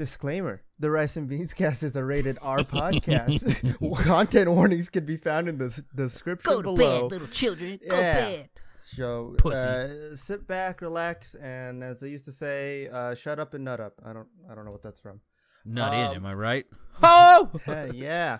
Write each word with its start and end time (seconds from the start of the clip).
Disclaimer: 0.00 0.62
The 0.78 0.90
Rice 0.90 1.18
and 1.18 1.28
Beans 1.28 1.52
Cast 1.52 1.82
is 1.82 1.94
a 1.94 2.02
rated 2.02 2.38
R 2.40 2.58
podcast. 2.60 3.98
Content 4.06 4.50
warnings 4.50 4.88
can 4.88 5.04
be 5.04 5.18
found 5.18 5.46
in 5.46 5.58
the 5.58 5.78
description 5.94 6.50
Go 6.50 6.62
to 6.62 6.62
below. 6.62 7.02
bed, 7.02 7.12
little 7.12 7.26
children. 7.28 7.78
Go 7.86 7.98
Yeah. 7.98 8.14
to 8.14 8.20
bed. 8.38 8.48
So 8.82 9.36
uh, 9.44 10.16
sit 10.16 10.46
back, 10.46 10.80
relax, 10.80 11.34
and 11.34 11.84
as 11.84 12.00
they 12.00 12.08
used 12.08 12.24
to 12.24 12.32
say, 12.32 12.88
uh, 12.90 13.14
shut 13.14 13.38
up 13.38 13.52
and 13.52 13.62
nut 13.62 13.78
up. 13.78 13.92
I 14.02 14.14
don't, 14.14 14.26
I 14.50 14.54
don't 14.54 14.64
know 14.64 14.70
what 14.72 14.80
that's 14.80 15.00
from. 15.00 15.20
Not 15.66 15.92
Um, 15.92 16.12
in, 16.12 16.16
am 16.16 16.24
I 16.24 16.32
right? 16.32 16.64
Oh! 17.02 17.50
Yeah. 17.92 18.38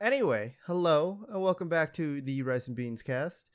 Anyway, 0.00 0.56
hello 0.64 1.26
and 1.28 1.42
welcome 1.42 1.68
back 1.68 1.92
to 1.94 2.22
the 2.22 2.40
Rice 2.40 2.66
and 2.66 2.74
Beans 2.76 3.02
Cast. 3.02 3.50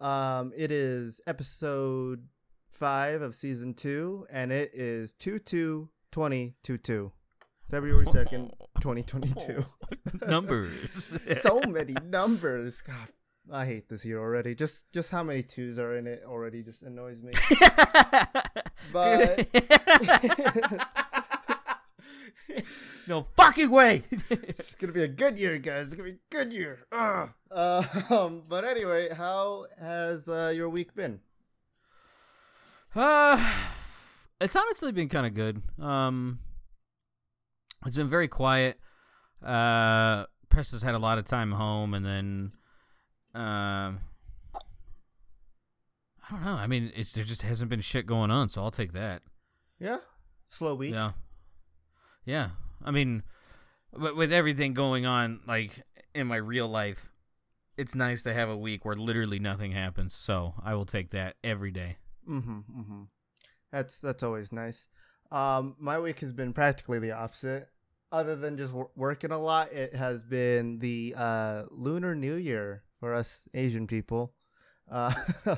Um, 0.00 0.52
it 0.56 0.70
is 0.70 1.20
episode 1.26 2.28
five 2.70 3.22
of 3.22 3.34
season 3.34 3.74
two, 3.74 4.24
and 4.30 4.52
it 4.52 4.70
is 4.72 5.12
two 5.14 5.40
two 5.40 5.90
twenty 6.12 6.54
two 6.62 6.78
two, 6.78 7.10
February 7.68 8.06
second, 8.12 8.52
twenty 8.80 9.02
twenty 9.02 9.32
two. 9.46 9.64
Numbers. 10.26 11.20
so 11.40 11.60
many 11.66 11.94
numbers. 12.04 12.82
God, 12.82 13.08
I 13.50 13.66
hate 13.66 13.88
this 13.88 14.04
year 14.04 14.20
already. 14.20 14.54
Just 14.54 14.92
just 14.92 15.10
how 15.10 15.24
many 15.24 15.42
twos 15.42 15.78
are 15.78 15.96
in 15.96 16.06
it 16.06 16.22
already 16.24 16.62
just 16.62 16.82
annoys 16.84 17.20
me. 17.22 17.32
But 18.92 19.46
no 23.08 23.22
fucking 23.36 23.70
way. 23.70 24.02
it's 24.28 24.74
gonna 24.74 24.92
be 24.92 25.04
a 25.04 25.08
good 25.08 25.38
year, 25.38 25.56
guys. 25.58 25.86
It's 25.86 25.94
gonna 25.94 26.10
be 26.10 26.16
a 26.16 26.18
good 26.30 26.52
year. 26.52 26.80
Ugh. 26.90 27.30
Uh, 27.50 27.84
um, 28.10 28.42
but 28.48 28.64
anyway, 28.64 29.08
how 29.14 29.66
has 29.78 30.28
uh, 30.28 30.52
your 30.54 30.68
week 30.68 30.94
been? 30.94 31.20
uh, 32.96 33.72
it's 34.42 34.56
honestly 34.56 34.92
been 34.92 35.08
kind 35.08 35.26
of 35.26 35.34
good. 35.34 35.62
Um, 35.80 36.40
it's 37.86 37.96
been 37.96 38.08
very 38.08 38.28
quiet. 38.28 38.78
Uh, 39.42 40.26
has 40.52 40.82
had 40.82 40.94
a 40.94 40.98
lot 40.98 41.18
of 41.18 41.24
time 41.24 41.52
home, 41.52 41.94
and 41.94 42.04
then, 42.04 42.52
um, 43.34 44.00
I 46.28 46.30
don't 46.30 46.44
know. 46.44 46.54
I 46.54 46.66
mean, 46.66 46.92
it's 46.94 47.12
there 47.12 47.24
just 47.24 47.42
hasn't 47.42 47.70
been 47.70 47.80
shit 47.80 48.06
going 48.06 48.30
on, 48.30 48.48
so 48.48 48.62
I'll 48.62 48.70
take 48.70 48.92
that. 48.92 49.22
Yeah, 49.78 49.98
slow 50.46 50.74
week. 50.74 50.92
Yeah. 50.92 51.12
Yeah. 52.24 52.50
I 52.84 52.90
mean, 52.90 53.22
with, 53.92 54.14
with 54.14 54.32
everything 54.32 54.74
going 54.74 55.06
on, 55.06 55.40
like 55.46 55.82
in 56.14 56.26
my 56.26 56.36
real 56.36 56.68
life, 56.68 57.08
it's 57.76 57.94
nice 57.94 58.22
to 58.24 58.32
have 58.32 58.48
a 58.48 58.56
week 58.56 58.84
where 58.84 58.94
literally 58.94 59.38
nothing 59.38 59.72
happens. 59.72 60.14
So 60.14 60.54
I 60.62 60.74
will 60.74 60.86
take 60.86 61.10
that 61.10 61.36
every 61.42 61.70
day. 61.70 61.96
Mm-hmm. 62.28 62.58
Mm-hmm. 62.58 63.02
That's 63.72 64.00
that's 64.00 64.22
always 64.22 64.52
nice. 64.52 64.86
Um, 65.30 65.76
my 65.78 65.98
week 65.98 66.20
has 66.20 66.32
been 66.32 66.52
practically 66.52 66.98
the 66.98 67.12
opposite. 67.12 67.68
Other 68.12 68.36
than 68.36 68.58
just 68.58 68.74
wor- 68.74 68.90
working 68.94 69.32
a 69.32 69.38
lot, 69.38 69.72
it 69.72 69.94
has 69.94 70.22
been 70.22 70.78
the 70.78 71.14
uh, 71.16 71.62
Lunar 71.70 72.14
New 72.14 72.34
Year 72.34 72.82
for 73.00 73.14
us 73.14 73.48
Asian 73.54 73.86
people. 73.86 74.34
Uh, 74.90 75.12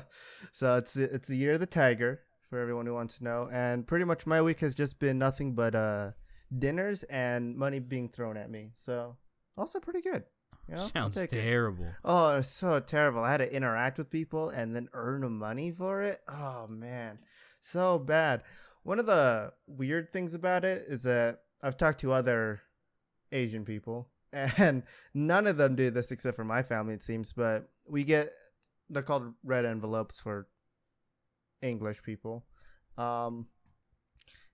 so 0.53 0.77
it's 0.77 0.97
it's 0.97 1.29
the 1.29 1.37
year 1.37 1.53
of 1.53 1.61
the 1.61 1.67
tiger 1.67 2.21
for 2.49 2.61
everyone 2.61 2.87
who 2.87 2.95
wants 2.95 3.19
to 3.19 3.25
know, 3.25 3.49
and 3.53 3.87
pretty 3.87 4.05
much 4.05 4.27
my 4.27 4.41
week 4.41 4.61
has 4.61 4.77
just 4.77 5.01
been 5.01 5.19
nothing 5.19 5.57
but 5.57 5.75
uh, 5.75 6.13
dinners 6.57 7.03
and 7.05 7.57
money 7.57 7.81
being 7.81 8.09
thrown 8.09 8.37
at 8.37 8.49
me. 8.49 8.71
So 8.75 9.17
also 9.57 9.81
pretty 9.81 10.01
good. 10.01 10.23
You 10.69 10.77
know? 10.77 10.83
Sounds 10.83 11.17
take 11.17 11.33
it. 11.33 11.43
terrible. 11.43 11.89
Oh, 12.05 12.37
it's 12.37 12.49
so 12.49 12.79
terrible. 12.81 13.23
I 13.23 13.33
had 13.33 13.39
to 13.39 13.55
interact 13.55 13.99
with 13.99 14.09
people 14.09 14.51
and 14.51 14.75
then 14.75 14.89
earn 14.93 15.31
money 15.33 15.73
for 15.73 16.03
it. 16.03 16.23
Oh 16.29 16.67
man, 16.69 17.19
so 17.65 17.99
bad. 17.99 18.43
One 18.83 18.99
of 18.99 19.07
the 19.07 19.53
weird 19.67 20.13
things 20.13 20.35
about 20.35 20.65
it 20.65 20.85
is 20.89 21.05
that 21.05 21.41
I've 21.63 21.77
talked 21.77 22.01
to 22.01 22.13
other 22.13 22.61
Asian 23.33 23.65
people, 23.65 24.11
and 24.33 24.83
none 25.15 25.47
of 25.47 25.57
them 25.57 25.75
do 25.75 25.91
this 25.91 26.13
except 26.13 26.37
for 26.37 26.45
my 26.45 26.63
family, 26.63 26.95
it 26.95 27.03
seems. 27.03 27.33
But 27.33 27.69
we 27.89 28.05
get 28.05 28.31
they're 28.91 29.03
called 29.03 29.33
red 29.43 29.65
envelopes 29.65 30.21
for 30.21 30.47
English 31.63 32.03
people. 32.03 32.45
Um, 32.99 33.47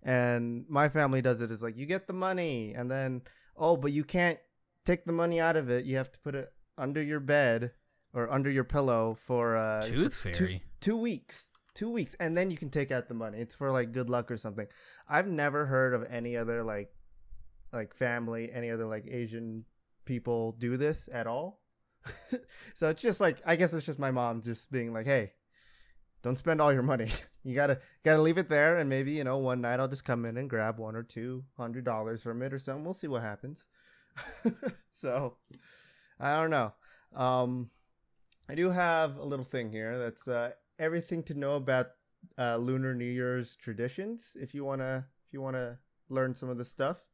and 0.02 0.64
my 0.68 0.88
family 0.88 1.20
does 1.20 1.42
it 1.42 1.50
is 1.50 1.62
like 1.62 1.76
you 1.76 1.86
get 1.86 2.06
the 2.06 2.12
money, 2.12 2.72
and 2.74 2.90
then 2.90 3.22
oh, 3.56 3.76
but 3.76 3.92
you 3.92 4.04
can't 4.04 4.38
take 4.86 5.04
the 5.04 5.12
money 5.12 5.40
out 5.40 5.56
of 5.56 5.68
it. 5.68 5.84
You 5.84 5.96
have 5.96 6.12
to 6.12 6.20
put 6.20 6.34
it 6.34 6.52
under 6.78 7.02
your 7.02 7.20
bed 7.20 7.72
or 8.14 8.32
under 8.32 8.50
your 8.50 8.64
pillow 8.64 9.14
for 9.14 9.56
uh, 9.56 9.82
Tooth 9.82 10.16
fairy. 10.16 10.34
Two, 10.34 10.60
two 10.80 10.96
weeks. 10.96 11.49
Two 11.80 11.88
weeks, 11.88 12.14
and 12.20 12.36
then 12.36 12.50
you 12.50 12.58
can 12.58 12.68
take 12.68 12.90
out 12.90 13.08
the 13.08 13.14
money. 13.14 13.38
It's 13.38 13.54
for 13.54 13.70
like 13.70 13.92
good 13.92 14.10
luck 14.10 14.30
or 14.30 14.36
something. 14.36 14.66
I've 15.08 15.26
never 15.26 15.64
heard 15.64 15.94
of 15.94 16.06
any 16.10 16.36
other 16.36 16.62
like, 16.62 16.92
like 17.72 17.94
family, 17.94 18.52
any 18.52 18.70
other 18.70 18.84
like 18.84 19.06
Asian 19.06 19.64
people 20.04 20.52
do 20.58 20.76
this 20.76 21.08
at 21.10 21.26
all. 21.26 21.62
so 22.74 22.90
it's 22.90 23.00
just 23.00 23.18
like 23.18 23.38
I 23.46 23.56
guess 23.56 23.72
it's 23.72 23.86
just 23.86 23.98
my 23.98 24.10
mom 24.10 24.42
just 24.42 24.70
being 24.70 24.92
like, 24.92 25.06
"Hey, 25.06 25.32
don't 26.22 26.36
spend 26.36 26.60
all 26.60 26.70
your 26.70 26.82
money. 26.82 27.08
you 27.44 27.54
gotta 27.54 27.80
gotta 28.04 28.20
leave 28.20 28.36
it 28.36 28.50
there, 28.50 28.76
and 28.76 28.90
maybe 28.90 29.12
you 29.12 29.24
know 29.24 29.38
one 29.38 29.62
night 29.62 29.80
I'll 29.80 29.88
just 29.88 30.04
come 30.04 30.26
in 30.26 30.36
and 30.36 30.50
grab 30.50 30.78
one 30.78 30.94
or 30.94 31.02
two 31.02 31.44
hundred 31.56 31.84
dollars 31.84 32.22
from 32.22 32.42
it 32.42 32.52
or 32.52 32.58
something. 32.58 32.84
We'll 32.84 32.92
see 32.92 33.08
what 33.08 33.22
happens." 33.22 33.68
so 34.90 35.38
I 36.20 36.38
don't 36.38 36.50
know. 36.50 36.74
Um, 37.16 37.70
I 38.50 38.54
do 38.54 38.68
have 38.68 39.16
a 39.16 39.24
little 39.24 39.46
thing 39.46 39.70
here 39.70 39.98
that's 39.98 40.28
uh, 40.28 40.50
everything 40.80 41.22
to 41.24 41.34
know 41.34 41.54
about 41.54 41.88
uh, 42.38 42.56
Lunar 42.56 42.94
New 42.94 43.04
Year's 43.04 43.54
traditions. 43.54 44.36
If 44.40 44.54
you 44.54 44.64
wanna, 44.64 45.06
if 45.26 45.32
you 45.32 45.40
wanna 45.40 45.78
learn 46.08 46.34
some 46.34 46.48
of 46.48 46.58
the 46.58 46.64
stuff. 46.64 47.04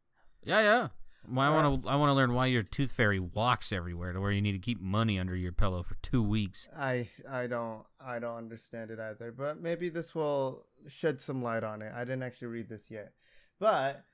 Yeah, 0.42 0.60
yeah. 0.60 0.88
Well, 1.28 1.52
I 1.52 1.54
want 1.54 1.82
to. 1.82 1.88
I 1.88 1.96
want 1.96 2.10
to 2.10 2.14
learn 2.14 2.34
why 2.34 2.46
your 2.46 2.62
tooth 2.62 2.92
fairy 2.92 3.18
walks 3.18 3.72
everywhere 3.72 4.12
to 4.12 4.20
where 4.20 4.30
you 4.30 4.40
need 4.40 4.52
to 4.52 4.60
keep 4.60 4.80
money 4.80 5.18
under 5.18 5.34
your 5.34 5.50
pillow 5.50 5.82
for 5.82 5.96
two 6.00 6.22
weeks. 6.22 6.68
I 6.76 7.08
I 7.28 7.48
don't 7.48 7.82
I 8.00 8.20
don't 8.20 8.36
understand 8.36 8.92
it 8.92 9.00
either, 9.00 9.32
but 9.32 9.60
maybe 9.60 9.88
this 9.88 10.14
will 10.14 10.66
shed 10.86 11.20
some 11.20 11.42
light 11.42 11.64
on 11.64 11.82
it. 11.82 11.92
I 11.92 12.04
didn't 12.04 12.22
actually 12.22 12.48
read 12.48 12.68
this 12.68 12.90
yet, 12.92 13.12
but 13.58 14.04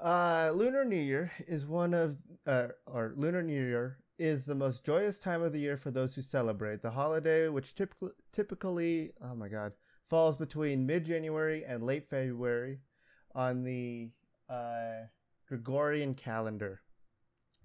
uh, 0.00 0.50
Lunar 0.54 0.84
New 0.84 0.96
Year 0.96 1.30
is 1.46 1.66
one 1.66 1.94
of 1.94 2.16
uh, 2.46 2.68
or 2.84 3.12
Lunar 3.16 3.42
New 3.42 3.64
Year 3.64 3.98
is 4.20 4.44
the 4.44 4.54
most 4.54 4.84
joyous 4.84 5.18
time 5.18 5.42
of 5.42 5.54
the 5.54 5.58
year 5.58 5.78
for 5.78 5.90
those 5.90 6.14
who 6.14 6.20
celebrate 6.20 6.82
the 6.82 6.90
holiday, 6.90 7.48
which 7.48 7.74
typically 7.74 8.10
typically 8.32 9.12
oh 9.22 9.34
my 9.34 9.48
god 9.48 9.72
falls 10.10 10.36
between 10.36 10.84
mid 10.84 11.06
January 11.06 11.64
and 11.64 11.82
late 11.82 12.06
February 12.10 12.80
on 13.34 13.64
the 13.64 14.10
uh, 14.50 15.06
Gregorian 15.48 16.12
calendar, 16.12 16.82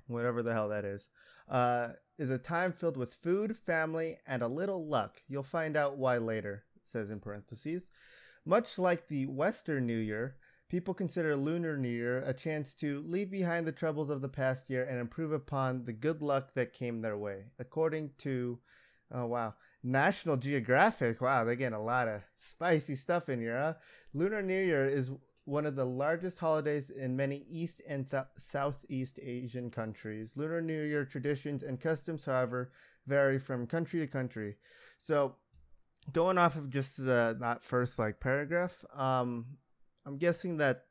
whatever 0.08 0.42
the 0.42 0.54
hell 0.54 0.70
that 0.70 0.86
is. 0.86 1.10
Uh, 1.50 1.90
is 2.18 2.32
a 2.32 2.38
time 2.38 2.72
filled 2.72 2.96
with 2.96 3.14
food, 3.14 3.58
family, 3.58 4.18
and 4.26 4.42
a 4.42 4.48
little 4.48 4.88
luck. 4.88 5.22
You'll 5.28 5.44
find 5.44 5.76
out 5.76 5.98
why 5.98 6.18
later, 6.20 6.64
says 6.86 7.10
in 7.10 7.20
parentheses. 7.20 7.90
Much 8.46 8.80
like 8.80 9.08
the 9.08 9.26
Western 9.26 9.86
New 9.86 9.98
Year, 9.98 10.38
people 10.70 10.94
consider 10.94 11.36
Lunar 11.36 11.78
New 11.78 11.90
Year 11.90 12.24
a 12.26 12.34
chance 12.34 12.74
to 12.76 13.04
leave 13.08 13.30
behind 13.30 13.68
the 13.68 13.72
troubles 13.72 14.10
of 14.10 14.22
the 14.22 14.30
past 14.30 14.70
year 14.70 14.84
and 14.84 15.00
improve 15.00 15.32
upon 15.32 15.84
the 15.84 15.94
good 15.94 16.22
luck 16.22 16.54
that 16.54 16.74
came 16.74 17.02
their 17.02 17.18
way. 17.18 17.46
According 17.60 18.12
to, 18.20 18.60
oh 19.12 19.26
wow, 19.28 19.54
National 19.84 20.38
Geographic, 20.38 21.22
wow, 21.22 21.44
they're 21.44 21.56
getting 21.56 21.78
a 21.78 21.84
lot 21.84 22.08
of 22.08 22.22
spicy 22.38 22.96
stuff 22.96 23.30
in 23.30 23.40
here, 23.40 23.60
huh? 23.60 23.74
Lunar 24.14 24.42
New 24.42 24.60
Year 24.60 24.88
is 24.88 25.12
one 25.46 25.68
of 25.68 25.76
the 25.76 25.86
largest 25.86 26.40
holidays 26.40 26.90
in 26.90 27.16
many 27.16 27.46
East 27.48 27.82
and 27.88 28.10
th- 28.10 28.24
Southeast 28.36 29.20
Asian 29.22 29.70
countries. 29.70 30.36
Lunar 30.36 30.62
New 30.62 30.84
Year 30.84 31.06
traditions 31.06 31.62
and 31.62 31.80
customs, 31.80 32.26
however, 32.26 32.72
vary 33.06 33.38
from 33.38 33.68
country 33.68 34.00
to 34.00 34.08
country. 34.08 34.56
So, 34.98 35.36
going 36.12 36.40
off 36.40 36.56
of 36.56 36.72
just 36.72 37.00
uh, 37.00 37.34
that 37.34 37.64
first 37.64 38.00
like 38.00 38.20
paragraph, 38.20 38.84
um, 38.96 39.46
I'm 40.06 40.18
guessing 40.18 40.58
that 40.58 40.82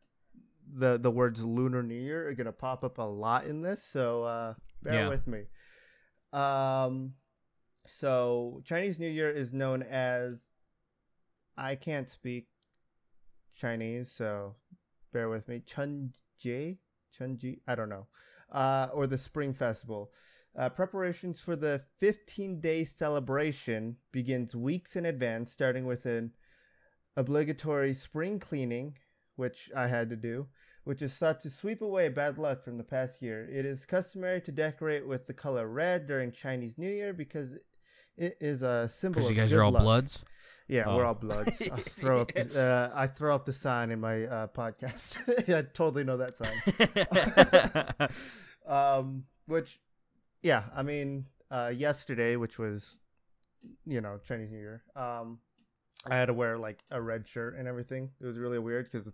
the 0.76 0.98
the 0.98 1.10
words 1.10 1.42
Lunar 1.44 1.82
New 1.82 1.94
Year 1.94 2.28
are 2.28 2.34
gonna 2.34 2.52
pop 2.52 2.84
up 2.84 2.98
a 2.98 3.02
lot 3.02 3.44
in 3.46 3.62
this. 3.62 3.82
So 3.82 4.24
uh, 4.24 4.54
bear 4.82 4.94
Yeah. 4.94 5.08
with 5.08 5.26
me. 5.26 5.44
Um, 6.32 7.14
so 7.86 8.60
Chinese 8.64 8.98
New 8.98 9.08
Year 9.10 9.30
is 9.30 9.52
known 9.52 9.82
as 9.82 10.48
I 11.56 11.76
can't 11.76 12.08
speak 12.08 12.48
Chinese, 13.56 14.10
so 14.10 14.56
bear 15.12 15.28
with 15.28 15.46
me. 15.48 15.60
Chun 15.64 16.12
Jie, 16.40 16.78
Chunji, 17.16 17.38
Chunji, 17.38 17.60
I 17.68 17.74
don't 17.74 17.88
know. 17.88 18.08
Uh, 18.50 18.88
or 18.92 19.06
the 19.06 19.18
Spring 19.18 19.52
Festival. 19.52 20.12
Uh, 20.56 20.68
preparations 20.68 21.40
for 21.40 21.56
the 21.56 21.82
15 21.98 22.60
day 22.60 22.84
celebration 22.84 23.96
begins 24.12 24.54
weeks 24.56 24.96
in 24.96 25.04
advance, 25.04 25.52
starting 25.52 25.84
with 25.86 26.06
an 26.06 26.32
obligatory 27.16 27.92
spring 27.92 28.38
cleaning, 28.38 28.96
which 29.36 29.70
I 29.76 29.88
had 29.88 30.10
to 30.10 30.16
do, 30.16 30.46
which 30.84 31.02
is 31.02 31.16
thought 31.16 31.40
to 31.40 31.50
sweep 31.50 31.82
away 31.82 32.08
bad 32.08 32.38
luck 32.38 32.62
from 32.62 32.78
the 32.78 32.84
past 32.84 33.22
year. 33.22 33.48
It 33.50 33.64
is 33.66 33.86
customary 33.86 34.40
to 34.42 34.52
decorate 34.52 35.06
with 35.06 35.26
the 35.26 35.34
color 35.34 35.66
red 35.68 36.06
during 36.06 36.32
Chinese 36.32 36.78
New 36.78 36.90
Year 36.90 37.12
because 37.12 37.56
It 38.16 38.36
is 38.40 38.62
a 38.62 38.88
symbol. 38.88 39.16
Because 39.20 39.30
you 39.30 39.36
guys 39.36 39.52
are 39.52 39.62
all 39.64 39.72
luck. 39.72 39.82
bloods. 39.82 40.24
Yeah, 40.68 40.86
we're 40.86 41.04
Oh. 41.04 41.08
all 41.08 41.14
bloods. 41.14 41.60
I 41.62 41.76
throw 42.00 42.20
up. 42.20 42.32
The, 42.32 42.90
uh, 42.94 42.96
I 42.96 43.08
throw 43.08 43.34
up 43.34 43.44
the 43.44 43.52
sign 43.52 43.90
in 43.90 43.98
my 44.00 44.22
uh, 44.24 44.46
podcast. 44.46 45.18
I 45.52 45.62
totally 45.72 46.04
know 46.04 46.18
that 46.18 46.36
sign. 46.36 46.56
um, 48.66 49.24
which, 49.46 49.80
yeah, 50.42 50.64
I 50.74 50.82
mean, 50.82 51.26
uh, 51.50 51.72
yesterday, 51.74 52.36
which 52.36 52.58
was, 52.58 52.98
you 53.84 54.00
know, 54.00 54.18
Chinese 54.24 54.50
New 54.52 54.58
Year. 54.58 54.82
Um, 54.96 55.38
I 56.08 56.16
had 56.16 56.26
to 56.26 56.34
wear 56.34 56.56
like 56.58 56.82
a 56.90 57.00
red 57.00 57.26
shirt 57.26 57.56
and 57.56 57.66
everything. 57.66 58.10
It 58.20 58.26
was 58.26 58.38
really 58.38 58.58
weird 58.58 58.84
because 58.90 59.12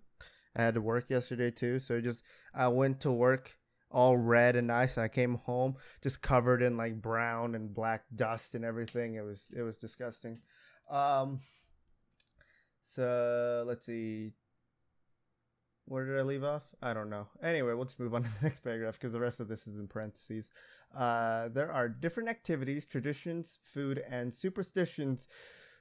I 0.61 0.65
had 0.65 0.75
to 0.75 0.81
work 0.81 1.11
yesterday 1.11 1.51
too. 1.51 1.79
So 1.79 2.01
just 2.01 2.25
I 2.55 2.69
went 2.69 3.01
to 3.01 3.13
work 3.13 3.57
all 3.91 4.17
red 4.17 4.57
and 4.57 4.69
nice, 4.69 4.97
and 4.97 5.05
I 5.05 5.09
came 5.09 5.37
home 5.37 5.77
just 6.03 6.23
covered 6.23 6.63
in 6.63 6.77
like 6.77 7.01
brown 7.01 7.55
and 7.55 7.75
black 7.75 8.05
dust 8.15 8.55
and 8.55 8.65
everything. 8.65 9.15
It 9.15 9.25
was 9.25 9.51
it 9.57 9.63
was 9.63 9.77
disgusting. 9.77 10.39
Um, 10.91 11.41
so 12.83 13.65
let's 13.67 13.87
see. 13.87 14.33
Where 15.87 16.05
did 16.05 16.19
I 16.19 16.23
leave 16.23 16.45
off? 16.45 16.63
I 16.81 16.93
don't 16.93 17.11
know. 17.11 17.27
Anyway, 17.43 17.73
we'll 17.75 17.85
just 17.85 17.99
move 17.99 18.15
on 18.15 18.23
to 18.23 18.29
the 18.41 18.45
next 18.45 18.61
paragraph 18.61 18.95
because 18.95 19.13
the 19.13 19.21
rest 19.21 19.41
of 19.41 19.49
this 19.49 19.67
is 19.67 19.77
in 19.77 19.89
parentheses. 19.89 20.51
Uh, 20.97 21.49
there 21.49 21.73
are 21.73 21.89
different 21.89 22.29
activities, 22.29 22.87
traditions, 22.87 23.59
food, 23.65 24.03
and 24.09 24.33
superstitions 24.33 25.27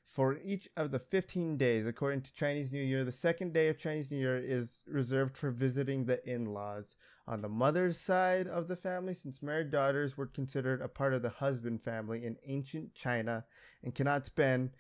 for 0.10 0.40
each 0.44 0.68
of 0.76 0.90
the 0.90 0.98
15 0.98 1.56
days. 1.56 1.86
According 1.86 2.22
to 2.22 2.34
Chinese 2.34 2.74
New 2.74 2.82
Year, 2.82 3.04
the 3.04 3.12
second 3.12 3.54
day 3.54 3.68
of 3.68 3.78
Chinese 3.78 4.12
New 4.12 4.18
Year 4.18 4.40
is 4.40 4.82
reserved 4.88 5.38
for 5.38 5.52
visiting 5.52 6.06
the 6.06 6.28
in 6.28 6.52
laws. 6.52 6.96
On 7.28 7.44
the 7.44 7.48
mother's 7.48 8.00
side 8.00 8.48
of 8.48 8.68
the 8.68 8.76
family, 8.76 9.14
since 9.14 9.44
married 9.44 9.70
daughters 9.70 10.18
were 10.18 10.26
considered 10.26 10.82
a 10.82 10.88
part 10.88 11.14
of 11.14 11.22
the 11.22 11.30
husband 11.30 11.84
family 11.84 12.26
in 12.26 12.38
ancient 12.48 12.96
China 12.96 13.46
and 13.84 13.94
cannot 13.94 14.26
spend 14.26 14.72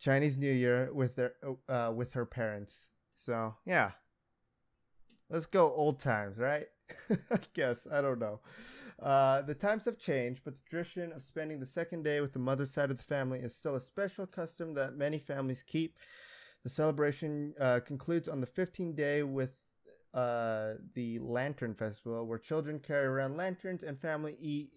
Chinese 0.00 0.38
New 0.38 0.50
Year 0.50 0.90
with 0.94 1.16
their 1.16 1.34
uh, 1.68 1.92
with 1.94 2.14
her 2.14 2.24
parents. 2.24 2.88
So 3.14 3.56
yeah, 3.66 3.90
let's 5.30 5.46
go 5.46 5.72
old 5.72 5.98
times, 5.98 6.38
right? 6.38 6.66
I 7.10 7.38
guess 7.54 7.86
I 7.90 8.00
don't 8.00 8.18
know. 8.18 8.40
Uh, 9.00 9.42
the 9.42 9.54
times 9.54 9.84
have 9.84 9.98
changed, 9.98 10.42
but 10.44 10.54
the 10.54 10.60
tradition 10.68 11.12
of 11.12 11.22
spending 11.22 11.60
the 11.60 11.66
second 11.66 12.02
day 12.02 12.20
with 12.20 12.32
the 12.32 12.38
mother's 12.38 12.72
side 12.72 12.90
of 12.90 12.96
the 12.96 13.02
family 13.02 13.38
is 13.40 13.54
still 13.54 13.76
a 13.76 13.80
special 13.80 14.26
custom 14.26 14.74
that 14.74 14.96
many 14.96 15.18
families 15.18 15.62
keep. 15.62 15.96
The 16.64 16.70
celebration 16.70 17.54
uh, 17.60 17.80
concludes 17.80 18.28
on 18.28 18.40
the 18.40 18.46
15th 18.46 18.96
day 18.96 19.22
with 19.22 19.54
uh, 20.14 20.74
the 20.94 21.18
Lantern 21.20 21.74
Festival, 21.74 22.26
where 22.26 22.38
children 22.38 22.80
carry 22.80 23.06
around 23.06 23.36
lanterns 23.36 23.82
and 23.82 24.00
family 24.00 24.36
eat 24.40 24.70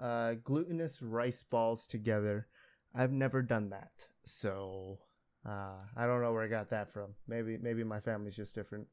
uh, 0.00 0.34
glutinous 0.44 1.02
rice 1.02 1.42
balls 1.42 1.86
together. 1.86 2.46
I've 2.94 3.12
never 3.12 3.42
done 3.42 3.70
that, 3.70 3.90
so 4.24 4.98
uh, 5.46 5.76
I 5.96 6.06
don't 6.06 6.22
know 6.22 6.32
where 6.32 6.44
I 6.44 6.48
got 6.48 6.70
that 6.70 6.92
from. 6.92 7.14
Maybe 7.26 7.58
maybe 7.58 7.84
my 7.84 8.00
family's 8.00 8.36
just 8.36 8.54
different. 8.54 8.86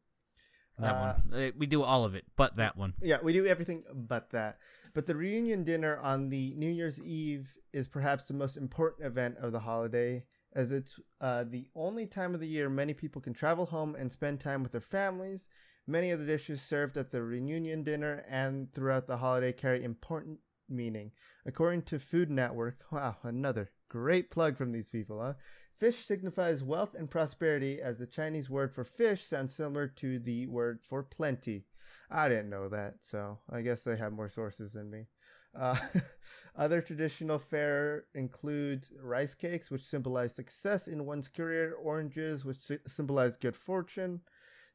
That 0.79 0.95
Uh, 0.95 1.21
one. 1.29 1.33
Uh, 1.33 1.51
We 1.57 1.67
do 1.67 1.83
all 1.83 2.03
of 2.05 2.15
it, 2.15 2.25
but 2.35 2.55
that 2.57 2.75
one. 2.77 2.93
Yeah, 3.01 3.19
we 3.21 3.33
do 3.33 3.45
everything 3.45 3.83
but 3.93 4.31
that. 4.31 4.59
But 4.93 5.05
the 5.05 5.15
reunion 5.15 5.63
dinner 5.63 5.97
on 5.97 6.29
the 6.29 6.53
New 6.55 6.69
Year's 6.69 7.01
Eve 7.01 7.57
is 7.71 7.87
perhaps 7.87 8.27
the 8.27 8.33
most 8.33 8.57
important 8.57 9.05
event 9.05 9.37
of 9.37 9.51
the 9.51 9.59
holiday, 9.59 10.25
as 10.53 10.71
it's 10.71 10.99
uh, 11.21 11.43
the 11.43 11.67
only 11.75 12.05
time 12.05 12.33
of 12.33 12.39
the 12.39 12.47
year 12.47 12.69
many 12.69 12.93
people 12.93 13.21
can 13.21 13.33
travel 13.33 13.65
home 13.65 13.95
and 13.95 14.11
spend 14.11 14.39
time 14.39 14.63
with 14.63 14.71
their 14.71 14.81
families. 14.81 15.47
Many 15.85 16.11
of 16.11 16.19
the 16.19 16.25
dishes 16.25 16.61
served 16.61 16.95
at 16.97 17.11
the 17.11 17.21
reunion 17.21 17.83
dinner 17.83 18.23
and 18.29 18.71
throughout 18.71 19.07
the 19.07 19.17
holiday 19.17 19.51
carry 19.51 19.83
important 19.83 20.39
meaning. 20.69 21.11
According 21.45 21.83
to 21.83 21.99
Food 21.99 22.29
Network, 22.29 22.83
wow, 22.91 23.17
another 23.23 23.69
great 23.89 24.29
plug 24.31 24.57
from 24.57 24.71
these 24.71 24.89
people, 24.89 25.21
huh? 25.21 25.33
Fish 25.75 26.05
signifies 26.05 26.63
wealth 26.63 26.93
and 26.93 27.09
prosperity, 27.09 27.81
as 27.81 27.97
the 27.97 28.05
Chinese 28.05 28.49
word 28.49 28.73
for 28.73 28.83
fish 28.83 29.23
sounds 29.23 29.53
similar 29.55 29.87
to 29.87 30.19
the 30.19 30.45
word 30.47 30.79
for 30.83 31.01
plenty. 31.03 31.65
I 32.11 32.29
didn't 32.29 32.49
know 32.49 32.69
that, 32.69 33.03
so 33.03 33.39
I 33.49 33.61
guess 33.61 33.83
they 33.83 33.97
have 33.97 34.13
more 34.13 34.29
sources 34.29 34.73
than 34.73 34.91
me. 34.91 35.07
Uh, 35.55 35.75
other 36.55 36.81
traditional 36.81 37.39
fare 37.39 38.05
include 38.13 38.87
rice 39.01 39.33
cakes, 39.33 39.71
which 39.71 39.83
symbolize 39.83 40.35
success 40.35 40.87
in 40.87 41.05
one's 41.05 41.27
career, 41.27 41.73
oranges, 41.73 42.45
which 42.45 42.59
sy- 42.59 42.79
symbolize 42.87 43.35
good 43.35 43.55
fortune, 43.55 44.21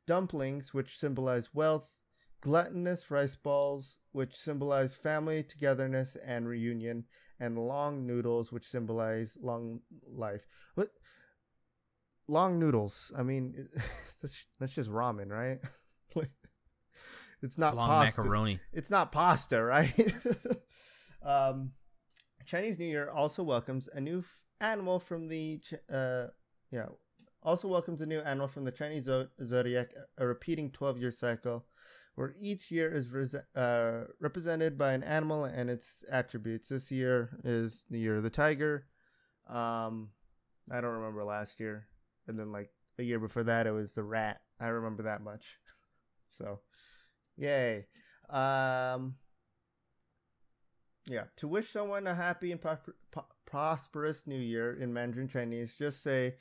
dumplings, 0.07 0.75
which 0.75 0.97
symbolize 0.97 1.55
wealth, 1.55 1.91
glutinous 2.41 3.11
rice 3.11 3.37
balls, 3.37 3.99
which 4.13 4.35
symbolize 4.35 4.95
family 4.95 5.43
togetherness 5.43 6.17
and 6.25 6.49
reunion, 6.49 7.05
and 7.41 7.59
long 7.59 8.07
noodles, 8.07 8.53
which 8.53 8.65
symbolize 8.65 9.37
long 9.41 9.81
life. 10.07 10.47
What? 10.75 10.91
Long 12.29 12.59
noodles. 12.59 13.13
I 13.17 13.23
mean, 13.23 13.69
that's, 14.23 14.47
that's 14.61 14.75
just 14.75 14.91
ramen, 14.91 15.31
right? 15.31 15.59
It's 17.41 17.57
not 17.57 17.69
It's 17.69 17.77
long 17.77 17.89
pasta. 17.89 18.23
macaroni. 18.23 18.61
It's 18.73 18.91
not 18.91 19.13
pasta, 19.13 19.63
right? 19.75 19.95
um, 21.23 21.71
Chinese 22.45 22.79
New 22.81 22.87
Year 22.87 23.11
also 23.11 23.43
welcomes 23.45 23.89
a 23.93 24.01
new 24.01 24.19
f- 24.19 24.45
animal 24.61 24.99
from 24.99 25.29
the 25.29 25.61
uh, 25.93 26.27
yeah, 26.73 26.87
also 27.43 27.69
welcomes 27.69 28.03
a 28.03 28.07
new 28.07 28.19
animal 28.21 28.49
from 28.49 28.65
the 28.65 28.73
Chinese 28.73 29.09
zodiac, 29.45 29.93
a 30.17 30.27
repeating 30.27 30.71
twelve-year 30.73 31.13
cycle, 31.13 31.65
where 32.19 32.35
each 32.37 32.73
year 32.73 32.93
is 32.93 33.13
re- 33.13 33.41
uh, 33.55 34.01
represented 34.19 34.77
by 34.77 34.93
an 34.93 35.05
animal 35.05 35.45
and 35.45 35.71
its 35.71 36.05
attributes. 36.11 36.69
This 36.69 36.91
year 36.91 37.39
is 37.45 37.85
the 37.89 38.01
year 38.01 38.17
of 38.17 38.25
the 38.25 38.29
tiger. 38.29 38.87
Um, 39.47 40.09
I 40.69 40.81
don't 40.81 40.95
remember 40.95 41.23
last 41.23 41.61
year, 41.61 41.87
and 42.27 42.37
then 42.37 42.51
like 42.51 42.71
a 42.99 43.05
year 43.05 43.21
before 43.21 43.45
that, 43.45 43.69
it 43.69 43.71
was 43.71 43.95
the 43.95 44.03
rat. 44.03 44.41
I 44.59 44.67
remember 44.67 45.05
that 45.05 45.23
much. 45.23 45.59
so, 46.29 46.59
yay. 47.37 47.87
Um, 48.29 49.15
yeah, 51.09 51.27
to 51.37 51.47
wish 51.47 51.69
someone 51.69 52.09
a 52.09 52.17
happy 52.17 52.51
and 52.51 52.61
pro- 52.61 52.79
pro- 53.13 53.27
prosperous 53.47 54.27
new 54.27 54.41
year 54.41 54.75
in 54.75 54.93
Mandarin 54.93 55.29
Chinese, 55.29 55.77
just 55.77 56.03
say 56.03 56.35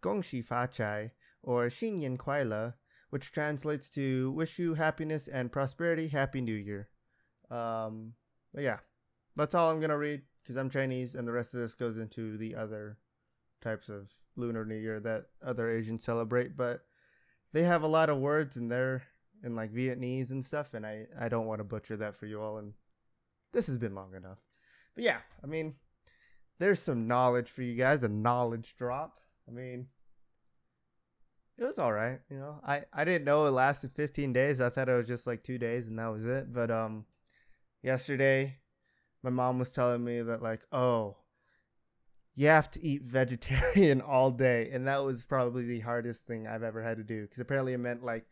"Gong 0.00 0.22
Xi 0.22 0.42
Fa 0.42 0.68
Chai" 0.72 1.10
or 1.42 1.66
"Xin 1.66 2.00
Yin 2.00 2.16
Kuai 2.16 2.48
Le." 2.48 2.76
Which 3.10 3.32
translates 3.32 3.88
to 3.90 4.30
wish 4.32 4.58
you 4.58 4.74
happiness 4.74 5.28
and 5.28 5.52
prosperity, 5.52 6.08
happy 6.08 6.40
new 6.40 6.52
year. 6.52 6.88
Um, 7.50 8.14
but 8.52 8.62
yeah, 8.62 8.78
that's 9.36 9.54
all 9.54 9.70
I'm 9.70 9.80
going 9.80 9.90
to 9.90 9.98
read 9.98 10.22
because 10.42 10.56
I'm 10.56 10.70
Chinese 10.70 11.14
and 11.14 11.26
the 11.26 11.32
rest 11.32 11.54
of 11.54 11.60
this 11.60 11.74
goes 11.74 11.98
into 11.98 12.36
the 12.36 12.54
other 12.54 12.98
types 13.60 13.88
of 13.88 14.10
Lunar 14.36 14.64
New 14.64 14.76
Year 14.76 15.00
that 15.00 15.26
other 15.44 15.68
Asians 15.68 16.04
celebrate, 16.04 16.56
but 16.56 16.82
they 17.52 17.62
have 17.62 17.82
a 17.82 17.88
lot 17.88 18.08
of 18.10 18.18
words 18.18 18.56
in 18.56 18.68
there 18.68 19.02
in 19.42 19.54
like 19.54 19.72
Vietnamese 19.72 20.30
and 20.30 20.44
stuff, 20.44 20.74
and 20.74 20.86
I 20.86 21.06
I 21.18 21.28
don't 21.28 21.46
want 21.46 21.60
to 21.60 21.64
butcher 21.64 21.96
that 21.98 22.14
for 22.14 22.26
you 22.26 22.40
all. 22.40 22.58
And 22.58 22.74
this 23.52 23.66
has 23.66 23.78
been 23.78 23.94
long 23.94 24.14
enough, 24.14 24.38
but 24.94 25.04
yeah, 25.04 25.18
I 25.42 25.46
mean, 25.46 25.74
there's 26.58 26.80
some 26.80 27.06
knowledge 27.06 27.48
for 27.48 27.62
you 27.62 27.74
guys, 27.74 28.02
a 28.02 28.08
knowledge 28.08 28.74
drop. 28.76 29.20
I 29.48 29.50
mean, 29.50 29.88
it 31.58 31.64
was 31.64 31.78
all 31.78 31.92
right, 31.92 32.20
you 32.30 32.38
know. 32.38 32.60
I 32.64 32.82
I 32.92 33.04
didn't 33.04 33.24
know 33.24 33.46
it 33.46 33.50
lasted 33.50 33.92
15 33.92 34.32
days. 34.32 34.60
I 34.60 34.70
thought 34.70 34.88
it 34.88 34.94
was 34.94 35.08
just 35.08 35.26
like 35.26 35.42
two 35.42 35.58
days 35.58 35.88
and 35.88 35.98
that 35.98 36.06
was 36.12 36.26
it. 36.26 36.52
But 36.52 36.70
um, 36.70 37.04
yesterday, 37.82 38.58
my 39.22 39.30
mom 39.30 39.58
was 39.58 39.72
telling 39.72 40.04
me 40.04 40.22
that 40.22 40.42
like, 40.42 40.62
oh, 40.72 41.16
you 42.34 42.46
have 42.46 42.70
to 42.72 42.84
eat 42.84 43.02
vegetarian 43.04 44.00
all 44.00 44.30
day, 44.30 44.70
and 44.72 44.86
that 44.86 45.04
was 45.04 45.26
probably 45.26 45.64
the 45.64 45.80
hardest 45.80 46.24
thing 46.24 46.46
I've 46.46 46.62
ever 46.62 46.82
had 46.82 46.98
to 46.98 47.04
do 47.04 47.22
because 47.22 47.40
apparently 47.40 47.72
it 47.72 47.78
meant 47.78 48.04
like 48.04 48.26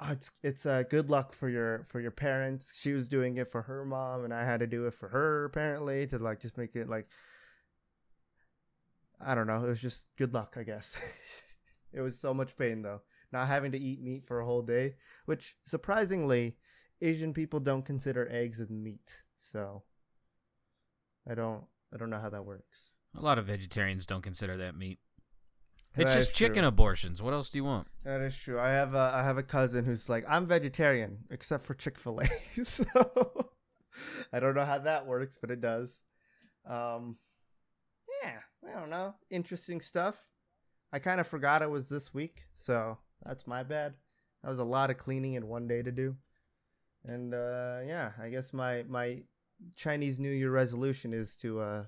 oh, 0.00 0.12
it's 0.12 0.30
it's 0.42 0.66
uh, 0.66 0.84
good 0.88 1.10
luck 1.10 1.32
for 1.32 1.48
your 1.48 1.84
for 1.84 2.00
your 2.00 2.10
parents. 2.10 2.72
She 2.76 2.92
was 2.92 3.08
doing 3.08 3.36
it 3.36 3.48
for 3.48 3.62
her 3.62 3.84
mom, 3.84 4.24
and 4.24 4.32
I 4.32 4.44
had 4.44 4.60
to 4.60 4.66
do 4.66 4.86
it 4.86 4.94
for 4.94 5.08
her 5.08 5.44
apparently 5.44 6.06
to 6.08 6.18
like 6.18 6.40
just 6.40 6.58
make 6.58 6.76
it 6.76 6.88
like 6.88 7.08
I 9.20 9.34
don't 9.34 9.46
know. 9.46 9.64
It 9.64 9.68
was 9.68 9.80
just 9.80 10.08
good 10.16 10.34
luck, 10.34 10.56
I 10.58 10.62
guess. 10.64 11.00
it 11.92 12.00
was 12.00 12.18
so 12.18 12.32
much 12.32 12.56
pain 12.56 12.82
though, 12.82 13.02
not 13.32 13.48
having 13.48 13.72
to 13.72 13.78
eat 13.78 14.02
meat 14.02 14.24
for 14.26 14.40
a 14.40 14.44
whole 14.44 14.62
day, 14.62 14.94
which 15.26 15.56
surprisingly, 15.64 16.56
Asian 17.00 17.34
people 17.34 17.60
don't 17.60 17.84
consider 17.84 18.28
eggs 18.30 18.60
as 18.60 18.70
meat. 18.70 19.22
So 19.36 19.82
I 21.28 21.34
don't 21.34 21.64
I 21.92 21.96
don't 21.96 22.10
know 22.10 22.20
how 22.20 22.30
that 22.30 22.44
works. 22.44 22.92
A 23.16 23.20
lot 23.20 23.38
of 23.38 23.46
vegetarians 23.46 24.06
don't 24.06 24.22
consider 24.22 24.56
that 24.56 24.74
meat. 24.74 24.98
It's 25.94 26.12
is 26.12 26.26
just 26.26 26.36
true. 26.36 26.48
chicken 26.48 26.64
abortions. 26.64 27.22
What 27.22 27.34
else 27.34 27.50
do 27.50 27.58
you 27.58 27.64
want? 27.64 27.86
That 28.04 28.22
is 28.22 28.36
true. 28.36 28.58
I 28.58 28.70
have 28.70 28.94
a 28.94 29.12
I 29.14 29.22
have 29.22 29.36
a 29.36 29.42
cousin 29.42 29.84
who's 29.84 30.08
like 30.08 30.24
I'm 30.28 30.46
vegetarian 30.46 31.18
except 31.30 31.64
for 31.64 31.74
Chick 31.74 31.98
Fil 31.98 32.20
A. 32.20 32.64
so 32.64 32.84
I 34.32 34.40
don't 34.40 34.54
know 34.54 34.64
how 34.64 34.78
that 34.78 35.06
works, 35.06 35.38
but 35.38 35.50
it 35.50 35.60
does. 35.60 36.00
Um, 36.66 37.18
yeah, 38.22 38.38
I 38.66 38.78
don't 38.78 38.90
know. 38.90 39.14
Interesting 39.30 39.80
stuff. 39.80 40.28
I 40.92 40.98
kind 40.98 41.20
of 41.20 41.26
forgot 41.26 41.62
it 41.62 41.70
was 41.70 41.88
this 41.88 42.12
week, 42.12 42.44
so 42.52 42.98
that's 43.24 43.46
my 43.46 43.62
bad. 43.62 43.94
That 44.42 44.50
was 44.50 44.58
a 44.58 44.64
lot 44.64 44.90
of 44.90 44.98
cleaning 44.98 45.34
in 45.34 45.48
one 45.48 45.66
day 45.66 45.82
to 45.82 45.92
do, 45.92 46.16
and 47.04 47.32
uh, 47.32 47.80
yeah, 47.86 48.12
I 48.20 48.28
guess 48.28 48.52
my 48.52 48.84
my 48.88 49.22
Chinese 49.76 50.18
New 50.18 50.30
Year 50.30 50.50
resolution 50.50 51.14
is 51.14 51.36
to 51.36 51.60
uh, 51.60 51.84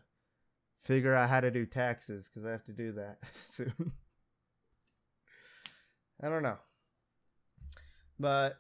figure 0.80 1.14
out 1.14 1.28
how 1.28 1.40
to 1.40 1.50
do 1.50 1.66
taxes 1.66 2.28
because 2.28 2.46
I 2.46 2.52
have 2.52 2.64
to 2.64 2.72
do 2.72 2.92
that 2.92 3.18
soon. 3.32 3.92
I 6.22 6.28
don't 6.28 6.42
know. 6.42 6.58
But 8.18 8.56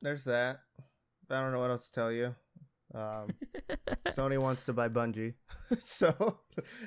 there's 0.00 0.24
that. 0.24 0.60
I 1.30 1.40
don't 1.40 1.52
know 1.52 1.60
what 1.60 1.70
else 1.70 1.88
to 1.88 1.92
tell 1.92 2.12
you. 2.12 2.34
Um, 2.94 3.28
Sony 4.08 4.38
wants 4.38 4.64
to 4.64 4.72
buy 4.72 4.88
Bungie, 4.88 5.34
so 5.78 6.38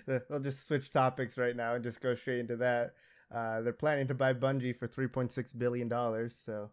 we'll 0.08 0.40
just 0.40 0.68
switch 0.68 0.92
topics 0.92 1.38
right 1.38 1.56
now 1.56 1.74
and 1.74 1.84
just 1.84 2.02
go 2.02 2.14
straight 2.14 2.40
into 2.40 2.58
that. 2.58 2.94
Uh, 3.34 3.62
they're 3.62 3.74
planning 3.74 4.08
to 4.08 4.14
buy 4.14 4.34
Bungie 4.34 4.76
for 4.76 4.88
three 4.88 5.08
point 5.08 5.32
six 5.32 5.52
billion 5.52 5.88
dollars. 5.88 6.40
So, 6.46 6.70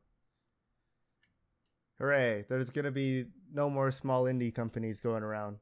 hooray! 1.98 2.44
There's 2.48 2.70
gonna 2.70 2.90
be 2.90 3.26
no 3.52 3.70
more 3.70 3.90
small 3.90 4.24
indie 4.24 4.54
companies 4.54 5.00
going 5.00 5.22
around 5.22 5.56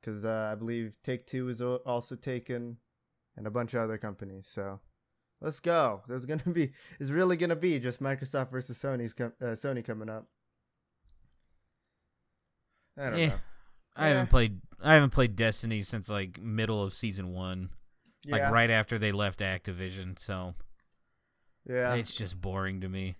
because 0.00 0.24
uh, 0.24 0.50
I 0.52 0.54
believe 0.54 0.96
Take 1.02 1.26
Two 1.26 1.48
is 1.48 1.60
also 1.60 2.14
taken, 2.14 2.76
and 3.36 3.46
a 3.48 3.50
bunch 3.50 3.74
of 3.74 3.80
other 3.80 3.98
companies. 3.98 4.46
So, 4.46 4.78
let's 5.40 5.58
go. 5.58 6.02
There's 6.06 6.24
gonna 6.24 6.42
be. 6.52 6.70
It's 7.00 7.10
really 7.10 7.36
gonna 7.36 7.56
be 7.56 7.80
just 7.80 8.00
Microsoft 8.00 8.52
versus 8.52 8.78
Sony's 8.80 9.12
com- 9.12 9.32
uh, 9.42 9.56
Sony 9.56 9.84
coming 9.84 10.08
up. 10.08 10.28
I 12.96 13.10
don't 13.10 13.18
Eh, 13.18 13.26
know. 13.28 13.34
I 13.96 14.08
Yeah. 14.08 14.12
haven't 14.14 14.30
played. 14.30 14.60
I 14.82 14.94
haven't 14.94 15.10
played 15.10 15.36
Destiny 15.36 15.82
since 15.82 16.08
like 16.10 16.40
middle 16.40 16.82
of 16.82 16.92
season 16.92 17.32
one, 17.32 17.70
Yeah, 18.26 18.36
like 18.36 18.52
right 18.52 18.70
after 18.70 18.98
they 18.98 19.12
left 19.12 19.40
Activision. 19.40 20.18
So 20.18 20.54
yeah. 21.66 21.94
it's 21.94 22.14
just 22.14 22.40
boring 22.40 22.80
to 22.82 22.88
me. 22.88 23.16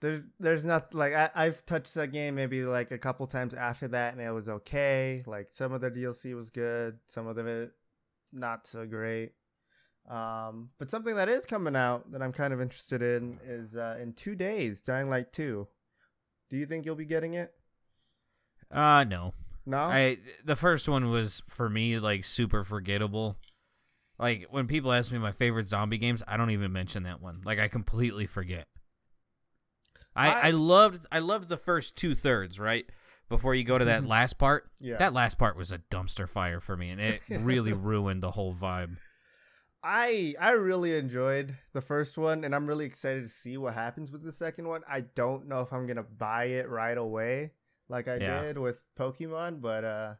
There's 0.00 0.26
there's 0.38 0.64
not 0.64 0.92
like 0.94 1.14
I, 1.14 1.30
I've 1.34 1.64
touched 1.64 1.94
that 1.94 2.12
game 2.12 2.34
maybe 2.34 2.64
like 2.64 2.90
a 2.90 2.98
couple 2.98 3.26
times 3.26 3.54
after 3.54 3.88
that 3.88 4.12
and 4.12 4.20
it 4.20 4.30
was 4.32 4.48
okay. 4.48 5.22
Like 5.26 5.48
some 5.48 5.72
of 5.72 5.80
the 5.80 5.90
DLC 5.90 6.34
was 6.34 6.50
good, 6.50 6.98
some 7.06 7.26
of 7.26 7.38
it 7.38 7.72
not 8.32 8.66
so 8.66 8.86
great. 8.86 9.32
Um, 10.08 10.68
but 10.78 10.90
something 10.90 11.14
that 11.16 11.30
is 11.30 11.46
coming 11.46 11.74
out 11.76 12.10
that 12.12 12.20
I'm 12.20 12.32
kind 12.32 12.52
of 12.52 12.60
interested 12.60 13.00
in 13.00 13.38
is 13.42 13.74
uh, 13.76 13.96
in 14.02 14.12
two 14.12 14.34
days, 14.34 14.82
Dying 14.82 15.08
Light 15.08 15.32
two. 15.32 15.68
Do 16.50 16.56
you 16.58 16.66
think 16.66 16.84
you'll 16.84 16.94
be 16.96 17.06
getting 17.06 17.34
it? 17.34 17.54
Uh 18.70 19.04
no. 19.04 19.34
No. 19.66 19.78
I 19.78 20.18
the 20.44 20.56
first 20.56 20.88
one 20.88 21.10
was 21.10 21.42
for 21.48 21.68
me 21.70 21.98
like 21.98 22.24
super 22.24 22.64
forgettable. 22.64 23.36
Like 24.18 24.46
when 24.50 24.66
people 24.66 24.92
ask 24.92 25.10
me 25.10 25.18
my 25.18 25.32
favorite 25.32 25.68
zombie 25.68 25.98
games, 25.98 26.22
I 26.28 26.36
don't 26.36 26.50
even 26.50 26.72
mention 26.72 27.02
that 27.04 27.20
one. 27.22 27.40
Like 27.44 27.58
I 27.58 27.68
completely 27.68 28.26
forget. 28.26 28.66
I 30.14 30.28
I- 30.30 30.40
I, 30.48 30.50
loved 30.50 31.06
I 31.10 31.18
loved 31.18 31.48
the 31.48 31.56
first 31.56 31.96
two 31.96 32.14
thirds 32.14 32.60
right 32.60 32.86
before 33.28 33.54
you 33.54 33.64
go 33.64 33.78
to 33.78 33.84
that 33.86 34.04
last 34.04 34.34
part. 34.38 34.70
yeah. 34.80 34.96
That 34.98 35.12
last 35.14 35.38
part 35.38 35.56
was 35.56 35.72
a 35.72 35.78
dumpster 35.78 36.28
fire 36.28 36.60
for 36.60 36.76
me, 36.76 36.90
and 36.90 37.00
it 37.00 37.20
really 37.40 37.72
ruined 37.90 38.22
the 38.22 38.30
whole 38.32 38.54
vibe. 38.54 38.98
I 39.82 40.34
I 40.40 40.52
really 40.52 40.96
enjoyed 40.96 41.56
the 41.72 41.80
first 41.80 42.16
one, 42.16 42.44
and 42.44 42.54
I'm 42.54 42.66
really 42.66 42.84
excited 42.86 43.22
to 43.24 43.28
see 43.28 43.56
what 43.56 43.74
happens 43.74 44.12
with 44.12 44.22
the 44.22 44.32
second 44.32 44.68
one. 44.68 44.82
I 44.88 45.00
don't 45.02 45.48
know 45.48 45.60
if 45.62 45.72
I'm 45.72 45.86
gonna 45.86 46.02
buy 46.04 46.44
it 46.46 46.68
right 46.68 46.96
away, 46.96 47.52
like 47.88 48.08
I 48.08 48.16
Yeah. 48.16 48.42
did 48.42 48.58
with 48.58 48.84
Pokemon, 48.98 49.60
but 49.60 49.84
uh, 49.84 50.14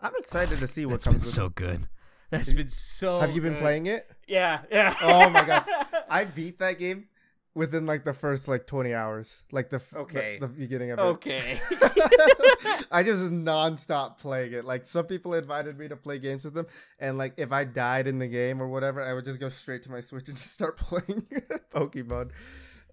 I'm 0.00 0.12
excited 0.18 0.58
to 0.60 0.66
see 0.66 0.86
what 0.86 0.92
That's 0.94 1.04
comes. 1.06 1.16
been 1.18 1.22
so 1.24 1.48
good. 1.48 1.86
That's 2.30 2.48
Have- 2.48 2.56
been 2.56 2.68
so. 2.68 3.20
Have 3.20 3.34
you 3.34 3.40
been 3.42 3.52
good. 3.52 3.60
playing 3.62 3.86
it? 3.86 4.10
Yeah, 4.26 4.62
yeah. 4.70 4.94
Oh 5.02 5.28
my 5.30 5.44
God. 5.44 5.64
I 6.10 6.24
beat 6.24 6.58
that 6.58 6.78
game 6.78 7.08
within 7.54 7.86
like 7.86 8.04
the 8.04 8.12
first 8.12 8.48
like 8.48 8.66
20 8.66 8.92
hours, 8.94 9.44
like 9.52 9.70
the 9.70 9.76
f- 9.76 9.90
the- 9.90 9.98
Okay. 9.98 10.38
the, 10.40 10.48
beginning 10.48 10.90
of 10.90 10.98
it. 10.98 11.02
okay. 11.02 11.58
I 12.90 13.02
just 13.04 13.22
nonstop 13.30 14.20
playing 14.20 14.52
it. 14.52 14.64
Like 14.64 14.86
some 14.86 15.06
people 15.06 15.34
invited 15.34 15.78
me 15.78 15.86
to 15.88 15.96
play 15.96 16.18
games 16.18 16.44
with 16.44 16.54
them, 16.54 16.66
and 16.98 17.16
like 17.18 17.34
if 17.36 17.52
I 17.52 17.64
died 17.64 18.06
in 18.08 18.18
the 18.18 18.26
game 18.28 18.60
or 18.60 18.68
whatever, 18.68 19.02
I 19.02 19.14
would 19.14 19.24
just 19.24 19.38
go 19.38 19.48
straight 19.48 19.82
to 19.84 19.90
my 19.90 20.00
Switch 20.00 20.26
and 20.28 20.36
just 20.36 20.52
start 20.52 20.76
playing 20.76 21.26
Pokemon. 21.70 22.30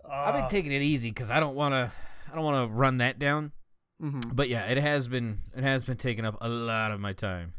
I've 0.10 0.36
been 0.36 0.48
taking 0.50 0.72
it 0.72 0.82
easy 0.82 1.10
because 1.10 1.32
I 1.32 1.40
don't 1.40 1.56
want 1.56 1.74
to. 1.74 1.92
I 2.32 2.36
don't 2.36 2.44
want 2.46 2.70
to 2.70 2.76
run 2.76 2.98
that 2.98 3.18
down. 3.20 3.52
Mhm. 4.02 4.36
But 4.36 4.50
yeah, 4.50 4.66
it 4.66 4.78
has 4.78 5.08
been. 5.08 5.40
It 5.56 5.64
has 5.64 5.86
been 5.86 5.98
taking 5.98 6.26
up 6.26 6.36
a 6.42 6.50
lot 6.50 6.92
of 6.92 7.00
my 7.00 7.14
time. 7.14 7.54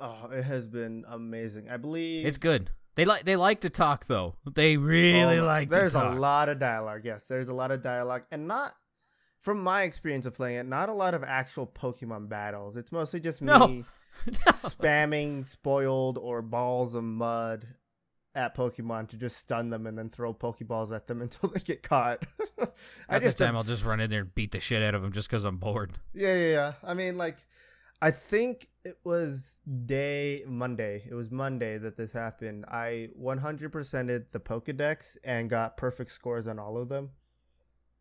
Oh, 0.00 0.28
it 0.32 0.44
has 0.44 0.66
been 0.68 1.04
amazing. 1.08 1.68
I 1.70 1.76
believe 1.76 2.26
It's 2.26 2.38
good. 2.38 2.70
They 2.94 3.04
like. 3.04 3.24
They 3.24 3.36
like 3.36 3.60
to 3.60 3.70
talk 3.70 4.06
though. 4.06 4.36
They 4.54 4.76
really 4.76 5.38
Oh, 5.38 5.44
like. 5.44 5.68
There's 5.68 5.92
to 5.92 5.98
talk. 6.00 6.16
a 6.16 6.18
lot 6.18 6.48
of 6.48 6.58
dialogue. 6.58 7.02
Yes, 7.04 7.26
there's 7.28 7.48
a 7.48 7.54
lot 7.54 7.70
of 7.70 7.82
dialogue, 7.82 8.22
and 8.30 8.48
not 8.48 8.74
from 9.40 9.62
my 9.62 9.82
experience 9.82 10.24
of 10.26 10.34
playing 10.34 10.58
it, 10.58 10.66
not 10.66 10.88
a 10.88 10.92
lot 10.92 11.14
of 11.14 11.22
actual 11.24 11.66
Pokemon 11.66 12.28
battles. 12.28 12.76
It's 12.76 12.92
mostly 12.92 13.20
just 13.20 13.42
me 13.42 13.46
No. 13.52 13.84
spamming 14.26 15.46
spoiled 15.46 16.18
or 16.18 16.42
balls 16.42 16.94
of 16.94 17.04
mud 17.04 17.66
at 18.34 18.56
Pokemon 18.56 19.08
to 19.08 19.16
just 19.16 19.36
stun 19.36 19.70
them 19.70 19.86
and 19.86 19.96
then 19.98 20.08
throw 20.08 20.32
Pokeballs 20.32 20.94
at 20.94 21.06
them 21.06 21.20
until 21.22 21.48
they 21.50 21.60
get 21.60 21.82
caught. 21.82 22.24
I 22.60 22.64
At 23.08 23.20
this 23.22 23.24
just 23.34 23.38
time, 23.38 23.56
I'll 23.56 23.62
just 23.62 23.84
run 23.84 24.00
in 24.00 24.10
there 24.10 24.20
and 24.22 24.34
beat 24.34 24.52
the 24.52 24.60
shit 24.60 24.82
out 24.82 24.94
of 24.94 25.02
them 25.02 25.12
just 25.12 25.28
because 25.28 25.44
I'm 25.44 25.56
bored. 25.58 25.92
yeah, 26.14 26.34
yeah, 26.34 26.50
yeah. 26.52 26.72
I 26.84 26.94
mean, 26.94 27.18
like, 27.18 27.36
I 28.00 28.10
think 28.10 28.68
it 28.84 28.98
was 29.04 29.60
day 29.86 30.42
Monday. 30.46 31.02
It 31.08 31.14
was 31.14 31.30
Monday 31.30 31.78
that 31.78 31.96
this 31.96 32.12
happened. 32.12 32.64
I 32.68 33.10
100%ed 33.20 34.26
the 34.32 34.40
Pokedex 34.40 35.16
and 35.22 35.48
got 35.48 35.76
perfect 35.76 36.10
scores 36.10 36.48
on 36.48 36.58
all 36.58 36.76
of 36.78 36.88
them. 36.88 37.10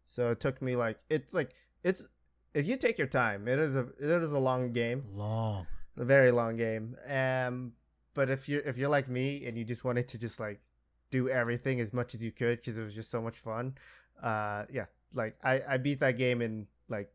So 0.06 0.32
it 0.32 0.40
took 0.40 0.62
me 0.62 0.76
like 0.76 1.00
it's 1.10 1.34
like 1.34 1.54
it's 1.84 2.08
if 2.54 2.68
you 2.68 2.76
take 2.78 2.98
your 2.98 3.08
time, 3.08 3.48
it 3.48 3.60
is 3.60 3.76
a 3.78 3.88
it 4.00 4.24
is 4.24 4.34
a 4.34 4.40
long 4.40 4.74
game, 4.74 5.06
Long. 5.14 5.68
a 5.96 6.04
very 6.04 6.32
long 6.32 6.58
game. 6.58 6.98
Um, 7.10 7.74
but 8.14 8.30
if 8.30 8.48
you're 8.50 8.62
if 8.62 8.78
you're 8.78 8.90
like 8.90 9.08
me 9.08 9.46
and 9.46 9.58
you 9.58 9.64
just 9.64 9.84
wanted 9.84 10.08
to 10.10 10.18
just 10.18 10.40
like 10.40 10.62
do 11.10 11.30
everything 11.30 11.80
as 11.80 11.94
much 11.94 12.14
as 12.14 12.24
you 12.24 12.32
could 12.32 12.60
because 12.60 12.78
it 12.78 12.84
was 12.84 12.96
just 12.96 13.12
so 13.12 13.22
much 13.22 13.38
fun, 13.38 13.76
uh, 14.22 14.66
yeah, 14.72 14.86
like 15.14 15.36
I 15.44 15.62
I 15.68 15.78
beat 15.78 16.00
that 16.00 16.18
game 16.18 16.42
in 16.42 16.68
like 16.90 17.12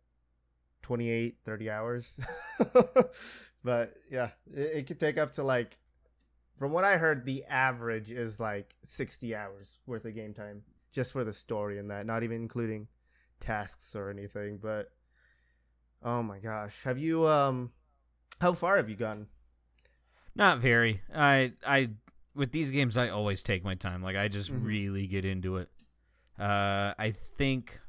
28 0.83 1.39
30 1.45 1.71
hours. 1.71 2.21
But 3.67 3.95
yeah 4.09 4.31
it, 4.55 4.71
it 4.75 4.87
could 4.87 5.01
take 5.01 5.19
up 5.19 5.33
to 5.33 5.43
like 5.43 5.77
from 6.57 6.71
what 6.71 6.85
i 6.85 6.97
heard 6.97 7.27
the 7.27 7.45
average 7.47 8.13
is 8.13 8.39
like 8.39 8.77
60 8.85 9.35
hours 9.35 9.81
worth 9.87 10.05
of 10.05 10.15
game 10.15 10.33
time 10.33 10.63
just 10.93 11.13
for 11.13 11.25
the 11.25 11.33
story 11.33 11.81
and 11.81 11.91
that 11.91 12.07
not 12.07 12.23
even 12.23 12.37
including 12.37 12.87
tasks 13.41 13.97
or 13.97 14.09
anything 14.09 14.59
but 14.63 14.93
oh 16.03 16.23
my 16.23 16.39
gosh. 16.39 16.81
Have 16.85 16.97
you 16.99 17.27
um 17.27 17.73
how 18.41 18.53
far 18.53 18.77
have 18.77 18.89
you 18.89 18.95
gone 18.95 19.27
Not 20.37 20.59
very. 20.59 21.01
I 21.15 21.53
I 21.67 21.91
with 22.35 22.53
these 22.53 22.71
games 22.71 22.97
I 22.97 23.09
always 23.09 23.43
take 23.43 23.65
my 23.65 23.75
time. 23.75 24.03
Like 24.03 24.17
I 24.17 24.29
just 24.29 24.53
Mhm. 24.53 24.67
really 24.67 25.07
get 25.07 25.25
into 25.25 25.57
it. 25.57 25.71
Uh 26.39 26.93
I 26.99 27.11
think 27.11 27.81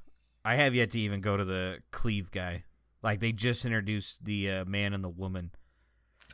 I 0.46 0.56
have 0.56 0.74
yet 0.74 0.92
to 0.92 1.00
even 1.00 1.20
go 1.22 1.36
to 1.38 1.44
the 1.46 1.84
cleave 1.92 2.32
guy. 2.32 2.63
Like 3.04 3.20
they 3.20 3.32
just 3.34 3.66
introduced 3.66 4.24
the 4.25 4.50
uh, 4.51 4.66
man 4.66 4.94
and 4.94 5.04
the 5.04 5.10
woman. 5.10 5.51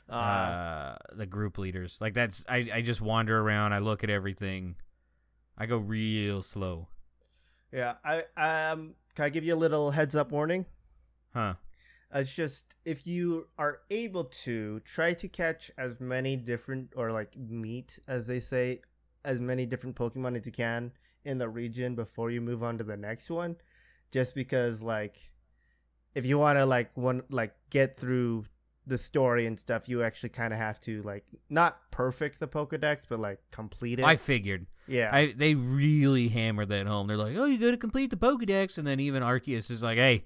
Uh, 0.10 0.96
the 1.14 1.26
group 1.26 1.58
leaders. 1.58 1.98
Like 2.00 2.14
that's 2.14 2.46
I 2.48 2.70
I 2.72 2.82
just 2.82 3.02
wander 3.02 3.40
around, 3.40 3.74
I 3.74 3.80
look 3.80 4.04
at 4.04 4.10
everything. 4.12 4.76
I 5.58 5.66
go 5.66 5.78
real 5.78 6.42
slow. 6.42 6.88
yeah 7.72 7.96
i 8.06 8.20
um 8.38 8.94
can 9.16 9.26
i 9.26 9.30
give 9.30 9.44
you 9.44 9.54
a 9.54 9.62
little 9.66 9.92
heads 9.92 10.14
up 10.16 10.32
warning 10.32 10.66
Huh. 11.34 11.56
It's 12.14 12.34
just 12.34 12.76
if 12.86 13.08
you 13.08 13.48
are 13.58 13.80
able 13.90 14.26
to 14.26 14.80
try 14.82 15.14
to 15.14 15.28
catch 15.28 15.72
as 15.78 16.00
many 16.00 16.36
different 16.36 16.94
or 16.96 17.12
like 17.12 17.36
meet 17.38 18.00
as 18.08 18.28
they 18.28 18.40
say 18.40 18.82
as 19.26 19.42
many 19.42 19.66
different 19.66 19.96
Pokemon 19.96 20.38
as 20.38 20.46
you 20.46 20.52
can 20.52 20.92
in 21.26 21.38
the 21.38 21.50
region 21.50 21.96
before 21.96 22.30
you 22.30 22.42
move 22.42 22.62
on 22.62 22.78
to 22.78 22.84
the 22.84 22.98
next 22.98 23.30
one. 23.30 23.56
Just 24.12 24.36
because 24.36 24.82
like 24.82 25.32
if 26.14 26.26
you 26.26 26.38
want 26.38 26.58
to 26.58 26.66
like 26.66 26.96
one 26.96 27.24
like 27.30 27.56
get 27.70 27.98
through 27.98 28.46
the 28.86 28.98
story 28.98 29.46
and 29.46 29.58
stuff, 29.58 29.88
you 29.88 30.04
actually 30.04 30.30
kind 30.30 30.54
of 30.54 30.60
have 30.60 30.80
to 30.82 31.02
like 31.04 31.26
not 31.50 31.80
perfect 31.90 32.40
the 32.40 32.48
Pokedex, 32.48 33.06
but 33.10 33.20
like 33.20 33.40
complete 33.50 34.00
it. 34.00 34.06
I 34.06 34.18
figured. 34.18 34.68
yeah, 34.88 35.10
I 35.12 35.34
they 35.36 35.56
really 35.56 36.28
hammered 36.28 36.70
that 36.70 36.86
home. 36.86 37.08
They're 37.08 37.18
like, 37.18 37.36
"Oh, 37.38 37.46
you 37.46 37.58
got 37.58 37.72
to 37.72 37.78
complete 37.78 38.10
the 38.10 38.18
Pokédex," 38.18 38.78
and 38.78 38.86
then 38.86 39.00
even 39.00 39.24
Arceus 39.24 39.72
is 39.72 39.82
like, 39.82 39.98
"Hey, 39.98 40.26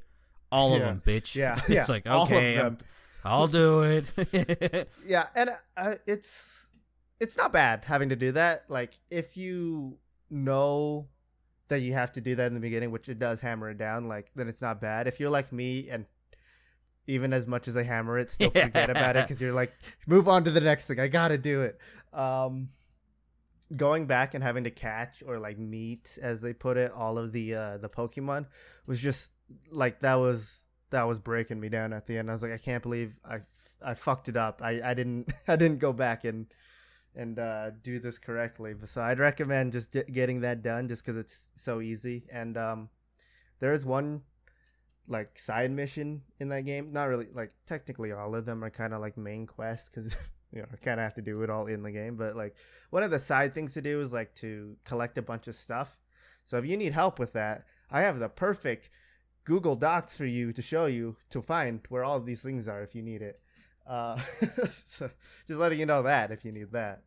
all 0.52 0.74
of 0.74 0.82
them, 0.82 1.02
bitch." 1.06 1.36
yeah, 1.36 1.56
it's 1.58 1.70
yeah, 1.70 1.86
like, 1.88 2.06
okay, 2.06 2.56
them. 2.56 2.66
I'm, 2.66 2.78
I'll 3.28 3.48
do 3.48 3.82
it. 3.82 4.90
yeah 5.06 5.28
and 5.36 5.50
uh, 5.76 5.96
it's 6.06 6.68
it's 7.20 7.38
not 7.38 7.52
bad 7.52 7.84
having 7.86 8.10
to 8.10 8.16
do 8.16 8.32
that. 8.34 8.64
Like 8.70 8.94
if 9.10 9.38
you 9.38 9.98
know 10.30 11.08
that 11.68 11.80
you 11.80 11.94
have 11.94 12.12
to 12.14 12.22
do 12.22 12.36
that 12.36 12.48
in 12.48 12.54
the 12.54 12.60
beginning 12.60 12.92
which 12.92 13.10
it 13.10 13.20
does 13.20 13.42
hammer 13.42 13.70
it 13.70 13.78
down 13.78 14.08
like 14.08 14.32
then 14.36 14.48
it's 14.48 14.62
not 14.62 14.80
bad. 14.80 15.08
If 15.08 15.20
you're 15.20 15.30
like 15.30 15.52
me 15.52 15.90
and 15.90 16.06
even 17.10 17.32
as 17.32 17.48
much 17.48 17.70
as 17.70 17.78
i 17.78 17.84
hammer 17.84 18.18
it 18.18 18.30
still 18.30 18.50
forget 18.50 18.90
about 18.90 19.16
it 19.16 19.24
because 19.24 19.42
you're 19.42 19.54
like 19.54 19.72
move 20.08 20.28
on 20.28 20.44
to 20.44 20.52
the 20.52 20.62
next 20.62 20.88
thing. 20.88 21.00
I 21.00 21.08
gotta 21.08 21.38
do 21.38 21.64
it. 21.64 21.80
Um 22.14 22.70
going 23.76 24.06
back 24.06 24.34
and 24.34 24.44
having 24.44 24.64
to 24.64 24.72
catch 24.72 25.22
or 25.26 25.40
like 25.40 25.58
meet 25.58 26.18
as 26.22 26.42
they 26.42 26.54
put 26.54 26.78
it 26.78 26.92
all 26.92 27.18
of 27.18 27.34
the 27.34 27.56
uh 27.56 27.78
the 27.78 27.90
pokemon 27.90 28.46
was 28.86 29.02
just 29.02 29.34
like 29.72 30.00
that 30.02 30.16
was 30.16 30.68
that 30.90 31.04
was 31.04 31.20
breaking 31.20 31.60
me 31.60 31.70
down 31.70 31.94
at 31.94 32.06
the 32.06 32.18
end. 32.18 32.30
I 32.30 32.34
was 32.34 32.44
like, 32.44 32.54
I 32.54 32.58
can't 32.58 32.84
believe 32.84 33.20
I, 33.26 33.40
I 33.82 33.94
fucked 33.94 34.30
it 34.30 34.38
up. 34.38 34.62
I, 34.64 34.82
I 34.84 34.94
didn't 34.94 35.32
I 35.48 35.56
didn't 35.56 35.80
go 35.80 35.94
back 35.94 36.24
and 36.24 36.48
and 37.16 37.40
uh, 37.40 37.72
do 37.82 38.00
this 38.00 38.20
correctly. 38.20 38.76
So 38.86 39.02
I'd 39.02 39.20
recommend 39.20 39.72
just 39.72 39.92
get, 39.92 40.12
getting 40.12 40.42
that 40.42 40.62
done 40.62 40.88
just 40.88 41.04
because 41.04 41.18
it's 41.18 41.50
so 41.56 41.82
easy. 41.82 42.26
And 42.32 42.56
um, 42.58 42.90
there 43.60 43.74
is 43.74 43.86
one 43.86 44.22
like 45.08 45.40
side 45.40 45.72
mission 45.72 46.22
in 46.40 46.50
that 46.50 46.66
game. 46.66 46.94
Not 46.94 47.06
really 47.06 47.28
like 47.34 47.54
technically 47.66 48.12
all 48.12 48.36
of 48.36 48.46
them 48.46 48.64
are 48.64 48.70
kind 48.70 48.94
of 48.94 49.02
like 49.02 49.18
main 49.18 49.48
quests 49.48 49.90
because 49.90 50.16
you 50.52 50.62
know 50.62 50.68
I 50.72 50.76
kind 50.78 51.00
of 51.00 51.04
have 51.04 51.16
to 51.16 51.22
do 51.22 51.42
it 51.42 51.50
all 51.50 51.66
in 51.66 51.84
the 51.84 51.92
game. 51.92 52.16
But 52.16 52.36
like 52.36 52.56
one 52.92 53.04
of 53.04 53.12
the 53.12 53.20
side 53.20 53.54
things 53.54 53.74
to 53.74 53.82
do 53.82 54.00
is 54.00 54.14
like 54.14 54.34
to 54.36 54.78
collect 54.86 55.18
a 55.18 55.24
bunch 55.24 55.48
of 55.48 55.56
stuff. 55.56 55.98
So 56.44 56.58
if 56.58 56.66
you 56.66 56.78
need 56.78 56.94
help 56.94 57.20
with 57.20 57.34
that, 57.34 57.66
I 57.92 58.02
have 58.02 58.20
the 58.20 58.30
perfect 58.30 58.90
Google 59.48 59.78
Docs 59.78 60.18
for 60.18 60.26
you 60.26 60.52
to 60.52 60.62
show 60.62 60.88
you 60.88 61.16
to 61.30 61.42
find 61.42 61.80
where 61.88 62.04
all 62.04 62.18
of 62.18 62.26
these 62.26 62.44
things 62.44 62.68
are 62.68 62.82
if 62.84 62.94
you 62.94 63.02
need 63.02 63.22
it. 63.22 63.40
Uh, 63.88 64.18
so 64.86 65.10
just 65.48 65.58
letting 65.58 65.80
you 65.80 65.86
know 65.86 66.04
that 66.04 66.32
if 66.32 66.44
you 66.44 66.52
need 66.52 66.74
that. 66.74 67.04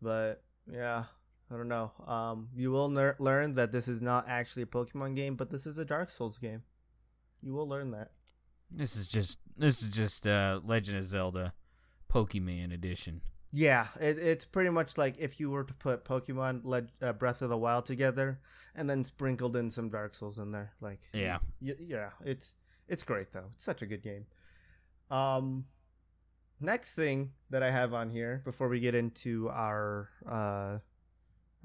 But 0.00 0.42
yeah, 0.72 1.04
I 1.52 1.54
don't 1.54 1.68
know. 1.68 1.92
Um, 2.06 2.48
you 2.56 2.70
will 2.70 2.88
ner- 2.88 3.16
learn 3.18 3.56
that 3.56 3.72
this 3.72 3.88
is 3.88 4.00
not 4.00 4.24
actually 4.26 4.62
a 4.62 4.66
Pokemon 4.66 5.16
game, 5.16 5.36
but 5.36 5.50
this 5.50 5.66
is 5.66 5.76
a 5.76 5.84
Dark 5.84 6.08
Souls 6.08 6.38
game. 6.38 6.62
You 7.42 7.52
will 7.52 7.68
learn 7.68 7.90
that. 7.90 8.12
This 8.70 8.96
is 8.96 9.06
just 9.06 9.38
this 9.54 9.82
is 9.82 9.90
just 9.90 10.26
uh, 10.26 10.60
Legend 10.64 10.96
of 10.96 11.04
Zelda, 11.04 11.52
Pokemon 12.10 12.72
edition. 12.72 13.20
Yeah, 13.58 13.86
it, 13.98 14.18
it's 14.18 14.44
pretty 14.44 14.68
much 14.68 14.98
like 14.98 15.16
if 15.18 15.40
you 15.40 15.48
were 15.48 15.64
to 15.64 15.72
put 15.72 16.04
Pokemon 16.04 16.60
Le- 16.64 16.88
uh, 17.00 17.14
Breath 17.14 17.40
of 17.40 17.48
the 17.48 17.56
Wild 17.56 17.86
together 17.86 18.38
and 18.74 18.90
then 18.90 19.02
sprinkled 19.02 19.56
in 19.56 19.70
some 19.70 19.88
Dark 19.88 20.14
Souls 20.14 20.38
in 20.38 20.50
there. 20.52 20.72
Like 20.82 21.00
Yeah. 21.14 21.38
y- 21.62 21.74
yeah, 21.80 22.10
it's 22.22 22.52
it's 22.86 23.02
great 23.02 23.32
though. 23.32 23.46
It's 23.54 23.64
such 23.64 23.80
a 23.80 23.86
good 23.86 24.02
game. 24.02 24.26
Um, 25.10 25.64
next 26.60 26.96
thing 26.96 27.30
that 27.48 27.62
I 27.62 27.70
have 27.70 27.94
on 27.94 28.10
here 28.10 28.42
before 28.44 28.68
we 28.68 28.78
get 28.78 28.94
into 28.94 29.48
our 29.48 30.10
uh, 30.28 30.78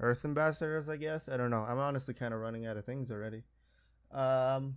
Earth 0.00 0.24
ambassadors, 0.24 0.88
I 0.88 0.96
guess 0.96 1.28
I 1.28 1.36
don't 1.36 1.50
know. 1.50 1.60
I'm 1.68 1.78
honestly 1.78 2.14
kind 2.14 2.32
of 2.32 2.40
running 2.40 2.64
out 2.64 2.78
of 2.78 2.86
things 2.86 3.10
already. 3.10 3.42
Um, 4.10 4.76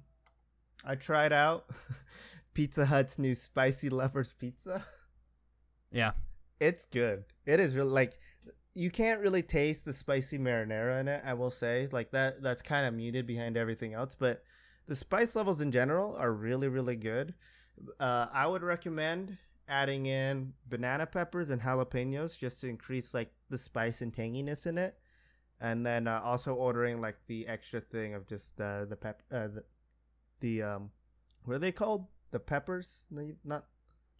I 0.85 0.95
tried 0.95 1.31
out 1.31 1.69
Pizza 2.53 2.85
Hut's 2.85 3.17
new 3.17 3.35
spicy 3.35 3.89
lovers 3.89 4.33
pizza. 4.33 4.83
Yeah. 5.93 6.11
It's 6.59 6.85
good. 6.85 7.25
It 7.45 7.59
is 7.59 7.75
really 7.75 7.89
like 7.89 8.13
you 8.73 8.91
can't 8.91 9.21
really 9.21 9.41
taste 9.41 9.85
the 9.85 9.93
spicy 9.93 10.37
marinara 10.37 10.99
in 10.99 11.07
it. 11.07 11.21
I 11.25 11.33
will 11.33 11.49
say 11.49 11.87
like 11.91 12.11
that. 12.11 12.41
That's 12.41 12.61
kind 12.61 12.85
of 12.85 12.93
muted 12.93 13.25
behind 13.25 13.57
everything 13.57 13.93
else, 13.93 14.15
but 14.15 14.43
the 14.85 14.95
spice 14.95 15.35
levels 15.35 15.61
in 15.61 15.71
general 15.71 16.15
are 16.15 16.31
really 16.31 16.67
really 16.67 16.95
good. 16.95 17.33
Uh, 17.99 18.27
I 18.33 18.47
would 18.47 18.63
recommend 18.63 19.37
adding 19.67 20.05
in 20.05 20.53
banana 20.69 21.05
peppers 21.05 21.49
and 21.49 21.61
jalapenos 21.61 22.37
just 22.37 22.61
to 22.61 22.69
increase 22.69 23.13
like 23.13 23.31
the 23.49 23.57
spice 23.57 24.01
and 24.01 24.13
tanginess 24.13 24.65
in 24.67 24.77
it, 24.77 24.97
and 25.59 25.85
then 25.85 26.07
uh, 26.07 26.21
also 26.23 26.53
ordering 26.53 27.01
like 27.01 27.17
the 27.27 27.47
extra 27.47 27.81
thing 27.81 28.13
of 28.13 28.27
just 28.27 28.59
uh, 28.61 28.85
the 28.85 28.95
pep 28.95 29.21
uh, 29.31 29.47
the, 29.47 29.63
the 30.39 30.61
um 30.61 30.89
what 31.43 31.55
are 31.55 31.59
they 31.59 31.71
called 31.71 32.07
the 32.31 32.39
peppers 32.39 33.07
not 33.43 33.65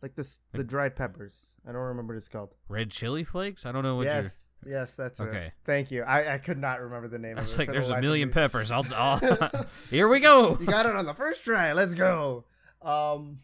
like 0.02 0.16
this 0.16 0.40
the 0.54 0.64
dried 0.64 0.96
peppers. 0.96 1.50
I 1.68 1.72
don't 1.72 1.82
remember 1.82 2.14
what 2.14 2.18
it's 2.18 2.28
called. 2.28 2.54
Red 2.68 2.92
chili 2.92 3.24
flakes? 3.24 3.66
I 3.66 3.72
don't 3.72 3.84
know 3.84 3.96
what 3.96 4.06
yes, 4.06 4.46
yes, 4.66 4.96
that's 4.96 5.20
you're. 5.20 5.30
it. 5.30 5.32
Okay. 5.32 5.52
Thank 5.64 5.92
you. 5.92 6.04
I, 6.04 6.36
I 6.36 6.38
could 6.38 6.58
not 6.58 6.82
remember 6.82 7.08
the 7.08 7.18
name. 7.18 7.38
I 7.38 7.42
was 7.42 7.54
of 7.54 7.60
it 7.60 7.62
like, 7.62 7.68
the 7.68 7.74
there's 7.74 7.90
a 7.90 8.02
million 8.02 8.30
peppers. 8.30 8.72
I'll, 8.72 8.86
I'll 8.94 9.20
here 9.90 10.08
we 10.08 10.20
go. 10.20 10.58
you 10.60 10.66
got 10.66 10.86
it 10.86 10.96
on 10.96 11.06
the 11.06 11.14
first 11.14 11.44
try. 11.44 11.74
Let's 11.74 11.96
go. 11.96 12.46
Um, 12.82 13.40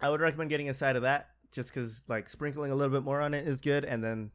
I 0.00 0.10
would 0.10 0.20
recommend 0.20 0.50
getting 0.50 0.68
a 0.68 0.74
side 0.74 0.96
of 0.96 1.02
that 1.02 1.28
just 1.52 1.72
because 1.72 2.04
like 2.08 2.28
sprinkling 2.28 2.72
a 2.72 2.74
little 2.74 2.92
bit 2.92 3.04
more 3.04 3.20
on 3.20 3.34
it 3.34 3.46
is 3.46 3.60
good, 3.60 3.84
and 3.84 4.02
then 4.02 4.30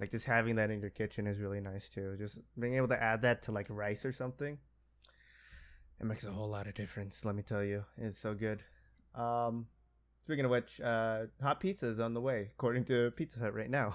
like 0.00 0.10
just 0.10 0.26
having 0.26 0.56
that 0.56 0.70
in 0.70 0.80
your 0.80 0.90
kitchen 0.90 1.26
is 1.26 1.40
really 1.40 1.60
nice 1.60 1.88
too. 1.88 2.16
Just 2.18 2.40
being 2.58 2.74
able 2.74 2.88
to 2.88 3.00
add 3.00 3.22
that 3.22 3.42
to 3.42 3.52
like 3.52 3.66
rice 3.70 4.04
or 4.04 4.12
something, 4.12 4.58
it 6.00 6.06
makes 6.06 6.24
a 6.24 6.30
whole 6.30 6.48
lot 6.48 6.66
of 6.66 6.74
difference. 6.74 7.24
Let 7.24 7.36
me 7.36 7.42
tell 7.42 7.62
you, 7.62 7.84
it's 7.96 8.18
so 8.18 8.34
good. 8.34 8.62
Um, 9.14 9.66
speaking 10.26 10.44
of 10.44 10.50
which, 10.50 10.80
uh, 10.80 11.26
hot 11.40 11.60
pizza 11.60 11.86
is 11.86 12.00
on 12.00 12.12
the 12.14 12.20
way 12.20 12.50
according 12.58 12.84
to 12.86 13.10
Pizza 13.12 13.38
Hut 13.40 13.54
right 13.54 13.70
now. 13.70 13.94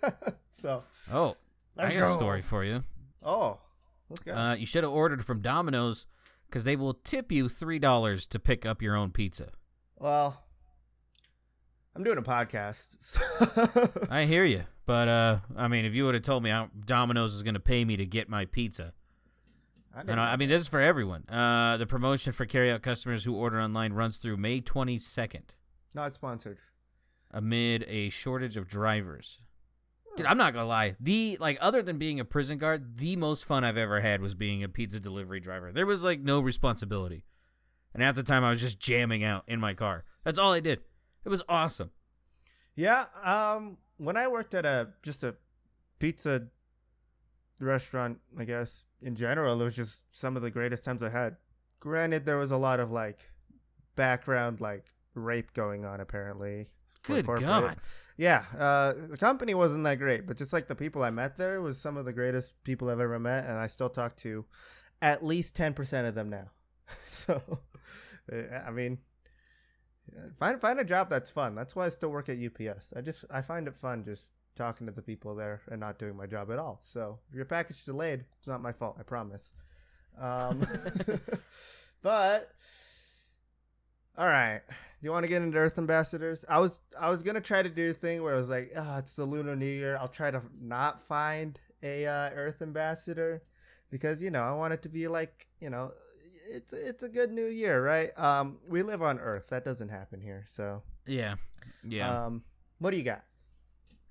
so 0.50 0.82
Oh, 1.12 1.36
I 1.76 1.92
got 1.92 1.98
go. 1.98 2.06
a 2.06 2.08
story 2.10 2.40
for 2.40 2.64
you. 2.64 2.82
Oh, 3.22 3.58
let's 4.08 4.22
go. 4.22 4.32
Uh, 4.32 4.54
you 4.54 4.64
should 4.66 4.84
have 4.84 4.92
ordered 4.92 5.24
from 5.24 5.40
Domino's 5.40 6.06
because 6.48 6.64
they 6.64 6.76
will 6.76 6.94
tip 6.94 7.32
you 7.32 7.48
three 7.48 7.78
dollars 7.80 8.26
to 8.28 8.38
pick 8.38 8.64
up 8.64 8.80
your 8.80 8.94
own 8.96 9.10
pizza. 9.10 9.50
Well, 9.98 10.44
I'm 11.96 12.04
doing 12.04 12.18
a 12.18 12.22
podcast. 12.22 12.98
So 13.52 14.06
I 14.10 14.24
hear 14.24 14.44
you, 14.44 14.62
but 14.86 15.08
uh, 15.08 15.38
I 15.56 15.66
mean, 15.68 15.84
if 15.84 15.94
you 15.94 16.04
would 16.04 16.14
have 16.14 16.22
told 16.22 16.42
me 16.42 16.50
how 16.50 16.70
Domino's 16.86 17.34
is 17.34 17.42
going 17.42 17.54
to 17.54 17.60
pay 17.60 17.84
me 17.84 17.96
to 17.96 18.06
get 18.06 18.28
my 18.28 18.44
pizza, 18.46 18.94
I 19.94 20.00
and 20.02 20.18
I, 20.20 20.36
mean, 20.36 20.48
this 20.48 20.62
is 20.62 20.68
for 20.68 20.80
everyone. 20.80 21.24
Uh, 21.28 21.76
the 21.76 21.86
promotion 21.86 22.32
for 22.32 22.46
carryout 22.46 22.82
customers 22.82 23.24
who 23.24 23.34
order 23.34 23.60
online 23.60 23.92
runs 23.92 24.16
through 24.16 24.36
May 24.38 24.60
twenty 24.60 24.98
second, 24.98 25.54
not 25.94 26.14
sponsored. 26.14 26.58
amid 27.30 27.84
a 27.88 28.10
shortage 28.10 28.56
of 28.56 28.68
drivers. 28.68 29.40
Dude, 30.16 30.26
I'm 30.26 30.36
not 30.36 30.52
gonna 30.52 30.66
lie. 30.66 30.96
The 31.00 31.38
like, 31.40 31.56
other 31.60 31.82
than 31.82 31.96
being 31.96 32.20
a 32.20 32.24
prison 32.24 32.58
guard, 32.58 32.98
the 32.98 33.16
most 33.16 33.46
fun 33.46 33.64
I've 33.64 33.78
ever 33.78 34.00
had 34.00 34.20
was 34.20 34.34
being 34.34 34.62
a 34.62 34.68
pizza 34.68 35.00
delivery 35.00 35.40
driver. 35.40 35.72
There 35.72 35.86
was 35.86 36.04
like 36.04 36.20
no 36.20 36.40
responsibility, 36.40 37.24
and 37.94 38.02
half 38.02 38.14
the 38.14 38.22
time 38.22 38.44
I 38.44 38.50
was 38.50 38.60
just 38.60 38.78
jamming 38.78 39.24
out 39.24 39.44
in 39.48 39.58
my 39.58 39.72
car. 39.72 40.04
That's 40.24 40.38
all 40.38 40.52
I 40.52 40.60
did. 40.60 40.80
It 41.24 41.30
was 41.30 41.42
awesome. 41.48 41.92
Yeah. 42.74 43.06
Um. 43.24 43.78
When 43.96 44.16
I 44.18 44.28
worked 44.28 44.52
at 44.52 44.66
a 44.66 44.90
just 45.02 45.24
a 45.24 45.36
pizza 45.98 46.48
restaurant, 47.60 48.18
I 48.38 48.44
guess 48.44 48.84
in 49.00 49.14
general, 49.16 49.60
it 49.60 49.64
was 49.64 49.76
just 49.76 50.04
some 50.14 50.36
of 50.36 50.42
the 50.42 50.50
greatest 50.50 50.84
times 50.84 51.02
I 51.02 51.08
had. 51.08 51.36
Granted, 51.80 52.26
there 52.26 52.36
was 52.36 52.50
a 52.50 52.56
lot 52.58 52.80
of 52.80 52.90
like 52.90 53.30
background 53.96 54.60
like 54.60 54.91
rape 55.14 55.52
going 55.52 55.84
on 55.84 56.00
apparently. 56.00 56.66
Good 57.02 57.26
corporate. 57.26 57.46
God. 57.46 57.76
Yeah, 58.16 58.44
uh, 58.56 58.92
the 59.10 59.16
company 59.16 59.54
wasn't 59.54 59.84
that 59.84 59.98
great, 59.98 60.26
but 60.26 60.36
just 60.36 60.52
like 60.52 60.68
the 60.68 60.74
people 60.76 61.02
I 61.02 61.10
met 61.10 61.36
there 61.36 61.60
was 61.60 61.80
some 61.80 61.96
of 61.96 62.04
the 62.04 62.12
greatest 62.12 62.62
people 62.62 62.88
I've 62.88 63.00
ever 63.00 63.18
met, 63.18 63.44
and 63.44 63.58
I 63.58 63.66
still 63.66 63.88
talk 63.88 64.14
to 64.18 64.44
at 65.00 65.24
least 65.24 65.56
ten 65.56 65.74
percent 65.74 66.06
of 66.06 66.14
them 66.14 66.30
now. 66.30 66.50
so, 67.04 67.42
uh, 68.32 68.36
I 68.64 68.70
mean, 68.70 68.98
find 70.38 70.60
find 70.60 70.78
a 70.78 70.84
job 70.84 71.10
that's 71.10 71.30
fun. 71.30 71.54
That's 71.54 71.74
why 71.74 71.86
I 71.86 71.88
still 71.88 72.10
work 72.10 72.28
at 72.28 72.36
UPS. 72.38 72.92
I 72.96 73.00
just 73.00 73.24
I 73.30 73.42
find 73.42 73.66
it 73.66 73.74
fun 73.74 74.04
just 74.04 74.32
talking 74.54 74.86
to 74.86 74.92
the 74.92 75.02
people 75.02 75.34
there 75.34 75.62
and 75.70 75.80
not 75.80 75.98
doing 75.98 76.16
my 76.16 76.26
job 76.26 76.50
at 76.50 76.58
all. 76.58 76.78
So 76.82 77.18
if 77.30 77.34
your 77.34 77.44
package 77.44 77.84
delayed, 77.84 78.24
it's 78.38 78.46
not 78.46 78.62
my 78.62 78.72
fault. 78.72 78.96
I 78.98 79.02
promise. 79.02 79.54
Um, 80.20 80.66
but 82.02 82.50
all 84.16 84.26
right. 84.26 84.60
You 85.02 85.10
want 85.10 85.24
to 85.24 85.28
get 85.28 85.42
into 85.42 85.58
Earth 85.58 85.78
Ambassadors? 85.78 86.44
I 86.48 86.60
was 86.60 86.80
I 86.98 87.10
was 87.10 87.22
gonna 87.24 87.40
try 87.40 87.60
to 87.62 87.68
do 87.68 87.90
a 87.90 87.94
thing 87.94 88.22
where 88.22 88.34
I 88.34 88.38
was 88.38 88.48
like, 88.48 88.72
oh, 88.76 88.98
it's 88.98 89.16
the 89.16 89.24
Lunar 89.24 89.56
New 89.56 89.66
Year. 89.66 89.98
I'll 90.00 90.06
try 90.08 90.30
to 90.30 90.40
not 90.60 91.02
find 91.02 91.58
a 91.82 92.06
uh, 92.06 92.30
Earth 92.34 92.62
Ambassador 92.62 93.42
because 93.90 94.22
you 94.22 94.30
know 94.30 94.42
I 94.42 94.52
want 94.52 94.72
it 94.72 94.82
to 94.82 94.88
be 94.88 95.08
like 95.08 95.48
you 95.60 95.70
know 95.70 95.92
it's 96.48 96.72
it's 96.72 97.02
a 97.02 97.08
good 97.08 97.32
New 97.32 97.46
Year, 97.46 97.84
right? 97.84 98.10
Um, 98.16 98.58
we 98.68 98.82
live 98.82 99.02
on 99.02 99.18
Earth. 99.18 99.48
That 99.48 99.64
doesn't 99.64 99.88
happen 99.88 100.20
here. 100.20 100.44
So 100.46 100.82
Yeah, 101.04 101.34
yeah. 101.82 102.26
um, 102.26 102.44
what 102.78 102.92
do 102.92 102.96
you 102.96 103.02
got? 103.02 103.24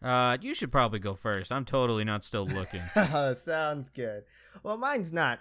Uh, 0.01 0.38
you 0.41 0.54
should 0.56 0.71
probably 0.71 0.99
go 0.99 1.13
first. 1.13 1.51
I'm 1.51 1.63
totally 1.63 2.04
not 2.04 2.23
still 2.23 2.45
looking. 2.47 2.82
Sounds 3.36 3.89
good. 3.89 4.23
Well, 4.63 4.75
mine's 4.75 5.13
not 5.13 5.39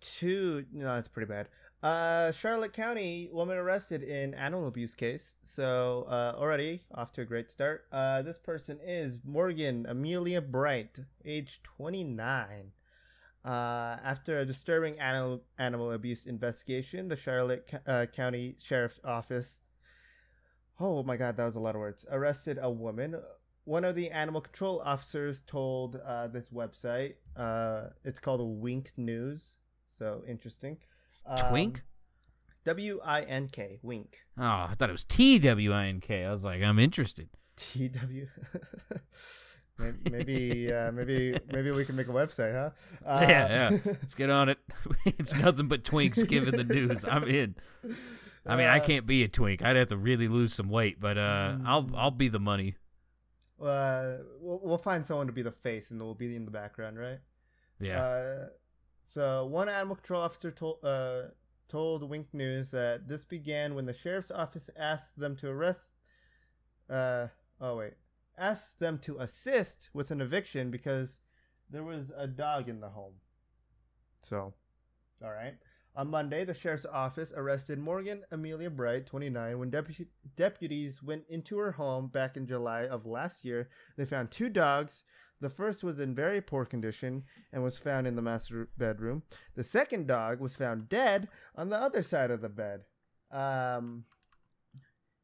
too. 0.00 0.64
No, 0.72 0.94
that's 0.94 1.08
pretty 1.08 1.28
bad. 1.28 1.48
Uh, 1.84 2.32
Charlotte 2.32 2.72
County 2.72 3.28
woman 3.30 3.58
arrested 3.58 4.02
in 4.02 4.32
animal 4.32 4.66
abuse 4.66 4.94
case. 4.94 5.36
So 5.42 6.06
uh, 6.08 6.32
already 6.34 6.80
off 6.94 7.12
to 7.12 7.20
a 7.20 7.24
great 7.26 7.50
start. 7.50 7.84
Uh, 7.92 8.22
this 8.22 8.38
person 8.38 8.80
is 8.82 9.18
Morgan 9.22 9.84
Amelia 9.86 10.40
Bright, 10.40 11.00
age 11.26 11.62
29. 11.62 12.72
Uh, 13.44 13.48
after 14.02 14.38
a 14.38 14.46
disturbing 14.46 14.98
animal 14.98 15.42
animal 15.58 15.92
abuse 15.92 16.24
investigation, 16.24 17.08
the 17.08 17.16
Charlotte 17.16 17.70
uh, 17.86 18.06
County 18.06 18.56
Sheriff's 18.58 19.00
Office. 19.04 19.60
Oh 20.80 21.02
my 21.02 21.18
God, 21.18 21.36
that 21.36 21.44
was 21.44 21.56
a 21.56 21.60
lot 21.60 21.74
of 21.74 21.82
words. 21.82 22.06
Arrested 22.10 22.58
a 22.62 22.70
woman. 22.70 23.20
One 23.64 23.84
of 23.84 23.94
the 23.94 24.10
animal 24.10 24.40
control 24.40 24.80
officers 24.86 25.42
told 25.42 25.96
uh, 25.96 26.28
this 26.28 26.48
website. 26.48 27.16
It's 28.06 28.20
called 28.20 28.40
Wink 28.62 28.92
News. 28.96 29.58
So 29.86 30.22
interesting. 30.26 30.78
Um, 31.26 31.36
Twink? 31.50 31.82
W 32.64 33.00
I 33.04 33.22
N 33.22 33.48
K. 33.48 33.78
Wink. 33.82 34.18
Oh, 34.38 34.42
I 34.42 34.74
thought 34.78 34.88
it 34.88 34.92
was 34.92 35.04
T 35.04 35.38
W 35.38 35.72
I 35.72 35.86
N 35.86 36.00
K. 36.00 36.24
I 36.24 36.30
was 36.30 36.44
like, 36.44 36.62
I'm 36.62 36.78
interested. 36.78 37.28
T 37.56 37.88
W. 37.88 38.26
Maybe, 40.08 40.72
uh, 40.72 40.92
maybe, 40.92 41.36
maybe 41.52 41.72
we 41.72 41.84
can 41.84 41.96
make 41.96 42.06
a 42.06 42.12
website, 42.12 42.52
huh? 42.52 42.70
Uh, 43.04 43.26
yeah, 43.28 43.48
yeah. 43.72 43.78
Let's 43.84 44.14
get 44.14 44.30
on 44.30 44.48
it. 44.48 44.58
it's 45.04 45.34
nothing 45.34 45.66
but 45.66 45.82
twinks 45.82 46.26
giving 46.28 46.52
the 46.52 46.62
news. 46.62 47.04
I'm 47.04 47.24
in. 47.24 47.56
I 48.46 48.54
mean, 48.56 48.66
I 48.68 48.78
Uh, 48.78 48.84
can't 48.84 49.04
be 49.04 49.24
a 49.24 49.28
twink. 49.28 49.64
I'd 49.64 49.74
have 49.74 49.88
to 49.88 49.96
really 49.96 50.28
lose 50.28 50.54
some 50.54 50.68
weight, 50.68 51.00
but 51.00 51.18
uh, 51.18 51.56
I'll 51.66 51.90
I'll 51.96 52.12
be 52.12 52.28
the 52.28 52.38
money. 52.38 52.76
Uh, 53.60 54.18
we'll, 54.40 54.60
we'll 54.62 54.78
find 54.78 55.04
someone 55.04 55.26
to 55.26 55.32
be 55.32 55.42
the 55.42 55.50
face, 55.50 55.90
and 55.90 56.00
we'll 56.00 56.14
be 56.14 56.36
in 56.36 56.44
the 56.44 56.52
background, 56.52 56.96
right? 56.96 57.18
Yeah. 57.80 58.44
So 59.04 59.46
one 59.46 59.68
animal 59.68 59.96
control 59.96 60.22
officer 60.22 60.50
told 60.50 60.78
uh, 60.82 61.24
told 61.68 62.08
Wink 62.08 62.28
News 62.32 62.70
that 62.72 63.06
this 63.06 63.24
began 63.24 63.74
when 63.74 63.86
the 63.86 63.92
sheriff's 63.92 64.30
office 64.30 64.70
asked 64.76 65.18
them 65.18 65.36
to 65.36 65.48
arrest. 65.48 65.94
Uh, 66.88 67.28
oh 67.60 67.76
wait, 67.76 67.94
asked 68.36 68.80
them 68.80 68.98
to 69.00 69.18
assist 69.18 69.90
with 69.92 70.10
an 70.10 70.20
eviction 70.20 70.70
because 70.70 71.20
there 71.70 71.84
was 71.84 72.12
a 72.16 72.26
dog 72.26 72.68
in 72.68 72.80
the 72.80 72.88
home. 72.88 73.14
So, 74.20 74.54
all 75.22 75.30
right. 75.30 75.54
On 75.96 76.10
Monday, 76.10 76.44
the 76.44 76.54
sheriff's 76.54 76.86
office 76.86 77.32
arrested 77.36 77.78
Morgan 77.78 78.24
Amelia 78.32 78.68
Bright, 78.68 79.06
29, 79.06 79.58
when 79.60 79.70
depu- 79.70 80.08
deputies 80.34 81.04
went 81.04 81.22
into 81.28 81.56
her 81.58 81.70
home 81.70 82.08
back 82.08 82.36
in 82.36 82.48
July 82.48 82.84
of 82.88 83.06
last 83.06 83.44
year. 83.44 83.68
They 83.96 84.04
found 84.04 84.32
two 84.32 84.48
dogs. 84.48 85.04
The 85.44 85.50
first 85.50 85.84
was 85.84 86.00
in 86.00 86.14
very 86.14 86.40
poor 86.40 86.64
condition 86.64 87.24
and 87.52 87.62
was 87.62 87.76
found 87.76 88.06
in 88.06 88.16
the 88.16 88.22
master 88.22 88.70
bedroom. 88.78 89.24
The 89.56 89.62
second 89.62 90.06
dog 90.06 90.40
was 90.40 90.56
found 90.56 90.88
dead 90.88 91.28
on 91.54 91.68
the 91.68 91.76
other 91.76 92.02
side 92.02 92.30
of 92.30 92.40
the 92.40 92.48
bed. 92.48 92.84
Um, 93.30 94.06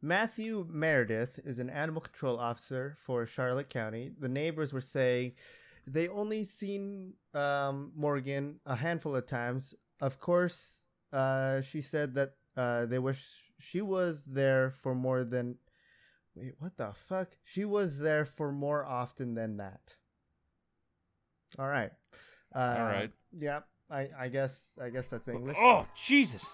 Matthew 0.03 0.67
Meredith 0.69 1.41
is 1.43 1.59
an 1.59 1.71
animal 1.71 2.03
control 2.03 2.39
officer 2.39 2.97
for 2.99 3.25
Charlotte 3.25 3.71
County. 3.71 4.11
The 4.19 4.29
neighbors 4.29 4.75
were 4.75 4.83
saying 4.83 5.37
they 5.87 6.07
only 6.09 6.45
seen 6.45 7.15
um, 7.33 7.91
Morgan 7.97 8.61
a 8.67 8.77
handful 8.77 9.17
of 9.17 9.25
times. 9.25 9.75
Of 10.03 10.21
course, 10.21 10.85
uh, 11.15 11.63
she 11.63 11.81
said 11.81 12.13
that 12.17 12.33
uh, 12.59 12.85
they 12.85 12.99
wish 12.99 13.51
she 13.59 13.81
was 13.81 14.27
there 14.27 14.69
for 14.69 14.95
more 14.95 15.25
than. 15.25 15.57
Wait, 16.35 16.57
what 16.59 16.77
the 16.77 16.93
fuck? 16.93 17.39
She 17.43 17.65
was 17.65 18.01
there 18.01 18.27
for 18.27 18.53
more 18.53 18.85
often 18.85 19.33
than 19.33 19.57
that. 19.57 19.97
All 21.59 21.69
right. 21.69 21.91
Uh, 22.55 22.77
All 22.79 22.85
right. 22.85 23.11
Yeah, 23.39 23.61
I, 23.91 24.09
I 24.19 24.29
guess 24.29 24.79
I 24.83 24.91
guess 24.91 25.09
that's 25.09 25.29
English. 25.29 25.57
Oh 25.61 25.87
Jesus! 25.95 26.49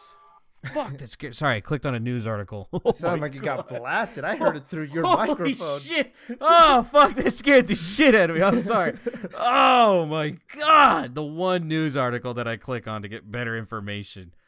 Fuck, 0.73 0.99
that's 0.99 1.13
scary. 1.13 1.33
Sorry, 1.35 1.57
I 1.57 1.61
clicked 1.61 1.87
on 1.87 1.95
a 1.95 2.01
news 2.01 2.27
article. 2.27 2.69
Oh 2.73 2.81
It 2.87 2.97
sounded 2.97 3.21
my 3.21 3.27
like 3.27 3.35
you 3.35 3.41
got 3.41 3.69
blasted. 3.69 4.25
I 4.25 4.37
heard 4.43 4.57
it 4.57 4.67
through 4.67 4.85
your 4.85 5.05
Holy 5.05 5.29
microphone. 5.29 5.79
shit! 5.81 6.15
Oh 6.41 6.83
fuck, 6.83 7.15
that 7.15 7.31
scared 7.33 7.69
the 7.69 7.75
shit 7.75 8.15
out 8.15 8.31
of 8.31 8.37
me. 8.37 8.43
I'm 8.43 8.59
sorry. 8.61 8.95
Oh 9.39 10.07
my 10.07 10.37
god, 10.59 11.15
the 11.15 11.23
one 11.23 11.69
news 11.69 11.97
article 11.97 12.35
that 12.35 12.49
I 12.49 12.57
click 12.57 12.89
on 12.89 13.03
to 13.03 13.09
get 13.09 13.31
better 13.31 13.57
information. 13.57 14.33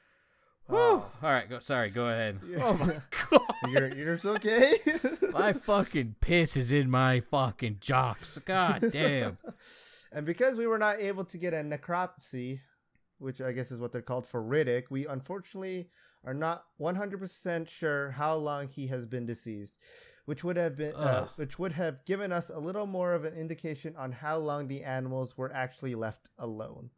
Oh. 0.71 1.11
All 1.23 1.31
right, 1.31 1.49
go. 1.49 1.61
Sorry, 1.61 1.89
go 1.89 2.09
ahead. 2.09 2.41
Yeah. 2.47 2.59
Oh 2.63 2.75
my 2.75 2.97
god, 3.31 3.41
You're, 3.71 3.89
you're 3.89 4.19
okay? 4.23 4.75
my 5.33 5.55
fucking 5.55 6.17
piss 6.21 6.59
is 6.59 6.73
in 6.73 6.91
my 6.91 7.21
fucking 7.21 7.79
jocks. 7.81 8.37
God 8.45 8.85
damn. 8.93 9.39
And 10.13 10.27
because 10.27 10.57
we 10.57 10.67
were 10.67 10.79
not 10.79 11.01
able 11.01 11.25
to 11.25 11.39
get 11.39 11.55
a 11.55 11.59
necropsy, 11.59 12.61
which 13.19 13.41
I 13.41 13.53
guess 13.53 13.71
is 13.71 13.81
what 13.81 13.93
they're 13.93 14.03
called 14.03 14.27
for 14.27 14.43
Riddick, 14.43 14.85
we 14.91 15.07
unfortunately 15.07 15.91
are 16.25 16.35
not 16.35 16.65
100% 16.81 17.69
sure 17.69 18.11
how 18.11 18.37
long 18.37 18.69
he 18.69 18.87
has 18.89 19.07
been 19.07 19.27
deceased, 19.27 19.75
which 20.25 20.45
would 20.45 20.57
have 20.57 20.77
been 20.77 20.95
uh, 20.95 21.29
which 21.37 21.59
would 21.59 21.73
have 21.73 22.05
given 22.05 22.33
us 22.33 22.51
a 22.51 22.59
little 22.59 22.87
more 22.87 23.15
of 23.15 23.25
an 23.25 23.35
indication 23.35 23.95
on 23.97 24.13
how 24.13 24.39
long 24.39 24.69
the 24.69 24.85
animals 24.85 25.37
were 25.37 25.53
actually 25.53 25.95
left 25.95 26.29
alone. 26.39 26.91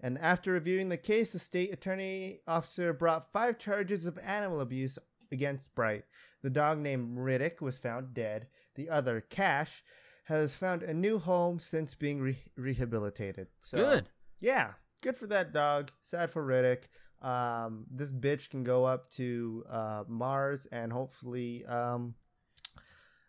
And 0.00 0.18
after 0.18 0.52
reviewing 0.52 0.88
the 0.88 0.96
case, 0.96 1.32
the 1.32 1.38
state 1.38 1.72
attorney 1.72 2.40
officer 2.46 2.92
brought 2.92 3.32
five 3.32 3.58
charges 3.58 4.06
of 4.06 4.18
animal 4.18 4.60
abuse 4.60 4.98
against 5.32 5.74
Bright. 5.74 6.04
The 6.42 6.50
dog 6.50 6.78
named 6.78 7.16
Riddick 7.16 7.60
was 7.60 7.78
found 7.78 8.12
dead. 8.12 8.48
The 8.74 8.90
other, 8.90 9.20
Cash, 9.22 9.82
has 10.24 10.54
found 10.56 10.82
a 10.82 10.92
new 10.94 11.18
home 11.18 11.58
since 11.58 11.94
being 11.94 12.20
re- 12.20 12.38
rehabilitated. 12.56 13.48
So, 13.58 13.78
Good. 13.78 14.08
Yeah, 14.40 14.72
good 15.02 15.16
for 15.16 15.26
that 15.28 15.52
dog. 15.52 15.90
Sad 16.02 16.30
for 16.30 16.44
Riddick. 16.44 16.84
Um, 17.26 17.86
this 17.90 18.10
bitch 18.10 18.50
can 18.50 18.64
go 18.64 18.84
up 18.84 19.08
to 19.12 19.64
uh, 19.70 20.04
Mars 20.08 20.66
and 20.72 20.92
hopefully, 20.92 21.64
um, 21.66 22.14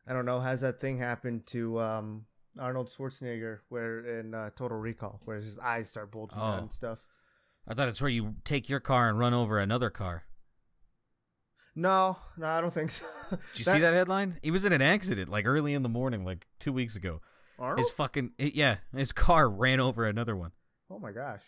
I 0.07 0.13
don't 0.13 0.25
know, 0.25 0.39
has 0.41 0.61
that 0.61 0.79
thing 0.81 0.97
happened 0.97 1.45
to 1.47 1.79
um, 1.79 2.25
Arnold 2.59 2.87
Schwarzenegger 2.87 3.59
where 3.69 3.99
in 4.19 4.33
uh, 4.33 4.49
Total 4.55 4.77
Recall, 4.77 5.21
where 5.25 5.37
his 5.37 5.59
eyes 5.59 5.89
start 5.89 6.11
bulging 6.11 6.37
out 6.39 6.55
Oh. 6.55 6.61
and 6.63 6.71
stuff. 6.71 7.05
I 7.67 7.73
thought 7.73 7.87
it's 7.89 8.01
where 8.01 8.11
you 8.11 8.35
take 8.43 8.69
your 8.69 8.79
car 8.79 9.09
and 9.09 9.17
run 9.17 9.33
over 9.33 9.57
another 9.57 9.89
car. 9.89 10.25
No, 11.75 12.17
no, 12.37 12.47
I 12.47 12.61
don't 12.61 12.73
think 12.73 12.89
so. 12.91 13.05
Did 13.29 13.39
you 13.55 13.65
see 13.65 13.79
that 13.79 13.93
headline? 13.93 14.39
He 14.41 14.51
was 14.51 14.63
in 14.65 14.71
an 14.73 14.81
accident 14.81 15.27
like 15.29 15.45
early 15.45 15.73
in 15.73 15.83
the 15.83 15.89
morning, 15.89 16.23
like 16.23 16.47
two 16.59 16.71
weeks 16.71 16.95
ago. 16.95 17.21
Arnold? 17.59 17.79
His 17.79 17.89
fucking 17.91 18.31
yeah, 18.37 18.77
his 18.95 19.11
car 19.11 19.49
ran 19.49 19.79
over 19.79 20.05
another 20.05 20.35
one. 20.35 20.51
oh 20.89 20.99
my 20.99 21.11
gosh. 21.11 21.41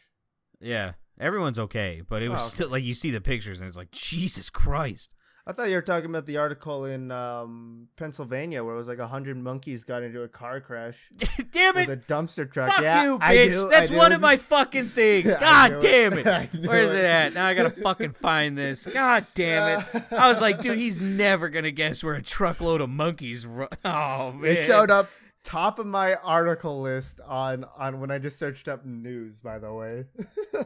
Yeah, 0.59 0.93
everyone's 1.19 1.59
okay, 1.59 2.01
but 2.07 2.21
it 2.23 2.29
was 2.29 2.41
Oh, 2.41 2.45
okay. 2.45 2.55
still 2.55 2.69
like 2.69 2.83
you 2.83 2.93
see 2.93 3.11
the 3.11 3.21
pictures 3.21 3.61
and 3.61 3.67
it's 3.67 3.77
like 3.77 3.91
Jesus 3.91 4.49
Christ. 4.49 5.13
I 5.47 5.53
thought 5.53 5.69
you 5.69 5.75
were 5.75 5.81
talking 5.81 6.09
about 6.09 6.25
the 6.25 6.37
article 6.37 6.83
in 6.83 7.09
um, 7.09 7.87
Pennsylvania 7.95 8.65
where 8.65 8.73
it 8.73 8.77
was 8.77 8.89
like 8.89 8.99
a 8.99 9.07
hundred 9.07 9.37
monkeys 9.37 9.85
got 9.85 10.03
into 10.03 10.21
a 10.23 10.27
car 10.27 10.59
crash 10.59 11.09
damn 11.51 11.75
with 11.75 11.89
it! 11.89 11.93
a 11.93 12.13
dumpster 12.13 12.51
truck. 12.51 12.69
Fuck 12.69 12.81
yeah, 12.81 13.03
you, 13.05 13.17
bitch! 13.17 13.69
That's 13.71 13.89
one 13.89 14.11
of 14.11 14.19
my 14.19 14.35
fucking 14.35 14.83
things. 14.83 15.33
God 15.37 15.79
damn 15.79 16.17
it. 16.17 16.27
it! 16.53 16.67
Where's 16.67 16.91
it. 16.91 16.97
it 16.97 17.05
at? 17.05 17.33
Now 17.33 17.45
I 17.45 17.53
gotta 17.53 17.69
fucking 17.69 18.11
find 18.11 18.57
this. 18.57 18.85
God 18.87 19.25
damn 19.35 19.79
it! 19.79 20.03
I 20.11 20.27
was 20.27 20.41
like, 20.41 20.59
dude, 20.59 20.77
he's 20.77 20.99
never 20.99 21.47
gonna 21.47 21.71
guess 21.71 22.03
where 22.03 22.15
a 22.15 22.21
truckload 22.21 22.81
of 22.81 22.89
monkeys. 22.89 23.45
Ru- 23.45 23.69
oh 23.85 24.33
man! 24.33 24.51
It 24.51 24.67
showed 24.67 24.91
up 24.91 25.07
top 25.47 25.79
of 25.79 25.85
my 25.87 26.15
article 26.15 26.81
list 26.81 27.21
on 27.25 27.63
on 27.77 28.01
when 28.01 28.11
I 28.11 28.19
just 28.19 28.37
searched 28.37 28.67
up 28.67 28.85
news. 28.85 29.39
By 29.39 29.59
the 29.59 29.73
way, 29.73 30.05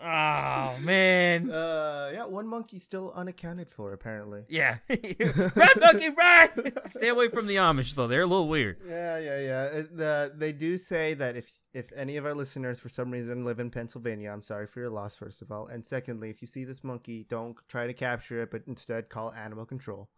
Oh 0.00 0.76
man! 0.82 1.50
uh, 1.50 2.10
yeah, 2.12 2.26
one 2.26 2.46
monkey 2.46 2.78
still 2.78 3.10
unaccounted 3.16 3.70
for 3.70 3.92
apparently. 3.92 4.44
Yeah, 4.48 4.76
run, 4.88 5.68
monkey, 5.80 6.10
run! 6.10 6.50
Stay 6.86 7.08
away 7.08 7.28
from 7.28 7.46
the 7.46 7.56
Amish 7.56 7.94
though; 7.94 8.06
they're 8.06 8.22
a 8.22 8.26
little 8.26 8.48
weird. 8.48 8.78
Yeah, 8.86 9.18
yeah, 9.18 9.40
yeah. 9.40 9.64
It- 9.64 9.96
the 9.96 10.32
they 10.36 10.52
do 10.52 10.76
say 10.76 11.14
that 11.14 11.36
if 11.36 11.50
if 11.72 11.90
any 11.96 12.16
of 12.18 12.26
our 12.26 12.34
listeners 12.34 12.80
for 12.80 12.88
some 12.90 13.10
reason 13.10 13.44
live 13.44 13.58
in 13.60 13.70
Pennsylvania, 13.70 14.30
I'm 14.30 14.42
sorry 14.42 14.66
for 14.66 14.80
your 14.80 14.90
loss, 14.90 15.16
first 15.16 15.40
of 15.42 15.50
all, 15.50 15.66
and 15.66 15.84
secondly, 15.84 16.28
if 16.30 16.42
you 16.42 16.48
see 16.48 16.64
this 16.64 16.84
monkey, 16.84 17.24
don't 17.28 17.56
try 17.68 17.86
to 17.86 17.94
capture 17.94 18.42
it, 18.42 18.50
but 18.50 18.62
instead 18.66 19.08
call 19.08 19.32
animal 19.32 19.64
control. 19.66 20.10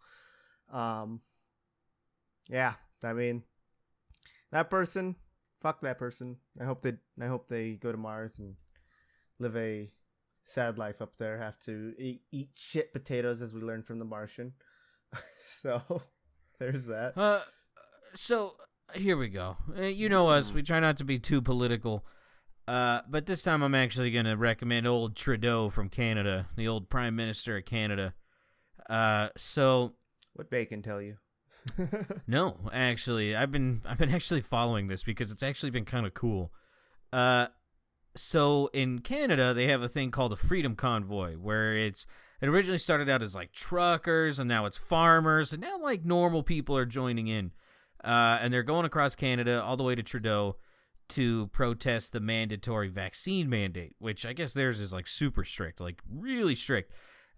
Um, 0.73 1.21
yeah, 2.49 2.75
I 3.05 3.13
mean, 3.13 3.45
that 4.53 4.71
person, 4.71 5.17
fuck 5.61 5.81
that 5.83 5.99
person. 5.99 6.37
I 6.61 6.65
hope 6.65 6.83
they 6.83 6.95
I 7.21 7.27
hope 7.27 7.49
they 7.49 7.73
go 7.73 7.93
to 7.93 7.99
Mars 7.99 8.39
and 8.39 8.57
live 9.39 9.57
a 9.57 9.91
sad 10.45 10.79
life 10.79 11.01
up 11.03 11.17
there. 11.17 11.39
Have 11.39 11.59
to 11.65 11.95
eat, 11.99 12.23
eat 12.33 12.51
shit 12.55 12.93
potatoes, 12.93 13.43
as 13.43 13.55
we 13.55 13.61
learned 13.61 13.87
from 13.87 13.99
The 13.99 14.05
Martian. 14.05 14.55
so 15.49 15.83
there's 16.59 16.87
that. 16.87 17.17
Uh, 17.17 17.41
so 18.15 18.55
here 18.95 19.17
we 19.17 19.29
go. 19.29 19.57
Uh, 19.77 19.83
You 19.83 20.09
know 20.09 20.29
us; 20.29 20.53
we 20.53 20.63
try 20.63 20.81
not 20.81 20.97
to 20.99 21.05
be 21.05 21.19
too 21.19 21.41
political. 21.43 22.05
Uh, 22.69 23.01
but 23.09 23.27
this 23.27 23.43
time 23.43 23.63
I'm 23.63 23.75
actually 23.75 24.13
gonna 24.13 24.37
recommend 24.37 24.87
old 24.87 25.17
Trudeau 25.17 25.71
from 25.71 25.89
Canada, 25.89 26.49
the 26.57 26.69
old 26.69 26.89
Prime 26.89 27.17
Minister 27.17 27.57
of 27.57 27.65
Canada. 27.65 28.15
Uh, 28.89 29.29
so 29.37 29.95
What 30.35 30.51
bacon 30.51 30.83
tell 30.83 31.03
you? 31.03 31.17
no, 32.27 32.57
actually, 32.73 33.37
I've 33.37 33.51
been 33.51 33.83
I've 33.87 33.99
been 33.99 34.15
actually 34.15 34.41
following 34.41 34.89
this 34.89 35.03
because 35.03 35.31
it's 35.31 35.43
actually 35.43 35.71
been 35.71 35.85
kind 35.85 36.07
of 36.07 36.15
cool. 36.15 36.53
Uh, 37.13 37.49
so 38.17 38.71
in 38.73 39.01
Canada, 39.01 39.55
they 39.55 39.67
have 39.67 39.83
a 39.83 39.89
thing 39.89 40.11
called 40.11 40.33
the 40.33 40.37
Freedom 40.37 40.75
Convoy, 40.75 41.35
where 41.35 41.75
it's 41.75 42.07
it 42.41 42.49
originally 42.49 42.79
started 42.79 43.09
out 43.09 43.23
as 43.23 43.35
like 43.35 43.53
truckers, 43.53 44.39
and 44.39 44.49
now 44.49 44.67
it's 44.67 44.79
farmers, 44.79 45.53
and 45.53 45.63
now 45.63 45.79
like 45.79 46.05
normal 46.05 46.43
people 46.43 46.77
are 46.77 46.87
joining 46.87 47.29
in, 47.29 47.53
uh, 48.03 48.39
and 48.41 48.53
they're 48.53 48.63
going 48.63 48.87
across 48.87 49.15
Canada 49.15 49.63
all 49.63 49.77
the 49.77 49.85
way 49.85 49.95
to 49.95 50.03
Trudeau 50.03 50.57
to 51.11 51.49
protest 51.49 52.13
the 52.13 52.21
mandatory 52.21 52.89
vaccine 52.89 53.51
mandate, 53.51 53.95
which 53.99 54.25
I 54.25 54.33
guess 54.33 54.53
theirs 54.53 54.79
is 54.81 54.93
like 54.93 55.07
super 55.07 55.45
strict, 55.45 55.81
like 55.81 56.01
really 56.09 56.55
strict. 56.55 56.93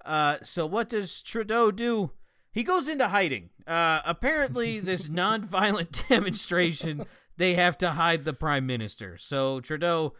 Uh, 0.05 0.39
so 0.43 0.67
what 0.67 0.89
does 0.89 1.23
Trudeau 1.23 1.71
do? 1.71 2.13
He 2.53 2.63
goes 2.65 2.89
into 2.89 3.09
hiding. 3.09 3.51
Uh, 3.67 4.01
apparently, 4.05 4.79
this 4.81 5.09
non-violent 5.11 6.05
demonstration, 6.09 7.05
they 7.37 7.55
have 7.55 7.79
to 7.79 7.91
hide 7.91 8.25
the 8.25 8.33
prime 8.33 8.67
minister. 8.67 9.17
So 9.17 9.61
Trudeau, 9.61 10.15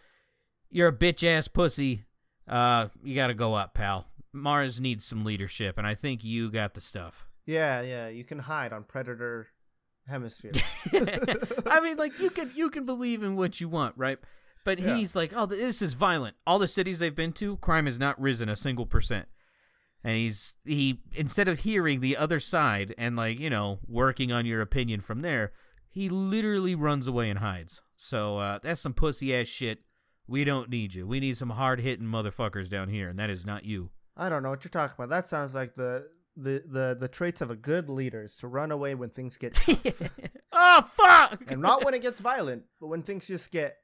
you're 0.71 0.89
a 0.89 0.93
bitch 0.97 1.23
ass 1.27 1.49
pussy. 1.49 2.05
Uh, 2.49 2.89
you 3.05 3.15
got 3.15 3.29
to 3.29 3.35
go 3.35 3.55
up, 3.55 3.75
pal. 3.75 4.09
Mars 4.33 4.81
needs 4.81 5.05
some 5.05 5.25
leadership, 5.25 5.77
and 5.77 5.87
I 5.87 5.95
think 5.95 6.25
you 6.25 6.51
got 6.51 6.75
the 6.75 6.81
stuff. 6.81 7.27
Yeah, 7.45 7.83
yeah. 7.83 8.09
You 8.09 8.25
can 8.25 8.39
hide 8.39 8.73
on 8.73 8.85
Predator 8.85 9.49
hemisphere. 10.09 10.53
I 11.67 11.81
mean, 11.81 11.97
like 11.99 12.19
you 12.19 12.31
can 12.31 12.51
you 12.55 12.71
can 12.71 12.87
believe 12.87 13.23
in 13.23 13.37
what 13.37 13.61
you 13.61 13.69
want, 13.69 13.95
right? 13.99 14.19
But 14.65 14.79
Yeah. 14.79 14.97
he's 14.97 15.15
like, 15.15 15.33
oh, 15.35 15.45
this 15.47 15.83
is 15.83 15.95
violent. 15.95 16.37
All 16.47 16.59
the 16.59 16.69
cities 16.69 16.99
they've 16.99 17.15
been 17.15 17.33
to, 17.35 17.57
crime 17.59 17.87
has 17.87 17.99
not 18.01 18.21
risen 18.21 18.49
a 18.49 18.57
single 18.57 18.87
percent. 18.87 19.27
And 20.05 20.17
he's 20.17 20.57
he 20.65 21.01
instead 21.15 21.49
of 21.49 21.61
hearing 21.61 22.01
the 22.01 22.17
other 22.17 22.41
side 22.41 22.95
and 22.99 23.17
like 23.17 23.39
you 23.39 23.51
know 23.51 23.79
working 23.87 24.33
on 24.33 24.47
your 24.47 24.61
opinion 24.61 25.01
from 25.01 25.23
there, 25.23 25.53
he 25.89 26.09
literally 26.09 26.75
runs 26.75 27.07
away 27.07 27.31
and 27.31 27.39
hides. 27.39 27.83
So 27.97 28.39
uh, 28.39 28.59
that's 28.63 28.81
some 28.81 28.95
pussy 28.95 29.35
ass 29.35 29.47
shit. 29.47 29.81
We 30.27 30.45
don't 30.45 30.71
need 30.71 30.95
you. 30.95 31.07
We 31.07 31.21
need 31.21 31.37
some 31.37 31.51
hard 31.51 31.81
hitting 31.81 32.07
motherfuckers 32.07 32.69
down 32.69 32.89
here, 32.89 33.09
and 33.09 33.19
that 33.19 33.31
is 33.31 33.47
not 33.47 33.65
you. 33.65 33.91
I 34.17 34.29
don't 34.29 34.43
know 34.43 34.51
what 34.51 34.65
you're 34.65 34.71
talking 34.71 34.95
about. 34.97 35.11
That 35.11 35.29
sounds 35.29 35.55
like 35.55 35.75
the 35.75 36.09
the 36.37 36.63
the, 36.67 36.97
the 36.99 37.09
traits 37.09 37.41
of 37.41 37.51
a 37.51 37.57
good 37.57 37.89
leader 37.89 38.23
is 38.23 38.37
to 38.39 38.49
run 38.49 38.73
away 38.73 38.95
when 38.95 39.11
things 39.11 39.37
get 39.37 39.55
tough. 39.55 40.03
oh 40.53 40.83
fuck! 40.91 41.43
and 41.51 41.61
not 41.63 41.85
when 41.85 41.95
it 41.95 42.03
gets 42.03 42.21
violent, 42.21 42.65
but 42.81 42.89
when 42.89 43.03
things 43.03 43.27
just 43.27 43.51
get 43.53 43.77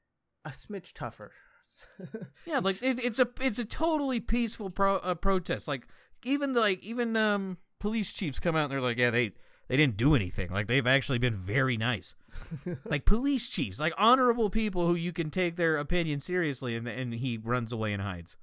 a 0.45 0.49
smidge 0.49 0.93
tougher. 0.93 1.31
Yeah, 2.45 2.59
like 2.59 2.81
it, 2.81 3.01
it's 3.01 3.19
a 3.19 3.27
it's 3.39 3.59
a 3.59 3.63
totally 3.63 4.19
peaceful 4.19 4.69
pro, 4.69 4.95
uh, 4.97 5.15
protest. 5.15 5.67
Like 5.67 5.87
even 6.23 6.53
like 6.53 6.81
even 6.83 7.15
um 7.15 7.57
police 7.79 8.13
chiefs 8.13 8.39
come 8.39 8.55
out 8.55 8.63
and 8.65 8.71
they're 8.71 8.81
like, 8.81 8.97
yeah, 8.97 9.09
they 9.09 9.31
they 9.67 9.77
didn't 9.77 9.97
do 9.97 10.15
anything. 10.15 10.49
Like 10.51 10.67
they've 10.67 10.87
actually 10.87 11.19
been 11.19 11.35
very 11.35 11.77
nice. 11.77 12.15
like 12.85 13.05
police 13.05 13.49
chiefs, 13.49 13.79
like 13.79 13.93
honorable 13.97 14.49
people 14.49 14.87
who 14.87 14.95
you 14.95 15.13
can 15.13 15.29
take 15.29 15.55
their 15.55 15.77
opinion 15.77 16.19
seriously, 16.19 16.75
and 16.75 16.87
and 16.87 17.13
he 17.13 17.37
runs 17.37 17.71
away 17.71 17.93
and 17.93 18.01
hides. 18.01 18.35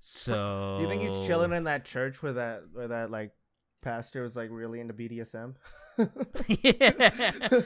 So 0.00 0.76
Do 0.78 0.84
you 0.84 0.88
think 0.88 1.02
he's 1.02 1.26
chilling 1.26 1.52
in 1.52 1.64
that 1.64 1.84
church 1.84 2.22
where 2.22 2.34
that 2.34 2.62
where 2.72 2.88
that 2.88 3.10
like 3.10 3.32
pastor 3.82 4.22
was 4.22 4.36
like 4.36 4.48
really 4.50 4.80
into 4.80 4.94
BDSM? 4.94 5.54
yeah. 6.48 7.10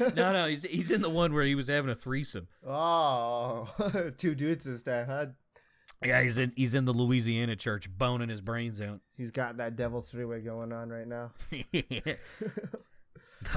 No, 0.17 0.33
no, 0.33 0.47
he's 0.49 0.63
he's 0.65 0.91
in 0.91 1.03
the 1.03 1.11
one 1.11 1.35
where 1.35 1.45
he 1.45 1.55
was 1.55 1.69
having 1.69 1.91
a 1.91 1.95
threesome. 1.95 2.49
oh, 2.67 3.69
two 4.17 4.35
dudes 4.35 4.65
this 4.65 4.83
time, 4.83 5.07
huh? 5.07 5.27
Yeah, 6.05 6.23
he's 6.23 6.39
in 6.39 6.53
he's 6.57 6.75
in 6.75 6.85
the 6.85 6.93
Louisiana 6.93 7.57
church 7.57 7.89
boning 7.97 8.29
his 8.29 8.41
brains 8.41 8.81
out. 8.81 9.01
He's 9.17 9.31
got 9.31 9.59
that 9.59 9.77
devil's 9.77 10.11
three 10.11 10.25
way 10.25 10.41
going 10.41 10.73
on 10.73 10.89
right 10.89 11.07
now. 11.07 11.31
the 11.51 12.19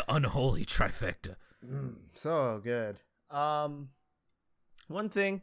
unholy 0.07 0.63
trifecta. 0.63 1.37
Mm, 1.65 1.95
so 2.13 2.61
good. 2.63 2.97
Um, 3.31 3.89
one 4.87 5.09
thing 5.09 5.41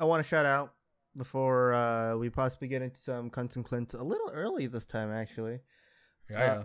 I 0.00 0.04
want 0.04 0.22
to 0.22 0.28
shout 0.28 0.44
out 0.44 0.74
before 1.16 1.72
uh, 1.74 2.16
we 2.16 2.30
possibly 2.30 2.68
get 2.68 2.82
into 2.82 3.00
some 3.00 3.30
cunts 3.30 3.56
and 3.56 3.64
clints 3.64 3.94
a 3.94 4.02
little 4.02 4.30
early 4.32 4.66
this 4.66 4.86
time, 4.86 5.12
actually. 5.12 5.60
Yeah. 6.30 6.64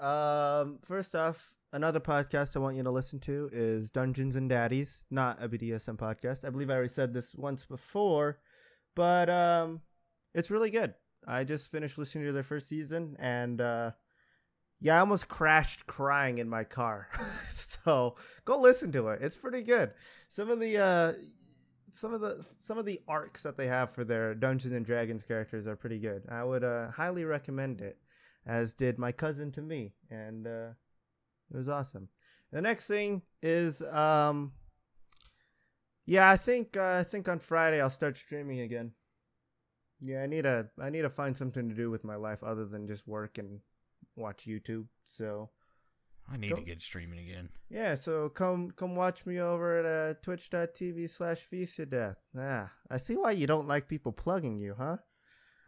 Um, 0.00 0.78
first 0.82 1.14
off, 1.14 1.54
another 1.72 2.00
podcast 2.00 2.56
I 2.56 2.60
want 2.60 2.76
you 2.76 2.82
to 2.82 2.90
listen 2.90 3.18
to 3.20 3.50
is 3.52 3.90
Dungeons 3.90 4.36
and 4.36 4.48
Daddies, 4.48 5.04
not 5.10 5.42
a 5.42 5.48
BDSM 5.48 5.96
podcast. 5.96 6.44
I 6.44 6.50
believe 6.50 6.70
I 6.70 6.74
already 6.74 6.88
said 6.88 7.12
this 7.12 7.34
once 7.34 7.64
before, 7.64 8.38
but 8.94 9.30
um, 9.30 9.80
it's 10.34 10.50
really 10.50 10.70
good. 10.70 10.94
I 11.26 11.44
just 11.44 11.70
finished 11.70 11.98
listening 11.98 12.26
to 12.26 12.32
their 12.32 12.42
first 12.42 12.68
season, 12.68 13.16
and 13.18 13.60
uh, 13.60 13.92
yeah, 14.80 14.96
I 14.96 15.00
almost 15.00 15.28
crashed 15.28 15.86
crying 15.86 16.38
in 16.38 16.48
my 16.48 16.64
car. 16.64 17.08
so 17.48 18.16
go 18.44 18.60
listen 18.60 18.92
to 18.92 19.08
it. 19.08 19.22
It's 19.22 19.36
pretty 19.36 19.62
good. 19.62 19.92
Some 20.28 20.50
of 20.50 20.60
the 20.60 20.78
uh, 20.78 21.12
some 21.90 22.14
of 22.14 22.20
the 22.20 22.44
some 22.56 22.78
of 22.78 22.86
the 22.86 23.00
arcs 23.06 23.42
that 23.42 23.56
they 23.56 23.66
have 23.66 23.90
for 23.90 24.04
their 24.04 24.34
Dungeons 24.34 24.74
and 24.74 24.86
Dragons 24.86 25.24
characters 25.24 25.66
are 25.66 25.76
pretty 25.76 25.98
good. 25.98 26.22
I 26.30 26.44
would 26.44 26.64
uh, 26.64 26.90
highly 26.90 27.24
recommend 27.24 27.80
it 27.80 27.98
as 28.46 28.74
did 28.74 28.98
my 28.98 29.12
cousin 29.12 29.52
to 29.52 29.62
me, 29.62 29.92
and 30.10 30.46
uh, 30.46 30.70
it 31.50 31.56
was 31.56 31.68
awesome. 31.68 32.08
The 32.52 32.60
next 32.62 32.88
thing 32.88 33.22
is, 33.42 33.82
um, 33.82 34.52
yeah, 36.10 36.28
I 36.28 36.36
think 36.36 36.76
uh, 36.76 36.96
I 36.98 37.04
think 37.04 37.28
on 37.28 37.38
Friday 37.38 37.80
I'll 37.80 37.88
start 37.88 38.16
streaming 38.16 38.60
again. 38.60 38.90
Yeah, 40.00 40.22
I 40.22 40.26
need 40.26 40.42
to 40.42 40.68
I 40.80 40.90
need 40.90 41.02
to 41.02 41.10
find 41.10 41.36
something 41.36 41.68
to 41.68 41.74
do 41.74 41.88
with 41.88 42.02
my 42.02 42.16
life 42.16 42.42
other 42.42 42.64
than 42.66 42.88
just 42.88 43.06
work 43.06 43.38
and 43.38 43.60
watch 44.16 44.44
YouTube. 44.44 44.86
So 45.04 45.50
I 46.28 46.36
need 46.36 46.50
Go- 46.50 46.56
to 46.56 46.62
get 46.62 46.80
streaming 46.80 47.20
again. 47.20 47.50
yeah, 47.68 47.94
so 47.94 48.28
come 48.28 48.72
come 48.72 48.96
watch 48.96 49.24
me 49.24 49.38
over 49.38 49.78
at 49.78 49.86
uh, 49.86 50.14
twitch.tv 50.20 51.08
slash 51.08 51.46
death. 51.88 52.16
Ah, 52.36 52.72
I 52.90 52.96
see 52.96 53.16
why 53.16 53.30
you 53.30 53.46
don't 53.46 53.68
like 53.68 53.86
people 53.86 54.10
plugging 54.10 54.58
you, 54.58 54.74
huh? 54.76 54.96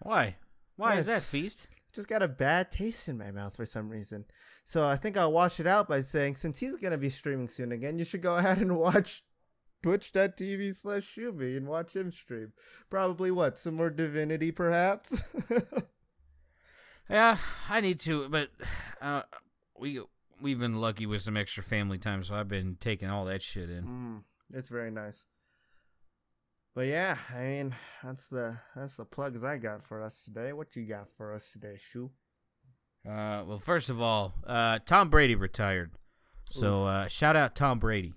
Why? 0.01 0.37
Why 0.75 0.97
is 0.97 1.07
that 1.07 1.23
feast? 1.23 1.69
just 1.93 2.09
got 2.09 2.23
a 2.23 2.29
bad 2.29 2.71
taste 2.71 3.09
in 3.09 3.19
my 3.19 3.31
mouth 3.31 3.55
for 3.55 3.67
some 3.67 3.89
reason. 3.91 4.25
So 4.65 4.89
I 4.89 4.97
think 4.97 5.17
I'll 5.17 5.31
wash 5.31 5.61
it 5.61 5.67
out 5.67 5.89
by 5.89 6.01
saying, 6.01 6.37
since 6.37 6.59
he's 6.59 6.77
gonna 6.77 6.99
be 6.99 7.11
streaming 7.11 7.49
soon 7.49 7.71
again, 7.71 7.99
you 7.99 8.05
should 8.05 8.23
go 8.23 8.37
ahead 8.41 8.59
and 8.59 8.77
watch 8.77 9.23
twitch.tv 9.83 10.75
slash 10.75 11.15
Shuby 11.15 11.57
and 11.57 11.67
watch 11.67 11.95
him 11.97 12.11
stream. 12.11 12.53
Probably 12.91 13.31
what, 13.31 13.59
some 13.59 13.75
more 13.75 13.91
divinity 13.91 14.51
perhaps? 14.53 15.23
Yeah, 17.11 17.37
I 17.69 17.81
need 17.83 18.01
to, 18.01 18.29
but 18.31 18.49
uh, 19.03 19.23
we 19.79 20.01
we've 20.41 20.59
been 20.59 20.81
lucky 20.81 21.05
with 21.05 21.21
some 21.21 21.37
extra 21.37 21.63
family 21.63 21.99
time, 21.99 22.25
so 22.25 22.35
I've 22.35 22.49
been 22.49 22.77
taking 22.81 23.11
all 23.11 23.27
that 23.27 23.43
shit 23.43 23.69
in. 23.69 23.85
mm, 23.85 24.23
it's 24.57 24.71
very 24.71 24.91
nice. 24.91 25.27
But 26.75 26.87
yeah, 26.87 27.19
I 27.35 27.43
mean 27.43 27.75
that's 28.03 28.29
the 28.29 28.57
that's 28.75 28.97
the 28.97 29.05
plugs 29.05 29.45
I 29.45 29.59
got 29.59 29.85
for 29.85 30.01
us 30.03 30.25
today. 30.25 30.55
What 30.55 30.75
you 30.75 30.87
got 30.87 31.09
for 31.17 31.35
us 31.35 31.53
today, 31.53 31.77
Shu? 31.79 32.11
Uh, 33.07 33.43
well, 33.47 33.59
first 33.59 33.91
of 33.91 34.01
all, 34.01 34.35
uh, 34.47 34.79
Tom 34.87 35.11
Brady 35.11 35.35
retired, 35.35 35.91
so 36.51 36.87
uh, 36.87 37.09
shout 37.09 37.37
out 37.37 37.55
Tom 37.55 37.79
Brady. 37.79 38.15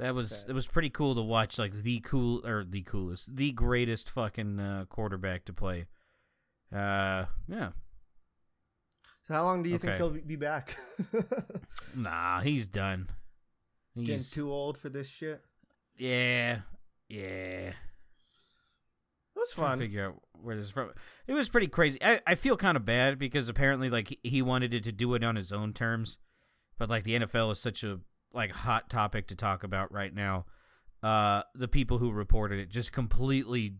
That 0.00 0.14
was 0.14 0.30
Sad. 0.30 0.50
it 0.50 0.52
was 0.54 0.66
pretty 0.66 0.90
cool 0.90 1.14
to 1.14 1.22
watch, 1.22 1.58
like 1.58 1.72
the 1.72 2.00
cool 2.00 2.44
or 2.46 2.64
the 2.64 2.82
coolest, 2.82 3.36
the 3.36 3.52
greatest 3.52 4.10
fucking 4.10 4.58
uh, 4.58 4.84
quarterback 4.88 5.44
to 5.46 5.52
play. 5.52 5.86
Uh, 6.72 7.26
yeah, 7.48 7.70
So 9.22 9.34
how 9.34 9.42
long 9.44 9.62
do 9.62 9.68
you 9.70 9.76
think 9.78 9.96
he'll 9.96 10.10
be 10.10 10.36
back? 10.36 10.76
nah, 11.96 12.40
he's 12.40 12.66
done. 12.68 13.08
Getting 13.96 14.14
He's 14.14 14.30
too 14.30 14.50
old 14.52 14.78
for 14.78 14.88
this 14.88 15.08
shit. 15.08 15.42
yeah, 15.98 16.60
yeah. 17.08 17.72
It 17.72 17.74
was 19.36 19.52
fun. 19.52 19.78
to 19.78 19.84
figure 19.84 20.06
out 20.06 20.22
where 20.42 20.54
this 20.56 20.66
is 20.66 20.70
from. 20.70 20.92
It 21.26 21.32
was 21.32 21.48
pretty 21.48 21.66
crazy. 21.68 21.98
I, 22.02 22.20
I 22.26 22.34
feel 22.34 22.56
kind 22.56 22.76
of 22.76 22.84
bad 22.84 23.18
because 23.18 23.48
apparently 23.48 23.90
like 23.90 24.08
he- 24.08 24.20
he 24.28 24.42
wanted 24.42 24.72
it 24.74 24.84
to 24.84 24.92
do 24.92 25.14
it 25.14 25.24
on 25.24 25.36
his 25.36 25.52
own 25.52 25.72
terms, 25.72 26.18
but 26.78 26.88
like 26.90 27.04
the 27.04 27.18
NFL 27.18 27.50
is 27.52 27.58
such 27.58 27.82
a 27.82 28.00
like 28.32 28.52
hot 28.52 28.88
topic 28.88 29.26
to 29.28 29.36
talk 29.36 29.64
about 29.64 29.92
right 29.92 30.14
now. 30.14 30.46
Uh, 31.02 31.42
the 31.54 31.68
people 31.68 31.98
who 31.98 32.10
reported 32.10 32.58
it 32.58 32.68
just 32.68 32.92
completely 32.92 33.74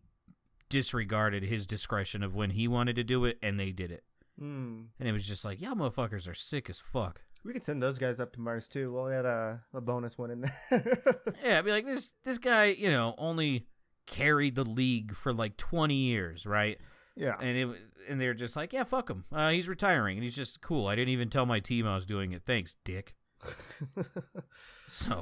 disregarded 0.68 1.44
his 1.44 1.66
discretion 1.66 2.22
of 2.22 2.34
when 2.34 2.50
he 2.50 2.66
wanted 2.66 2.96
to 2.96 3.04
do 3.04 3.24
it, 3.24 3.38
and 3.42 3.60
they 3.60 3.72
did 3.72 3.90
it. 3.90 4.04
Hmm. 4.38 4.82
And 4.98 5.08
it 5.08 5.12
was 5.12 5.26
just 5.26 5.44
like, 5.44 5.60
y'all 5.60 5.74
motherfuckers 5.74 6.28
are 6.28 6.34
sick 6.34 6.70
as 6.70 6.80
fuck. 6.80 7.22
We 7.44 7.52
could 7.52 7.64
send 7.64 7.82
those 7.82 7.98
guys 7.98 8.20
up 8.20 8.32
to 8.34 8.40
Mars 8.40 8.68
too. 8.68 8.92
We'll 8.92 9.08
add 9.08 9.24
a, 9.24 9.62
a 9.72 9.80
bonus 9.80 10.16
one 10.18 10.30
in 10.30 10.40
there. 10.42 10.98
Yeah, 11.44 11.58
I'd 11.58 11.64
be 11.64 11.70
like, 11.70 11.86
this 11.86 12.14
this 12.24 12.38
guy, 12.38 12.66
you 12.66 12.90
know, 12.90 13.14
only 13.18 13.66
carried 14.06 14.54
the 14.54 14.64
league 14.64 15.14
for 15.14 15.32
like 15.32 15.56
twenty 15.56 15.94
years, 15.94 16.46
right? 16.46 16.78
yeah. 17.16 17.36
and 17.40 17.56
it 17.56 17.68
and 18.08 18.20
they're 18.20 18.34
just 18.34 18.56
like, 18.56 18.72
yeah, 18.72 18.84
fuck 18.84 19.08
him. 19.10 19.24
Uh, 19.32 19.50
he's 19.50 19.68
retiring, 19.68 20.16
and 20.16 20.24
he's 20.24 20.36
just 20.36 20.60
cool. 20.60 20.86
I 20.86 20.96
didn't 20.96 21.10
even 21.10 21.28
tell 21.28 21.46
my 21.46 21.60
team 21.60 21.86
I 21.86 21.94
was 21.94 22.06
doing 22.06 22.32
it. 22.32 22.42
Thanks, 22.44 22.76
dick. 22.84 23.14
So 24.88 25.12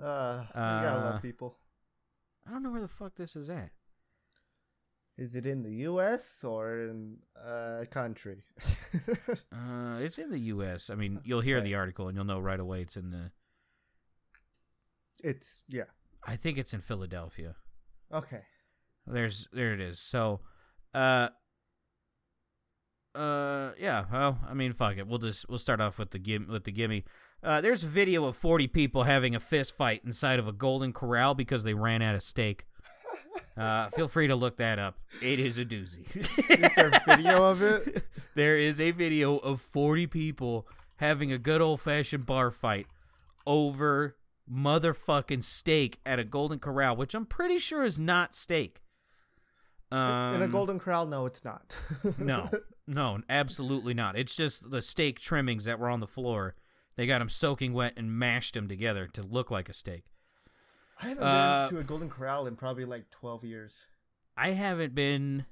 uh, 0.00 0.44
you 0.48 0.54
gotta 0.54 0.98
Uh, 1.00 1.10
love 1.12 1.22
people. 1.22 1.56
I 2.46 2.50
don't 2.52 2.62
know 2.62 2.70
where 2.70 2.80
the 2.80 2.88
fuck 2.88 3.14
this 3.16 3.36
is 3.36 3.48
at. 3.50 3.70
Is 5.18 5.34
it 5.36 5.44
in 5.44 5.62
the 5.62 5.72
U.S. 5.90 6.42
or 6.44 6.78
in 6.88 7.18
a 7.36 7.86
country? 7.90 8.44
Uh, 9.52 9.98
it's 10.00 10.18
in 10.18 10.30
the 10.30 10.38
U.S. 10.54 10.88
I 10.90 10.94
mean, 10.94 11.20
you'll 11.24 11.42
hear 11.42 11.58
Okay. 11.58 11.66
the 11.66 11.74
article 11.76 12.08
and 12.08 12.16
you'll 12.16 12.24
know 12.24 12.40
right 12.40 12.58
away. 12.58 12.80
It's 12.80 12.96
in 12.96 13.10
the. 13.10 13.30
it's 15.22 15.62
yeah. 15.68 15.84
I 16.26 16.36
think 16.36 16.56
it's 16.58 16.72
in 16.74 16.80
Philadelphia. 16.80 17.56
Okay. 18.12 18.42
There's 19.06 19.46
there 19.52 19.72
it 19.72 19.80
is. 19.80 20.00
So, 20.00 20.40
uh, 20.94 21.28
uh, 23.14 23.72
yeah. 23.78 24.04
Well, 24.10 24.38
I 24.48 24.54
mean, 24.54 24.72
fuck 24.72 24.96
it. 24.96 25.06
We'll 25.06 25.18
just 25.18 25.48
we'll 25.48 25.58
start 25.58 25.80
off 25.80 25.98
with 25.98 26.10
the 26.10 26.18
gim 26.18 26.48
with 26.48 26.64
the 26.64 26.72
gimme. 26.72 27.04
Uh, 27.42 27.60
there's 27.60 27.82
a 27.82 27.86
video 27.86 28.26
of 28.26 28.36
40 28.36 28.68
people 28.68 29.04
having 29.04 29.34
a 29.34 29.40
fist 29.40 29.74
fight 29.74 30.02
inside 30.04 30.38
of 30.38 30.46
a 30.46 30.52
golden 30.52 30.92
corral 30.92 31.34
because 31.34 31.64
they 31.64 31.74
ran 31.74 32.02
out 32.02 32.14
of 32.14 32.22
steak. 32.22 32.66
Uh, 33.56 33.88
feel 33.90 34.08
free 34.08 34.26
to 34.26 34.36
look 34.36 34.56
that 34.58 34.78
up. 34.78 34.96
It 35.22 35.38
is 35.38 35.58
a 35.58 35.64
doozy. 35.64 36.06
Is 36.16 36.74
there 36.74 36.88
a 36.88 37.16
video 37.16 37.44
of 37.44 37.62
it? 37.62 38.04
there 38.34 38.56
is 38.56 38.80
a 38.80 38.90
video 38.90 39.36
of 39.36 39.60
40 39.60 40.06
people 40.06 40.68
having 40.96 41.32
a 41.32 41.38
good 41.38 41.60
old 41.60 41.80
fashioned 41.80 42.26
bar 42.26 42.50
fight 42.50 42.86
over 43.46 44.16
motherfucking 44.50 45.42
steak 45.42 45.98
at 46.04 46.18
a 46.18 46.24
golden 46.24 46.58
corral, 46.58 46.96
which 46.96 47.14
I'm 47.14 47.26
pretty 47.26 47.58
sure 47.58 47.84
is 47.84 47.98
not 47.98 48.34
steak. 48.34 48.82
Um, 49.90 50.36
in 50.36 50.42
a 50.42 50.48
golden 50.48 50.78
corral? 50.78 51.06
No, 51.06 51.26
it's 51.26 51.44
not. 51.44 51.76
no, 52.18 52.48
no, 52.86 53.20
absolutely 53.28 53.94
not. 53.94 54.16
It's 54.16 54.36
just 54.36 54.70
the 54.70 54.82
steak 54.82 55.18
trimmings 55.18 55.64
that 55.64 55.78
were 55.78 55.88
on 55.88 56.00
the 56.00 56.06
floor 56.06 56.54
They 57.00 57.06
got 57.06 57.20
them 57.20 57.30
soaking 57.30 57.72
wet 57.72 57.94
and 57.96 58.12
mashed 58.12 58.52
them 58.52 58.68
together 58.68 59.06
to 59.14 59.22
look 59.22 59.50
like 59.50 59.70
a 59.70 59.72
steak. 59.72 60.02
I 61.02 61.08
haven't 61.08 61.22
Uh, 61.24 61.66
been 61.70 61.76
to 61.78 61.80
a 61.80 61.84
Golden 61.84 62.10
Corral 62.10 62.46
in 62.46 62.56
probably 62.56 62.84
like 62.84 63.08
12 63.08 63.42
years. 63.42 63.86
I 64.36 64.50
haven't 64.50 64.94
been. 64.94 65.46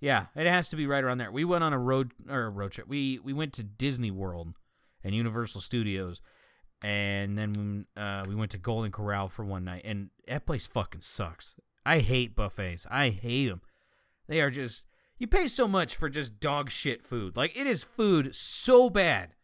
Yeah, 0.00 0.28
it 0.34 0.46
has 0.46 0.70
to 0.70 0.76
be 0.76 0.86
right 0.86 1.04
around 1.04 1.18
there. 1.18 1.30
We 1.30 1.44
went 1.44 1.62
on 1.64 1.74
a 1.74 1.78
road 1.78 2.12
or 2.30 2.44
a 2.44 2.48
road 2.48 2.72
trip. 2.72 2.88
We 2.88 3.18
we 3.18 3.34
went 3.34 3.52
to 3.52 3.62
Disney 3.62 4.10
World 4.10 4.54
and 5.04 5.14
Universal 5.14 5.60
Studios, 5.60 6.22
and 6.82 7.36
then 7.36 7.86
uh, 7.94 8.24
we 8.26 8.34
went 8.34 8.50
to 8.52 8.58
Golden 8.58 8.90
Corral 8.90 9.28
for 9.28 9.44
one 9.44 9.64
night. 9.64 9.82
And 9.84 10.08
that 10.26 10.46
place 10.46 10.66
fucking 10.66 11.02
sucks. 11.02 11.56
I 11.84 11.98
hate 11.98 12.34
buffets. 12.34 12.86
I 12.90 13.10
hate 13.10 13.48
them. 13.48 13.60
They 14.28 14.40
are 14.40 14.50
just 14.50 14.86
you 15.18 15.26
pay 15.26 15.46
so 15.46 15.68
much 15.68 15.94
for 15.94 16.08
just 16.08 16.40
dog 16.40 16.70
shit 16.70 17.04
food. 17.04 17.36
Like 17.36 17.54
it 17.54 17.66
is 17.66 17.84
food 17.84 18.34
so 18.34 18.88
bad. 18.88 19.34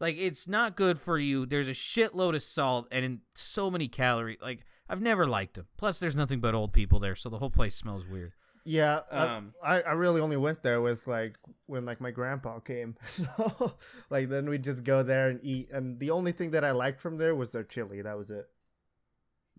Like 0.00 0.16
it's 0.18 0.48
not 0.48 0.76
good 0.76 0.98
for 0.98 1.18
you. 1.18 1.44
There's 1.46 1.68
a 1.68 1.72
shitload 1.72 2.34
of 2.34 2.42
salt 2.42 2.88
and 2.90 3.04
in 3.04 3.20
so 3.34 3.70
many 3.70 3.86
calories. 3.86 4.38
Like 4.40 4.64
I've 4.88 5.02
never 5.02 5.26
liked 5.26 5.54
them. 5.54 5.66
Plus, 5.76 6.00
there's 6.00 6.16
nothing 6.16 6.40
but 6.40 6.54
old 6.54 6.72
people 6.72 6.98
there, 6.98 7.14
so 7.14 7.28
the 7.28 7.38
whole 7.38 7.50
place 7.50 7.76
smells 7.76 8.06
weird. 8.06 8.32
Yeah, 8.64 9.00
I- 9.12 9.26
Um, 9.36 9.54
I, 9.62 9.80
I 9.82 9.92
really 9.92 10.20
only 10.20 10.36
went 10.36 10.62
there 10.62 10.80
with 10.80 11.06
like 11.06 11.36
when 11.66 11.84
like 11.84 12.00
my 12.00 12.10
grandpa 12.10 12.58
came. 12.60 12.96
So 13.06 13.74
like 14.10 14.28
then 14.30 14.48
we'd 14.48 14.64
just 14.64 14.82
go 14.84 15.02
there 15.02 15.28
and 15.30 15.40
eat. 15.42 15.70
And 15.70 15.98
the 16.00 16.10
only 16.10 16.32
thing 16.32 16.50
that 16.52 16.64
I 16.64 16.70
liked 16.72 17.00
from 17.00 17.18
there 17.18 17.34
was 17.34 17.50
their 17.50 17.64
chili. 17.64 18.02
That 18.02 18.16
was 18.18 18.30
it. 18.30 18.48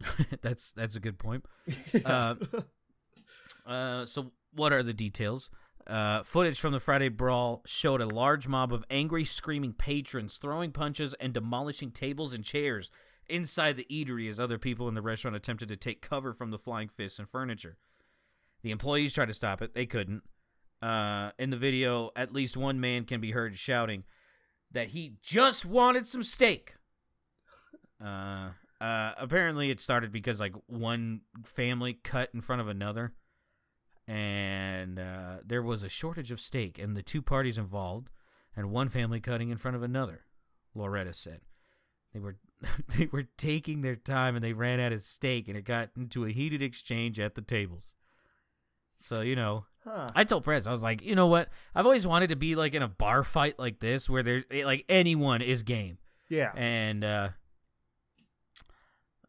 that's 0.42 0.74
that's 0.74 0.96
a 0.96 1.00
good 1.00 1.18
point. 1.20 1.46
Yeah. 1.94 2.34
Uh, 3.66 4.06
so 4.06 4.32
what 4.54 4.74
are 4.74 4.84
the 4.84 4.94
details? 4.94 5.50
Uh, 5.88 6.24
footage 6.24 6.60
from 6.60 6.74
the 6.74 6.80
Friday 6.80 7.10
brawl 7.10 7.62
showed 7.66 8.02
a 8.02 8.06
large 8.06 8.48
mob 8.48 8.72
of 8.72 8.86
angry, 8.90 9.24
screaming 9.24 9.74
patrons 9.74 10.38
throwing 10.38 10.72
punches 10.72 11.14
and 11.16 11.34
demolishing 11.34 11.92
tables 11.92 12.34
and 12.34 12.44
chairs 12.44 12.92
inside 13.28 13.76
the 13.76 13.88
eatery 13.90 14.30
as 14.30 14.40
other 14.40 14.58
people 14.58 14.88
in 14.88 14.94
the 14.94 15.02
restaurant 15.02 15.36
attempted 15.36 15.70
to 15.70 15.76
take 15.76 16.02
cover 16.02 16.34
from 16.34 16.52
the 16.52 16.60
flying 16.60 16.90
fists 16.90 17.20
and 17.20 17.30
furniture. 17.30 17.78
The 18.62 18.72
employees 18.72 19.14
tried 19.14 19.30
to 19.30 19.34
stop 19.34 19.62
it; 19.62 19.74
they 19.74 19.86
couldn't. 19.86 20.24
Uh, 20.82 21.32
in 21.38 21.50
the 21.50 21.58
video, 21.58 22.12
at 22.16 22.34
least 22.34 22.58
one 22.58 22.80
man 22.80 23.06
can 23.06 23.22
be 23.22 23.32
heard 23.32 23.56
shouting 23.56 24.04
that 24.72 24.90
he 24.90 25.16
just 25.22 25.66
wanted 25.66 26.08
some 26.08 26.24
steak. 26.24 26.76
Uh, 28.04 28.52
uh, 28.80 29.14
apparently, 29.18 29.70
it 29.70 29.80
started 29.80 30.12
because 30.12 30.40
like 30.40 30.56
one 30.68 31.22
family 31.46 31.94
cut 31.94 32.30
in 32.34 32.42
front 32.42 32.62
of 32.62 32.68
another, 32.68 33.14
and 34.12 35.00
uh, 35.00 35.38
there 35.46 35.64
was 35.64 35.84
a 35.84 35.90
shortage 35.90 36.32
of 36.32 36.42
steak, 36.42 36.78
and 36.78 36.98
the 36.98 37.02
two 37.02 37.22
parties 37.22 37.58
involved, 37.58 38.12
and 38.58 38.70
one 38.70 38.90
family 38.90 39.22
cutting 39.22 39.50
in 39.52 39.58
front 39.58 39.78
of 39.78 39.84
another. 39.84 40.26
Loretta 40.76 41.14
said 41.14 41.40
they 42.14 42.20
were 42.20 42.36
they 42.98 43.08
were 43.10 43.24
taking 43.38 43.80
their 43.80 43.96
time, 43.96 44.36
and 44.36 44.44
they 44.44 44.52
ran 44.52 44.82
out 44.82 44.92
of 44.92 45.02
steak, 45.02 45.48
and 45.48 45.56
it 45.56 45.64
got 45.64 45.92
into 45.96 46.26
a 46.26 46.30
heated 46.32 46.62
exchange 46.62 47.22
at 47.22 47.36
the 47.36 47.42
tables. 47.42 47.96
So 48.98 49.22
you 49.22 49.38
know, 49.38 49.66
huh. 49.86 50.10
I 50.14 50.26
told 50.26 50.44
Prez, 50.44 50.68
I 50.68 50.72
was 50.72 50.84
like, 50.84 51.02
you 51.02 51.16
know 51.16 51.28
what? 51.28 51.48
I've 51.74 51.86
always 51.86 52.06
wanted 52.06 52.32
to 52.32 52.36
be 52.36 52.56
like 52.56 52.74
in 52.74 52.82
a 52.82 52.90
bar 52.90 53.24
fight 53.24 53.58
like 53.58 53.80
this, 53.80 54.10
where 54.10 54.24
there 54.24 54.44
like 54.66 54.84
anyone 54.90 55.42
is 55.42 55.64
game. 55.64 56.00
Yeah. 56.28 56.52
And 56.54 57.06
uh 57.06 57.30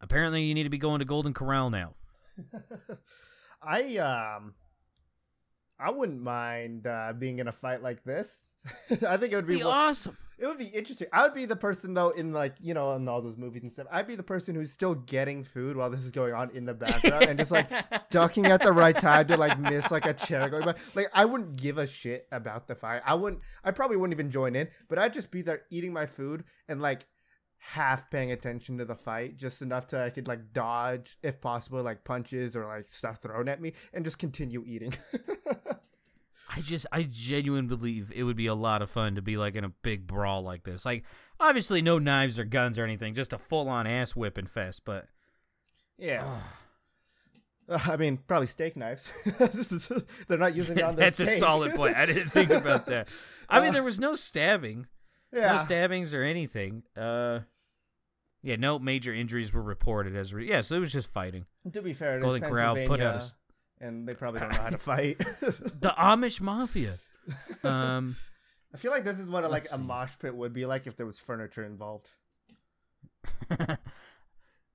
apparently 0.01 0.43
you 0.43 0.55
need 0.55 0.65
to 0.65 0.71
be 0.71 0.79
going 0.79 0.99
to 0.99 1.05
Golden 1.05 1.33
Corral 1.33 1.71
now. 1.71 1.95
I 3.63 3.97
um 3.99 4.55
I 5.83 5.91
wouldn't 5.91 6.23
mind 6.23 6.87
uh, 6.87 7.13
being 7.19 7.39
in 7.39 7.49
a 7.49 7.53
fight 7.53 7.83
like 7.83 8.05
this. 8.05 8.47
I 9.07 9.17
think 9.17 9.33
it 9.33 9.37
would 9.37 9.47
be, 9.47 9.57
Be 9.57 9.63
awesome. 9.65 10.17
it 10.39 10.47
would 10.47 10.57
be 10.59 10.67
interesting. 10.67 11.09
I 11.13 11.25
would 11.25 11.35
be 11.35 11.47
the 11.47 11.57
person 11.57 11.95
though 11.95 12.11
in 12.11 12.33
like 12.33 12.55
you 12.61 12.75
know 12.75 12.95
in 12.95 13.09
all 13.09 13.21
those 13.21 13.37
movies 13.37 13.63
and 13.63 13.73
stuff. 13.73 13.89
I'd 13.91 14.07
be 14.07 14.15
the 14.15 14.23
person 14.23 14.55
who's 14.55 14.71
still 14.71 14.95
getting 14.95 15.43
food 15.43 15.77
while 15.77 15.91
this 15.91 16.05
is 16.05 16.13
going 16.13 16.33
on 16.33 16.51
in 16.51 16.65
the 16.65 16.75
background 16.75 17.25
and 17.25 17.39
just 17.41 17.51
like 17.51 17.69
ducking 18.11 18.47
at 18.47 18.63
the 18.63 18.73
right 18.73 18.97
time 18.97 19.27
to 19.27 19.37
like 19.37 19.59
miss 19.59 19.91
like 19.91 20.07
a 20.07 20.15
chair 20.15 20.49
going 20.49 20.65
by. 20.65 20.75
Like 20.95 21.09
I 21.13 21.25
wouldn't 21.25 21.61
give 21.61 21.79
a 21.79 21.89
shit 21.89 22.29
about 22.31 22.69
the 22.69 22.77
fight. 22.77 23.03
I 23.05 23.15
wouldn't. 23.15 23.43
I 23.65 23.73
probably 23.73 23.97
wouldn't 23.97 24.15
even 24.17 24.31
join 24.31 24.55
in. 24.55 24.69
But 24.89 25.01
I'd 25.01 25.13
just 25.13 25.33
be 25.33 25.43
there 25.43 25.63
eating 25.71 25.93
my 25.93 26.07
food 26.07 26.45
and 26.69 26.81
like 26.81 27.05
half 27.65 28.11
paying 28.11 28.33
attention 28.33 28.77
to 28.79 28.85
the 28.85 28.95
fight, 28.95 29.37
just 29.37 29.63
enough 29.63 29.87
to 29.89 30.01
I 30.01 30.11
could 30.11 30.27
like 30.27 30.53
dodge 30.53 31.17
if 31.23 31.41
possible, 31.41 31.83
like 31.83 32.05
punches 32.05 32.57
or 32.57 32.67
like 32.67 32.87
stuff 32.87 33.19
thrown 33.23 33.49
at 33.49 33.61
me, 33.61 33.73
and 33.93 34.05
just 34.05 34.19
continue 34.19 34.65
eating. 34.67 34.95
I 36.55 36.61
just 36.61 36.87
I 36.93 37.05
genuinely 37.09 37.69
believe 37.69 38.13
it 38.15 38.25
would 38.25 38.37
be 38.37 38.47
a 38.47 38.55
lot 38.55 38.83
of 38.83 38.91
fun 38.91 39.15
to 39.15 39.23
be 39.23 39.37
like 39.37 39.55
in 39.55 39.65
a 39.65 39.69
big 39.69 40.07
brawl 40.07 40.43
like 40.43 40.65
this. 40.65 40.85
Like 40.85 41.05
obviously 41.39 41.81
no 41.83 41.99
knives 41.99 42.39
or 42.39 42.45
guns 42.45 42.79
or 42.79 42.85
anything, 42.85 43.15
just 43.15 43.33
a 43.33 43.39
full 43.39 43.69
on 43.69 43.87
ass 43.87 44.17
whipping 44.17 44.47
fest, 44.47 44.83
but 44.85 45.07
yeah. 45.97 46.27
I 47.69 47.97
mean, 47.97 48.19
probably 48.27 48.49
steak 48.49 48.77
knives. 48.77 49.11
this 49.39 49.71
is 49.73 49.89
they're 50.27 50.37
not 50.37 50.57
using 50.57 50.79
it 50.79 50.85
on 50.85 50.91
the 50.97 51.01
that's 51.01 51.21
a 51.21 51.27
solid 51.27 51.75
point. 51.75 51.97
I 51.97 52.07
didn't 52.07 52.31
think 52.31 52.51
about 52.51 52.87
that. 52.87 53.09
I 53.49 53.61
mean 53.61 53.71
Uh, 53.71 53.73
there 53.73 53.85
was 53.85 54.01
no 54.01 54.15
stabbing. 54.15 54.89
Yeah. 55.33 55.53
No 55.53 55.59
stabbings 55.59 56.13
or 56.13 56.23
anything. 56.23 56.83
Uh 56.97 57.41
yeah, 58.43 58.57
no 58.57 58.79
major 58.79 59.13
injuries 59.15 59.53
were 59.53 59.63
reported 59.63 60.15
as 60.17 60.35
re- 60.35 60.49
yeah, 60.49 60.61
so 60.61 60.77
it 60.77 60.81
was 60.81 60.93
just 60.93 61.09
fighting. 61.09 61.47
To 61.73 61.83
be 61.83 61.93
fair, 61.93 62.21
Golden 62.21 62.43
Corral 62.43 62.77
put 62.87 63.01
out 63.01 63.23
a 63.23 63.85
and 63.85 64.07
they 64.07 64.15
probably 64.15 64.41
don't 64.41 64.53
know 64.53 64.59
how 64.61 64.71
to 64.71 64.79
fight. 64.79 65.19
the 65.41 65.95
Amish 65.99 66.41
mafia. 66.41 66.99
Um 67.65 68.17
I 68.75 68.79
feel 68.79 68.91
like 68.91 69.05
this 69.05 69.19
is 69.19 69.27
what 69.27 69.45
a, 69.45 69.49
like 69.49 69.67
a 69.73 69.79
mosh 69.79 70.13
pit 70.19 70.35
would 70.35 70.53
be 70.53 70.65
like 70.67 70.87
if 70.87 70.97
there 70.97 71.07
was 71.07 71.21
furniture 71.21 71.65
involved. 71.65 72.11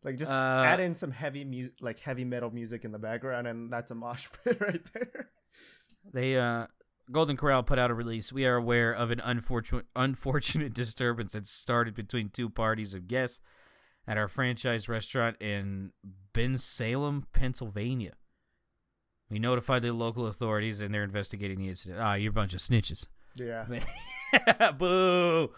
Like 0.04 0.18
just 0.18 0.32
Uh, 0.32 0.64
add 0.66 0.80
in 0.80 0.94
some 0.96 1.12
heavy 1.12 1.44
mu- 1.44 1.70
like 1.82 2.00
heavy 2.00 2.24
metal 2.24 2.50
music 2.50 2.86
in 2.86 2.92
the 2.92 3.00
background, 3.00 3.46
and 3.48 3.72
that's 3.74 3.92
a 3.92 3.96
mosh 3.96 4.28
pit 4.44 4.58
right 4.62 4.82
there. 4.94 5.30
They 6.14 6.38
uh 6.38 6.68
Golden 7.12 7.36
Corral 7.36 7.64
put 7.64 7.80
out 7.80 7.92
a 7.92 7.94
release. 7.94 8.32
We 8.32 8.46
are 8.46 8.56
aware 8.56 8.94
of 8.94 9.12
an 9.12 9.20
unfortunate 9.22 9.86
unfortunate 9.96 10.74
disturbance 10.74 11.34
that 11.34 11.46
started 11.48 11.94
between 11.94 12.30
two 12.30 12.50
parties 12.50 12.94
of 12.94 13.08
guests 13.08 13.42
at 14.08 14.18
our 14.18 14.28
franchise 14.28 14.88
restaurant 14.88 15.42
in 15.42 15.92
Bensalem, 16.34 17.24
Pennsylvania. 17.34 18.14
We 19.30 19.40
notified 19.40 19.82
the 19.82 19.92
local 19.92 20.28
authorities 20.28 20.80
and 20.80 20.94
they're 20.94 21.04
investigating 21.04 21.60
the 21.60 21.68
incident. 21.70 22.00
Ah, 22.02 22.14
you're 22.16 22.30
a 22.30 22.34
bunch 22.34 22.54
of 22.54 22.60
snitches. 22.62 23.06
Yeah, 23.36 23.66
Boo. 24.78 25.52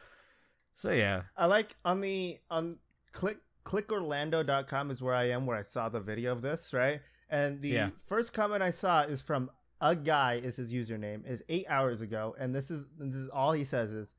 So 0.75 0.91
yeah. 0.91 1.23
I 1.37 1.45
like 1.45 1.75
on 1.85 2.01
the 2.01 2.39
on 2.49 2.77
click 3.11 3.37
clickorlando.com 3.65 4.89
is 4.91 5.01
where 5.01 5.13
I 5.13 5.29
am 5.29 5.45
where 5.45 5.57
I 5.57 5.61
saw 5.61 5.89
the 5.89 5.99
video 5.99 6.31
of 6.31 6.41
this 6.41 6.73
right, 6.73 7.01
and 7.29 7.61
the 7.61 7.69
Yeah. 7.69 7.89
first 8.07 8.33
comment 8.33 8.63
I 8.63 8.71
saw 8.71 9.01
is 9.03 9.21
from 9.21 9.49
a 9.81 9.95
guy 9.95 10.35
is 10.43 10.55
his 10.57 10.73
username 10.73 11.25
is 11.29 11.43
eight 11.49 11.65
hours 11.69 12.01
ago, 12.01 12.35
and 12.39 12.53
this 12.55 12.71
is 12.71 12.85
this 12.97 13.13
is 13.15 13.29
all 13.29 13.51
he 13.51 13.63
says 13.63 13.93
is. 13.93 14.15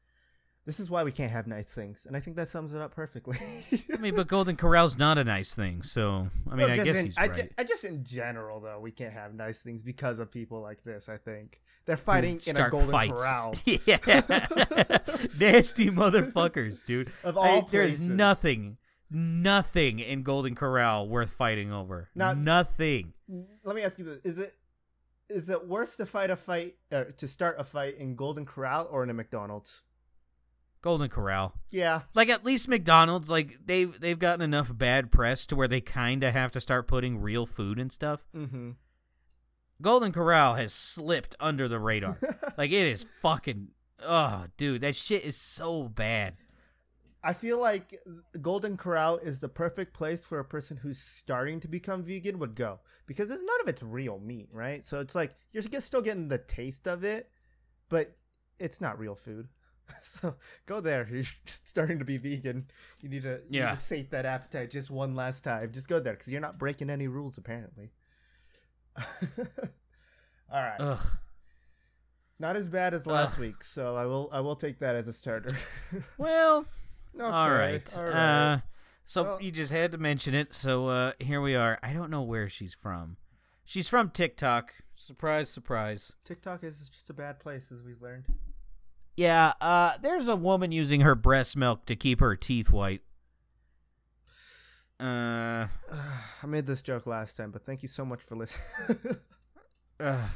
This 0.67 0.79
is 0.79 0.91
why 0.91 1.03
we 1.05 1.11
can't 1.11 1.33
have 1.33 1.47
nice 1.47 1.73
things, 1.73 2.05
and 2.07 2.15
I 2.15 2.21
think 2.21 2.37
that 2.37 2.47
sums 2.47 2.75
it 2.75 2.83
up 2.83 2.95
perfectly. 2.95 3.39
I 3.93 3.97
mean, 3.97 4.15
but 4.15 4.27
Golden 4.29 4.57
Corral's 4.57 4.99
not 4.99 5.17
a 5.17 5.25
nice 5.25 5.55
thing, 5.55 5.83
so 5.83 6.29
I 6.47 6.55
mean, 6.55 6.67
Well, 6.69 6.81
I 6.81 6.85
guess 6.85 6.97
in, 6.97 7.05
he's 7.07 7.19
I 7.19 7.23
right. 7.23 7.35
ju- 7.35 7.49
I 7.59 7.65
just 7.65 7.85
in 7.85 8.05
general 8.05 8.61
though, 8.61 8.79
we 8.79 8.91
can't 8.93 9.15
have 9.15 9.35
nice 9.35 9.63
things 9.63 9.83
because 9.83 10.19
of 10.21 10.31
people 10.31 10.61
like 10.61 10.85
this. 10.85 11.09
I 11.09 11.17
think 11.17 11.63
they're 11.87 11.97
fighting 11.97 12.41
in 12.47 12.57
a 12.61 12.69
golden 12.69 12.91
fights. 12.91 13.21
corral. 13.23 13.55
yeah, 13.65 13.97
nasty 15.41 15.89
motherfuckers, 15.91 16.85
dude. 16.85 17.09
Of 17.25 17.37
I- 17.39 17.49
all 17.49 17.63
there's 17.63 17.99
nothing, 18.01 18.77
nothing 19.11 19.99
in 19.99 20.23
Golden 20.23 20.55
Corral 20.55 21.09
worth 21.09 21.33
fighting 21.33 21.73
over. 21.73 22.11
Not- 22.15 22.37
nothing. 22.37 23.15
Let 23.65 23.77
me 23.77 23.83
ask 23.83 23.99
you 23.99 24.05
this: 24.05 24.21
Is 24.25 24.39
it 24.39 24.55
is 25.29 25.49
it 25.51 25.67
worse 25.67 25.97
to 25.97 26.07
fight 26.07 26.31
a 26.31 26.37
fight 26.37 26.77
uh, 26.93 27.05
to 27.17 27.27
start 27.29 27.57
a 27.59 27.65
fight 27.65 27.97
in 27.97 28.15
Golden 28.15 28.45
Corral 28.45 28.89
or 28.91 29.03
in 29.03 29.11
a 29.11 29.15
McDonald's? 29.15 29.83
Golden 30.83 31.09
Corral. 31.09 31.55
Yeah, 31.71 32.03
Like 32.15 32.29
at 32.31 32.45
least 32.45 32.69
McDonald's, 32.69 33.31
like 33.31 33.59
they've 33.65 33.99
they've 34.01 34.19
gotten 34.19 34.43
enough 34.43 34.77
bad 34.77 35.11
press 35.11 35.47
to 35.49 35.57
where 35.57 35.69
they 35.69 35.81
kind 35.81 36.25
of 36.25 36.33
have 36.33 36.53
to 36.53 36.61
start 36.61 36.87
putting 36.87 37.21
real 37.21 37.47
food 37.47 37.79
and 37.79 37.93
stuff. 37.93 38.27
mm-hmm. 38.35 38.71
Golden 39.83 40.13
Corral 40.13 40.55
has 40.55 40.75
slipped 40.75 41.35
under 41.41 41.67
the 41.67 41.79
radar. 41.79 42.19
like 42.59 42.71
it 42.71 42.87
is 42.87 43.07
fucking. 43.23 43.69
Oh, 44.03 44.47
dude, 44.57 44.81
that 44.83 44.97
shit 44.97 45.25
is 45.25 45.37
so 45.37 45.85
bad. 45.85 46.37
I 47.23 47.35
feel 47.35 47.59
like 47.59 48.01
Golden 48.41 48.79
Corral 48.79 49.19
is 49.19 49.41
the 49.41 49.49
perfect 49.49 49.93
place 49.93 50.25
for 50.25 50.39
a 50.39 50.45
person 50.45 50.79
who's 50.79 50.99
starting 50.99 51.61
to 51.61 51.69
become 51.69 52.03
vegan 52.03 52.39
would 52.39 52.55
go 52.55 52.81
because 53.07 53.31
it's 53.31 53.43
none 53.43 53.61
of 53.61 53.69
it's 53.69 53.83
real 53.83 54.19
meat, 54.19 54.49
right? 54.55 54.83
So 54.83 55.01
it's 55.01 55.15
like 55.15 55.35
you're 55.53 55.63
still 55.63 56.01
getting 56.01 56.29
the 56.29 56.39
taste 56.39 56.89
of 56.89 57.05
it, 57.05 57.31
but 57.91 58.09
it's 58.59 58.81
not 58.81 58.99
real 58.99 59.15
food. 59.15 59.49
So 60.03 60.35
go 60.67 60.81
there. 60.81 61.07
You're 61.11 61.25
starting 61.47 61.99
to 61.99 62.05
be 62.05 62.17
vegan. 62.19 62.67
You 63.01 63.09
need 63.09 63.23
to, 63.23 63.41
you 63.45 63.51
need 63.51 63.59
Yeah. 63.59 63.71
to 63.73 63.77
sate 63.77 64.11
that 64.11 64.27
appetite 64.27 64.71
just 64.71 64.91
one 64.91 65.15
last 65.15 65.45
time. 65.45 65.73
Just 65.73 65.89
go 65.89 65.99
there 66.01 66.13
because 66.15 66.31
you're 66.31 66.41
not 66.41 66.59
breaking 66.59 66.91
any 66.91 67.09
rules 67.09 67.39
apparently. 67.39 67.91
All 70.53 70.61
right, 70.61 70.77
Ugh. 70.81 71.07
not 72.41 72.57
as 72.57 72.67
bad 72.67 72.93
as 72.93 73.07
last 73.07 73.37
Ugh. 73.39 73.45
week, 73.45 73.63
so 73.63 73.95
I 73.97 74.05
will 74.07 74.29
I 74.33 74.41
will 74.41 74.57
take 74.57 74.81
that 74.81 74.97
as 74.97 75.07
a 75.09 75.13
starter. 75.13 75.55
Well, 76.19 76.67
Okay, 77.15 77.25
all 77.25 77.51
right. 77.51 77.97
all 77.99 78.05
right. 78.05 78.13
Uh, 78.15 78.59
so 79.05 79.23
Well- 79.23 79.43
you 79.43 79.51
just 79.53 79.73
had 79.73 79.93
to 79.93 79.99
mention 79.99 80.35
it. 80.35 80.53
So 80.53 80.89
uh, 80.89 81.13
here 81.21 81.41
we 81.41 81.55
are. 81.55 81.79
I 81.83 81.93
don't 81.93 82.11
know 82.11 82.23
where 82.23 82.49
she's 82.49 82.75
from. 82.75 83.17
She's 83.65 83.89
from 83.89 84.11
TikTok. 84.11 84.75
Surprise, 84.93 85.49
surprise. 85.49 86.13
TikTok 86.25 86.65
is 86.65 86.89
just 86.89 87.09
a 87.11 87.15
bad 87.15 87.39
place, 87.41 87.71
as 87.73 87.83
we've 87.83 88.03
learned. 88.03 88.25
Yeah, 89.21 89.53
uh, 89.61 89.99
there's 90.01 90.29
a 90.29 90.35
woman 90.37 90.73
using 90.73 91.03
her 91.03 91.15
breast 91.15 91.55
milk 91.55 91.85
to 91.85 91.95
keep 91.95 92.21
her 92.21 92.35
teeth 92.35 92.71
white. 92.71 93.03
Uh, 94.99 95.67
I 96.43 96.47
made 96.47 96.67
this 96.67 96.81
joke 96.81 97.07
last 97.07 97.37
time, 97.37 97.51
but 97.51 97.63
thank 97.63 97.83
you 97.83 97.89
so 97.89 98.07
much 98.07 98.23
for 98.23 98.37
listening. 98.37 98.65
ugh. 100.01 100.31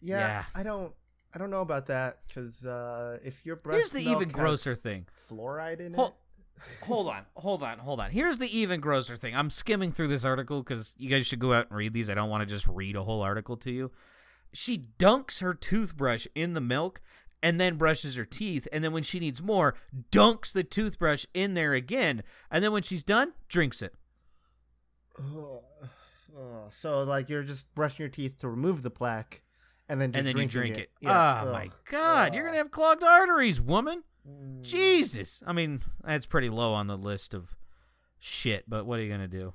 yeah, 0.00 0.18
Yeah. 0.18 0.44
I 0.54 0.62
don't, 0.62 0.94
I 1.34 1.38
don't 1.38 1.50
know 1.50 1.60
about 1.60 1.84
that 1.88 2.20
because 2.26 2.64
uh, 2.64 3.18
if 3.22 3.44
your 3.44 3.56
breast 3.56 3.76
here's 3.76 3.90
the 3.90 4.10
milk 4.10 4.22
even 4.22 4.28
grosser 4.30 4.74
thing. 4.74 5.06
fluoride 5.30 5.80
in 5.80 5.92
Hol- 5.92 6.06
it. 6.06 6.14
hold 6.86 7.08
on, 7.08 7.26
hold 7.36 7.62
on, 7.62 7.76
hold 7.78 8.00
on. 8.00 8.10
Here's 8.10 8.38
the 8.38 8.48
even 8.56 8.80
grosser 8.80 9.16
thing. 9.16 9.36
I'm 9.36 9.50
skimming 9.50 9.92
through 9.92 10.08
this 10.08 10.24
article 10.24 10.62
because 10.62 10.94
you 10.96 11.10
guys 11.10 11.26
should 11.26 11.40
go 11.40 11.52
out 11.52 11.68
and 11.68 11.76
read 11.76 11.92
these. 11.92 12.08
I 12.08 12.14
don't 12.14 12.30
want 12.30 12.40
to 12.40 12.46
just 12.46 12.66
read 12.66 12.96
a 12.96 13.02
whole 13.02 13.20
article 13.20 13.58
to 13.58 13.70
you. 13.70 13.90
She 14.54 14.78
dunks 14.98 15.40
her 15.40 15.52
toothbrush 15.52 16.26
in 16.34 16.54
the 16.54 16.60
milk 16.60 17.02
and 17.42 17.60
then 17.60 17.76
brushes 17.76 18.16
her 18.16 18.24
teeth. 18.24 18.66
And 18.72 18.82
then 18.82 18.92
when 18.92 19.02
she 19.02 19.20
needs 19.20 19.42
more, 19.42 19.74
dunks 20.10 20.52
the 20.52 20.64
toothbrush 20.64 21.26
in 21.34 21.54
there 21.54 21.74
again. 21.74 22.22
And 22.50 22.64
then 22.64 22.72
when 22.72 22.82
she's 22.82 23.04
done, 23.04 23.34
drinks 23.48 23.82
it. 23.82 23.94
Oh, 25.20 25.62
oh, 26.36 26.68
so 26.70 27.02
like 27.02 27.28
you're 27.28 27.42
just 27.42 27.74
brushing 27.74 28.04
your 28.04 28.10
teeth 28.10 28.38
to 28.38 28.48
remove 28.48 28.82
the 28.82 28.90
plaque, 28.90 29.42
and 29.88 30.00
then 30.00 30.10
just 30.10 30.26
and 30.26 30.34
then 30.34 30.42
you 30.42 30.48
drink 30.48 30.78
it. 30.78 30.90
Yeah. 31.00 31.42
Oh 31.44 31.52
my 31.52 31.70
God. 31.90 32.34
You're 32.34 32.44
going 32.44 32.54
to 32.54 32.58
have 32.58 32.70
clogged 32.70 33.04
arteries, 33.04 33.60
woman. 33.60 34.04
Mm. 34.26 34.62
Jesus. 34.62 35.42
I 35.46 35.52
mean, 35.52 35.80
that's 36.02 36.26
pretty 36.26 36.48
low 36.48 36.72
on 36.72 36.86
the 36.86 36.96
list 36.96 37.34
of 37.34 37.54
shit, 38.18 38.64
but 38.68 38.86
what 38.86 38.98
are 38.98 39.02
you 39.02 39.08
going 39.08 39.20
to 39.20 39.28
do? 39.28 39.52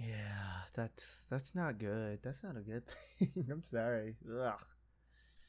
Yeah, 0.00 0.37
that's 0.78 1.26
that's 1.28 1.54
not 1.54 1.78
good. 1.78 2.20
That's 2.22 2.42
not 2.44 2.56
a 2.56 2.60
good 2.60 2.84
thing. 2.86 3.46
I'm 3.50 3.62
sorry. 3.62 4.16
Ugh. 4.40 4.60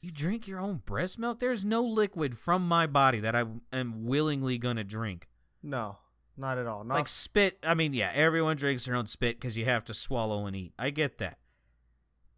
You 0.02 0.10
drink 0.10 0.48
your 0.48 0.58
own 0.60 0.82
breast 0.84 1.18
milk? 1.18 1.38
There's 1.40 1.64
no 1.64 1.82
liquid 1.82 2.36
from 2.36 2.66
my 2.66 2.86
body 2.86 3.20
that 3.20 3.36
I 3.36 3.44
am 3.72 4.06
willingly 4.06 4.58
going 4.58 4.76
to 4.76 4.84
drink. 4.84 5.28
No, 5.62 5.98
not 6.38 6.56
at 6.58 6.66
all. 6.66 6.84
Not 6.84 6.94
Like 6.94 7.08
spit. 7.08 7.58
I 7.62 7.74
mean, 7.74 7.92
yeah, 7.92 8.10
everyone 8.14 8.56
drinks 8.56 8.86
their 8.86 8.94
own 8.96 9.06
spit 9.06 9.38
because 9.38 9.56
you 9.58 9.66
have 9.66 9.84
to 9.84 9.94
swallow 9.94 10.46
and 10.46 10.56
eat. 10.56 10.72
I 10.78 10.88
get 10.90 11.18
that. 11.18 11.38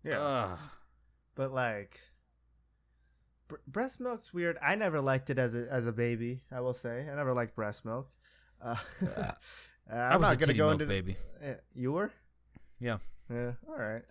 yeah, 0.04 0.20
Ugh. 0.20 0.58
but 1.36 1.52
like 1.52 1.98
br- 3.48 3.56
breast 3.68 4.00
milk's 4.00 4.34
weird. 4.34 4.58
I 4.60 4.74
never 4.74 5.00
liked 5.00 5.30
it 5.30 5.38
as 5.38 5.54
a 5.54 5.66
as 5.70 5.86
a 5.86 5.92
baby. 5.92 6.42
I 6.50 6.60
will 6.60 6.74
say 6.74 7.06
I 7.10 7.14
never 7.14 7.32
liked 7.32 7.54
breast 7.54 7.84
milk. 7.84 8.10
Uh, 8.60 8.74
I'm 9.90 9.96
I 10.12 10.16
was 10.16 10.22
not 10.28 10.34
a 10.34 10.36
gonna 10.36 10.52
go 10.54 10.64
milk 10.70 10.72
into 10.82 10.86
baby. 10.86 11.16
Eh, 11.42 11.54
you 11.74 11.92
were. 11.92 12.10
Yeah. 12.82 12.98
Yeah. 13.32 13.52
All 13.68 13.76
right. 13.78 14.02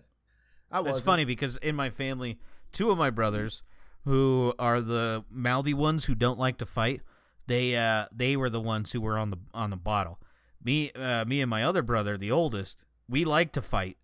I 0.72 0.80
was. 0.80 0.98
It's 0.98 1.06
funny 1.06 1.26
because 1.26 1.58
in 1.58 1.76
my 1.76 1.90
family, 1.90 2.40
two 2.72 2.90
of 2.92 2.98
my 2.98 3.10
brothers, 3.10 3.62
who 4.06 4.54
are 4.58 4.82
the 4.82 5.26
mouthy 5.30 5.74
ones 5.74 6.06
who 6.06 6.16
don't 6.16 6.40
like 6.40 6.58
to 6.58 6.66
fight, 6.66 7.02
they 7.48 7.76
uh 7.76 8.06
they 8.12 8.38
were 8.38 8.50
the 8.50 8.62
ones 8.62 8.94
who 8.94 9.02
were 9.02 9.18
on 9.18 9.30
the 9.32 9.38
on 9.54 9.70
the 9.70 9.78
bottle. 9.78 10.20
Me 10.64 10.92
uh, 10.94 11.26
me 11.26 11.42
and 11.42 11.50
my 11.50 11.64
other 11.64 11.82
brother, 11.82 12.18
the 12.18 12.32
oldest, 12.32 12.86
we 13.10 13.26
like 13.26 13.52
to 13.52 13.62
fight, 13.62 13.98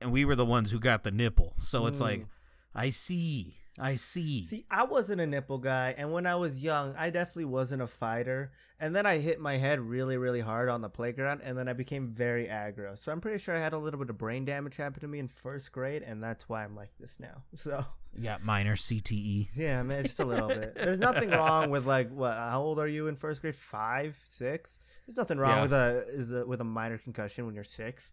and 0.00 0.10
we 0.12 0.24
were 0.24 0.36
the 0.36 0.46
ones 0.46 0.70
who 0.70 0.78
got 0.80 1.02
the 1.04 1.10
nipple. 1.10 1.54
So 1.58 1.86
it's 1.86 2.00
like, 2.00 2.20
Mm. 2.20 2.26
I 2.74 2.90
see, 2.90 3.56
I 3.78 3.96
see. 3.96 4.42
See, 4.44 4.66
I 4.70 4.84
wasn't 4.84 5.20
a 5.20 5.26
nipple 5.26 5.58
guy, 5.58 5.96
and 5.98 6.12
when 6.12 6.26
I 6.26 6.36
was 6.36 6.60
young, 6.62 6.94
I 6.96 7.10
definitely 7.10 7.46
wasn't 7.46 7.82
a 7.82 7.88
fighter. 7.88 8.52
And 8.78 8.94
then 8.94 9.04
I 9.04 9.18
hit 9.18 9.40
my 9.40 9.56
head 9.56 9.80
really, 9.80 10.16
really 10.16 10.40
hard 10.40 10.68
on 10.68 10.80
the 10.80 10.88
playground, 10.88 11.40
and 11.42 11.58
then 11.58 11.66
I 11.68 11.72
became 11.72 12.06
very 12.08 12.46
aggro. 12.46 12.96
So 12.96 13.10
I'm 13.10 13.20
pretty 13.20 13.38
sure 13.38 13.56
I 13.56 13.58
had 13.58 13.72
a 13.72 13.78
little 13.78 13.98
bit 13.98 14.10
of 14.10 14.18
brain 14.18 14.44
damage 14.44 14.76
happen 14.76 15.00
to 15.00 15.08
me 15.08 15.18
in 15.18 15.26
first 15.26 15.72
grade, 15.72 16.02
and 16.02 16.22
that's 16.22 16.48
why 16.48 16.62
I'm 16.62 16.76
like 16.76 16.90
this 17.00 17.18
now. 17.18 17.42
So 17.56 17.84
yeah, 18.16 18.36
minor 18.44 18.76
CTE. 18.76 19.48
yeah, 19.56 19.82
man, 19.82 20.04
just 20.04 20.20
a 20.20 20.24
little 20.24 20.46
bit. 20.46 20.76
There's 20.76 21.00
nothing 21.00 21.30
wrong 21.30 21.70
with 21.70 21.84
like 21.84 22.10
what? 22.12 22.34
How 22.36 22.62
old 22.62 22.78
are 22.78 22.86
you 22.86 23.08
in 23.08 23.16
first 23.16 23.40
grade? 23.40 23.56
Five, 23.56 24.16
six? 24.28 24.78
There's 25.04 25.16
nothing 25.16 25.38
wrong 25.38 25.56
Yeah. 25.56 25.62
with 25.62 25.72
a 25.72 26.04
is 26.10 26.32
a, 26.32 26.46
with 26.46 26.60
a 26.60 26.64
minor 26.64 26.96
concussion 26.98 27.44
when 27.44 27.56
you're 27.56 27.64
six. 27.64 28.12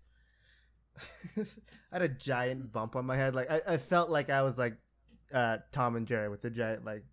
I 1.38 1.44
had 1.94 2.02
a 2.02 2.10
giant 2.10 2.72
bump 2.72 2.96
on 2.96 3.06
my 3.06 3.16
head. 3.16 3.36
Like 3.36 3.52
I, 3.52 3.62
I 3.68 3.78
felt 3.78 4.10
like 4.10 4.32
I 4.32 4.42
was 4.42 4.58
like 4.58 4.76
uh, 5.34 5.58
Tom 5.72 5.96
and 5.96 6.08
Jerry 6.08 6.30
with 6.30 6.42
the 6.42 6.50
giant 6.50 6.86
like 6.86 7.04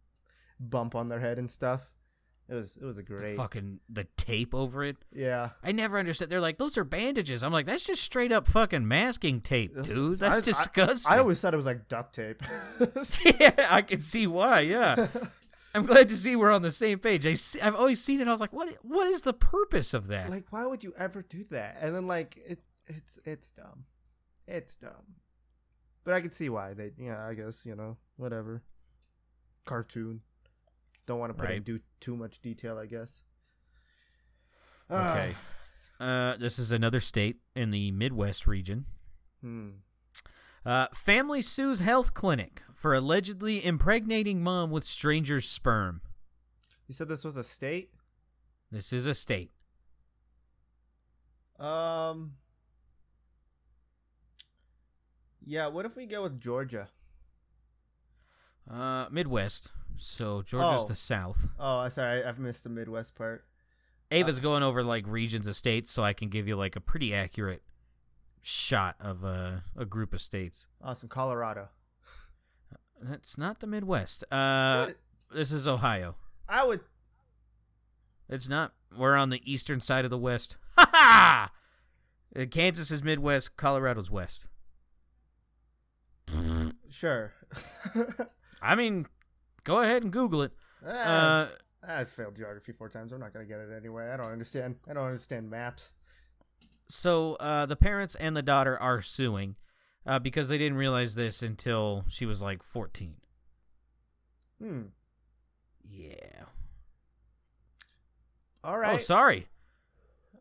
bump 0.60 0.94
on 0.94 1.08
their 1.08 1.20
head 1.20 1.38
and 1.38 1.50
stuff. 1.50 1.92
It 2.48 2.54
was 2.54 2.76
it 2.80 2.84
was 2.84 2.98
a 2.98 3.02
The 3.02 3.14
great 3.14 3.36
fucking 3.36 3.80
the 3.90 4.04
tape 4.16 4.54
over 4.54 4.82
it. 4.82 4.96
yeah. 5.12 5.50
I 5.62 5.72
never 5.72 5.98
understood. 5.98 6.30
They're 6.30 6.40
like, 6.40 6.56
those 6.56 6.78
are 6.78 6.84
bandages. 6.84 7.42
I'm 7.44 7.52
like, 7.52 7.66
that's 7.66 7.84
just 7.84 8.02
straight 8.02 8.32
up 8.32 8.46
fucking 8.46 8.88
masking 8.88 9.42
tape, 9.42 9.74
dude. 9.82 10.18
That's 10.18 10.38
I- 10.38 10.40
I- 10.40 10.44
disgusting. 10.44 11.12
I 11.14 11.18
always 11.18 11.38
thought 11.40 11.52
it 11.52 11.58
was 11.58 11.66
like 11.66 11.88
duct 11.88 12.14
tape. 12.14 12.42
yeah, 13.40 13.66
I 13.70 13.82
can 13.82 14.00
see 14.00 14.26
why. 14.26 14.60
Yeah, 14.60 15.08
I'm 15.74 15.84
glad 15.84 16.08
to 16.08 16.16
see 16.16 16.36
we're 16.36 16.50
on 16.50 16.62
the 16.62 16.70
same 16.70 16.98
page. 17.00 17.26
I 17.26 17.34
see, 17.34 17.60
I've 17.60 17.74
always 17.74 18.02
seen 18.02 18.18
it. 18.22 18.28
I 18.28 18.30
was 18.30 18.40
like, 18.40 18.54
what? 18.54 18.74
What 18.80 19.06
is 19.08 19.20
the 19.22 19.34
purpose 19.34 19.92
of 19.92 20.06
that? 20.06 20.30
like 20.30 20.46
why 20.48 20.64
would 20.64 20.82
you 20.82 20.94
ever 20.96 21.20
do 21.20 21.44
that? 21.50 21.76
And 21.82 21.94
then 21.94 22.06
like 22.06 22.38
it 22.46 22.60
it's 22.86 23.18
it's 23.26 23.50
dumb. 23.50 23.84
It's 24.46 24.76
dumb. 24.76 25.16
But 26.08 26.14
I 26.14 26.22
could 26.22 26.32
see 26.32 26.48
why 26.48 26.72
they 26.72 26.92
yeah, 26.96 27.22
I 27.22 27.34
guess, 27.34 27.66
you 27.66 27.76
know, 27.76 27.98
whatever. 28.16 28.62
Cartoon. 29.66 30.22
Don't 31.04 31.18
want 31.18 31.28
to 31.28 31.38
put 31.38 31.50
Right. 31.50 31.62
do 31.62 31.80
too 32.00 32.16
much 32.16 32.40
detail, 32.40 32.78
I 32.78 32.86
guess. 32.86 33.24
okay, 34.90 35.34
uh, 36.00 36.38
this 36.38 36.58
is 36.58 36.72
another 36.72 36.98
state 37.00 37.40
in 37.54 37.72
the 37.72 37.90
Midwest 37.90 38.46
region. 38.46 38.86
Hmm. 39.42 39.68
Uh, 40.64 40.86
family 40.94 41.42
sues 41.42 41.80
health 41.80 42.14
clinic 42.14 42.62
for 42.72 42.94
allegedly 42.94 43.62
impregnating 43.62 44.42
mom 44.42 44.70
with 44.70 44.86
stranger's 44.86 45.46
sperm. 45.46 46.00
You 46.86 46.94
said 46.94 47.08
this 47.08 47.22
was 47.22 47.36
a 47.36 47.44
state? 47.44 47.90
This 48.72 48.94
is 48.94 49.04
a 49.04 49.14
state. 49.14 49.50
Um 51.58 52.36
Yeah, 55.50 55.68
what 55.68 55.86
if 55.86 55.96
we 55.96 56.04
go 56.04 56.22
with 56.24 56.38
Georgia? 56.40 56.88
Uh, 58.70 59.06
Midwest. 59.10 59.72
So 59.96 60.42
Georgia's 60.42 60.84
Oh. 60.84 60.86
the 60.88 60.94
South. 60.94 61.48
Oh, 61.58 61.78
I 61.78 61.88
sorry, 61.88 62.22
I've 62.22 62.38
missed 62.38 62.64
the 62.64 62.68
Midwest 62.68 63.14
part. 63.14 63.44
Ava's 64.10 64.40
going 64.40 64.62
over 64.62 64.82
like 64.84 65.06
regions 65.06 65.46
of 65.46 65.56
states, 65.56 65.90
so 65.90 66.02
I 66.02 66.12
can 66.12 66.28
give 66.28 66.46
you 66.46 66.54
like 66.54 66.76
a 66.76 66.80
pretty 66.80 67.14
accurate 67.14 67.62
shot 68.42 68.96
of 69.00 69.24
a, 69.24 69.64
a 69.74 69.86
group 69.86 70.12
of 70.12 70.20
states. 70.20 70.66
Awesome, 70.82 71.08
Colorado. 71.08 71.68
That's 73.00 73.38
not 73.38 73.60
the 73.60 73.66
Midwest. 73.66 74.24
Uh, 74.30 74.86
What? 74.88 74.96
this 75.34 75.50
is 75.50 75.66
Ohio. 75.66 76.16
I 76.46 76.64
would 76.66 76.80
It's 78.28 78.48
not. 78.50 78.74
We're 78.96 79.16
on 79.16 79.30
the 79.30 79.40
eastern 79.50 79.80
side 79.80 80.04
of 80.04 80.10
the 80.10 80.18
West. 80.18 80.58
Ha 80.76 80.90
ha! 80.92 81.50
Uh, 82.38 82.44
Kansas 82.50 82.90
is 82.90 83.02
Midwest. 83.02 83.56
Colorado's 83.56 84.10
West. 84.10 84.46
Sure. 86.98 87.32
I 88.62 88.74
mean, 88.74 89.06
go 89.64 89.80
ahead 89.80 90.02
and 90.02 90.12
Google 90.12 90.42
it. 90.42 90.52
Uh, 90.86 91.46
I 91.86 92.04
failed 92.04 92.36
geography 92.36 92.72
four 92.72 92.88
times. 92.88 93.12
I'm 93.12 93.20
not 93.20 93.32
gonna 93.32 93.44
get 93.44 93.60
it 93.60 93.70
anyway. 93.76 94.10
I 94.10 94.16
don't 94.16 94.32
understand. 94.32 94.76
I 94.88 94.94
don't 94.94 95.06
understand 95.06 95.50
maps. 95.50 95.94
So 96.88 97.34
uh, 97.34 97.66
the 97.66 97.76
parents 97.76 98.14
and 98.14 98.36
the 98.36 98.42
daughter 98.42 98.78
are 98.78 99.00
suing 99.00 99.56
uh, 100.06 100.18
because 100.18 100.48
they 100.48 100.58
didn't 100.58 100.78
realize 100.78 101.14
this 101.14 101.42
until 101.42 102.04
she 102.08 102.26
was 102.26 102.42
like 102.42 102.62
14. 102.62 103.16
Hmm. 104.60 104.82
Yeah. 105.88 106.44
All 108.64 108.78
right. 108.78 108.94
Oh, 108.94 108.98
sorry. 108.98 109.46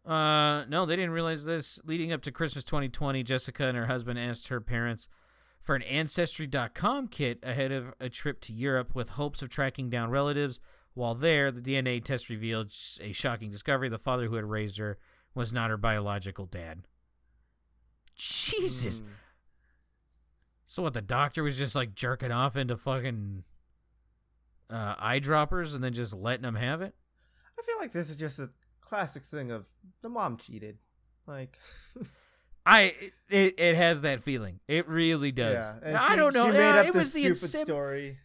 Uh, 0.06 0.64
no, 0.70 0.86
they 0.86 0.96
didn't 0.96 1.12
realize 1.12 1.46
this. 1.46 1.80
Leading 1.86 2.14
up 2.14 2.22
to 2.24 2.32
Christmas 2.32 2.64
2020, 2.64 3.24
Jessica 3.24 3.66
and 3.66 3.78
her 3.78 3.88
husband 3.88 4.18
asked 4.18 4.48
her 4.48 4.62
parents 4.62 5.10
for 5.62 5.76
an 5.76 5.82
Ancestry.com 5.84 7.08
kit 7.10 7.40
ahead 7.44 7.72
of 7.72 7.94
a 8.00 8.10
trip 8.10 8.40
to 8.42 8.54
Europe 8.54 8.96
with 8.96 9.10
hopes 9.10 9.42
of 9.42 9.50
tracking 9.50 9.90
down 9.90 10.10
relatives. 10.10 10.60
While 10.94 11.16
there, 11.16 11.52
the 11.52 11.62
DNA 11.62 12.04
test 12.04 12.30
revealed 12.30 12.74
a 13.02 13.12
shocking 13.12 13.52
discovery. 13.52 13.90
The 13.90 14.00
father 14.00 14.28
who 14.28 14.36
had 14.36 14.46
raised 14.46 14.78
her 14.80 14.98
was 15.36 15.54
not 15.54 15.70
her 15.70 15.78
biological 15.78 16.46
dad. 16.46 16.88
Jesus. 18.16 19.02
Hmm. 19.02 19.08
So 20.66 20.84
what? 20.84 20.94
The 20.94 21.02
doctor 21.02 21.44
was 21.44 21.58
just 21.58 21.76
like 21.76 21.94
jerking 21.94 22.32
off 22.32 22.58
into 22.58 22.76
fucking 22.76 23.44
uh, 24.70 24.96
eyedroppers 24.96 25.76
and 25.76 25.84
then 25.84 25.94
just 25.94 26.16
letting 26.16 26.44
them 26.44 26.56
have 26.56 26.82
it. 26.82 26.96
I 27.58 27.62
feel 27.62 27.78
like 27.80 27.92
this 27.92 28.10
is 28.10 28.18
just 28.18 28.40
a 28.40 28.50
classic 28.82 29.24
thing 29.24 29.52
of 29.52 29.70
the 30.02 30.10
mom 30.10 30.38
cheated. 30.38 30.78
Like, 31.26 31.58
I 32.70 32.94
it, 33.30 33.60
it 33.60 33.76
has 33.76 34.02
that 34.02 34.22
feeling. 34.22 34.60
It 34.68 34.88
really 34.90 35.32
does. 35.32 35.74
yeah. 35.86 36.00
I 36.02 36.12
she- 36.12 36.16
don't 36.18 36.34
know. 36.34 36.52
Yeah, 36.52 36.82
up 36.82 36.88
it 36.88 36.94
was 36.96 37.14
the 37.14 37.34
stupid 37.34 37.62
insip- 37.62 37.66
story. 37.66 38.18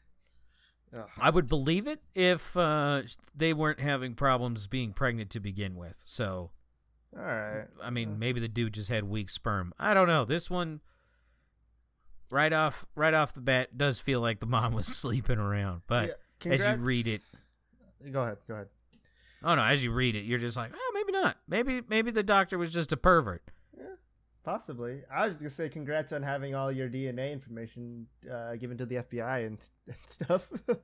Ugh. 0.96 1.08
I 1.18 1.30
would 1.30 1.48
believe 1.48 1.86
it 1.86 2.00
if 2.14 2.54
uh, 2.56 3.02
they 3.34 3.54
weren't 3.54 3.80
having 3.80 4.14
problems 4.14 4.66
being 4.66 4.92
pregnant 4.92 5.30
to 5.30 5.40
begin 5.40 5.76
with. 5.76 6.02
So, 6.04 6.50
All 7.16 7.22
right. 7.24 7.66
I 7.82 7.88
mean, 7.90 8.18
maybe 8.18 8.40
the 8.40 8.48
dude 8.48 8.74
just 8.74 8.90
had 8.90 9.04
weak 9.04 9.30
sperm. 9.30 9.72
I 9.78 9.94
don't 9.94 10.06
know. 10.08 10.24
This 10.26 10.50
one, 10.50 10.80
right 12.30 12.52
off, 12.52 12.84
right 12.94 13.14
off 13.14 13.32
the 13.32 13.40
bat, 13.40 13.78
does 13.78 14.00
feel 14.00 14.20
like 14.20 14.40
the 14.40 14.46
mom 14.46 14.74
was 14.74 14.86
sleeping 14.98 15.38
around. 15.38 15.82
But 15.86 16.18
Yeah, 16.44 16.52
as 16.52 16.66
you 16.66 16.74
read 16.84 17.06
it, 17.08 17.22
Go 18.10 18.22
ahead. 18.22 18.38
Go 18.48 18.54
ahead. 18.54 18.68
oh 19.44 19.54
no, 19.54 19.62
as 19.62 19.82
you 19.84 19.92
read 19.92 20.14
it, 20.16 20.24
you're 20.24 20.40
just 20.40 20.56
like, 20.56 20.72
oh, 20.74 20.90
maybe 20.92 21.12
not. 21.12 21.36
Maybe, 21.48 21.80
maybe 21.88 22.10
the 22.10 22.24
doctor 22.24 22.58
was 22.58 22.72
just 22.72 22.92
a 22.92 22.96
pervert. 22.96 23.42
Possibly. 24.44 25.02
I 25.12 25.26
was 25.26 25.34
just 25.34 25.42
gonna 25.42 25.50
say 25.50 25.68
congrats 25.68 26.12
on 26.12 26.22
having 26.22 26.54
all 26.54 26.72
your 26.72 26.88
DNA 26.88 27.32
information 27.32 28.06
uh, 28.30 28.56
given 28.56 28.76
to 28.78 28.86
the 28.86 28.96
FBI 28.96 29.46
and, 29.46 29.58
and 29.86 29.96
stuff. 30.06 30.50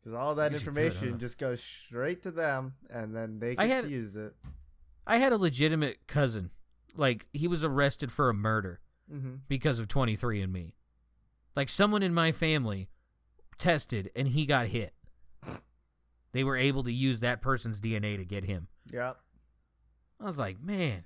Because 0.00 0.14
all 0.20 0.36
that 0.36 0.52
you 0.52 0.58
could, 0.58 0.68
information 0.68 1.12
huh? 1.12 1.18
just 1.18 1.36
goes 1.36 1.60
straight 1.60 2.22
to 2.22 2.30
them, 2.30 2.74
and 2.88 3.12
then 3.12 3.40
they 3.40 3.56
get 3.56 3.68
had- 3.68 3.84
use 3.90 4.14
it. 4.14 4.34
I 5.04 5.18
had 5.18 5.32
a 5.32 5.36
legitimate 5.36 6.06
cousin, 6.06 6.50
like 6.96 7.26
he 7.32 7.48
was 7.48 7.64
arrested 7.64 8.12
for 8.12 8.28
a 8.28 8.34
murder. 8.34 8.80
hmm 9.10 9.36
because 9.48 9.80
of 9.80 9.88
23andMe. 9.88 10.74
Like 11.56 11.68
someone 11.68 12.04
in 12.04 12.14
my 12.14 12.30
family 12.32 12.88
tested 13.58 14.10
and 14.14 14.28
he 14.28 14.46
got 14.46 14.66
hit. 14.68 14.92
They 16.32 16.44
were 16.44 16.56
able 16.56 16.82
to 16.84 16.92
use 16.92 17.18
that 17.20 17.40
person's 17.42 17.80
DNA 17.80 18.16
to 18.16 18.24
get 18.24 18.44
him. 18.44 18.68
Yep. 18.92 19.16
I 20.20 20.24
was 20.24 20.38
like, 20.38 20.60
man, 20.62 21.04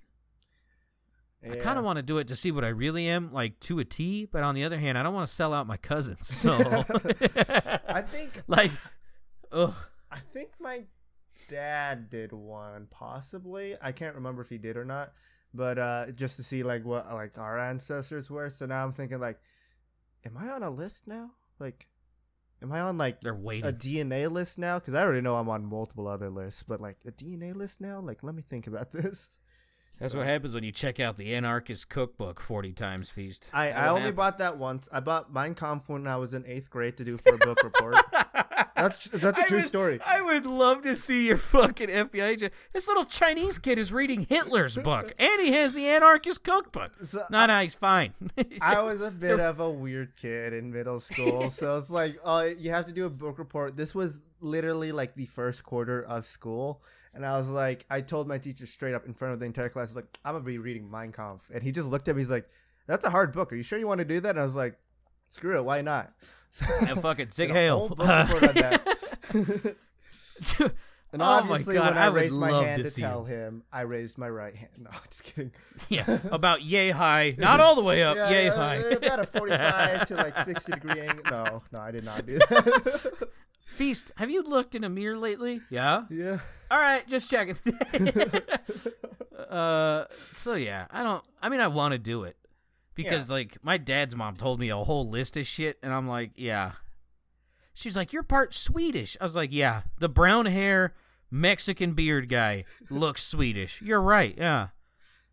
I 1.42 1.56
kind 1.56 1.78
of 1.78 1.84
want 1.84 1.96
to 1.96 2.02
do 2.02 2.18
it 2.18 2.28
to 2.28 2.36
see 2.36 2.50
what 2.52 2.64
I 2.64 2.68
really 2.68 3.08
am, 3.08 3.32
like 3.32 3.58
to 3.60 3.78
a 3.78 3.84
T. 3.84 4.26
But 4.26 4.42
on 4.42 4.54
the 4.54 4.64
other 4.64 4.78
hand, 4.78 4.98
I 4.98 5.02
don't 5.02 5.14
want 5.14 5.26
to 5.26 5.32
sell 5.32 5.54
out 5.54 5.66
my 5.66 5.76
cousins. 5.78 6.18
So, 6.28 6.56
I 7.88 8.02
think 8.02 8.42
like, 8.46 8.70
ugh. 9.52 9.74
I 10.10 10.18
think 10.18 10.50
my 10.60 10.84
dad 11.48 12.10
did 12.10 12.32
one, 12.32 12.88
possibly. 12.90 13.76
I 13.80 13.92
can't 13.92 14.16
remember 14.16 14.42
if 14.42 14.48
he 14.50 14.58
did 14.58 14.76
or 14.76 14.84
not, 14.84 15.12
but 15.54 15.78
uh, 15.78 16.10
just 16.12 16.36
to 16.36 16.42
see 16.42 16.62
like 16.62 16.84
what 16.84 17.10
like 17.12 17.38
our 17.38 17.58
ancestors 17.58 18.30
were. 18.30 18.50
So 18.50 18.66
now 18.66 18.84
I'm 18.84 18.92
thinking 18.92 19.20
like, 19.20 19.38
am 20.26 20.36
I 20.36 20.48
on 20.50 20.62
a 20.62 20.70
list 20.70 21.06
now? 21.08 21.30
Like, 21.58 21.88
am 22.62 22.70
I 22.72 22.80
on 22.80 22.98
like 22.98 23.20
They're 23.20 23.34
waiting. 23.34 23.64
a. 23.68 23.72
DNA 23.72 24.30
list 24.30 24.58
now? 24.58 24.78
Because 24.78 24.94
I 24.94 25.02
already 25.02 25.20
know 25.22 25.36
I'm 25.36 25.48
on 25.48 25.64
multiple 25.64 26.06
other 26.06 26.28
lists, 26.28 26.62
but 26.64 26.80
like 26.80 26.98
a 27.06 27.12
DNA 27.12 27.54
list 27.54 27.80
now. 27.80 28.00
Like, 28.00 28.22
let 28.22 28.34
me 28.34 28.42
think 28.42 28.66
about 28.66 28.92
this. 28.92 29.30
That's 30.00 30.14
what 30.14 30.24
happens 30.24 30.54
when 30.54 30.64
you 30.64 30.72
check 30.72 30.98
out 30.98 31.18
the 31.18 31.34
Anarchist 31.34 31.90
Cookbook 31.90 32.40
40 32.40 32.72
times 32.72 33.10
feast. 33.10 33.50
I, 33.52 33.70
I 33.70 33.88
only 33.88 34.00
happen. 34.00 34.16
bought 34.16 34.38
that 34.38 34.56
once. 34.56 34.88
I 34.90 35.00
bought 35.00 35.30
Mein 35.30 35.54
Kampf 35.54 35.90
when 35.90 36.06
I 36.06 36.16
was 36.16 36.32
in 36.32 36.46
eighth 36.46 36.70
grade 36.70 36.96
to 36.96 37.04
do 37.04 37.18
for 37.18 37.34
a 37.34 37.38
book 37.38 37.62
report. 37.62 37.96
That's 38.82 39.04
that's 39.10 39.38
a 39.38 39.42
I 39.42 39.46
true 39.46 39.58
would- 39.58 39.66
story. 39.66 40.00
I 40.06 40.20
would 40.22 40.46
love 40.46 40.82
to 40.82 40.94
see 40.94 41.26
your 41.28 41.36
fucking 41.36 41.88
FBI 41.88 42.22
agent. 42.28 42.52
This 42.72 42.88
little 42.88 43.04
Chinese 43.04 43.58
kid 43.58 43.78
is 43.78 43.92
reading 43.92 44.26
Hitler's 44.28 44.76
book, 44.76 45.14
and 45.18 45.40
he 45.40 45.52
has 45.52 45.74
the 45.74 45.86
Anarchist 45.86 46.44
Cookbook. 46.44 46.92
So 47.02 47.22
No, 47.30 47.46
no, 47.46 47.60
he's 47.60 47.74
fine. 47.74 48.12
I 48.60 48.82
was 48.82 49.00
a 49.00 49.10
bit 49.10 49.40
of 49.40 49.60
a 49.60 49.70
weird 49.70 50.16
kid 50.16 50.52
in 50.52 50.72
middle 50.72 51.00
school, 51.00 51.50
so 51.50 51.76
it's 51.76 51.90
like, 52.00 52.16
oh, 52.24 52.44
you 52.44 52.70
have 52.70 52.86
to 52.86 52.92
do 52.92 53.06
a 53.06 53.10
book 53.10 53.38
report. 53.38 53.76
This 53.76 53.94
was 53.94 54.22
literally 54.40 54.92
like 54.92 55.14
the 55.14 55.26
first 55.26 55.64
quarter 55.64 56.02
of 56.02 56.24
school, 56.24 56.82
and 57.14 57.26
I 57.26 57.36
was 57.36 57.50
like, 57.50 57.84
I 57.90 58.00
told 58.00 58.26
my 58.28 58.38
teacher 58.38 58.66
straight 58.66 58.94
up 58.94 59.04
in 59.06 59.14
front 59.14 59.34
of 59.34 59.40
the 59.40 59.46
entire 59.46 59.68
class, 59.68 59.94
like, 59.94 60.06
I'm 60.24 60.34
gonna 60.34 60.44
be 60.44 60.58
reading 60.58 60.90
Mein 60.90 61.12
Kampf, 61.12 61.50
and 61.52 61.62
he 61.62 61.72
just 61.72 61.88
looked 61.88 62.08
at 62.08 62.16
me, 62.16 62.22
he's 62.22 62.30
like, 62.30 62.48
that's 62.86 63.04
a 63.04 63.10
hard 63.10 63.32
book. 63.32 63.52
Are 63.52 63.56
you 63.56 63.62
sure 63.62 63.78
you 63.78 63.86
want 63.86 63.98
to 63.98 64.04
do 64.04 64.18
that? 64.20 64.30
And 64.30 64.40
I 64.40 64.42
was 64.42 64.56
like, 64.56 64.76
screw 65.30 65.56
it, 65.56 65.64
why 65.64 65.80
not? 65.80 66.12
Yeah, 66.82 66.94
fucking 66.96 67.28
sick 67.30 67.48
Did 67.48 67.56
a 67.56 67.60
hail. 67.60 67.78
whole 67.78 67.88
book 67.88 68.06
report 68.06 68.42
on 68.48 68.54
that. 68.54 69.76
And 71.12 71.20
Oh 71.22 71.24
my 71.24 71.32
obviously, 71.38 71.74
God, 71.74 71.88
when 71.94 71.98
I, 71.98 72.04
I 72.04 72.08
raised 72.10 72.36
my 72.36 72.52
hand 72.52 72.84
to 72.84 72.88
to, 72.88 73.00
tell 73.00 73.24
him, 73.24 73.64
I 73.72 73.80
raised 73.80 74.16
my 74.16 74.28
right 74.30 74.54
hand. 74.54 74.70
No, 74.78 74.90
just 75.08 75.24
kidding. 75.24 75.50
yeah, 75.88 76.20
about 76.30 76.62
yay 76.62 76.90
high, 76.90 77.34
not 77.36 77.58
all 77.58 77.74
the 77.74 77.82
way 77.82 78.04
up, 78.04 78.14
Yeah, 78.16 78.30
yay 78.30 78.48
uh, 78.48 78.54
high. 78.54 78.76
about 78.76 79.18
a 79.18 79.24
45 79.24 80.06
to 80.06 80.14
like 80.14 80.36
60 80.38 80.70
degree 80.70 81.00
angle. 81.00 81.24
No, 81.28 81.62
no, 81.72 81.80
I 81.80 81.90
did 81.90 82.04
not 82.04 82.24
do 82.26 82.38
that. 82.38 83.28
Feast, 83.64 84.12
have 84.18 84.30
you 84.30 84.42
looked 84.42 84.76
in 84.76 84.84
a 84.84 84.88
mirror 84.88 85.18
lately? 85.18 85.60
Yeah. 85.68 86.04
yeah. 86.10 86.38
All 86.70 86.78
right, 86.78 87.04
just 87.08 87.28
checking. 87.28 87.56
uh, 89.48 90.04
so 90.12 90.54
yeah, 90.54 90.86
I 90.92 91.02
don't. 91.02 91.24
I 91.42 91.48
mean, 91.48 91.60
I 91.60 91.66
want 91.66 91.90
to 91.92 91.98
do 91.98 92.22
it 92.22 92.36
because 93.02 93.30
like 93.30 93.58
my 93.62 93.76
dad's 93.76 94.14
mom 94.16 94.36
told 94.36 94.58
me 94.60 94.68
a 94.68 94.76
whole 94.76 95.08
list 95.08 95.36
of 95.36 95.46
shit, 95.46 95.78
and 95.82 95.92
I'm 95.92 96.08
like, 96.08 96.32
yeah. 96.36 96.72
She's 97.72 97.96
like, 97.96 98.12
you're 98.12 98.22
part 98.22 98.52
Swedish. 98.52 99.16
I 99.20 99.24
was 99.24 99.36
like, 99.36 99.52
yeah. 99.52 99.82
The 100.00 100.08
brown 100.08 100.46
hair 100.46 100.94
Mexican 101.30 101.92
beard 101.92 102.28
guy 102.28 102.64
looks 102.90 103.22
Swedish. 103.24 103.80
You're 103.80 104.02
right. 104.02 104.34
Yeah. 104.36 104.68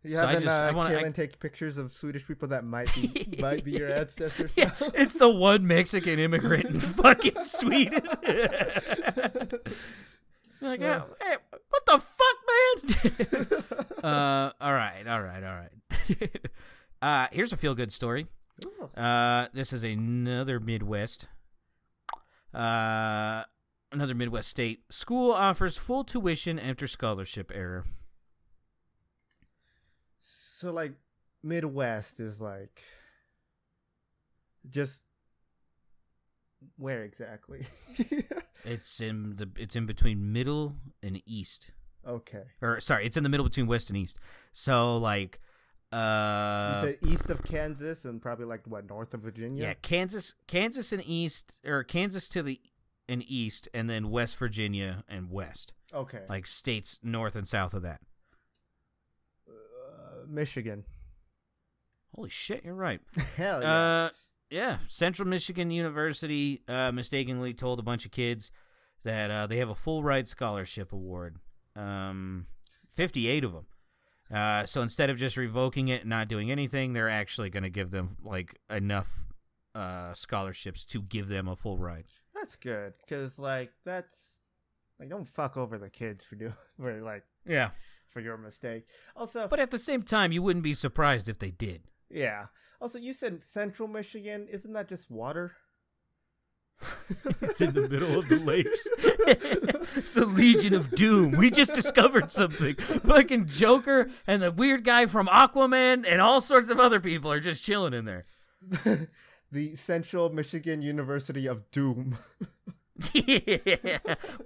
You 0.04 0.14
So 0.16 0.20
I 0.24 0.26
haven't 0.28 0.44
just- 0.44 0.62
I 0.64 0.70
uh, 0.70 0.74
wanna- 0.74 1.00
I- 1.00 1.10
take 1.12 1.40
pictures 1.40 1.78
of 1.78 1.92
Swedish 1.92 2.26
people 2.26 2.48
that 2.50 2.64
might 2.64 2.94
be 2.96 3.38
might 3.42 3.66
be 3.66 3.72
your 3.72 3.92
ancestors. 3.92 4.54
Yeah, 4.56 4.72
it's 4.94 5.16
the 5.16 5.28
one 5.30 5.68
Mexican 5.68 6.20
immigrant 6.20 6.66
in 6.66 6.80
fucking 6.80 7.44
Sweden. 7.44 8.02
You're 8.22 8.40
like, 10.62 10.80
yeah, 10.80 11.04
hey, 11.22 11.36
what 11.70 11.86
the 11.86 12.00
fuck, 12.00 12.38
man? 14.04 14.04
uh, 14.04 14.52
all 14.62 14.72
right, 14.74 15.04
all 15.08 15.22
right, 15.22 15.44
all 15.44 15.56
right. 15.56 15.72
Uh, 17.02 17.28
here's 17.32 17.54
a 17.54 17.58
feel 17.58 17.76
good 17.76 17.92
story. 17.92 18.28
Uh, 18.96 19.48
this 19.54 19.72
is 19.72 19.84
another 19.84 20.60
Midwest. 20.60 21.28
Uh, 22.54 23.44
another 23.92 24.16
Midwest 24.16 24.50
state. 24.50 24.82
School 24.90 25.32
offers 25.32 25.78
full 25.78 26.04
tuition 26.04 26.58
after 26.60 26.88
scholarship 26.88 27.52
error. 27.54 27.84
So 30.22 30.72
like 30.74 30.94
Midwest 31.44 32.20
is 32.20 32.42
like 32.42 32.82
just 34.70 35.04
where 36.78 37.04
exactly? 37.04 37.66
It's 38.66 39.00
in 39.00 39.36
the 39.36 39.48
it's 39.56 39.76
in 39.76 39.86
between 39.86 40.34
middle 40.34 40.74
and 41.04 41.22
east. 41.28 41.72
okay. 42.06 42.42
Or 42.60 42.80
sorry, 42.80 43.06
it's 43.06 43.16
in 43.16 43.22
the 43.22 43.30
middle 43.30 43.44
between 43.44 43.68
west 43.68 43.92
and 43.92 43.98
east. 43.98 44.18
So 44.52 44.98
like 44.98 45.40
You 45.92 45.98
uh 45.98 46.82
said 46.82 46.98
east 47.06 47.30
of 47.30 47.44
Kansas 47.44 48.04
and 48.06 48.22
probably 48.22 48.46
like 48.46 48.68
what 48.68 48.90
north 48.90 49.14
of 49.14 49.22
Virginia. 49.22 49.64
yeah, 49.64 49.74
Kansas 49.76 50.36
Kansas 50.48 50.92
and 50.92 51.02
east 51.06 51.60
or 51.66 51.84
Kansas 51.84 52.28
to 52.30 52.44
the 52.44 52.60
and 53.08 53.24
east 53.26 53.70
and 53.74 53.90
then 53.90 54.10
West 54.10 54.38
Virginia 54.38 55.04
and 55.08 55.32
west. 55.32 55.74
Okay. 55.94 56.24
Like 56.28 56.46
states 56.46 57.00
north 57.02 57.36
and 57.38 57.48
south 57.48 57.74
of 57.74 57.84
that. 57.84 58.02
uh, 59.48 60.26
Michigan. 60.28 60.84
Holy 62.14 62.30
shit, 62.30 62.66
you're 62.66 62.74
right. 62.74 63.00
Hell 63.38 63.62
yeah. 63.62 63.74
Uh, 63.74 64.10
yeah. 64.50 64.78
Central 64.88 65.28
Michigan 65.28 65.72
University 65.72 66.64
uh, 66.68 66.92
mistakenly 66.94 67.54
told 67.54 67.80
a 67.80 67.84
bunch 67.84 68.06
of 68.06 68.12
kids 68.12 68.52
that 69.04 69.32
uh, 69.32 69.48
they 69.48 69.58
have 69.58 69.70
a 69.70 69.76
full 69.76 70.04
ride 70.04 70.28
scholarship 70.28 70.92
award. 70.92 71.38
Um, 71.76 72.48
58 72.90 73.44
of 73.44 73.54
them. 73.54 73.68
Uh, 74.34 74.66
so 74.66 74.82
instead 74.82 75.10
of 75.10 75.18
just 75.18 75.38
revoking 75.38 75.88
it 75.88 76.02
and 76.02 76.10
not 76.10 76.28
doing 76.28 76.52
anything, 76.52 76.94
they're 76.94 77.10
actually 77.10 77.50
going 77.50 77.64
to 77.64 77.70
give 77.70 77.92
them 77.92 78.18
like 78.24 78.60
enough 78.70 79.26
uh, 79.76 80.14
scholarships 80.14 80.86
to 80.86 81.02
give 81.02 81.28
them 81.30 81.48
a 81.48 81.56
full 81.56 81.78
ride. 81.78 82.06
That's 82.36 82.56
good 82.56 82.94
because 83.02 83.40
like 83.40 83.72
that's 83.86 84.42
like 85.00 85.10
don't 85.10 85.28
fuck 85.28 85.58
over 85.58 85.78
the 85.78 85.90
kids 85.90 86.26
for 86.26 86.36
doing 86.36 86.54
for 86.80 87.02
like 87.02 87.24
Yeah. 87.46 87.70
for 88.10 88.20
your 88.20 88.38
mistake. 88.38 88.86
Also, 89.16 89.48
But 89.48 89.60
at 89.60 89.72
the 89.72 89.80
same 89.80 90.04
time, 90.04 90.32
you 90.32 90.42
wouldn't 90.44 90.64
be 90.64 90.74
surprised 90.74 91.30
if 91.30 91.40
they 91.40 91.52
did. 91.52 91.82
yeah. 92.10 92.48
Also, 92.80 93.00
you 93.00 93.12
said 93.14 93.44
Central 93.44 93.88
Michigan. 93.88 94.48
Isn't 94.52 94.74
that 94.74 94.88
just 94.88 95.10
water? 95.10 95.54
It's 97.42 97.62
in 97.62 97.74
the 97.74 97.90
middle 97.90 98.20
of 98.20 98.30
the 98.30 98.38
lakes. 98.44 98.88
it's 98.98 100.14
the 100.14 100.26
Legion 100.26 100.74
of 100.74 100.92
Doom. 100.92 101.32
We 101.32 101.50
just 101.50 101.74
discovered 101.74 102.32
something. 102.32 102.76
Fucking 102.76 103.48
Joker 103.48 104.10
and 104.28 104.42
the 104.42 104.52
weird 104.52 104.84
guy 104.84 105.06
from 105.08 105.28
Aquaman 105.28 106.06
and 106.08 106.22
all 106.22 106.42
sorts 106.42 106.70
of 106.70 106.80
other 106.80 107.00
people 107.00 107.32
are 107.32 107.40
just 107.40 107.66
chilling 107.66 107.94
in 107.94 108.06
there. 108.06 108.26
the 109.52 109.76
Central 109.76 110.30
Michigan 110.30 110.82
University 110.82 111.48
of 111.48 111.70
Doom. 111.72 112.18
yeah. 113.14 113.98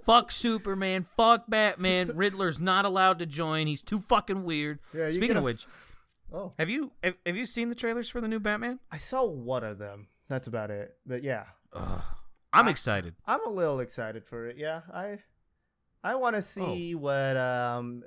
Fuck 0.04 0.30
Superman. 0.30 1.04
Fuck 1.04 1.44
Batman. 1.48 2.12
Riddler's 2.14 2.60
not 2.60 2.84
allowed 2.84 3.18
to 3.18 3.26
join. 3.26 3.66
He's 3.66 3.82
too 3.82 4.00
fucking 4.00 4.44
weird. 4.44 4.78
Yeah, 4.94 5.10
Speaking 5.10 5.32
of 5.32 5.38
af- 5.38 5.44
which, 5.44 5.66
Oh, 6.34 6.54
have 6.58 6.70
you 6.70 6.92
have, 7.02 7.16
have 7.26 7.36
you 7.36 7.44
seen 7.44 7.68
the 7.68 7.74
trailers 7.74 8.08
for 8.08 8.20
the 8.22 8.28
new 8.28 8.40
Batman? 8.40 8.80
I 8.90 8.96
saw 8.96 9.26
one 9.26 9.64
of 9.64 9.78
them. 9.78 10.08
That's 10.28 10.48
about 10.48 10.70
it. 10.70 10.96
But 11.06 11.22
yeah, 11.22 11.44
Ugh. 11.74 12.02
I'm 12.52 12.68
I- 12.68 12.70
excited. 12.70 13.14
I'm 13.26 13.44
a 13.46 13.50
little 13.50 13.80
excited 13.80 14.24
for 14.24 14.46
it. 14.46 14.56
Yeah, 14.56 14.82
I 14.92 15.18
I 16.04 16.14
want 16.16 16.34
to 16.34 16.38
Oh. 16.38 16.40
see 16.40 16.94
what 16.94 17.36
um 17.36 18.02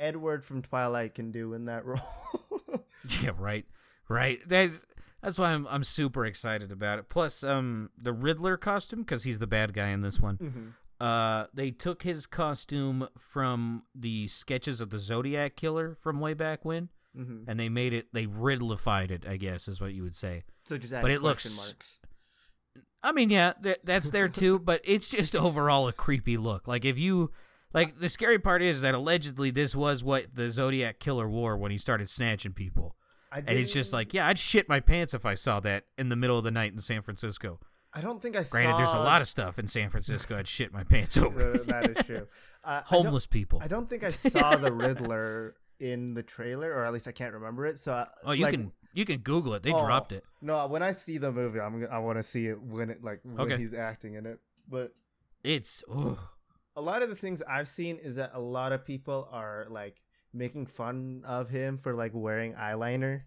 Edward 0.00 0.44
from 0.44 0.62
Twilight 0.62 1.14
can 1.14 1.30
do 1.30 1.54
in 1.54 1.66
that 1.66 1.84
role. 1.86 2.00
Yeah, 3.20 3.30
right, 3.36 3.66
right. 4.08 4.38
That's 4.46 4.84
That's 5.22 5.36
why 5.38 5.50
I'm 5.52 5.66
I'm 5.68 5.82
super 5.84 6.24
excited 6.24 6.70
about 6.70 6.98
it. 7.00 7.08
Plus, 7.08 7.42
um, 7.42 7.90
the 7.98 8.12
Riddler 8.12 8.56
costume 8.56 9.00
because 9.00 9.24
he's 9.24 9.38
the 9.40 9.46
bad 9.48 9.72
guy 9.74 9.88
in 9.88 10.00
this 10.02 10.20
one. 10.20 10.36
Mm-hmm. 10.38 10.66
Uh, 11.00 11.46
they 11.52 11.72
took 11.72 12.04
his 12.04 12.26
costume 12.28 13.08
from 13.18 13.82
the 13.92 14.28
sketches 14.28 14.80
of 14.80 14.90
the 14.90 14.98
Zodiac 14.98 15.56
killer 15.56 15.96
from 15.96 16.20
way 16.20 16.32
back 16.34 16.64
when, 16.64 16.90
Mm-hmm. 17.18 17.50
and 17.50 17.58
they 17.58 17.68
made 17.68 17.92
it. 17.92 18.06
They 18.12 18.26
Riddlified 18.26 19.10
it, 19.10 19.26
I 19.28 19.36
guess, 19.36 19.66
is 19.66 19.80
what 19.80 19.92
you 19.94 20.04
would 20.04 20.14
say. 20.14 20.44
So 20.64 20.78
just 20.78 20.92
add 20.94 21.02
But 21.02 21.10
it 21.10 21.20
question 21.20 21.50
looks- 21.52 21.66
marks. 21.68 21.98
I 23.02 23.12
mean, 23.12 23.30
yeah, 23.30 23.52
th- 23.62 23.80
that's 23.84 24.10
there 24.10 24.28
too, 24.28 24.58
but 24.58 24.80
it's 24.84 25.08
just 25.08 25.34
overall 25.48 25.88
a 25.88 25.92
creepy 25.92 26.36
look. 26.36 26.68
Like 26.68 26.84
if 26.84 26.98
you, 26.98 27.30
like 27.72 27.98
the 27.98 28.08
scary 28.08 28.38
part 28.38 28.62
is 28.62 28.80
that 28.82 28.94
allegedly 28.94 29.50
this 29.50 29.74
was 29.74 30.04
what 30.04 30.34
the 30.34 30.50
Zodiac 30.50 30.98
killer 30.98 31.28
wore 31.28 31.56
when 31.56 31.70
he 31.72 31.78
started 31.78 32.08
snatching 32.08 32.52
people, 32.52 32.94
I 33.30 33.38
and 33.38 33.50
it's 33.50 33.72
just 33.72 33.92
like, 33.92 34.12
yeah, 34.14 34.26
I'd 34.28 34.38
shit 34.38 34.68
my 34.68 34.80
pants 34.80 35.14
if 35.14 35.24
I 35.26 35.34
saw 35.34 35.58
that 35.60 35.84
in 35.98 36.08
the 36.10 36.16
middle 36.16 36.38
of 36.38 36.44
the 36.44 36.50
night 36.50 36.72
in 36.72 36.78
San 36.78 37.00
Francisco. 37.02 37.58
I 37.94 38.00
don't 38.00 38.22
think 38.22 38.36
I 38.36 38.44
Granted, 38.44 38.72
saw. 38.72 38.78
there's 38.78 38.94
a 38.94 38.98
lot 38.98 39.20
of 39.20 39.28
stuff 39.28 39.58
in 39.58 39.68
San 39.68 39.90
Francisco 39.90 40.38
I'd 40.38 40.48
shit 40.48 40.72
my 40.72 40.82
pants 40.84 41.18
over. 41.18 41.58
That 41.66 41.90
is 41.96 42.06
true. 42.06 42.26
Uh, 42.64 42.80
I 42.84 42.88
Homeless 42.94 43.26
people. 43.26 43.58
I 43.60 43.66
don't 43.66 43.90
think 43.90 44.04
I 44.04 44.10
saw 44.10 44.54
the 44.54 44.72
Riddler 44.72 45.56
in 45.82 46.14
the 46.14 46.22
trailer, 46.22 46.72
or 46.72 46.84
at 46.84 46.92
least 46.92 47.08
I 47.08 47.12
can't 47.12 47.34
remember 47.34 47.66
it. 47.66 47.78
So, 47.78 47.92
I- 47.92 48.06
Oh, 48.24 48.32
you 48.32 48.44
like, 48.44 48.54
can 48.54 48.72
you 48.94 49.04
can 49.04 49.18
Google 49.18 49.54
it. 49.54 49.62
They 49.62 49.72
oh, 49.72 49.84
dropped 49.84 50.12
it. 50.12 50.24
No, 50.40 50.66
when 50.68 50.82
I 50.82 50.92
see 50.92 51.18
the 51.18 51.32
movie, 51.32 51.58
I'm 51.60 51.86
I 51.90 51.98
want 51.98 52.18
to 52.18 52.22
see 52.22 52.46
it 52.46 52.60
when 52.62 52.88
it 52.90 53.02
like 53.02 53.20
when 53.24 53.40
Okay. 53.40 53.56
he's 53.58 53.74
acting 53.74 54.14
in 54.14 54.24
it. 54.26 54.38
But 54.68 54.92
It's 55.42 55.82
ugh. 55.90 56.18
a 56.76 56.80
lot 56.80 57.02
of 57.02 57.08
the 57.08 57.16
things 57.16 57.42
I've 57.42 57.68
seen 57.68 57.96
is 57.98 58.16
that 58.16 58.30
a 58.34 58.40
lot 58.40 58.72
of 58.72 58.84
people 58.84 59.28
are 59.32 59.66
like 59.70 60.00
making 60.32 60.66
fun 60.66 61.22
of 61.26 61.48
him 61.50 61.76
for 61.76 61.94
like 61.94 62.12
wearing 62.14 62.54
eyeliner. 62.54 63.22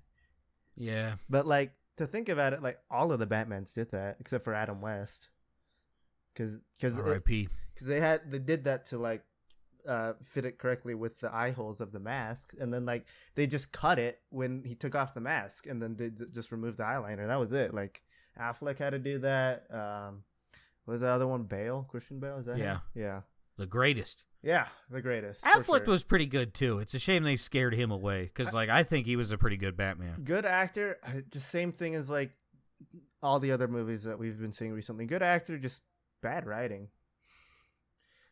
yeah. 0.78 1.16
But 1.30 1.46
like 1.46 1.74
to 1.98 2.08
think 2.08 2.30
about 2.30 2.54
it, 2.54 2.62
like 2.62 2.80
all 2.90 3.12
of 3.12 3.20
the 3.20 3.28
Batmans 3.28 3.74
did 3.74 3.92
that 3.92 4.18
except 4.20 4.44
for 4.44 4.54
Adam 4.54 4.82
West, 4.82 5.30
because 6.34 6.58
because 6.74 6.98
R.I.P. 7.00 7.48
because 7.74 7.88
they 7.88 8.00
had 8.00 8.32
they 8.32 8.40
did 8.40 8.64
that 8.66 8.86
to 8.86 8.98
like 8.98 9.24
uh 9.88 10.14
fit 10.24 10.46
it 10.46 10.58
correctly 10.58 10.96
with 10.96 11.20
the 11.20 11.34
eye 11.34 11.52
holes 11.52 11.80
of 11.82 11.92
the 11.92 12.00
mask 12.00 12.54
and 12.60 12.74
then 12.74 12.86
like 12.86 13.06
they 13.36 13.46
just 13.48 13.72
cut 13.72 14.00
it 14.00 14.20
when 14.30 14.64
he 14.66 14.76
took 14.76 14.96
off 14.96 15.14
the 15.14 15.20
mask 15.22 15.68
and 15.68 15.82
then 15.82 15.96
they 15.96 16.10
d- 16.10 16.26
just 16.34 16.52
removed 16.52 16.78
the 16.78 16.84
eyeliner 16.84 17.28
that 17.28 17.40
was 17.40 17.54
it 17.54 17.74
like 17.74 18.04
affleck 18.40 18.78
had 18.80 18.92
to 18.92 19.00
do 19.00 19.20
that 19.20 19.66
um 19.72 20.24
what 20.86 20.94
was 20.94 21.02
the 21.02 21.08
other 21.08 21.28
one 21.28 21.44
bale 21.44 21.86
christian 21.90 22.20
bale 22.20 22.38
is 22.38 22.46
that 22.46 22.58
him? 22.58 22.64
Yeah. 22.64 22.78
yeah 22.96 23.22
The 23.58 23.66
greatest. 23.68 24.26
yeah 24.44 24.68
the 24.90 25.02
greatest 25.02 25.44
Affleck 25.46 25.86
sure. 25.86 25.94
was 25.94 26.04
pretty 26.04 26.26
good 26.26 26.54
too. 26.54 26.80
It's 26.80 26.94
a 26.94 27.00
shame 27.00 27.24
they 27.24 27.36
scared 27.38 27.74
him 27.74 27.90
away 27.92 28.24
because, 28.26 28.54
like, 28.54 28.70
I 28.70 28.84
think 28.84 29.06
he 29.08 29.16
was 29.16 29.32
a 29.32 29.38
pretty 29.38 29.58
good 29.58 29.76
Batman. 29.78 30.22
good 30.24 30.46
actor 30.46 30.98
just 31.32 31.48
same 31.50 31.72
thing 31.72 31.96
as 31.96 32.10
like 32.10 32.32
all 33.24 33.40
the 33.40 33.52
other 33.52 33.68
movies 33.68 34.04
that 34.04 34.20
we've 34.20 34.40
been 34.40 34.52
seeing 34.52 34.74
recently 34.74 35.06
good 35.06 35.24
actor 35.24 35.58
just 35.58 35.84
bad 36.22 36.46
writing 36.46 36.90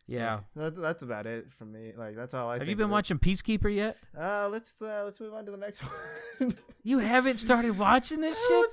Yeah. 0.06 0.42
that's, 0.56 0.78
that's 0.78 1.02
about 1.04 1.26
it 1.26 1.50
for 1.52 1.64
me 1.66 1.94
like 1.98 2.16
that's 2.18 2.34
all 2.34 2.50
i 2.50 2.58
Have 2.60 2.68
you 2.68 2.76
been 2.76 2.90
watching 2.90 3.20
Peacemaker 3.20 3.70
yet? 3.70 3.96
uh 4.20 4.50
let's 4.52 4.82
uh 4.82 5.04
let's 5.06 5.20
move 5.22 5.34
on 5.34 5.46
to 5.46 5.52
the 5.52 5.58
next 5.58 5.82
one 6.40 6.52
You 6.84 7.00
haven't 7.00 7.38
started 7.38 7.80
watching 7.80 8.20
this 8.20 8.38
shit? 8.48 8.66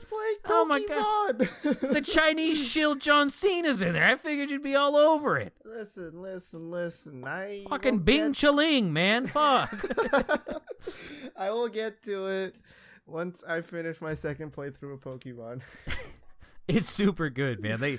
Oh 0.46 0.64
my 0.64 0.82
God. 0.82 1.38
The 1.62 2.00
Chinese 2.04 2.68
shield 2.70 3.00
John 3.00 3.30
Cena's 3.30 3.80
in 3.82 3.92
there. 3.92 4.04
I 4.06 4.16
figured 4.16 4.50
you'd 4.50 4.64
be 4.64 4.74
all 4.74 4.96
over 4.96 5.38
it. 5.38 5.52
listen, 5.64 6.20
listen, 6.20 6.70
listen. 6.72 7.24
I 7.24 7.64
Fucking 7.70 8.00
Bing 8.00 8.32
get- 8.32 8.34
Chaling, 8.34 8.92
man. 8.92 9.26
Fuck. 9.28 9.72
I 11.36 11.50
will 11.50 11.68
get 11.68 12.02
to 12.04 12.26
it 12.26 12.58
once 13.06 13.44
I 13.46 13.60
finish 13.60 14.00
my 14.00 14.14
second 14.14 14.52
playthrough 14.52 14.94
of 14.94 15.00
Pokemon. 15.00 15.62
it's 16.66 16.88
super 16.88 17.30
good, 17.30 17.62
man. 17.62 17.78
They. 17.80 17.98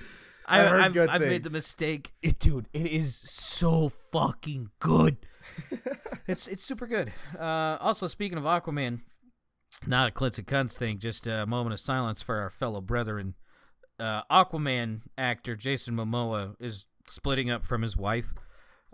I 0.51 0.65
I, 0.65 0.67
heard 0.89 1.09
I've, 1.09 1.21
made 1.21 1.43
the 1.43 1.49
mistake, 1.49 2.11
it, 2.21 2.39
dude. 2.39 2.67
It 2.73 2.87
is 2.87 3.15
so 3.15 3.89
fucking 3.89 4.69
good. 4.79 5.17
it's 6.27 6.47
it's 6.47 6.63
super 6.63 6.87
good. 6.87 7.11
Uh, 7.37 7.77
also, 7.79 8.07
speaking 8.07 8.37
of 8.37 8.43
Aquaman, 8.43 9.01
not 9.87 10.09
a 10.09 10.11
clits 10.11 10.37
and 10.37 10.47
cunts 10.47 10.77
thing. 10.77 10.99
Just 10.99 11.25
a 11.27 11.45
moment 11.45 11.73
of 11.73 11.79
silence 11.79 12.21
for 12.21 12.37
our 12.37 12.49
fellow 12.49 12.81
brethren. 12.81 13.35
Uh, 13.99 14.23
Aquaman 14.31 15.01
actor 15.17 15.55
Jason 15.55 15.95
Momoa 15.95 16.55
is 16.59 16.87
splitting 17.07 17.49
up 17.49 17.63
from 17.63 17.81
his 17.81 17.95
wife. 17.95 18.33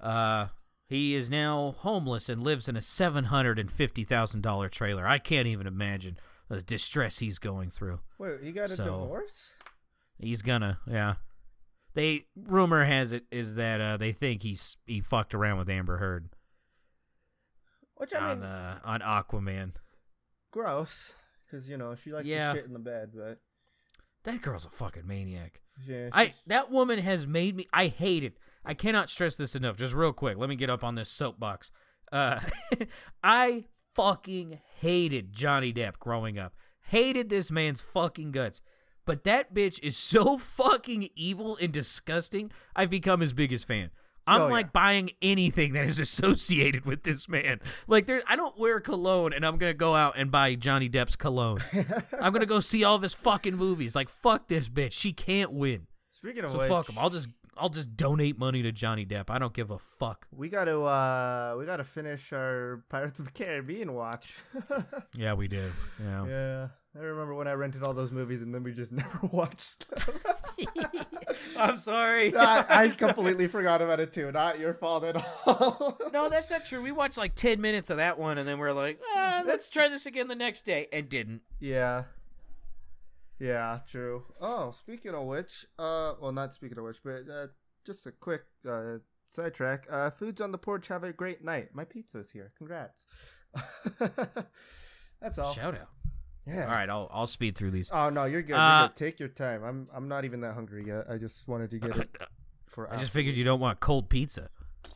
Uh, 0.01 0.47
he 0.89 1.13
is 1.15 1.29
now 1.29 1.75
homeless 1.79 2.29
and 2.29 2.41
lives 2.43 2.67
in 2.69 2.75
a 2.75 2.81
seven 2.81 3.25
hundred 3.25 3.59
and 3.59 3.71
fifty 3.71 4.03
thousand 4.03 4.41
dollar 4.41 4.69
trailer. 4.69 5.07
I 5.07 5.17
can't 5.19 5.47
even 5.47 5.67
imagine 5.67 6.17
the 6.49 6.61
distress 6.61 7.19
he's 7.19 7.39
going 7.39 7.69
through. 7.69 7.99
Wait, 8.17 8.41
you 8.41 8.51
got 8.53 8.65
a 8.71 8.75
So- 8.75 8.83
divorce? 8.83 9.53
He's 10.19 10.41
gonna, 10.41 10.79
yeah. 10.87 11.15
They 11.97 12.25
rumor 12.35 12.85
has 12.85 13.11
it 13.11 13.25
is 13.31 13.55
that 13.55 13.81
uh, 13.81 13.97
they 13.97 14.11
think 14.11 14.43
he's 14.43 14.77
he 14.85 15.01
fucked 15.01 15.33
around 15.33 15.57
with 15.57 15.67
Amber 15.69 15.97
Heard 15.97 16.29
Which 17.95 18.13
I 18.13 18.31
on 18.31 18.39
mean, 18.41 18.47
uh, 18.47 18.79
on 18.85 18.99
Aquaman. 19.01 19.73
gross, 20.51 21.15
because 21.45 21.69
you 21.69 21.75
know 21.77 21.95
she 21.95 22.11
likes 22.13 22.27
Yeah. 22.27 22.53
to 22.53 22.59
shit 22.59 22.67
in 22.67 22.73
the 22.73 22.79
bed, 22.79 23.11
but 23.15 23.39
That 24.25 24.41
girl's 24.43 24.63
a 24.65 24.69
fucking 24.69 25.07
maniac. 25.07 25.61
yeah, 25.87 26.09
I 26.13 26.33
that 26.45 26.69
woman 26.69 26.99
has 26.99 27.25
made 27.25 27.55
me. 27.55 27.65
I 27.73 27.87
hate 27.87 28.23
it. 28.23 28.37
I 28.63 28.73
cannot 28.75 29.09
stress 29.09 29.35
this 29.35 29.55
enough. 29.55 29.75
Just 29.77 29.93
real 29.95 30.13
quick, 30.13 30.37
let 30.37 30.49
me 30.49 30.55
get 30.55 30.69
up 30.69 30.83
on 30.83 30.93
this 30.95 31.09
soapbox. 31.09 31.71
Uh, 32.11 32.39
I 33.23 33.65
fucking 33.95 34.59
hated 34.81 35.33
Johnny 35.33 35.73
Depp 35.73 35.97
growing 35.99 36.37
up. 36.37 36.53
Hated 36.89 37.29
this 37.29 37.49
man's 37.49 37.81
fucking 37.81 38.31
guts. 38.31 38.61
But 39.07 39.23
that 39.23 39.55
bitch 39.55 39.79
is 39.81 39.97
so 39.97 40.37
fucking 40.37 41.09
evil 41.15 41.57
and 41.59 41.71
disgusting. 41.73 42.51
I've 42.75 42.91
become 42.91 43.21
his 43.21 43.33
biggest 43.33 43.65
fan. 43.65 43.89
I'm 44.29 44.41
Oh, 44.41 44.47
like 44.49 44.65
yeah. 44.67 44.71
buying 44.73 45.11
anything 45.21 45.71
that 45.73 45.85
is 45.85 45.99
associated 46.07 46.85
with 46.85 47.03
this 47.03 47.29
man. 47.29 47.61
Like 47.87 48.05
there, 48.07 48.21
I 48.27 48.35
don't 48.35 48.59
wear 48.59 48.81
cologne, 48.81 49.31
and 49.31 49.45
I'm 49.45 49.57
gonna 49.57 49.73
go 49.73 49.95
out 49.95 50.15
and 50.17 50.29
buy 50.29 50.53
Johnny 50.55 50.89
Depp's 50.89 51.15
cologne. 51.15 51.59
I'm 52.21 52.33
gonna 52.33 52.45
go 52.45 52.59
see 52.59 52.83
all 52.83 52.95
of 52.95 53.01
his 53.01 53.13
fucking 53.13 53.55
movies. 53.55 53.95
Like 53.95 54.09
fuck 54.09 54.49
this 54.49 54.67
bitch. 54.69 54.91
She 54.91 55.13
can't 55.13 55.53
win. 55.53 55.87
Speaking 56.11 56.43
of 56.43 56.51
So 56.51 56.57
which, 56.59 56.67
fuck 56.67 56.89
him. 56.89 56.97
I'll 56.99 57.09
just 57.09 57.29
I'll 57.55 57.69
just 57.69 57.95
donate 57.95 58.37
money 58.37 58.61
to 58.63 58.71
Johnny 58.73 59.05
Depp. 59.05 59.29
I 59.29 59.39
don't 59.39 59.53
give 59.53 59.71
a 59.71 59.79
fuck. 59.79 60.27
we 60.31 60.49
got 60.49 60.65
to 60.65 60.81
uh 60.81 61.55
we 61.57 61.65
got 61.65 61.77
to 61.77 61.83
finish 61.85 62.33
our 62.33 62.83
Pirates 62.89 63.19
of 63.19 63.25
the 63.25 63.31
Caribbean 63.31 63.93
watch. 63.93 64.35
Yeah, 65.15 65.33
we 65.35 65.47
do. 65.47 65.63
Yeah. 66.03 66.25
yeah, 66.27 66.67
I 66.97 67.03
remember 67.03 67.35
when 67.35 67.47
I 67.47 67.53
rented 67.53 67.83
all 67.83 67.93
those 67.93 68.11
movies 68.11 68.41
and 68.41 68.53
then 68.53 68.63
we 68.63 68.73
just 68.73 68.91
never 68.91 69.19
watched 69.31 69.89
them. 69.89 70.15
I'm 71.59 71.77
sorry. 71.77 72.35
I, 72.35 72.65
I 72.69 72.87
completely 72.89 73.47
forgot 73.47 73.81
about 73.81 73.99
it 73.99 74.11
too. 74.11 74.31
Not 74.31 74.59
your 74.59 74.73
fault 74.73 75.03
at 75.03 75.15
all. 75.45 75.97
no, 76.11 76.29
that's 76.29 76.49
not 76.49 76.65
true. 76.65 76.81
We 76.81 76.91
watched 76.91 77.17
like 77.17 77.35
ten 77.35 77.61
minutes 77.61 77.89
of 77.89 77.97
that 77.97 78.17
one, 78.17 78.37
and 78.37 78.47
then 78.47 78.57
we're 78.57 78.71
like, 78.71 78.99
ah, 79.15 79.43
let's 79.45 79.69
try 79.69 79.87
this 79.87 80.05
again 80.05 80.27
the 80.27 80.35
next 80.35 80.63
day, 80.63 80.87
and 80.91 81.09
didn't. 81.09 81.41
Yeah. 81.59 82.05
Yeah, 83.39 83.79
true. 83.87 84.23
Oh, 84.41 84.71
speaking 84.71 85.13
of 85.13 85.25
which, 85.27 85.65
uh, 85.77 86.13
well, 86.19 86.31
not 86.31 86.53
speaking 86.53 86.79
of 86.79 86.83
which, 86.85 86.97
but 87.03 87.29
uh, 87.31 87.47
just 87.85 88.07
a 88.07 88.11
quick 88.11 88.41
uh, 88.67 88.97
sidetrack. 89.27 89.85
Uh, 89.89 90.09
foods 90.09 90.41
on 90.41 90.51
the 90.51 90.57
porch. 90.57 90.87
Have 90.87 91.03
a 91.03 91.13
great 91.13 91.43
night. 91.43 91.69
My 91.73 91.85
pizza's 91.85 92.31
here. 92.31 92.51
Congrats. 92.57 93.05
That's 95.21 95.37
all. 95.37 95.53
Shout 95.53 95.75
out. 95.75 95.89
Yeah. 96.47 96.65
All 96.65 96.71
right, 96.71 96.89
I'll 96.89 97.09
I'll 97.11 97.27
speed 97.27 97.55
through 97.57 97.71
these. 97.71 97.89
Oh 97.91 98.09
no, 98.09 98.25
you're 98.25 98.41
good. 98.41 98.53
Uh, 98.53 98.79
you're 98.79 98.87
good. 98.87 98.95
Take 98.95 99.19
your 99.19 99.29
time. 99.29 99.63
I'm 99.63 99.87
I'm 99.93 100.07
not 100.07 100.25
even 100.25 100.41
that 100.41 100.53
hungry 100.53 100.85
yet. 100.87 101.05
I 101.09 101.17
just 101.17 101.47
wanted 101.47 101.71
to 101.71 101.79
get 101.79 101.97
it 101.97 102.09
for. 102.67 102.91
I 102.91 102.97
just 102.97 103.11
figured 103.11 103.35
you 103.35 103.43
don't 103.43 103.59
want 103.59 103.79
cold 103.79 104.09
pizza. 104.09 104.49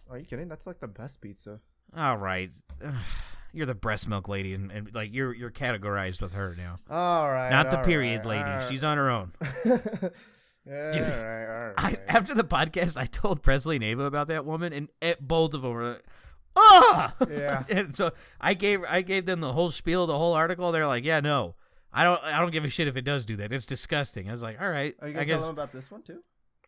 Are 0.10 0.18
you 0.18 0.26
kidding? 0.26 0.48
That's 0.48 0.66
like 0.66 0.80
the 0.80 0.88
best 0.88 1.22
pizza. 1.22 1.60
All 1.96 2.18
right, 2.18 2.52
you're 3.54 3.66
the 3.66 3.76
breast 3.76 4.08
milk 4.08 4.30
lady, 4.30 4.54
and, 4.54 4.72
and 4.72 4.96
like 4.96 5.14
you're 5.14 5.34
you're 5.34 5.52
categorized 5.52 6.22
with 6.22 6.34
her 6.34 6.56
now. 6.58 6.76
All 6.90 7.30
right. 7.30 7.50
Not 7.50 7.70
the 7.72 7.78
period 7.80 8.20
right, 8.20 8.26
lady. 8.26 8.44
right. 8.44 8.64
She's 8.64 8.84
on 8.84 8.98
her 8.98 9.10
own. 9.10 9.34
yeah, 9.66 10.92
Dude, 10.94 11.02
all 11.02 11.24
right, 11.26 11.66
all 11.68 11.74
I 11.78 11.98
after 12.08 12.34
the 12.34 12.44
podcast, 12.44 12.96
I 12.98 13.06
told 13.06 13.44
Presley 13.44 13.76
and 13.76 13.84
Ava 13.84 14.04
about 14.04 14.28
that 14.28 14.46
woman, 14.46 14.72
and 14.74 14.90
eh, 15.02 15.16
both 15.20 15.54
of 15.54 15.64
them 15.64 15.74
were 15.74 15.84
like, 15.84 16.06
"Ah!" 16.56 17.14
Yeah. 17.30 17.64
and 17.70 17.96
so 17.96 18.12
I 18.40 18.54
gave 18.54 18.84
I 18.88 19.02
gave 19.02 19.26
them 19.26 19.40
the 19.40 19.54
whole 19.54 19.72
spiel, 19.72 20.08
the 20.08 20.18
whole 20.18 20.34
article. 20.34 20.72
They're 20.72 20.88
like, 20.88 21.06
"Yeah, 21.06 21.20
no, 21.20 21.56
I 21.94 22.04
don't 22.04 22.22
I 22.24 22.40
don't 22.40 22.52
give 22.52 22.66
a 22.66 22.70
shit 22.70 22.88
if 22.88 22.98
it 22.98 23.04
does 23.06 23.26
do 23.26 23.36
that. 23.38 23.52
It's 23.52 23.66
disgusting." 23.66 24.28
I 24.28 24.32
was 24.32 24.42
like, 24.42 24.62
"All 24.62 24.70
right, 24.70 24.96
Are 25.02 25.08
you 25.08 25.14
I 25.14 25.16
gonna 25.16 25.26
guess 25.26 25.40
tell 25.40 25.48
them 25.48 25.56
about 25.56 25.72
this 25.72 25.90
one 25.92 26.02
too? 26.04 26.24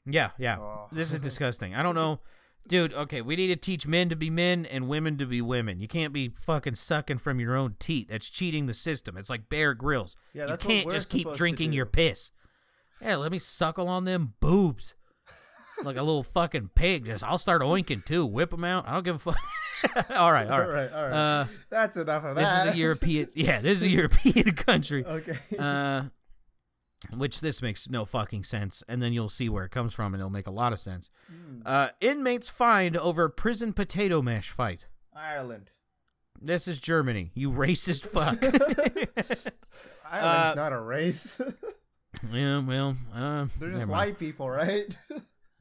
yeah, 0.06 0.32
yeah. 0.38 0.58
Oh. 0.60 0.88
This 0.92 1.14
is 1.14 1.20
disgusting. 1.20 1.76
I 1.76 1.84
don't 1.84 1.96
know." 1.96 2.20
Dude, 2.66 2.94
okay, 2.94 3.22
we 3.22 3.36
need 3.36 3.48
to 3.48 3.58
teach 3.58 3.86
men 3.88 4.08
to 4.08 4.16
be 4.16 4.30
men 4.30 4.66
and 4.66 4.88
women 4.88 5.18
to 5.18 5.26
be 5.26 5.42
women. 5.42 5.82
You 5.82 5.88
can't 5.90 6.14
be 6.14 6.30
fucking 6.30 6.76
sucking 6.76 7.18
from 7.18 7.42
your 7.42 7.58
own 7.58 7.76
teat. 7.78 8.08
That's 8.08 8.30
cheating 8.30 8.68
the 8.68 8.74
system. 8.74 9.18
It's 9.18 9.30
like 9.30 9.50
Bear 9.50 9.74
Grylls. 9.74 10.16
Yeah, 10.34 10.48
you 10.48 10.56
can't 10.56 10.90
just 10.90 11.12
keep 11.12 11.34
drinking 11.34 11.74
your 11.74 11.86
piss. 11.86 12.32
Yeah, 13.02 13.18
let 13.18 13.34
me 13.34 13.38
suckle 13.38 13.90
on 13.90 14.06
them 14.06 14.36
boobs. 14.40 14.96
like 15.84 15.98
a 15.98 16.04
little 16.04 16.24
fucking 16.24 16.70
pig. 16.74 17.06
Just 17.06 17.22
I'll 17.22 17.38
start 17.38 17.62
oinking 17.62 18.06
too. 18.06 18.26
Whip 18.26 18.52
them 18.52 18.64
out. 18.64 18.88
I 18.88 18.94
don't 18.94 19.04
give 19.04 19.16
a 19.16 19.20
fuck. 19.20 19.38
all 20.16 20.32
right, 20.32 20.48
all 20.50 20.60
right. 20.60 20.68
All 20.68 20.68
right, 20.70 20.92
all 20.94 21.10
right. 21.10 21.14
Uh, 21.42 21.46
That's 21.70 21.98
enough 21.98 22.24
of 22.24 22.36
that. 22.36 22.42
this 22.42 22.66
is 22.68 22.74
a 22.76 22.78
European. 22.78 23.30
Yeah, 23.36 23.62
this 23.62 23.80
is 23.80 23.86
a 23.86 23.90
European 23.90 24.52
country. 24.54 25.06
okay. 25.06 25.38
Uh, 25.58 26.04
which 27.18 27.42
this 27.42 27.62
makes 27.62 27.90
no 27.90 28.06
fucking 28.06 28.46
sense, 28.46 28.82
and 28.88 29.02
then 29.02 29.12
you'll 29.12 29.28
see 29.30 29.50
where 29.50 29.66
it 29.66 29.72
comes 29.72 29.94
from, 29.94 30.14
and 30.14 30.22
it'll 30.22 30.32
make 30.32 30.48
a 30.48 30.52
lot 30.52 30.72
of 30.72 30.80
sense. 30.80 31.10
Hmm. 31.28 31.62
Uh, 31.66 31.90
inmates 32.00 32.48
fined 32.50 32.96
over 32.96 33.28
prison 33.30 33.74
potato 33.74 34.22
mash 34.22 34.50
fight. 34.52 34.88
Ireland. 35.14 35.70
This 36.42 36.68
is 36.68 36.80
Germany. 36.80 37.32
You 37.36 37.52
racist 37.52 38.06
fuck. 38.08 38.42
Ireland's 38.44 39.48
Uh, 40.12 40.54
not 40.56 40.74
a 40.74 40.80
race. 40.80 41.40
yeah, 42.32 42.60
well, 42.66 42.96
uh, 43.14 43.48
They're 43.60 43.72
just 43.72 43.88
white 43.88 44.18
people, 44.20 44.50
right? 44.50 44.96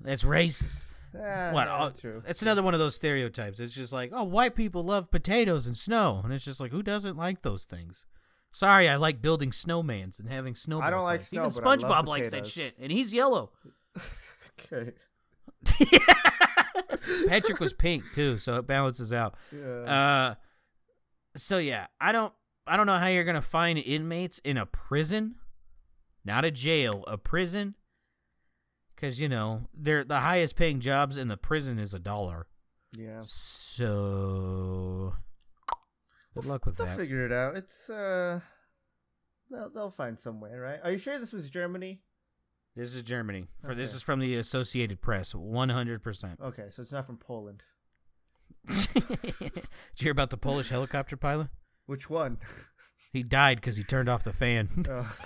That's 0.01 0.25
racist. 0.25 0.79
Yeah, 1.15 1.79
oh, 1.81 1.91
true. 1.91 2.23
It's 2.27 2.43
another 2.43 2.63
one 2.63 2.75
of 2.75 2.81
those 2.81 2.97
stereotypes. 2.97 3.61
It's 3.61 3.75
just 3.75 3.93
like, 3.93 4.11
oh, 4.13 4.25
white 4.25 4.55
people 4.55 4.85
love 4.85 5.11
potatoes 5.11 5.67
and 5.67 5.77
snow, 5.77 6.21
and 6.25 6.33
it's 6.33 6.45
just 6.45 6.61
like, 6.61 6.71
who 6.71 6.83
doesn't 6.83 7.17
like 7.17 7.43
those 7.43 7.65
things? 7.65 8.07
Sorry, 8.53 8.89
I 8.89 8.97
like 8.97 9.23
building 9.23 9.51
snowmans 9.51 10.19
and 10.19 10.29
having 10.29 10.55
snowball. 10.55 10.87
I 10.87 10.91
don't 10.91 11.05
like 11.05 11.21
fights. 11.21 11.29
snow, 11.29 11.47
Even 11.47 11.63
but 11.65 11.67
I 11.67 11.89
love 11.89 12.05
SpongeBob 12.05 12.07
likes 12.07 12.31
that 12.31 12.47
shit, 12.47 12.77
and 12.79 12.93
he's 12.93 13.13
yellow. 13.15 13.53
Okay. 14.73 14.93
Patrick 17.29 17.59
was 17.59 17.73
pink 17.73 18.05
too, 18.15 18.39
so 18.39 18.57
it 18.57 18.67
balances 18.67 19.13
out. 19.13 19.35
Yeah. 19.51 19.65
Uh, 19.65 20.35
so 21.37 21.59
yeah, 21.59 21.87
I 22.01 22.13
don't, 22.13 22.33
I 22.67 22.77
don't 22.77 22.87
know 22.87 22.99
how 22.99 23.07
you're 23.07 23.25
gonna 23.25 23.43
find 23.43 23.79
inmates 23.79 24.39
in 24.41 24.57
a 24.57 24.67
prison, 24.67 25.37
not 26.25 26.45
a 26.45 26.51
jail, 26.51 27.05
a 27.07 27.19
prison, 27.19 27.75
because 29.03 29.21
you 29.21 29.29
know 29.29 29.63
they're 29.75 30.05
the 30.05 30.21
highest 30.21 30.55
paying 30.55 30.79
jobs 30.79 31.17
in 31.17 31.27
the 31.27 31.37
prison 31.37 31.79
is 31.81 31.93
a 31.93 31.99
dollar. 31.99 32.47
yeah. 32.97 33.23
So 33.25 35.15
good 36.35 36.45
luck 36.45 36.65
with 36.65 36.77
They'll 36.77 36.87
that. 36.87 36.97
figure 36.97 37.27
it 37.27 37.33
out. 37.33 37.57
It's 37.57 37.91
uh, 37.91 38.39
they'll 39.51 39.71
they'll 39.71 39.91
find 39.91 40.21
some 40.21 40.41
way, 40.41 40.55
right? 40.55 40.79
Are 40.85 40.93
you 40.93 40.99
sure 40.99 41.19
this 41.19 41.33
was 41.33 41.51
Germany? 41.51 42.01
This 42.77 42.95
is 42.95 43.03
Germany. 43.03 43.49
For 43.67 43.75
this 43.75 43.93
is 43.95 44.03
from 44.03 44.21
the 44.21 44.37
Associated 44.37 45.01
Press, 45.03 45.35
one 45.35 45.69
hundred 45.71 46.03
percent. 46.03 46.39
Okay, 46.41 46.67
so 46.71 46.83
it's 46.83 46.93
not 46.93 47.07
from 47.07 47.17
Poland. 47.19 47.65
Did 48.69 49.43
you 49.43 49.51
hear 49.97 50.13
about 50.13 50.31
the 50.31 50.37
Polish 50.37 50.69
helicopter 50.69 51.17
pilot? 51.17 51.49
Which 51.87 52.09
one? 52.09 52.39
He 53.13 53.25
died 53.25 53.57
because 53.57 53.77
he 53.77 53.83
turned 53.83 54.09
off 54.09 54.23
the 54.23 54.33
fan. 54.33 54.69
Oh. 54.89 55.17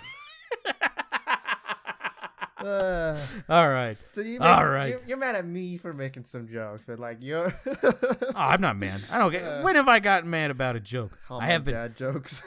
Uh, 2.67 3.19
All 3.49 3.69
right. 3.69 3.97
so 4.13 4.21
you 4.21 4.41
All 4.41 4.57
make- 4.63 4.67
right. 4.71 4.89
You're, 4.91 5.01
you're 5.09 5.17
mad 5.19 5.37
at 5.37 5.47
me 5.47 5.77
for 5.77 5.93
making 5.93 6.25
some 6.25 6.49
jokes, 6.49 6.83
but 6.87 6.99
like 6.99 7.19
you're. 7.21 7.55
Oh, 7.85 8.33
I'm 8.35 8.61
not 8.61 8.77
mad. 8.77 9.01
I 9.11 9.19
don't 9.19 9.31
get. 9.33 9.43
Uh, 9.43 9.63
when 9.63 9.77
have 9.77 9.89
I 9.89 9.99
gotten 10.01 10.29
mad 10.29 10.51
about 10.51 10.77
a 10.77 10.81
joke? 10.81 11.19
All 11.31 11.41
I 11.41 11.47
have 11.47 11.65
been. 11.65 11.75
dad 11.75 11.97
jokes. 11.97 12.43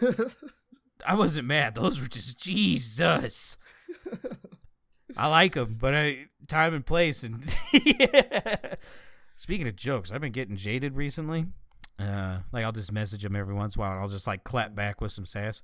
I 1.08 1.16
wasn't 1.16 1.48
mad. 1.48 1.74
Those 1.76 2.00
were 2.02 2.08
just 2.08 2.38
Jesus. 2.40 3.58
I 5.18 5.28
like 5.28 5.54
them, 5.54 5.78
but 5.80 5.96
I 5.96 6.28
time 6.48 6.74
and 6.76 6.86
place 6.86 7.24
and. 7.24 7.44
Speaking 9.36 9.68
of 9.68 9.76
jokes, 9.76 10.12
I've 10.12 10.22
been 10.22 10.34
getting 10.34 10.58
jaded 10.58 10.96
recently. 10.96 11.46
Uh, 11.98 12.40
like 12.52 12.64
I'll 12.66 12.72
just 12.74 12.92
message 12.92 13.24
him 13.26 13.36
every 13.36 13.54
once 13.54 13.76
in 13.76 13.82
a 13.82 13.84
while, 13.84 13.94
and 13.94 14.02
I'll 14.02 14.08
just 14.10 14.28
like 14.28 14.44
clap 14.44 14.76
back 14.76 15.02
with 15.02 15.12
some 15.12 15.26
sass. 15.26 15.64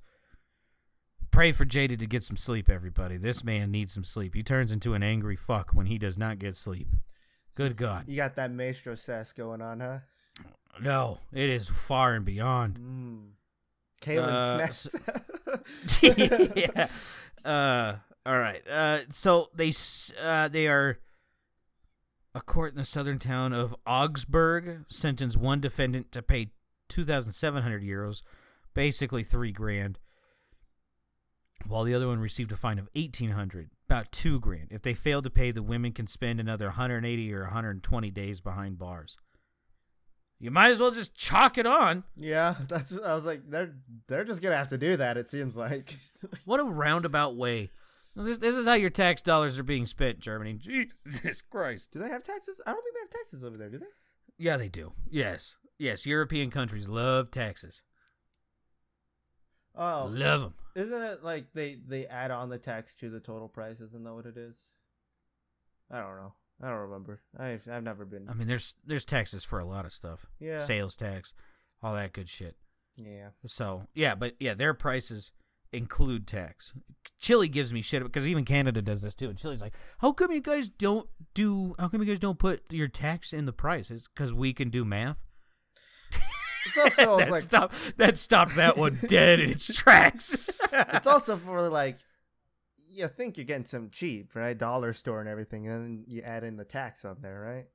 Pray 1.30 1.52
for 1.52 1.64
Jaded 1.64 1.98
to 2.00 2.06
get 2.06 2.22
some 2.22 2.36
sleep, 2.36 2.70
everybody. 2.70 3.16
This 3.18 3.44
man 3.44 3.70
needs 3.70 3.92
some 3.92 4.04
sleep. 4.04 4.34
He 4.34 4.42
turns 4.42 4.70
into 4.72 4.94
an 4.94 5.02
angry 5.02 5.36
fuck 5.36 5.72
when 5.72 5.86
he 5.86 5.98
does 5.98 6.16
not 6.16 6.38
get 6.38 6.56
sleep. 6.56 6.88
Good 7.56 7.76
God. 7.76 8.04
you 8.08 8.16
got 8.16 8.36
that 8.36 8.50
maestro 8.52 8.94
sass 8.94 9.32
going 9.32 9.60
on, 9.62 9.80
huh? 9.80 9.98
No, 10.80 11.18
it 11.32 11.48
is 11.48 11.68
far 11.68 12.14
and 12.14 12.24
beyond. 12.24 12.78
Mm. 12.78 13.28
Kalen 14.02 14.28
Uh, 14.28 14.66
snacks. 14.72 16.02
yeah. 16.56 16.86
Uh, 17.44 17.96
all 18.26 18.38
right. 18.38 18.66
Uh, 18.68 19.00
so 19.08 19.48
they 19.54 19.68
s- 19.68 20.12
uh, 20.22 20.48
they 20.48 20.66
are 20.68 20.98
a 22.34 22.40
court 22.42 22.72
in 22.72 22.78
the 22.78 22.84
southern 22.84 23.18
town 23.18 23.52
of 23.54 23.74
Augsburg 23.86 24.84
sentenced 24.86 25.38
one 25.38 25.60
defendant 25.60 26.12
to 26.12 26.20
pay 26.22 26.50
two 26.88 27.04
thousand 27.04 27.32
seven 27.32 27.62
hundred 27.62 27.82
euros, 27.82 28.22
basically 28.74 29.22
three 29.22 29.52
grand, 29.52 29.98
while 31.68 31.84
the 31.84 31.94
other 31.94 32.06
one 32.08 32.18
received 32.20 32.52
a 32.52 32.56
fine 32.56 32.78
of 32.78 32.88
eighteen 32.94 33.30
hundred, 33.30 33.70
about 33.88 34.12
two 34.12 34.38
grand. 34.40 34.68
If 34.70 34.82
they 34.82 34.94
fail 34.94 35.22
to 35.22 35.30
pay, 35.30 35.50
the 35.50 35.62
women 35.62 35.92
can 35.92 36.06
spend 36.06 36.40
another 36.40 36.66
one 36.66 36.74
hundred 36.74 37.04
eighty 37.04 37.32
or 37.32 37.42
one 37.44 37.52
hundred 37.52 37.82
twenty 37.82 38.10
days 38.10 38.40
behind 38.40 38.78
bars. 38.78 39.16
You 40.38 40.50
might 40.50 40.70
as 40.70 40.80
well 40.80 40.90
just 40.90 41.14
chalk 41.16 41.56
it 41.56 41.66
on. 41.66 42.04
yeah, 42.14 42.56
that's. 42.68 42.92
I 42.98 43.14
was 43.14 43.24
like, 43.26 43.48
they're 43.48 43.74
they're 44.06 44.24
just 44.24 44.42
gonna 44.42 44.56
have 44.56 44.68
to 44.68 44.78
do 44.78 44.96
that. 44.98 45.16
It 45.16 45.28
seems 45.28 45.56
like. 45.56 45.94
What 46.44 46.60
a 46.60 46.64
roundabout 46.64 47.36
way. 47.36 47.70
This, 48.14 48.38
this 48.38 48.56
is 48.56 48.66
how 48.66 48.74
your 48.74 48.90
tax 48.90 49.20
dollars 49.22 49.58
are 49.58 49.62
being 49.64 49.86
spent, 49.86 50.20
Germany. 50.20 50.54
Jesus 50.58 51.42
Christ. 51.42 51.92
do 51.92 51.98
they 51.98 52.08
have 52.08 52.22
taxes? 52.22 52.60
I 52.66 52.72
don't 52.72 52.82
think 52.82 52.94
they 52.94 53.00
have 53.00 53.10
taxes 53.10 53.44
over 53.44 53.56
there. 53.56 53.68
Do 53.68 53.78
they? 53.78 53.86
Yeah, 54.38 54.56
they 54.56 54.68
do. 54.68 54.92
Yes. 55.10 55.56
Yes, 55.78 56.06
European 56.06 56.50
countries 56.50 56.88
love 56.88 57.30
taxes. 57.30 57.82
Oh, 59.76 60.08
Love 60.10 60.40
them. 60.40 60.54
isn't 60.74 61.02
it 61.02 61.22
like 61.24 61.46
they 61.54 61.76
they 61.86 62.06
add 62.06 62.30
on 62.30 62.48
the 62.48 62.58
tax 62.58 62.94
to 62.96 63.10
the 63.10 63.20
total 63.20 63.48
price? 63.48 63.80
Isn't 63.80 64.04
that 64.04 64.14
what 64.14 64.26
it 64.26 64.36
is? 64.36 64.70
I 65.90 65.98
don't 66.00 66.16
know. 66.16 66.32
I 66.62 66.68
don't 66.68 66.78
remember. 66.78 67.20
I've 67.38 67.68
I've 67.70 67.82
never 67.84 68.04
been. 68.04 68.28
I 68.28 68.34
mean, 68.34 68.48
there's 68.48 68.76
there's 68.86 69.04
taxes 69.04 69.44
for 69.44 69.58
a 69.58 69.64
lot 69.64 69.84
of 69.84 69.92
stuff. 69.92 70.26
yeah. 70.40 70.60
Sales 70.64 70.96
tax, 70.96 71.34
all 71.82 71.94
that 71.94 72.12
good 72.12 72.28
shit. 72.28 72.56
Yeah. 72.96 73.28
So, 73.44 73.86
yeah, 73.94 74.14
but 74.14 74.36
yeah, 74.40 74.54
their 74.54 74.72
prices 74.72 75.30
include 75.72 76.26
tax. 76.26 76.72
Chile 77.18 77.48
gives 77.48 77.74
me 77.74 77.82
shit 77.82 78.02
because 78.02 78.26
even 78.26 78.46
Canada 78.46 78.80
does 78.80 79.02
this 79.02 79.14
too. 79.14 79.28
And 79.28 79.36
Chile's 79.36 79.60
like, 79.60 79.74
"How 79.98 80.12
come 80.12 80.32
you 80.32 80.40
guys 80.40 80.70
don't 80.70 81.06
do 81.34 81.74
how 81.78 81.88
come 81.88 82.00
you 82.00 82.06
guys 82.08 82.18
don't 82.18 82.38
put 82.38 82.72
your 82.72 82.88
tax 82.88 83.34
in 83.34 83.44
the 83.44 83.52
price?" 83.52 83.90
It's 83.90 84.06
cuz 84.08 84.32
we 84.32 84.54
can 84.54 84.70
do 84.70 84.84
math. 84.86 85.25
It's 86.66 86.78
also 86.78 87.16
that, 87.18 87.30
like 87.30 87.40
stop, 87.40 87.72
that 87.96 88.16
stopped 88.16 88.56
that 88.56 88.76
one 88.76 88.98
dead 89.06 89.40
in 89.40 89.50
its 89.50 89.74
tracks. 89.74 90.50
it's 90.72 91.06
also 91.06 91.36
for 91.36 91.68
like 91.68 91.98
you 92.88 93.08
think 93.08 93.36
you're 93.36 93.44
getting 93.44 93.66
some 93.66 93.90
cheap, 93.90 94.34
right? 94.34 94.56
Dollar 94.56 94.92
store 94.92 95.20
and 95.20 95.28
everything, 95.28 95.68
and 95.68 95.84
then 95.84 96.04
you 96.08 96.22
add 96.22 96.44
in 96.44 96.56
the 96.56 96.64
tax 96.64 97.04
on 97.04 97.18
there, 97.20 97.40
right? 97.40 97.66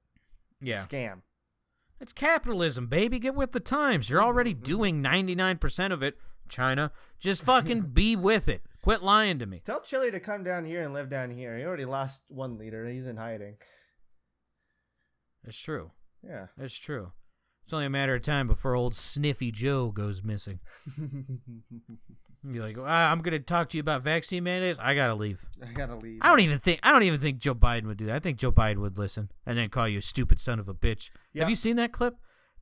yeah. 0.62 0.86
Scam. 0.86 1.22
It's 2.00 2.14
capitalism, 2.14 2.88
baby. 2.88 3.20
Get 3.20 3.36
with 3.36 3.52
the 3.52 3.60
times. 3.60 4.10
You're 4.10 4.20
mm-hmm, 4.20 4.28
already 4.28 4.54
mm-hmm. 4.54 4.64
doing 4.64 5.04
99% 5.04 5.92
of 5.92 6.02
it. 6.02 6.18
China, 6.50 6.92
just 7.20 7.44
fucking 7.44 7.82
be 7.94 8.16
with 8.16 8.50
it. 8.50 8.64
Quit 8.82 9.02
lying 9.02 9.40
to 9.40 9.46
me. 9.46 9.62
Tell 9.64 9.80
Chili 9.80 10.12
to 10.12 10.20
come 10.20 10.44
down 10.44 10.66
here 10.66 10.82
and 10.82 10.94
live 10.94 11.08
down 11.08 11.30
here. 11.30 11.58
He 11.58 11.64
already 11.64 11.86
lost 11.86 12.24
one 12.28 12.58
leader. 12.58 12.88
He's 12.88 13.06
in 13.06 13.18
hiding. 13.18 13.56
It's 15.48 15.58
true. 15.58 15.92
Yeah. 16.28 16.48
It's 16.58 16.76
true. 16.76 17.12
It's 17.72 17.74
only 17.74 17.86
a 17.86 17.90
matter 17.90 18.16
of 18.16 18.22
time 18.22 18.48
before 18.48 18.76
old 18.76 18.94
Sniffy 18.94 19.50
Joe 19.50 19.92
goes 19.92 20.24
missing. 20.24 20.60
You're 22.44 22.64
like, 22.66 22.76
ah, 22.78 23.10
I'm 23.10 23.22
gonna 23.22 23.40
talk 23.40 23.70
to 23.70 23.78
you 23.78 23.80
about 23.80 24.02
vaccine 24.02 24.44
mandates. 24.44 24.78
I 24.78 24.94
gotta 24.94 25.14
leave. 25.14 25.46
I 25.66 25.72
gotta 25.72 25.96
leave. 25.96 26.20
I 26.22 26.28
don't 26.28 26.42
even 26.42 26.60
think 26.60 26.82
I 26.84 26.92
don't 26.92 27.04
even 27.04 27.22
think 27.22 27.40
Joe 27.40 27.56
Biden 27.56 27.84
would 27.84 27.96
do 27.96 28.08
that. 28.08 28.16
I 28.18 28.20
think 28.20 28.40
Joe 28.40 28.52
Biden 28.52 28.80
would 28.80 28.98
listen 28.98 29.32
and 29.46 29.58
then 29.58 29.70
call 29.70 29.88
you 29.88 30.00
a 30.00 30.02
stupid 30.02 30.42
son 30.42 30.60
of 30.60 30.68
a 30.68 30.74
bitch. 30.74 31.12
Yeah. 31.32 31.44
Have 31.44 31.50
you 31.50 31.56
seen 31.56 31.78
that 31.78 31.94
clip? 31.94 32.16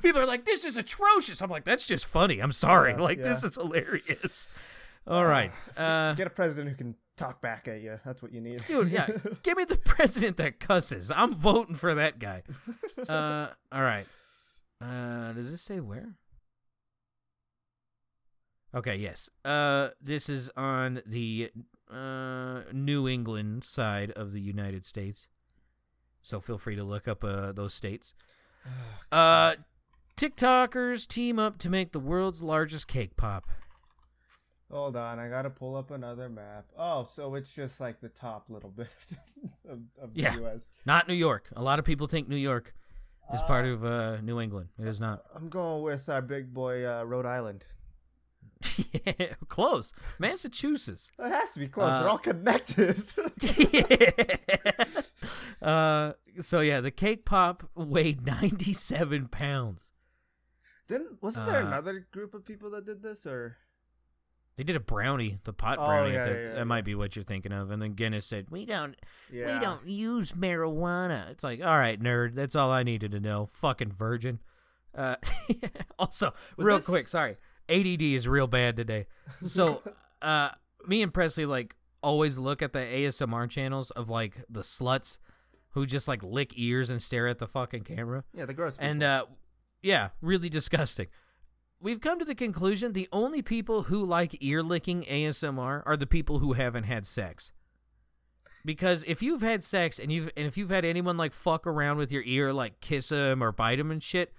People 0.00 0.22
are 0.22 0.26
like, 0.26 0.46
"This 0.46 0.64
is 0.64 0.78
atrocious." 0.78 1.42
I'm 1.42 1.50
like, 1.50 1.64
"That's 1.64 1.86
just 1.86 2.06
funny." 2.06 2.38
I'm 2.38 2.52
sorry. 2.52 2.92
Yeah, 2.92 3.00
like 3.00 3.18
yeah. 3.18 3.24
this 3.24 3.44
is 3.44 3.56
hilarious. 3.56 4.58
All 5.06 5.26
right, 5.26 5.52
uh, 5.76 6.14
Get 6.14 6.26
a 6.26 6.30
president 6.30 6.70
who 6.70 6.76
can 6.76 6.94
talk 7.16 7.40
back 7.40 7.66
at 7.68 7.80
you. 7.80 7.98
That's 8.04 8.22
what 8.22 8.32
you 8.32 8.40
need. 8.40 8.64
dude. 8.64 8.88
Yeah, 8.88 9.06
give 9.42 9.56
me 9.56 9.64
the 9.64 9.76
president 9.78 10.36
that 10.36 10.60
cusses. 10.60 11.10
I'm 11.14 11.34
voting 11.34 11.74
for 11.74 11.94
that 11.94 12.18
guy. 12.18 12.42
Uh, 13.08 13.48
all 13.70 13.82
right. 13.82 14.06
Uh, 14.80 15.30
does 15.32 15.50
this 15.50 15.60
say 15.60 15.80
where? 15.80 16.16
Okay. 18.74 18.96
Yes. 18.96 19.28
Uh, 19.44 19.90
this 20.00 20.28
is 20.28 20.50
on 20.56 21.02
the 21.06 21.50
uh 21.90 22.62
New 22.72 23.06
England 23.06 23.64
side 23.64 24.10
of 24.12 24.32
the 24.32 24.40
United 24.40 24.84
States. 24.84 25.28
So 26.22 26.40
feel 26.40 26.58
free 26.58 26.74
to 26.74 26.82
look 26.82 27.06
up 27.06 27.22
uh 27.22 27.52
those 27.52 27.74
states. 27.74 28.14
Uh, 29.12 29.54
TikTokers 30.16 31.06
team 31.06 31.38
up 31.38 31.58
to 31.58 31.70
make 31.70 31.92
the 31.92 32.00
world's 32.00 32.42
largest 32.42 32.88
cake 32.88 33.16
pop. 33.16 33.44
Hold 34.70 34.96
on, 34.96 35.18
I 35.20 35.28
gotta 35.28 35.50
pull 35.50 35.76
up 35.76 35.90
another 35.92 36.28
map. 36.28 36.66
Oh, 36.76 37.04
so 37.04 37.34
it's 37.36 37.54
just 37.54 37.78
like 37.78 38.00
the 38.00 38.08
top 38.08 38.46
little 38.50 38.70
bit 38.76 38.94
of, 39.68 39.78
of 40.00 40.10
Yeah. 40.14 40.34
the 40.34 40.40
U.S. 40.42 40.66
Not 40.84 41.06
New 41.06 41.14
York. 41.14 41.48
A 41.54 41.62
lot 41.62 41.78
of 41.78 41.84
people 41.84 42.06
think 42.08 42.28
New 42.28 42.36
York 42.36 42.74
is 43.32 43.40
part 43.42 43.64
of 43.64 43.84
uh, 43.84 44.20
New 44.22 44.40
England. 44.40 44.70
It 44.78 44.86
is 44.88 45.00
not. 45.00 45.20
I'm 45.34 45.48
going 45.48 45.82
with 45.82 46.08
our 46.08 46.20
big 46.22 46.52
boy, 46.52 46.84
uh, 46.84 47.04
Rhode 47.04 47.26
Island. 47.26 47.64
yeah, 49.04 49.34
close. 49.48 49.92
Massachusetts. 50.18 51.12
It 51.18 51.30
has 51.30 51.52
to 51.52 51.60
be 51.60 51.68
close. 51.68 52.00
They're 52.00 52.08
Uh, 52.08 52.12
all 52.12 52.18
connected. 52.18 52.96
uh, 55.62 56.12
so 56.38 56.60
yeah, 56.60 56.80
the 56.80 56.90
cake 56.90 57.24
pop 57.24 57.68
weighed 57.74 58.26
97 58.26 59.28
pounds. 59.28 59.92
Then 60.88 61.18
wasn't 61.20 61.46
there 61.46 61.62
Uh, 61.62 61.66
another 61.66 62.06
group 62.12 62.34
of 62.34 62.44
people 62.44 62.70
that 62.70 62.84
did 62.86 63.02
this, 63.02 63.26
or 63.26 63.56
They 64.56 64.64
did 64.64 64.74
a 64.76 64.80
brownie, 64.80 65.38
the 65.44 65.52
pot 65.52 65.76
Oh, 65.78 65.86
brownie. 65.86 66.12
yeah, 66.14 66.24
that, 66.24 66.34
yeah, 66.34 66.48
yeah, 66.48 66.54
that 66.54 66.64
might 66.66 66.84
be 66.84 66.94
what 66.94 67.14
you're 67.14 67.24
thinking 67.24 67.52
of. 67.52 67.70
And 67.70 67.80
then 67.82 67.92
Guinness 67.92 68.24
said, 68.26 68.46
"We 68.50 68.64
don't, 68.64 68.96
we 69.30 69.40
don't 69.44 69.86
use 69.86 70.32
marijuana." 70.32 71.30
It's 71.30 71.44
like, 71.44 71.62
all 71.62 71.76
right, 71.76 72.00
nerd. 72.00 72.34
That's 72.34 72.56
all 72.56 72.70
I 72.70 72.82
needed 72.82 73.10
to 73.12 73.20
know. 73.20 73.46
Fucking 73.46 73.92
virgin. 73.92 74.40
Uh, 74.94 75.16
also, 75.98 76.32
Was 76.56 76.64
real 76.66 76.76
this- 76.76 76.86
quick, 76.86 77.06
sorry. 77.08 77.36
ADD 77.68 78.00
is 78.00 78.26
real 78.28 78.46
bad 78.46 78.76
today. 78.76 79.06
So, 79.42 79.82
uh, 80.22 80.50
me 80.86 81.02
and 81.02 81.12
Presley 81.12 81.44
like 81.44 81.74
always 82.02 82.38
look 82.38 82.62
at 82.62 82.72
the 82.72 82.78
ASMR 82.78 83.50
channels 83.50 83.90
of 83.90 84.08
like 84.08 84.36
the 84.48 84.60
sluts 84.60 85.18
who 85.70 85.84
just 85.84 86.06
like 86.08 86.22
lick 86.22 86.52
ears 86.56 86.88
and 86.88 87.02
stare 87.02 87.26
at 87.26 87.38
the 87.40 87.46
fucking 87.48 87.82
camera. 87.82 88.24
Yeah, 88.32 88.46
the 88.46 88.54
gross. 88.54 88.78
And 88.78 89.02
uh 89.02 89.26
yeah, 89.82 90.10
really 90.22 90.48
disgusting. 90.48 91.08
We've 91.80 92.00
come 92.00 92.18
to 92.18 92.24
the 92.24 92.34
conclusion 92.34 92.92
the 92.92 93.08
only 93.12 93.42
people 93.42 93.84
who 93.84 94.04
like 94.04 94.42
ear 94.42 94.62
licking 94.62 95.02
ASMR 95.02 95.82
are 95.84 95.96
the 95.96 96.06
people 96.06 96.38
who 96.38 96.54
haven't 96.54 96.84
had 96.84 97.04
sex. 97.04 97.52
Because 98.64 99.04
if 99.04 99.22
you've 99.22 99.42
had 99.42 99.62
sex 99.62 99.98
and 99.98 100.10
you've 100.10 100.30
and 100.36 100.46
if 100.46 100.56
you've 100.56 100.70
had 100.70 100.84
anyone 100.84 101.16
like 101.16 101.32
fuck 101.32 101.66
around 101.66 101.98
with 101.98 102.10
your 102.10 102.22
ear, 102.24 102.52
like 102.52 102.80
kiss 102.80 103.10
them 103.10 103.42
or 103.42 103.52
bite 103.52 103.76
them 103.76 103.90
and 103.90 104.02
shit, 104.02 104.32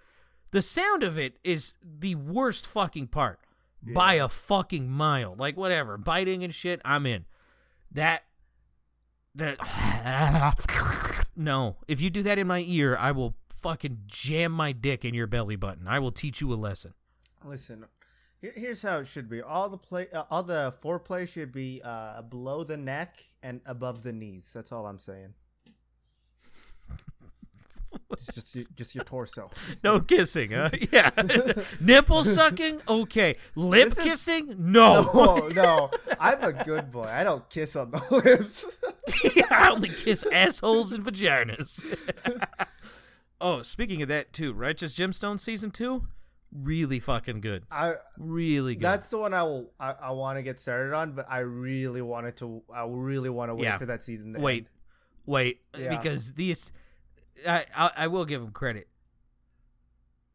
the 0.51 0.61
sound 0.61 1.03
of 1.03 1.17
it 1.17 1.37
is 1.43 1.75
the 1.81 2.15
worst 2.15 2.65
fucking 2.65 3.07
part 3.07 3.39
by 3.81 4.15
a 4.15 4.27
fucking 4.27 4.89
mile. 4.89 5.35
Like 5.37 5.55
whatever, 5.55 5.97
biting 5.97 6.43
and 6.43 6.53
shit, 6.53 6.81
I'm 6.83 7.05
in. 7.05 7.25
That 7.91 8.23
that 9.35 9.59
no. 11.35 11.77
If 11.87 12.01
you 12.01 12.09
do 12.09 12.23
that 12.23 12.39
in 12.39 12.47
my 12.47 12.63
ear, 12.67 12.97
I 12.99 13.11
will 13.11 13.35
fucking 13.49 13.99
jam 14.07 14.51
my 14.51 14.71
dick 14.71 15.05
in 15.05 15.13
your 15.13 15.27
belly 15.27 15.55
button. 15.55 15.87
I 15.87 15.99
will 15.99 16.11
teach 16.11 16.41
you 16.41 16.51
a 16.51 16.55
lesson. 16.55 16.93
Listen, 17.47 17.85
here, 18.41 18.51
here's 18.55 18.81
how 18.81 18.99
it 18.99 19.07
should 19.07 19.29
be. 19.29 19.41
All 19.41 19.69
the 19.69 19.77
play, 19.77 20.07
uh, 20.13 20.23
all 20.29 20.43
the 20.43 20.75
foreplay 20.83 21.27
should 21.27 21.51
be 21.51 21.81
uh, 21.83 22.21
below 22.23 22.63
the 22.63 22.77
neck 22.77 23.17
and 23.41 23.61
above 23.65 24.03
the 24.03 24.11
knees. 24.13 24.51
That's 24.53 24.71
all 24.71 24.85
I'm 24.85 24.99
saying. 24.99 25.33
Just, 28.33 28.55
your, 28.55 28.65
just 28.75 28.93
your 28.95 29.03
torso. 29.05 29.49
No 29.83 29.99
kissing, 30.01 30.51
huh? 30.51 30.69
Yeah. 30.91 31.09
Nipple 31.81 32.23
sucking? 32.23 32.81
Okay. 32.87 33.35
Lip 33.55 33.87
is- 33.87 33.99
kissing? 33.99 34.55
No. 34.59 35.09
No, 35.13 35.47
no, 35.49 35.91
I'm 36.19 36.43
a 36.43 36.53
good 36.53 36.91
boy. 36.91 37.05
I 37.05 37.23
don't 37.23 37.49
kiss 37.49 37.75
on 37.75 37.91
the 37.91 38.03
lips. 38.23 38.77
I 39.49 39.69
only 39.71 39.89
kiss 39.89 40.25
assholes 40.31 40.91
and 40.91 41.03
vaginas. 41.03 41.85
oh, 43.41 43.61
speaking 43.61 44.01
of 44.01 44.09
that 44.09 44.33
too, 44.33 44.53
Righteous 44.53 44.97
Gemstone 44.97 45.39
season 45.39 45.71
two, 45.71 46.03
really 46.51 46.99
fucking 46.99 47.41
good. 47.41 47.63
I 47.71 47.95
Really 48.17 48.75
good. 48.75 48.83
that's 48.83 49.09
the 49.09 49.17
one 49.17 49.33
I 49.33 49.43
will 49.43 49.71
I, 49.79 49.93
I 50.01 50.11
want 50.11 50.37
to 50.37 50.43
get 50.43 50.59
started 50.59 50.93
on, 50.93 51.11
but 51.13 51.25
I 51.29 51.39
really 51.39 52.01
wanted 52.01 52.37
to. 52.37 52.61
I 52.73 52.85
really 52.87 53.29
want 53.29 53.49
to 53.49 53.55
wait 53.55 53.63
Yeah. 53.65 53.77
for 53.77 53.85
that 53.87 54.03
season. 54.03 54.33
To 54.33 54.39
wait, 54.39 54.57
end. 54.59 54.67
wait, 55.25 55.61
Yeah. 55.77 55.89
because 55.97 56.33
these, 56.33 56.71
I, 57.47 57.65
I 57.75 57.91
I 57.97 58.07
will 58.07 58.25
give 58.25 58.41
them 58.41 58.51
credit. 58.51 58.87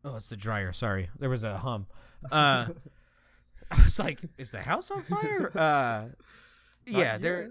Oh, 0.05 0.17
it's 0.17 0.29
the 0.29 0.37
dryer. 0.37 0.73
Sorry, 0.73 1.09
there 1.19 1.31
was 1.31 1.45
a 1.45 1.59
hum. 1.59 1.87
Uh, 2.31 2.69
I 3.71 3.83
was 3.85 3.99
like, 3.99 4.21
is 4.37 4.51
the 4.51 4.61
house 4.63 4.91
on 4.91 5.03
fire? 5.03 5.51
Uh, 5.57 6.09
yeah, 6.87 7.17
Not 7.19 7.51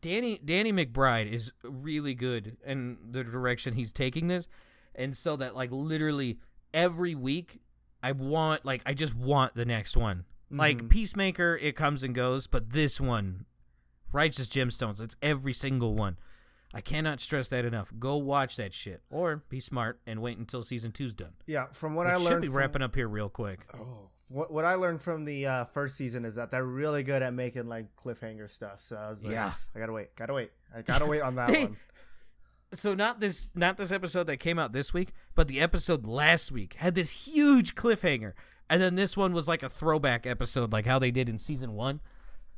Danny 0.00 0.38
Danny 0.42 0.72
McBride 0.72 1.30
is 1.30 1.52
really 1.62 2.14
good 2.14 2.56
in 2.64 2.98
the 3.10 3.22
direction 3.22 3.74
he's 3.74 3.92
taking 3.92 4.28
this, 4.28 4.48
and 4.94 5.16
so 5.16 5.36
that 5.36 5.54
like 5.54 5.70
literally 5.70 6.38
every 6.72 7.14
week, 7.14 7.60
I 8.08 8.12
want 8.12 8.64
like 8.64 8.80
I 8.86 8.94
just 8.94 9.14
want 9.14 9.52
the 9.54 9.66
next 9.66 9.94
one. 9.96 10.24
Like 10.50 10.78
Mhm. 10.82 10.88
Peacemaker, 10.88 11.58
it 11.60 11.76
comes 11.76 12.02
and 12.02 12.14
goes, 12.14 12.46
but 12.46 12.70
this 12.70 12.98
one, 12.98 13.44
Righteous 14.12 14.48
Gemstones, 14.48 15.02
it's 15.02 15.14
every 15.20 15.52
single 15.52 15.94
one. 15.94 16.16
I 16.72 16.80
cannot 16.80 17.20
stress 17.20 17.50
that 17.50 17.66
enough. 17.66 17.92
Go 17.98 18.16
watch 18.16 18.56
that 18.56 18.72
shit, 18.72 19.02
or 19.10 19.42
be 19.50 19.60
smart 19.60 20.00
and 20.06 20.22
wait 20.22 20.38
until 20.38 20.62
season 20.62 20.90
two's 20.92 21.12
done. 21.12 21.34
Yeah, 21.46 21.66
from 21.72 21.94
what 21.94 22.06
Which 22.06 22.14
I 22.14 22.16
learned, 22.16 22.28
should 22.28 22.40
be 22.42 22.46
from- 22.48 22.56
wrapping 22.56 22.82
up 22.82 22.94
here 22.94 23.08
real 23.08 23.28
quick. 23.28 23.60
Oh, 23.74 24.08
what 24.30 24.50
what 24.50 24.64
I 24.64 24.74
learned 24.74 25.02
from 25.02 25.26
the 25.26 25.46
uh, 25.46 25.64
first 25.66 25.96
season 25.96 26.24
is 26.24 26.36
that 26.36 26.50
they're 26.50 26.64
really 26.64 27.02
good 27.02 27.22
at 27.22 27.34
making 27.34 27.68
like 27.68 27.94
cliffhanger 27.96 28.48
stuff. 28.50 28.80
So 28.82 28.96
I 28.96 29.10
was 29.10 29.22
like, 29.22 29.32
Yeah. 29.34 29.52
I 29.74 29.78
gotta 29.78 29.92
wait, 29.92 30.16
gotta 30.16 30.32
wait, 30.32 30.50
I 30.74 30.80
gotta 30.80 31.04
wait 31.06 31.20
on 31.20 31.34
that 31.34 31.48
They- 31.52 31.64
one. 31.66 31.76
So 32.72 32.94
not 32.94 33.18
this 33.20 33.50
not 33.54 33.76
this 33.76 33.90
episode 33.92 34.24
that 34.26 34.36
came 34.38 34.58
out 34.58 34.72
this 34.72 34.92
week, 34.92 35.12
but 35.34 35.48
the 35.48 35.60
episode 35.60 36.06
last 36.06 36.52
week 36.52 36.74
had 36.74 36.94
this 36.94 37.26
huge 37.26 37.74
cliffhanger. 37.74 38.32
And 38.70 38.82
then 38.82 38.94
this 38.96 39.16
one 39.16 39.32
was 39.32 39.48
like 39.48 39.62
a 39.62 39.68
throwback 39.68 40.26
episode 40.26 40.72
like 40.72 40.84
how 40.86 40.98
they 40.98 41.10
did 41.10 41.28
in 41.28 41.38
season 41.38 41.72
1. 41.74 42.00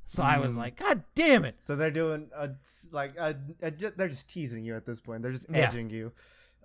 So 0.07 0.25
I 0.25 0.39
was 0.39 0.57
Mm. 0.57 0.59
like, 0.59 0.77
god 0.77 1.05
damn 1.15 1.45
it. 1.45 1.57
So 1.61 1.77
they're 1.77 1.93
doing 1.93 2.29
a 2.37 2.51
like 2.91 3.17
a, 3.17 3.37
a, 3.63 3.71
they're 3.71 4.09
just 4.09 4.29
teasing 4.29 4.65
you 4.65 4.75
at 4.75 4.85
this 4.85 5.01
point. 5.01 5.23
They're 5.23 5.31
just 5.33 5.47
Yeah. 5.49 5.69
edging 5.69 5.89
you. 5.91 6.11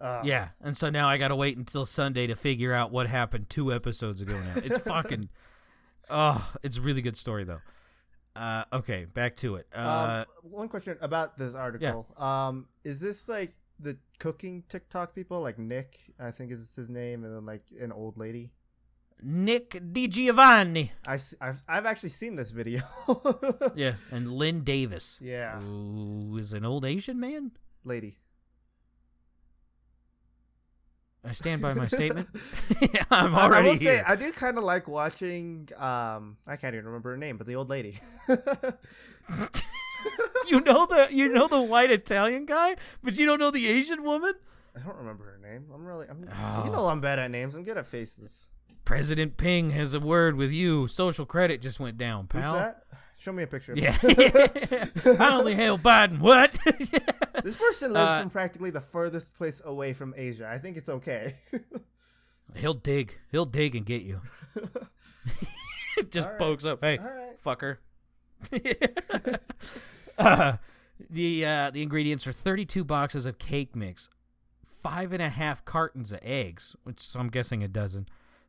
Uh, 0.02 0.22
Yeah. 0.26 0.50
And 0.62 0.76
so 0.76 0.90
now 0.90 1.08
I 1.08 1.18
got 1.18 1.28
to 1.28 1.36
wait 1.36 1.56
until 1.58 1.86
Sunday 1.86 2.26
to 2.28 2.36
figure 2.36 2.74
out 2.74 2.92
what 2.92 3.06
happened 3.08 3.50
2 3.50 3.72
episodes 3.72 4.20
ago 4.22 4.34
now. 4.40 4.54
It's 4.64 4.78
fucking 4.88 5.30
Oh, 6.10 6.54
it's 6.64 6.78
a 6.78 6.82
really 6.82 7.02
good 7.02 7.18
story 7.18 7.44
though. 7.44 7.62
Uh 8.36 8.66
okay, 8.74 9.06
back 9.06 9.36
to 9.38 9.56
it. 9.56 9.68
Uh 9.74 10.26
um, 10.28 10.52
one 10.52 10.68
question 10.68 10.98
about 11.02 11.38
this 11.38 11.56
article. 11.56 12.06
Um, 12.18 12.68
is 12.84 13.00
this 13.00 13.30
like 13.30 13.54
the 13.80 13.98
cooking 14.20 14.64
TikTok 14.68 15.16
people, 15.16 15.42
like 15.42 15.58
Nick? 15.58 15.98
I 16.20 16.32
think 16.32 16.52
is 16.52 16.76
his 16.76 16.90
name, 16.90 17.24
and 17.24 17.34
then 17.36 17.46
like 17.46 17.64
an 17.80 17.92
old 17.92 18.18
lady. 18.18 18.52
Nick 19.24 19.72
DiGiovanni. 19.72 20.92
I 21.08 21.18
have 21.46 21.62
I've 21.70 21.86
actually 21.86 22.10
seen 22.10 22.36
this 22.36 22.52
video. 22.52 22.82
Yeah, 23.76 23.94
and 24.12 24.32
Lynn 24.32 24.62
Davis. 24.62 25.18
Yeah, 25.22 25.60
Who 25.60 26.38
is 26.38 26.52
an 26.54 26.66
old 26.66 26.84
Asian 26.86 27.20
man? 27.20 27.52
lady. 27.86 28.18
I 31.28 31.32
stand 31.32 31.62
by 31.62 31.74
my 31.74 31.88
statement. 31.88 32.30
I'm 33.12 33.36
I- 33.36 33.40
I 33.40 33.44
already 33.46 33.70
will 33.70 33.76
say 33.78 33.84
here. 33.84 34.04
I 34.08 34.16
do 34.16 34.32
kind 34.32 34.58
of 34.58 34.64
like 34.64 34.88
watching. 34.88 35.68
Um, 35.78 36.38
I 36.48 36.56
can't 36.56 36.76
even 36.76 36.86
remember 36.86 37.12
her 37.12 37.18
name, 37.18 37.38
but 37.38 37.48
the 37.48 37.56
old 37.56 37.70
lady. 37.70 37.98
you 40.48 40.62
know 40.62 40.86
the 40.86 41.08
you 41.12 41.30
know 41.30 41.48
the 41.48 41.62
white 41.62 41.92
Italian 41.92 42.46
guy, 42.46 42.76
but 43.04 43.18
you 43.18 43.26
don't 43.26 43.40
know 43.40 43.52
the 43.52 43.68
Asian 43.68 44.04
woman. 44.04 44.34
I 44.76 44.80
don't 44.86 44.98
remember 44.98 45.24
her 45.26 45.40
name. 45.42 45.66
I'm 45.74 45.86
really. 45.86 46.08
I'm. 46.10 46.28
Oh. 46.34 46.66
You 46.66 46.72
know 46.72 46.88
I'm 46.88 47.02
bad 47.02 47.20
at 47.20 47.32
names. 47.32 47.56
I'm 47.56 47.64
good 47.64 47.78
at 47.78 47.86
faces. 47.88 48.48
President 48.84 49.38
Ping 49.38 49.72
has 49.72 49.94
a 49.96 50.00
word 50.00 50.36
with 50.36 50.52
you. 50.52 50.88
Social 50.88 51.26
credit 51.26 51.60
just 51.62 51.80
went 51.80 51.98
down, 51.98 52.28
Who's 52.32 52.42
pal. 52.42 52.54
that? 52.54 52.84
Show 53.18 53.32
me 53.32 53.44
a 53.44 53.48
picture. 53.48 53.72
of 53.72 53.78
Yeah. 53.78 53.98
I 55.20 55.36
only 55.38 55.56
hail 55.56 55.78
Biden. 55.78 56.20
What? 56.20 56.58
This 57.44 57.58
person 57.58 57.94
lives 57.94 58.10
Uh, 58.12 58.22
from 58.22 58.30
practically 58.32 58.70
the 58.72 58.82
furthest 58.82 59.36
place 59.36 59.62
away 59.64 59.94
from 59.94 60.16
Asia. 60.18 60.48
I 60.50 60.58
think 60.58 60.78
it's 60.78 60.90
okay. 60.90 61.36
He'll 62.56 62.74
dig. 62.74 63.20
He'll 63.32 63.46
dig 63.46 63.76
and 63.76 63.86
get 63.86 64.02
you. 64.04 64.22
just 66.10 66.28
right. 66.30 66.38
pokes 66.40 66.66
up. 66.66 66.82
Hey, 66.82 66.98
right. 66.98 67.40
fucker. 67.44 67.78
uh, 70.18 70.54
the 71.10 71.46
uh, 71.46 71.70
the 71.72 71.84
ingredients 71.84 72.26
are 72.26 72.32
32 72.32 72.84
boxes 72.84 73.26
of 73.26 73.38
cake 73.38 73.76
mix, 73.76 74.10
five 74.66 75.12
and 75.12 75.22
a 75.22 75.30
half 75.30 75.64
cartons 75.66 76.12
of 76.12 76.20
eggs, 76.24 76.76
which 76.84 77.16
I'm 77.16 77.30
guessing 77.30 77.62
a 77.64 77.68
dozen, 77.68 78.08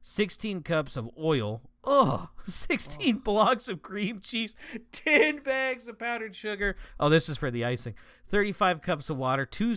16 0.09 0.63
cups 0.63 0.97
of 0.97 1.11
oil, 1.21 1.63
ugh, 1.83 2.29
16 2.45 3.19
blocks 3.19 3.69
of 3.69 3.83
cream 3.83 4.21
cheese, 4.21 4.55
10 4.93 5.41
bags 5.41 5.89
of 5.89 5.99
powdered 5.99 6.33
sugar. 6.37 6.77
Oh, 7.01 7.09
this 7.09 7.29
is 7.29 7.37
for 7.37 7.51
the 7.51 7.65
icing. 7.65 7.95
35 8.29 8.81
cups 8.83 9.11
of 9.11 9.17
water, 9.17 9.45
two 9.45 9.75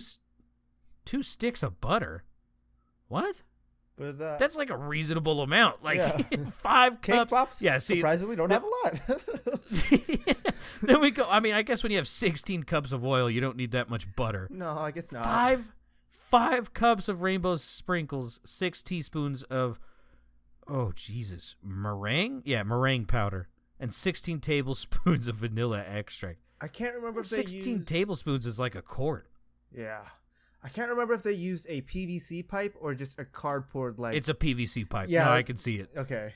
two 1.04 1.24
sticks 1.24 1.64
of 1.64 1.80
butter. 1.80 2.22
What? 3.08 3.42
What 3.96 4.08
is 4.10 4.18
that? 4.18 4.38
That's 4.38 4.56
like 4.56 4.70
a 4.70 4.76
reasonable 4.76 5.40
amount. 5.42 5.82
Like 5.82 5.96
Yeah. 5.96 6.22
five 6.52 7.02
cake 7.02 7.16
cups. 7.16 7.32
pops. 7.32 7.60
Yeah, 7.60 7.78
see, 7.78 7.96
surprisingly, 7.96 8.36
don't 8.36 8.50
have 8.50 8.62
a 8.62 8.66
lot. 8.84 9.00
then 10.82 11.00
we 11.00 11.10
go. 11.10 11.26
I 11.28 11.40
mean, 11.40 11.54
I 11.54 11.62
guess 11.62 11.82
when 11.82 11.90
you 11.90 11.98
have 11.98 12.06
16 12.06 12.62
cups 12.62 12.92
of 12.92 13.04
oil, 13.04 13.28
you 13.28 13.40
don't 13.40 13.56
need 13.56 13.72
that 13.72 13.90
much 13.90 14.14
butter. 14.14 14.46
no, 14.48 14.78
I 14.78 14.92
guess 14.92 15.10
not. 15.10 15.24
Five, 15.24 15.72
five 16.12 16.72
cups 16.72 17.08
of 17.08 17.20
rainbow 17.22 17.56
sprinkles, 17.56 18.38
six 18.46 18.84
teaspoons 18.84 19.42
of, 19.42 19.80
oh 20.70 20.92
Jesus, 20.94 21.56
meringue. 21.62 22.42
Yeah, 22.44 22.62
meringue 22.62 23.06
powder, 23.06 23.48
and 23.78 23.92
16 23.92 24.40
tablespoons 24.40 25.28
of 25.28 25.36
vanilla 25.36 25.84
extract. 25.86 26.38
I 26.60 26.68
can't 26.68 26.94
remember 26.94 27.20
if 27.20 27.30
they 27.30 27.36
16 27.36 27.76
used... 27.78 27.88
tablespoons 27.88 28.46
is 28.46 28.58
like 28.58 28.74
a 28.74 28.82
quart. 28.82 29.28
Yeah, 29.76 30.02
I 30.62 30.68
can't 30.68 30.90
remember 30.90 31.14
if 31.14 31.22
they 31.22 31.32
used 31.32 31.66
a 31.68 31.80
PVC 31.82 32.46
pipe 32.46 32.76
or 32.80 32.94
just 32.94 33.18
a 33.18 33.24
cardboard 33.24 33.98
like. 33.98 34.14
It's 34.14 34.28
a 34.28 34.34
PVC 34.34 34.88
pipe. 34.88 35.08
Yeah, 35.10 35.24
no, 35.24 35.30
I 35.32 35.42
can 35.42 35.56
see 35.56 35.76
it. 35.76 35.90
okay. 35.96 36.34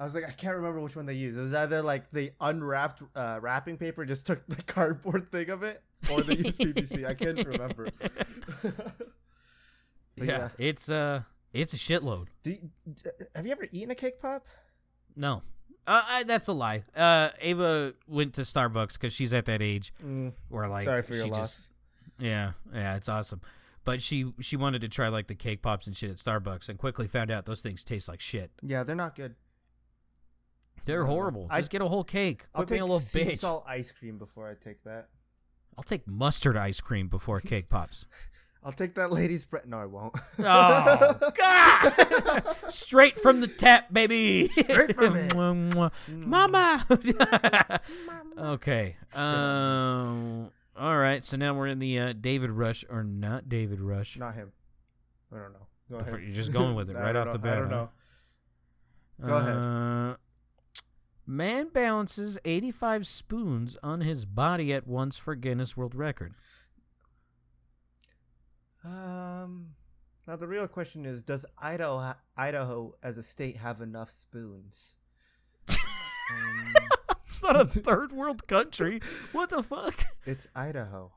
I 0.00 0.04
was 0.04 0.14
like, 0.14 0.28
I 0.28 0.30
can't 0.30 0.54
remember 0.54 0.80
which 0.80 0.94
one 0.94 1.06
they 1.06 1.14
used. 1.14 1.36
It 1.36 1.40
was 1.40 1.54
either 1.54 1.82
like 1.82 2.08
they 2.12 2.30
unwrapped 2.40 3.02
uh, 3.16 3.40
wrapping 3.42 3.76
paper, 3.78 4.04
just 4.04 4.26
took 4.26 4.46
the 4.46 4.62
cardboard 4.72 5.32
thing 5.32 5.50
of 5.50 5.64
it, 5.64 5.82
or 6.12 6.22
they 6.22 6.36
used 6.36 6.60
PVC. 6.60 7.04
I 7.04 7.14
can't 7.14 7.44
remember. 7.44 7.88
But 10.16 10.26
Yeah, 10.26 10.48
it's 10.58 10.88
uh, 10.88 11.22
it's 11.52 11.72
a 11.72 11.76
shitload. 11.76 12.26
Do 12.42 12.50
you, 12.52 12.70
have 13.34 13.46
you 13.46 13.52
ever 13.52 13.66
eaten 13.72 13.90
a 13.90 13.94
cake 13.94 14.20
pop? 14.20 14.44
No. 15.16 15.42
Uh, 15.86 16.02
I, 16.06 16.22
that's 16.24 16.48
a 16.48 16.52
lie. 16.52 16.84
Uh, 16.94 17.30
Ava 17.40 17.94
went 18.06 18.34
to 18.34 18.42
Starbucks 18.42 18.94
because 18.94 19.12
she's 19.14 19.32
at 19.32 19.46
that 19.46 19.62
age 19.62 19.92
Mm, 20.04 20.34
where 20.48 20.68
like 20.68 20.84
sorry 20.84 21.02
for 21.02 21.14
your 21.14 21.24
she 21.24 21.30
loss. 21.30 21.40
just 21.40 21.70
yeah 22.18 22.52
yeah 22.74 22.96
it's 22.96 23.08
awesome. 23.08 23.40
But 23.84 24.02
she 24.02 24.32
she 24.40 24.56
wanted 24.56 24.82
to 24.82 24.88
try 24.88 25.08
like 25.08 25.28
the 25.28 25.34
cake 25.34 25.62
pops 25.62 25.86
and 25.86 25.96
shit 25.96 26.10
at 26.10 26.16
Starbucks 26.16 26.68
and 26.68 26.78
quickly 26.78 27.08
found 27.08 27.30
out 27.30 27.46
those 27.46 27.62
things 27.62 27.84
taste 27.84 28.06
like 28.08 28.20
shit. 28.20 28.50
Yeah, 28.62 28.82
they're 28.84 28.94
not 28.96 29.16
good. 29.16 29.34
They're 30.84 31.00
No. 31.04 31.06
horrible. 31.06 31.46
I- 31.50 31.60
Just 31.60 31.70
get 31.70 31.80
a 31.82 31.88
whole 31.88 32.04
cake. 32.04 32.46
I'll 32.54 32.60
Quit 32.62 32.68
take 32.68 32.80
a 32.80 32.84
little 32.84 33.00
sea 33.00 33.24
bitch. 33.24 33.38
salt 33.38 33.64
ice 33.66 33.90
cream 33.90 34.18
before 34.18 34.48
I 34.50 34.54
take 34.62 34.84
that. 34.84 35.08
I'll 35.76 35.84
take 35.84 36.06
mustard 36.06 36.56
ice 36.56 36.80
cream 36.80 37.08
before 37.08 37.40
cake 37.40 37.68
pops. 37.68 38.04
I'll 38.64 38.72
take 38.72 38.94
that 38.96 39.12
lady's 39.12 39.44
bread. 39.44 39.66
No, 39.66 39.78
I 39.78 39.86
won't. 39.86 40.14
Oh 40.40 41.30
God! 41.36 42.70
Straight 42.70 43.16
from 43.16 43.40
the 43.40 43.46
tap, 43.46 43.92
baby. 43.92 44.48
Straight 44.48 44.94
from 44.94 45.16
it. 45.16 45.30
Mwah, 45.32 45.90
mwah. 46.08 46.26
Mama. 46.26 47.80
okay. 48.54 48.96
Um. 49.14 50.50
All 50.76 50.98
right. 50.98 51.22
So 51.24 51.36
now 51.36 51.54
we're 51.54 51.68
in 51.68 51.78
the 51.78 51.98
uh, 51.98 52.12
David 52.20 52.50
Rush 52.50 52.84
or 52.90 53.02
not 53.04 53.48
David 53.48 53.80
Rush. 53.80 54.18
Not 54.18 54.34
him. 54.34 54.52
I 55.32 55.38
don't 55.38 55.52
know. 55.52 55.66
Go 55.90 55.98
Before- 55.98 56.16
ahead. 56.16 56.26
You're 56.28 56.36
just 56.36 56.52
going 56.52 56.74
with 56.74 56.90
it 56.90 56.96
I 56.96 57.00
right 57.00 57.16
off 57.16 57.26
know. 57.28 57.32
the 57.34 57.38
bat. 57.38 57.56
I 57.56 57.60
don't 57.60 57.70
huh? 57.70 57.76
know. 57.76 59.28
Go 59.28 59.36
ahead. 59.36 59.56
Uh, 59.56 60.16
Man 61.26 61.68
balances 61.68 62.38
85 62.46 63.06
spoons 63.06 63.76
on 63.82 64.00
his 64.00 64.24
body 64.24 64.72
at 64.72 64.86
once 64.86 65.18
for 65.18 65.34
Guinness 65.34 65.76
World 65.76 65.94
Record. 65.94 66.32
Um. 68.84 69.70
Now 70.26 70.36
the 70.36 70.46
real 70.46 70.68
question 70.68 71.06
is: 71.06 71.22
Does 71.22 71.46
Idaho, 71.58 71.98
ha- 71.98 72.18
Idaho 72.36 72.94
as 73.02 73.16
a 73.18 73.22
state 73.22 73.56
have 73.56 73.80
enough 73.80 74.10
spoons? 74.10 74.94
um, 75.70 76.74
It's 77.26 77.42
not 77.42 77.56
a 77.60 77.64
third 77.64 78.12
world 78.12 78.46
country. 78.46 79.00
What 79.32 79.50
the 79.50 79.62
fuck? 79.62 79.94
it's 80.26 80.46
Idaho. 80.54 81.12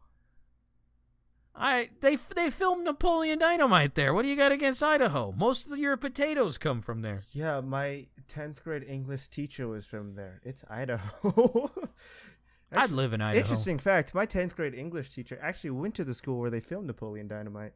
I 1.55 1.89
they 1.99 2.16
they 2.16 2.49
filmed 2.49 2.86
Napoleon 2.86 3.39
Dynamite 3.39 3.95
there. 3.95 4.14
What 4.14 4.22
do 4.24 4.30
you 4.30 4.36
got 4.38 4.51
against 4.53 4.82
Idaho? 4.82 5.34
Most 5.34 5.70
of 5.72 5.78
your 5.78 5.97
potatoes 5.97 6.57
come 6.57 6.82
from 6.82 7.01
there. 7.01 7.24
Yeah, 7.34 7.59
my 7.62 8.07
tenth 8.28 8.64
grade 8.64 8.86
English 8.88 9.28
teacher 9.28 9.68
was 9.68 9.86
from 9.86 10.16
there. 10.16 10.39
It's 10.43 10.64
Idaho. 10.70 11.70
I'd 12.72 12.91
live 12.91 13.13
in 13.13 13.22
Idaho. 13.22 13.39
Interesting 13.41 13.78
fact: 13.78 14.13
My 14.13 14.26
tenth 14.26 14.55
grade 14.55 14.74
English 14.74 15.09
teacher 15.13 15.38
actually 15.41 15.72
went 15.72 15.95
to 15.95 16.03
the 16.03 16.13
school 16.13 16.39
where 16.39 16.49
they 16.49 16.59
filmed 16.59 16.88
Napoleon 16.88 17.28
Dynamite. 17.28 17.74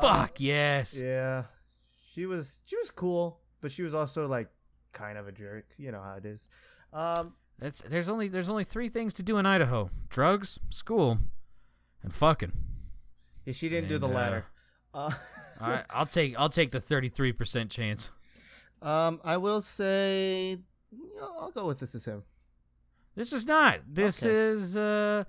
Fuck 0.00 0.40
yes. 0.40 0.98
Yeah, 0.98 1.44
she 2.12 2.26
was 2.26 2.62
she 2.64 2.76
was 2.76 2.90
cool, 2.90 3.40
but 3.60 3.70
she 3.72 3.82
was 3.82 3.94
also 3.94 4.26
like 4.26 4.48
kind 4.92 5.18
of 5.18 5.28
a 5.28 5.32
jerk. 5.32 5.66
You 5.76 5.92
know 5.92 6.00
how 6.00 6.14
it 6.14 6.24
is. 6.24 6.48
Um, 6.92 7.34
That's 7.58 7.82
there's 7.82 8.08
only 8.08 8.28
there's 8.28 8.48
only 8.48 8.64
three 8.64 8.88
things 8.88 9.12
to 9.14 9.22
do 9.22 9.36
in 9.38 9.46
Idaho: 9.46 9.90
drugs, 10.08 10.58
school, 10.70 11.18
and 12.02 12.14
fucking. 12.14 12.52
yeah, 13.44 13.52
she 13.52 13.68
didn't 13.68 13.88
do 13.88 13.98
the 13.98 14.06
uh, 14.06 14.10
latter. 14.10 14.46
Uh, 14.94 15.10
All 15.60 15.68
right, 15.70 15.84
I'll 15.90 16.06
take 16.06 16.38
I'll 16.38 16.48
take 16.48 16.70
the 16.70 16.80
33% 16.80 17.68
chance. 17.70 18.10
um, 18.80 19.20
I 19.24 19.36
will 19.36 19.60
say, 19.60 20.58
I'll 21.20 21.50
go 21.50 21.66
with 21.66 21.80
this 21.80 21.94
as 21.96 22.04
him. 22.04 22.22
This 23.18 23.32
is 23.32 23.46
not. 23.48 23.80
This 23.84 24.22
Okay. 24.24 24.32
is 24.32 24.76
uh 24.76 25.24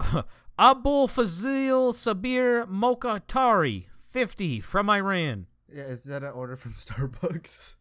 Abul 0.58 1.08
Fazil 1.08 1.92
Sabir 1.92 2.64
Mokhtari, 2.66 3.84
50 3.98 4.60
from 4.60 4.88
Iran. 4.88 5.46
Yeah, 5.70 5.82
is 5.82 6.04
that 6.04 6.22
an 6.22 6.30
order 6.32 6.56
from 6.56 6.72
Starbucks? 6.84 7.74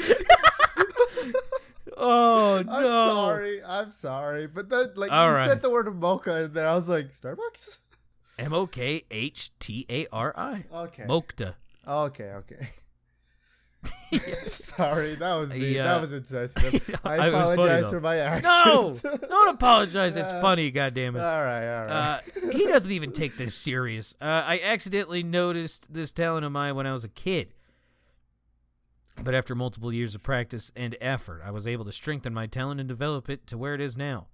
oh 1.98 2.62
no. 2.64 2.72
I'm 2.72 2.82
sorry. 2.82 3.62
I'm 3.62 3.90
sorry, 3.90 4.46
but 4.46 4.70
then 4.70 4.92
like 4.96 5.12
All 5.12 5.28
you 5.28 5.34
right. 5.34 5.48
said 5.48 5.60
the 5.60 5.68
word 5.68 5.94
mocha, 5.94 6.44
and 6.44 6.54
then 6.54 6.64
I 6.64 6.74
was 6.76 6.88
like 6.88 7.10
Starbucks. 7.10 7.76
M 8.38 8.54
O 8.54 8.66
K 8.66 9.02
H 9.10 9.50
T 9.58 9.84
A 9.90 10.06
R 10.10 10.32
I. 10.34 10.64
Okay. 10.72 11.02
Mokta. 11.04 11.56
Okay. 11.86 12.30
Okay. 12.30 12.68
Sorry, 14.44 15.14
that 15.14 15.34
was 15.36 15.52
me. 15.52 15.74
Yeah. 15.74 15.84
That 15.84 16.00
was 16.00 16.12
insensitive. 16.12 17.00
I 17.04 17.28
It 17.28 17.32
was 17.32 17.42
funny, 17.42 17.52
apologize 17.54 17.82
though. 17.84 17.90
for 17.90 18.00
my 18.00 18.16
No, 18.16 18.22
actions. 18.22 19.02
don't 19.02 19.54
apologize. 19.54 20.16
It's 20.16 20.32
funny, 20.32 20.72
goddammit. 20.72 21.14
all 21.22 21.44
right, 21.44 21.66
all 21.80 21.84
right. 21.86 21.90
Uh, 21.90 22.50
he 22.52 22.66
doesn't 22.66 22.90
even 22.92 23.12
take 23.12 23.36
this 23.36 23.54
serious. 23.54 24.14
Uh, 24.20 24.42
I 24.46 24.60
accidentally 24.62 25.22
noticed 25.22 25.92
this 25.94 26.12
talent 26.12 26.44
of 26.44 26.52
mine 26.52 26.74
when 26.74 26.86
I 26.86 26.92
was 26.92 27.04
a 27.04 27.08
kid. 27.08 27.54
But 29.22 29.34
after 29.34 29.54
multiple 29.54 29.92
years 29.92 30.14
of 30.14 30.22
practice 30.22 30.72
and 30.74 30.96
effort, 31.00 31.42
I 31.44 31.50
was 31.50 31.66
able 31.66 31.84
to 31.84 31.92
strengthen 31.92 32.32
my 32.32 32.46
talent 32.46 32.80
and 32.80 32.88
develop 32.88 33.28
it 33.28 33.46
to 33.48 33.58
where 33.58 33.74
it 33.74 33.80
is 33.80 33.96
now. 33.96 34.28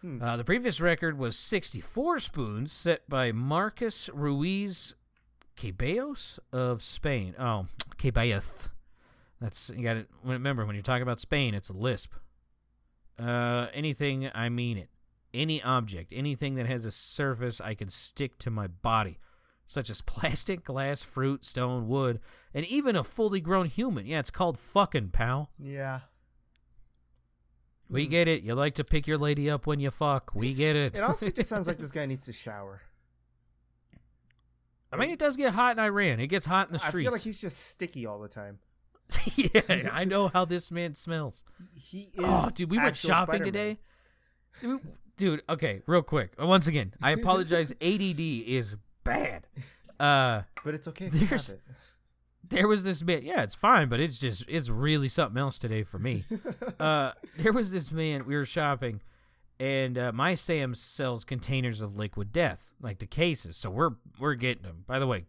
Hmm. 0.00 0.22
Uh, 0.22 0.36
the 0.36 0.44
previous 0.44 0.80
record 0.80 1.18
was 1.18 1.36
64 1.36 2.20
spoons, 2.20 2.72
set 2.72 3.08
by 3.08 3.32
Marcus 3.32 4.08
Ruiz 4.14 4.94
Cabellos 5.56 6.38
of 6.52 6.82
Spain. 6.82 7.34
Oh, 7.38 7.66
Cabellos. 7.96 8.70
That's 9.40 9.70
you 9.74 9.82
got 9.82 9.94
to 9.94 10.06
remember 10.22 10.64
when 10.64 10.74
you're 10.74 10.82
talking 10.82 11.02
about 11.02 11.20
Spain, 11.20 11.54
it's 11.54 11.68
a 11.68 11.72
lisp. 11.74 12.12
Uh, 13.18 13.68
anything, 13.74 14.30
I 14.34 14.48
mean 14.48 14.78
it. 14.78 14.88
Any 15.32 15.62
object, 15.62 16.12
anything 16.14 16.54
that 16.54 16.66
has 16.66 16.84
a 16.84 16.92
surface 16.92 17.60
I 17.60 17.74
can 17.74 17.88
stick 17.88 18.38
to 18.38 18.50
my 18.50 18.68
body, 18.68 19.18
such 19.66 19.90
as 19.90 20.00
plastic, 20.06 20.64
glass, 20.64 21.02
fruit, 21.02 21.44
stone, 21.44 21.88
wood, 21.88 22.20
and 22.52 22.64
even 22.66 22.96
a 22.96 23.04
fully 23.04 23.40
grown 23.40 23.66
human. 23.66 24.06
Yeah, 24.06 24.20
it's 24.20 24.30
called 24.30 24.58
fucking, 24.58 25.10
pal. 25.10 25.50
yeah. 25.58 26.00
We 27.90 28.06
get 28.06 28.28
it. 28.28 28.42
You 28.42 28.54
like 28.54 28.74
to 28.76 28.84
pick 28.84 29.06
your 29.06 29.18
lady 29.18 29.50
up 29.50 29.66
when 29.66 29.78
you 29.78 29.90
fuck. 29.90 30.34
We 30.34 30.54
get 30.54 30.74
it. 30.74 30.96
It 30.96 31.02
also 31.02 31.30
just 31.30 31.48
sounds 31.50 31.68
like 31.68 31.76
this 31.76 31.92
guy 31.92 32.06
needs 32.06 32.24
to 32.24 32.32
shower. 32.32 32.80
I 34.94 35.00
mean, 35.00 35.10
it 35.10 35.18
does 35.18 35.36
get 35.36 35.52
hot 35.52 35.76
in 35.76 35.82
Iran. 35.84 36.20
It 36.20 36.28
gets 36.28 36.46
hot 36.46 36.68
in 36.68 36.72
the 36.72 36.78
streets. 36.78 36.94
I 36.96 37.02
feel 37.02 37.12
like 37.12 37.20
he's 37.22 37.38
just 37.38 37.58
sticky 37.70 38.06
all 38.06 38.20
the 38.20 38.28
time. 38.28 38.58
yeah, 39.36 39.90
I 39.92 40.04
know 40.04 40.28
how 40.28 40.44
this 40.44 40.70
man 40.70 40.94
smells. 40.94 41.44
He 41.74 42.10
is. 42.14 42.24
Oh, 42.24 42.48
dude, 42.54 42.70
we 42.70 42.78
went 42.78 42.96
shopping 42.96 43.34
Spider-Man. 43.42 43.52
today. 43.52 43.78
Dude, 44.60 44.80
Dude, 45.16 45.42
okay, 45.48 45.82
real 45.86 46.02
quick. 46.02 46.32
Once 46.40 46.66
again, 46.66 46.94
I 47.02 47.10
apologize. 47.12 47.70
ADD 47.80 48.18
is 48.20 48.76
bad. 49.04 49.46
Uh, 50.00 50.42
but 50.64 50.74
it's 50.74 50.88
okay 50.88 51.06
if 51.06 51.14
you 51.14 51.20
have 51.20 51.28
There's- 51.28 51.48
it. 51.50 51.60
there 52.48 52.66
was 52.66 52.82
this 52.82 53.02
man. 53.04 53.22
Yeah, 53.24 53.42
it's 53.42 53.54
fine, 53.54 53.88
but 53.88 54.00
it's 54.00 54.18
just 54.18 54.44
it's 54.48 54.68
really 54.70 55.08
something 55.08 55.38
else 55.38 55.58
today 55.58 55.82
for 55.82 55.98
me. 55.98 56.24
uh, 56.80 57.12
there 57.38 57.52
was 57.52 57.70
this 57.72 57.92
man. 57.92 58.26
We 58.26 58.34
were 58.34 58.44
shopping, 58.46 59.00
and 59.60 59.96
uh, 59.98 60.12
my 60.12 60.34
Sam 60.34 60.74
sells 60.74 61.24
containers 61.24 61.80
of 61.80 61.96
liquid 61.96 62.32
death, 62.32 62.72
like 62.80 62.98
the 62.98 63.06
cases. 63.06 63.56
So 63.56 63.70
we're 63.70 63.92
we're 64.18 64.34
getting 64.34 64.62
them. 64.64 64.84
By 64.86 64.98
the 64.98 65.06
way, 65.06 65.26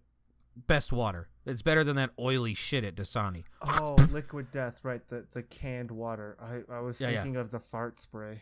best 0.55 0.91
water. 0.91 1.29
It's 1.45 1.61
better 1.61 1.83
than 1.83 1.95
that 1.97 2.09
oily 2.19 2.55
shit 2.55 2.83
at 2.83 2.95
Dasani. 2.95 3.43
Oh, 3.61 3.95
liquid 4.11 4.49
death, 4.51 4.83
right? 4.83 5.07
The 5.07 5.25
the 5.31 5.43
canned 5.43 5.91
water. 5.91 6.37
I 6.41 6.61
I 6.73 6.79
was 6.79 6.99
Yeah, 6.99 7.09
yeah. 7.09 7.21
thinking 7.23 7.39
of 7.39 7.51
the 7.51 7.59
fart 7.59 7.99
spray. 7.99 8.41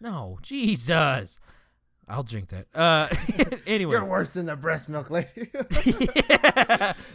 No, 0.00 0.38
Jesus. 0.42 1.40
I'll 2.08 2.22
drink 2.24 2.48
that. 2.48 2.66
Uh, 2.74 3.08
anyway, 3.66 3.92
You're 3.92 4.08
worse 4.08 4.32
than 4.32 4.46
the 4.46 4.56
breast 4.56 4.88
milk 4.88 5.10
lady. 5.10 5.50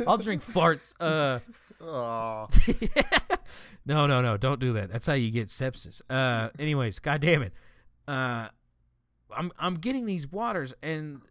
I'll 0.07 0.17
drink 0.17 0.41
farts. 0.41 0.93
Uh, 0.99 1.39
oh, 1.83 2.47
no, 3.85 4.07
no, 4.07 4.21
no, 4.21 4.37
don't 4.37 4.59
do 4.59 4.73
that. 4.73 4.89
That's 4.89 5.05
how 5.07 5.13
you 5.13 5.31
get 5.31 5.47
sepsis. 5.47 6.01
Uh, 6.09 6.49
anyways, 6.59 6.99
god 6.99 7.21
damn 7.21 7.41
it. 7.41 7.53
Uh, 8.07 8.49
I'm 9.35 9.51
I'm 9.59 9.75
getting 9.75 10.05
these 10.05 10.27
waters 10.27 10.73
and 10.81 11.21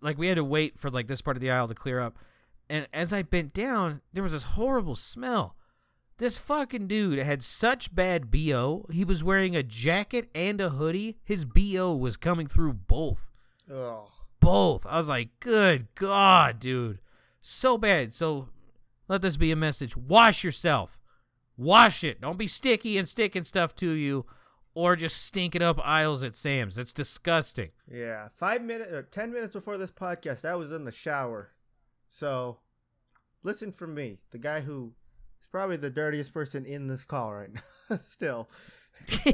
like 0.00 0.18
we 0.18 0.28
had 0.28 0.36
to 0.36 0.44
wait 0.44 0.78
for 0.78 0.90
like 0.90 1.06
this 1.06 1.20
part 1.20 1.36
of 1.36 1.40
the 1.40 1.50
aisle 1.50 1.68
to 1.68 1.74
clear 1.74 2.00
up. 2.00 2.16
And 2.70 2.86
as 2.92 3.12
I 3.12 3.22
bent 3.22 3.52
down, 3.52 4.02
there 4.12 4.22
was 4.22 4.32
this 4.32 4.42
horrible 4.44 4.96
smell. 4.96 5.56
This 6.18 6.36
fucking 6.36 6.88
dude 6.88 7.18
had 7.18 7.42
such 7.42 7.94
bad 7.94 8.30
BO. 8.30 8.86
He 8.92 9.04
was 9.04 9.24
wearing 9.24 9.54
a 9.54 9.62
jacket 9.62 10.28
and 10.34 10.60
a 10.60 10.70
hoodie. 10.70 11.18
His 11.24 11.44
BO 11.44 11.94
was 11.94 12.16
coming 12.16 12.46
through 12.46 12.74
both. 12.74 13.30
oh. 13.72 14.10
both. 14.40 14.84
I 14.86 14.98
was 14.98 15.08
like, 15.08 15.30
good 15.40 15.86
God, 15.94 16.58
dude. 16.58 16.98
So 17.40 17.78
bad. 17.78 18.12
So 18.12 18.48
let 19.06 19.22
this 19.22 19.36
be 19.36 19.52
a 19.52 19.56
message. 19.56 19.96
Wash 19.96 20.42
yourself. 20.44 20.98
Wash 21.56 22.04
it. 22.04 22.20
Don't 22.20 22.38
be 22.38 22.46
sticky 22.46 22.98
and 22.98 23.08
sticking 23.08 23.44
stuff 23.44 23.74
to 23.76 23.90
you 23.90 24.26
or 24.78 24.94
just 24.94 25.24
stinking 25.24 25.60
up 25.62 25.80
aisles 25.84 26.22
at 26.22 26.36
Sam's. 26.36 26.78
It's 26.78 26.92
disgusting. 26.92 27.70
Yeah, 27.92 28.28
five 28.32 28.62
minutes 28.62 28.92
or 28.92 29.02
ten 29.02 29.32
minutes 29.32 29.52
before 29.52 29.76
this 29.76 29.90
podcast, 29.90 30.44
I 30.48 30.54
was 30.54 30.70
in 30.70 30.84
the 30.84 30.92
shower. 30.92 31.50
So, 32.08 32.58
listen 33.42 33.72
from 33.72 33.94
me, 33.94 34.18
the 34.30 34.38
guy 34.38 34.60
who 34.60 34.92
is 35.42 35.48
probably 35.48 35.78
the 35.78 35.90
dirtiest 35.90 36.32
person 36.32 36.64
in 36.64 36.86
this 36.86 37.04
call 37.04 37.34
right 37.34 37.50
now. 37.52 37.96
Still, 37.96 38.48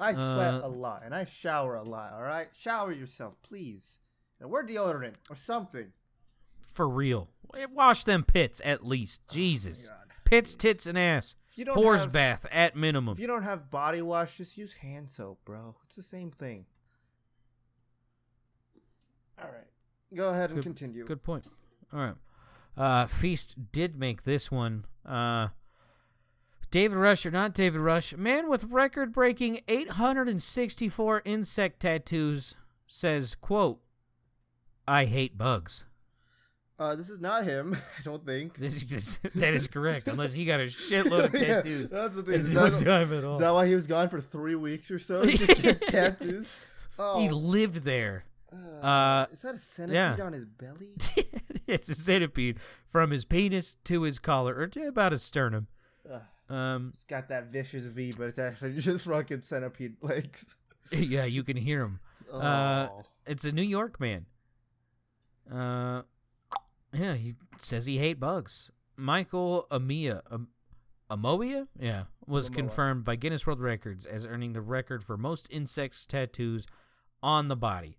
I 0.00 0.12
sweat 0.12 0.54
Uh, 0.54 0.60
a 0.64 0.68
lot 0.68 1.02
and 1.04 1.14
I 1.14 1.24
shower 1.24 1.74
a 1.74 1.82
lot. 1.82 2.12
All 2.14 2.22
right, 2.22 2.48
shower 2.56 2.92
yourself, 2.92 3.34
please, 3.42 3.98
and 4.40 4.50
wear 4.50 4.64
deodorant 4.64 5.16
or 5.28 5.36
something. 5.36 5.92
for 6.74 6.88
real. 6.88 7.28
Wash 7.72 8.04
them 8.04 8.24
pits 8.24 8.60
at 8.64 8.84
least. 8.86 9.22
Jesus. 9.30 9.90
Oh. 9.92 9.96
Pits, 10.24 10.54
tits, 10.54 10.86
and 10.86 10.98
ass. 10.98 11.34
You 11.58 11.64
don't 11.64 11.74
Horse 11.74 12.02
have, 12.02 12.12
bath 12.12 12.46
at 12.52 12.76
minimum. 12.76 13.12
if 13.12 13.18
you 13.18 13.26
don't 13.26 13.42
have 13.42 13.68
body 13.70 14.00
wash, 14.00 14.36
just 14.36 14.56
use 14.56 14.74
hand 14.74 15.10
soap, 15.10 15.40
bro. 15.44 15.74
It's 15.84 15.96
the 15.96 16.02
same 16.02 16.30
thing. 16.30 16.66
All 19.42 19.48
right, 19.48 19.66
go 20.14 20.30
ahead 20.30 20.50
and 20.50 20.58
Good- 20.58 20.64
continue. 20.64 21.04
Good 21.04 21.22
point. 21.22 21.46
All 21.92 22.00
right. 22.00 22.14
Uh, 22.76 23.06
Feast 23.06 23.72
did 23.72 23.96
make 23.96 24.22
this 24.22 24.50
one. 24.52 24.84
Uh, 25.04 25.48
David 26.70 26.96
Rush 26.96 27.26
or 27.26 27.30
not 27.32 27.54
David 27.54 27.80
Rush, 27.80 28.14
man 28.16 28.48
with 28.48 28.64
record-breaking 28.64 29.62
864 29.66 31.22
insect 31.24 31.80
tattoos 31.80 32.54
says, 32.86 33.34
"quote 33.34 33.80
I 34.86 35.06
hate 35.06 35.36
bugs." 35.36 35.86
Uh, 36.78 36.94
this 36.94 37.10
is 37.10 37.20
not 37.20 37.44
him. 37.44 37.74
I 37.98 38.02
don't 38.02 38.24
think. 38.24 38.54
That 38.54 39.52
is 39.54 39.66
correct, 39.68 40.06
unless 40.06 40.32
he 40.32 40.44
got 40.44 40.60
a 40.60 40.64
shitload 40.66 41.24
of 41.24 41.34
Yeah, 41.34 41.56
tattoos. 41.56 41.90
that's 41.90 42.14
the 42.16 42.22
thing. 42.22 42.34
Is 42.42 42.48
no 42.50 42.68
that, 42.70 42.84
time 43.08 43.12
at 43.18 43.24
all. 43.24 43.34
is 43.34 43.40
that 43.40 43.50
why 43.50 43.66
he 43.66 43.74
was 43.74 43.86
gone 43.88 44.08
for 44.08 44.20
three 44.20 44.54
weeks 44.54 44.90
or 44.90 44.98
so? 44.98 45.24
Just 45.24 45.60
get 45.62 45.80
tattoos. 45.88 46.54
Oh, 46.98 47.20
He 47.20 47.28
lived 47.30 47.82
there. 47.84 48.24
uh, 48.52 48.56
uh, 48.86 49.26
is 49.32 49.42
that 49.42 49.54
a 49.56 49.58
centipede 49.58 49.94
yeah. 50.18 50.24
on 50.24 50.32
his 50.32 50.44
belly? 50.44 50.94
it's 51.66 51.88
a 51.88 51.94
centipede 51.94 52.58
from 52.86 53.10
his 53.10 53.24
penis 53.24 53.76
to 53.84 54.02
his 54.02 54.18
collar, 54.18 54.54
or 54.56 54.66
to 54.68 54.86
about 54.86 55.12
his 55.12 55.22
sternum. 55.22 55.66
Ugh. 56.10 56.22
Um, 56.48 56.92
It's 56.94 57.04
got 57.04 57.28
that 57.28 57.50
vicious 57.52 57.84
V, 57.84 58.14
but 58.16 58.24
it's 58.28 58.38
actually 58.38 58.74
just 58.80 59.04
fucking 59.04 59.42
centipede 59.42 59.96
legs. 60.00 60.54
yeah, 60.92 61.24
you 61.24 61.42
can 61.42 61.56
hear 61.56 61.82
him. 61.82 62.00
Oh. 62.32 62.38
Uh, 62.40 62.88
It's 63.26 63.44
a 63.44 63.52
New 63.52 63.62
York 63.62 64.00
man. 64.00 64.26
Uh, 65.52 66.02
yeah, 66.92 67.14
he 67.14 67.34
says 67.58 67.86
he 67.86 67.98
hate 67.98 68.20
bugs. 68.20 68.70
Michael 68.96 69.66
Amia, 69.70 70.22
um, 70.30 70.48
Amoia, 71.10 71.68
yeah, 71.78 72.04
was 72.26 72.50
Amoa. 72.50 72.54
confirmed 72.54 73.04
by 73.04 73.16
Guinness 73.16 73.46
World 73.46 73.60
Records 73.60 74.06
as 74.06 74.26
earning 74.26 74.52
the 74.52 74.60
record 74.60 75.04
for 75.04 75.16
most 75.16 75.48
insects 75.50 76.04
tattoos 76.06 76.66
on 77.22 77.48
the 77.48 77.56
body. 77.56 77.98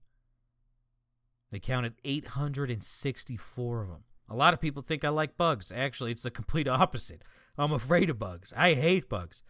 They 1.51 1.59
counted 1.59 1.95
864 2.03 3.81
of 3.81 3.87
them. 3.89 4.03
A 4.29 4.35
lot 4.35 4.53
of 4.53 4.61
people 4.61 4.83
think 4.83 5.03
I 5.03 5.09
like 5.09 5.37
bugs. 5.37 5.71
Actually, 5.71 6.11
it's 6.11 6.21
the 6.21 6.29
complete 6.31 6.67
opposite. 6.67 7.23
I'm 7.57 7.71
afraid 7.71 8.09
of 8.09 8.19
bugs. 8.19 8.53
I 8.55 8.73
hate 8.73 9.09
bugs. 9.09 9.41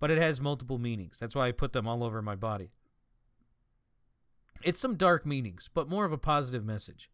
But 0.00 0.12
it 0.12 0.18
has 0.18 0.40
multiple 0.40 0.78
meanings. 0.78 1.18
That's 1.18 1.34
why 1.34 1.48
I 1.48 1.52
put 1.52 1.72
them 1.72 1.88
all 1.88 2.04
over 2.04 2.22
my 2.22 2.36
body. 2.36 2.70
It's 4.62 4.80
some 4.80 4.94
dark 4.96 5.26
meanings, 5.26 5.68
but 5.72 5.88
more 5.88 6.04
of 6.04 6.12
a 6.12 6.18
positive 6.18 6.64
message. 6.64 7.10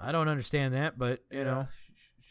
I 0.00 0.12
don't 0.12 0.28
understand 0.28 0.74
that, 0.74 0.98
but 0.98 1.22
you 1.30 1.38
Yeah, 1.38 1.44
know, 1.44 1.68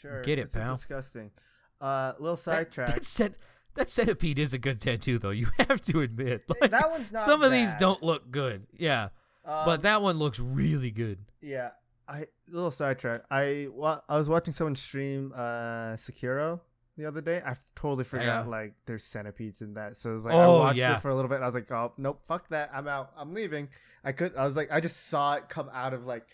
sure. 0.02 0.22
Get 0.24 0.40
it, 0.40 0.52
pal. 0.52 0.76
disgusting. 0.76 1.32
Uh, 1.80 2.14
little 2.20 2.36
that, 2.36 2.42
sidetrack. 2.42 2.88
that, 2.94 3.04
cent- 3.06 3.38
that 3.76 3.90
centipede 3.90 4.40
is 4.40 4.54
a 4.54 4.58
good 4.58 4.82
tattoo, 4.82 5.18
though. 5.20 5.30
You 5.32 5.48
have 5.68 5.82
to 5.82 6.02
admit, 6.02 6.44
Like, 6.62 6.72
that 6.72 6.90
one's 6.90 7.12
not. 7.12 7.22
some 7.22 7.44
of 7.44 7.52
these 7.52 7.76
don't 7.76 8.02
look 8.02 8.32
good. 8.32 8.66
Yeah, 8.74 9.10
Um, 9.46 9.66
but 9.66 9.82
that 9.84 10.02
one 10.02 10.18
looks 10.18 10.40
really 10.40 10.90
good. 10.92 11.20
Yeah, 11.42 11.70
I 12.08 12.26
little 12.50 12.72
sidetrack. 12.72 13.22
I 13.30 13.68
wa- 13.72 14.02
I 14.10 14.18
was 14.18 14.28
watching 14.30 14.54
someone 14.54 14.76
stream 14.76 15.34
uh 15.36 15.94
Sekiro 15.96 16.62
the 16.98 17.06
other 17.06 17.22
day. 17.22 17.42
I 17.46 17.56
totally 17.76 18.06
forgot 18.06 18.26
Yeah. 18.26 18.42
like 18.50 18.74
there's 18.88 19.04
centipedes 19.04 19.62
in 19.62 19.74
that. 19.76 19.98
So 19.98 20.12
it 20.12 20.14
was 20.14 20.26
like 20.26 20.34
I 20.36 20.44
Oh, 20.46 20.60
watched 20.60 20.78
yeah. 20.80 20.96
it 20.96 21.02
for 21.02 21.10
a 21.10 21.16
little 21.16 21.30
bit. 21.30 21.36
And 21.36 21.44
I 21.44 21.48
was 21.48 21.54
like, 21.56 21.70
oh 21.72 21.92
nope, 21.98 22.22
fuck 22.26 22.48
that. 22.50 22.72
I'm 22.74 22.88
out. 22.88 23.12
I'm 23.18 23.34
leaving. 23.34 23.68
I 24.04 24.14
could. 24.14 24.36
I 24.36 24.46
was 24.46 24.56
like, 24.56 24.70
I 24.72 24.80
just 24.80 25.08
saw 25.08 25.36
it 25.36 25.48
come 25.50 25.70
out 25.74 25.94
of 25.94 26.06
like 26.06 26.26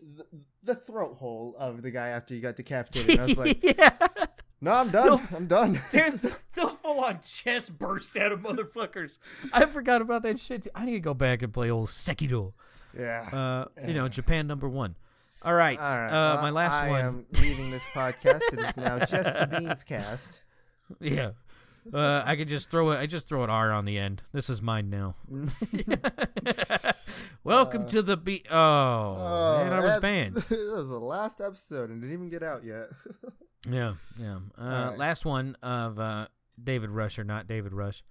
the, 0.00 0.24
the 0.62 0.74
throat 0.74 1.14
hole 1.14 1.54
of 1.58 1.82
the 1.82 1.90
guy 1.90 2.08
after 2.08 2.34
he 2.34 2.40
got 2.40 2.56
decapitated. 2.56 3.10
And 3.10 3.20
I 3.20 3.24
was 3.24 3.38
like, 3.38 3.58
yeah, 3.78 3.90
no, 4.60 4.72
I'm 4.72 4.90
done. 4.90 5.06
No. 5.06 5.36
I'm 5.36 5.46
done. 5.46 5.80
They're, 5.92 6.10
the 6.10 6.68
full 6.82 7.04
on 7.04 7.20
chest 7.22 7.78
burst 7.78 8.16
out 8.16 8.32
of 8.32 8.40
motherfuckers. 8.40 9.18
I 9.52 9.66
forgot 9.66 10.02
about 10.02 10.22
that 10.22 10.38
shit. 10.38 10.62
Too. 10.64 10.70
I 10.74 10.84
need 10.84 10.94
to 10.94 11.00
go 11.00 11.14
back 11.14 11.42
and 11.42 11.52
play 11.52 11.70
old 11.70 11.88
Sekiro. 11.88 12.52
yeah. 12.98 13.28
Uh, 13.32 13.64
you 13.86 13.94
know, 13.94 14.08
Japan 14.08 14.46
number 14.46 14.68
one. 14.68 14.96
All 15.44 15.54
right, 15.54 15.78
All 15.78 15.98
right. 15.98 16.06
uh, 16.08 16.32
well, 16.34 16.42
my 16.42 16.50
last 16.50 16.82
I 16.82 16.88
one. 16.90 17.00
I 17.00 17.06
am 17.06 17.26
leaving 17.40 17.70
this 17.70 17.84
podcast. 17.92 18.40
It 18.52 18.58
is 18.58 18.76
now 18.76 18.98
just 19.04 19.38
the 19.38 19.46
Beans 19.58 19.84
cast. 19.84 20.42
Yeah. 21.00 21.30
Uh, 21.94 22.22
I 22.26 22.34
could 22.34 22.48
just 22.48 22.70
throw 22.72 22.90
it. 22.90 22.96
I 22.98 23.06
just 23.06 23.28
throw 23.28 23.44
an 23.44 23.50
R 23.50 23.70
on 23.70 23.84
the 23.84 23.98
end. 23.98 24.22
This 24.32 24.50
is 24.50 24.60
mine 24.60 24.90
now. 24.90 25.14
Welcome 27.44 27.86
to 27.88 28.02
the 28.02 28.16
be. 28.16 28.44
Oh, 28.50 29.58
man, 29.64 29.72
I 29.72 29.76
was 29.80 29.90
that- 29.94 30.02
banned. 30.02 30.34
that 30.36 30.72
was 30.74 30.88
the 30.90 30.98
last 30.98 31.40
episode 31.40 31.90
and 31.90 32.00
didn't 32.00 32.12
even 32.14 32.28
get 32.28 32.42
out 32.42 32.64
yet. 32.64 32.88
Yeah, 33.68 33.94
yeah. 34.20 34.38
Uh, 34.56 34.62
Alright. 34.62 34.98
Last 34.98 35.26
one 35.26 35.56
of 35.62 35.98
uh, 35.98 36.28
David 36.62 36.90
Rush 36.90 37.18
or 37.18 37.24
not 37.24 37.48
David 37.48 37.72
Rush. 37.72 38.04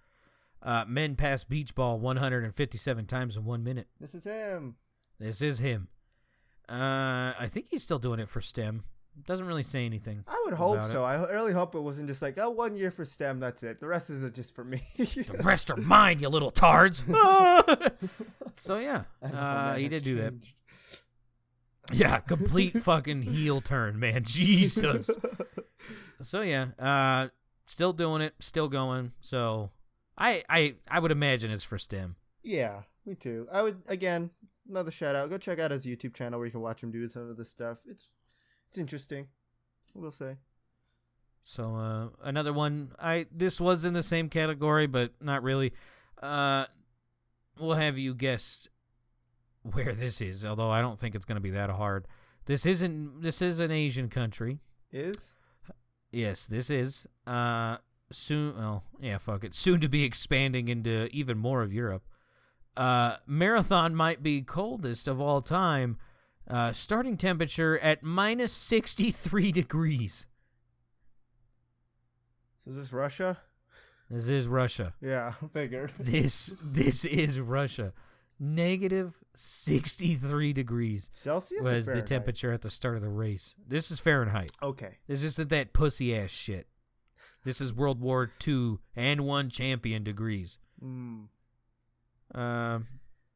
Uh, 0.61 0.83
men 0.85 1.15
pass 1.15 1.45
beach 1.45 1.73
ball 1.73 1.99
157 2.01 3.05
times 3.05 3.37
in 3.37 3.45
one 3.45 3.63
minute. 3.63 3.87
this 3.99 4.13
is 4.13 4.25
him. 4.25 4.75
This 5.19 5.41
is 5.41 5.59
him. 5.59 5.87
Uh, 6.67 7.31
I 7.39 7.47
think 7.49 7.67
he's 7.71 7.81
still 7.81 7.97
doing 7.97 8.19
it 8.19 8.27
for 8.27 8.41
STEM. 8.41 8.83
Doesn't 9.25 9.47
really 9.47 9.63
say 9.63 9.85
anything. 9.85 10.23
I 10.27 10.41
would 10.45 10.53
hope 10.53 10.75
About 10.75 10.87
it. 10.87 10.91
so. 10.91 11.03
I 11.03 11.29
really 11.31 11.51
hope 11.53 11.75
it 11.75 11.79
wasn't 11.81 12.07
just 12.07 12.21
like, 12.21 12.37
oh, 12.37 12.49
one 12.49 12.75
year 12.75 12.91
for 12.91 13.03
STEM, 13.03 13.39
that's 13.39 13.63
it. 13.63 13.79
The 13.79 13.87
rest 13.87 14.09
is 14.09 14.29
just 14.31 14.55
for 14.55 14.63
me. 14.63 14.81
The 14.97 15.41
rest 15.43 15.71
are 15.71 15.77
mine, 15.77 16.19
you 16.19 16.29
little 16.29 16.51
tards. 16.51 17.03
so 18.53 18.77
yeah, 18.77 19.03
uh, 19.21 19.75
he 19.75 19.87
did 19.87 20.03
do 20.03 20.15
that. 20.15 20.33
Yeah, 21.91 22.19
complete 22.19 22.73
fucking 22.83 23.23
heel 23.23 23.61
turn, 23.61 23.99
man. 23.99 24.23
Jesus. 24.25 25.09
So 26.21 26.41
yeah, 26.41 26.67
uh, 26.79 27.27
still 27.65 27.93
doing 27.93 28.21
it, 28.21 28.33
still 28.39 28.67
going. 28.67 29.13
So 29.19 29.71
I, 30.17 30.43
I, 30.49 30.75
I 30.89 30.99
would 30.99 31.11
imagine 31.11 31.51
it's 31.51 31.63
for 31.63 31.77
STEM. 31.77 32.15
yeah, 32.43 32.81
me 33.05 33.15
too. 33.15 33.47
I 33.51 33.61
would 33.61 33.81
again 33.87 34.31
another 34.69 34.91
shout 34.91 35.15
out. 35.15 35.29
Go 35.29 35.37
check 35.37 35.59
out 35.59 35.71
his 35.71 35.85
YouTube 35.85 36.13
channel 36.13 36.39
where 36.39 36.45
you 36.45 36.51
can 36.51 36.61
watch 36.61 36.83
him 36.83 36.91
do 36.91 37.07
some 37.07 37.29
of 37.29 37.37
this 37.37 37.49
stuff. 37.49 37.79
It's 37.87 38.11
it's 38.69 38.77
interesting. 38.77 39.27
We'll 39.93 40.11
say. 40.11 40.37
So 41.41 41.75
uh, 41.75 42.07
another 42.23 42.53
one. 42.53 42.91
I 43.01 43.25
this 43.31 43.61
was 43.61 43.85
in 43.85 43.93
the 43.93 44.03
same 44.03 44.29
category, 44.29 44.87
but 44.87 45.13
not 45.21 45.43
really. 45.43 45.73
Uh, 46.21 46.65
we'll 47.59 47.73
have 47.73 47.97
you 47.97 48.13
guess 48.13 48.67
where 49.61 49.93
this 49.93 50.21
is. 50.21 50.45
Although 50.45 50.69
I 50.69 50.81
don't 50.81 50.99
think 50.99 51.15
it's 51.15 51.25
going 51.25 51.37
to 51.37 51.41
be 51.41 51.51
that 51.51 51.69
hard. 51.69 52.07
This 52.45 52.65
isn't. 52.65 53.21
This 53.21 53.41
is 53.41 53.59
an 53.59 53.71
Asian 53.71 54.09
country. 54.09 54.59
Is 54.91 55.35
Yes, 56.11 56.45
this 56.45 56.69
is. 56.69 57.07
Uh, 57.25 57.77
soon. 58.11 58.53
Oh, 58.57 58.83
yeah. 58.99 59.17
Fuck 59.17 59.43
it. 59.43 59.55
Soon 59.55 59.79
to 59.81 59.89
be 59.89 60.03
expanding 60.03 60.67
into 60.67 61.09
even 61.11 61.37
more 61.37 61.61
of 61.61 61.73
Europe. 61.73 62.03
Uh, 62.75 63.17
marathon 63.25 63.95
might 63.95 64.21
be 64.21 64.41
coldest 64.41 65.07
of 65.07 65.19
all 65.19 65.41
time. 65.41 65.97
Uh, 66.49 66.71
starting 66.71 67.17
temperature 67.17 67.77
at 67.79 68.03
minus 68.03 68.53
sixty 68.53 69.11
three 69.11 69.51
degrees. 69.51 70.27
so 72.63 72.69
is 72.71 72.75
this 72.77 72.93
Russia? 72.93 73.37
This 74.09 74.29
is 74.29 74.47
Russia. 74.47 74.93
Yeah, 75.01 75.33
I 75.43 75.47
figured. 75.47 75.91
This 75.99 76.55
this 76.63 77.03
is 77.03 77.39
Russia. 77.39 77.93
Negative 78.39 79.13
sixty 79.33 80.13
three 80.15 80.53
degrees 80.53 81.09
Celsius 81.13 81.61
was 81.63 81.85
the 81.87 82.01
temperature 82.01 82.51
at 82.53 82.61
the 82.61 82.69
start 82.69 82.95
of 82.95 83.01
the 83.01 83.09
race. 83.09 83.55
This 83.67 83.91
is 83.91 83.99
Fahrenheit. 83.99 84.51
Okay. 84.61 84.97
This 85.07 85.23
isn't 85.23 85.49
that 85.49 85.73
pussy 85.73 86.15
ass 86.15 86.29
shit. 86.29 86.67
This 87.43 87.59
is 87.59 87.73
World 87.73 87.99
War 87.99 88.29
Two 88.39 88.79
and 88.95 89.21
one 89.25 89.49
champion 89.49 90.03
degrees. 90.03 90.59
Mm. 90.81 91.27
Um, 92.35 92.87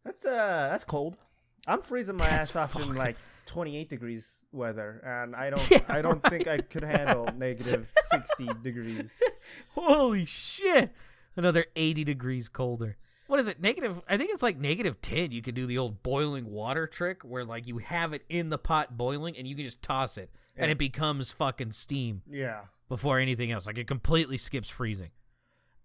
That's 0.05 0.23
uh 0.25 0.67
that's 0.71 0.83
cold. 0.83 1.17
I'm 1.67 1.81
freezing 1.81 2.17
my 2.17 2.27
That's 2.27 2.55
ass 2.55 2.75
off 2.75 2.81
in 2.81 2.95
like 2.95 3.17
28 3.45 3.89
degrees 3.89 4.43
weather, 4.51 5.01
and 5.05 5.35
I 5.35 5.49
don't 5.49 5.69
Yeah, 5.71 5.79
I 5.87 6.01
don't 6.01 6.23
think 6.23 6.47
I 6.47 6.59
could 6.59 6.83
handle 6.83 7.27
negative 7.35 7.93
60 8.11 8.47
degrees. 8.63 9.21
holy 9.75 10.25
shit! 10.25 10.91
Another 11.35 11.65
eighty 11.75 12.03
degrees 12.03 12.49
colder. 12.49 12.97
What 13.27 13.39
is 13.39 13.47
it? 13.47 13.61
Negative? 13.61 14.01
I 14.09 14.17
think 14.17 14.31
it's 14.33 14.43
like 14.43 14.57
negative 14.57 14.99
ten. 15.01 15.31
You 15.31 15.41
could 15.41 15.55
do 15.55 15.65
the 15.65 15.77
old 15.77 16.03
boiling 16.03 16.51
water 16.51 16.87
trick, 16.87 17.23
where 17.23 17.45
like 17.45 17.67
you 17.67 17.77
have 17.77 18.11
it 18.13 18.23
in 18.27 18.49
the 18.49 18.57
pot 18.57 18.97
boiling, 18.97 19.37
and 19.37 19.47
you 19.47 19.55
can 19.55 19.63
just 19.63 19.81
toss 19.81 20.17
it, 20.17 20.29
and 20.57 20.69
it 20.69 20.77
becomes 20.77 21.31
fucking 21.31 21.71
steam. 21.71 22.21
Yeah. 22.29 22.61
before 22.89 23.19
anything 23.19 23.51
else. 23.51 23.65
Like 23.67 23.77
it 23.77 23.87
completely 23.87 24.35
skips 24.37 24.69
freezing. 24.69 25.11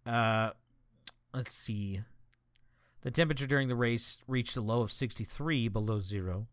Uh, 0.04 0.50
let's 1.32 1.52
see. 1.52 2.00
The 3.06 3.12
temperature 3.12 3.46
during 3.46 3.68
the 3.68 3.76
race 3.76 4.18
reached 4.26 4.56
a 4.56 4.60
low 4.60 4.82
of 4.82 4.90
63 4.90 5.68
below 5.68 6.00
zero. 6.00 6.48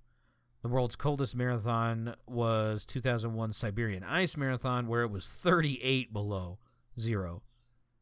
The 0.62 0.68
world's 0.68 0.96
coldest 0.96 1.36
marathon 1.36 2.14
was 2.28 2.86
2001 2.86 3.54
Siberian 3.54 4.04
Ice 4.04 4.38
Marathon, 4.38 4.86
where 4.88 5.02
it 5.02 5.10
was 5.10 5.28
38 5.28 6.14
below 6.14 6.60
zero. 7.00 7.42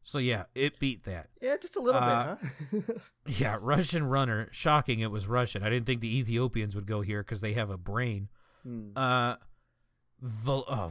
So 0.02 0.18
yeah, 0.18 0.44
it 0.54 0.78
beat 0.78 1.04
that. 1.04 1.30
Yeah, 1.40 1.56
just 1.56 1.76
a 1.76 1.80
little 1.80 2.02
Uh, 2.02 2.36
bit, 2.70 2.84
huh? 2.86 2.92
Yeah, 3.26 3.56
Russian 3.58 4.04
runner. 4.04 4.50
Shocking, 4.52 5.00
it 5.00 5.10
was 5.10 5.26
Russian. 5.26 5.62
I 5.62 5.70
didn't 5.70 5.86
think 5.86 6.02
the 6.02 6.18
Ethiopians 6.18 6.74
would 6.74 6.86
go 6.86 7.00
here 7.00 7.22
because 7.22 7.40
they 7.40 7.54
have 7.54 7.70
a 7.70 7.78
brain. 7.78 8.28
Hmm. 8.64 8.90
Uh, 8.94 9.36
Val- 10.20 10.66
uh, 10.68 10.90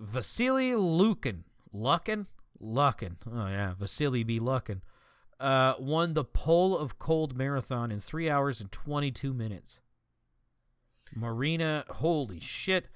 Vasily 0.00 0.74
Lukin, 0.74 1.44
Lukin, 1.72 2.26
Lukin. 2.58 3.18
Oh 3.32 3.46
yeah, 3.46 3.74
Vasily 3.78 4.24
B. 4.24 4.40
Lukin. 4.40 4.82
Uh, 5.40 5.74
won 5.78 6.14
the 6.14 6.24
Pole 6.24 6.76
of 6.76 6.98
Cold 6.98 7.36
marathon 7.36 7.92
in 7.92 8.00
three 8.00 8.28
hours 8.28 8.60
and 8.60 8.72
twenty 8.72 9.12
two 9.12 9.32
minutes. 9.32 9.80
Marina, 11.14 11.84
holy 11.88 12.40
shit. 12.40 12.88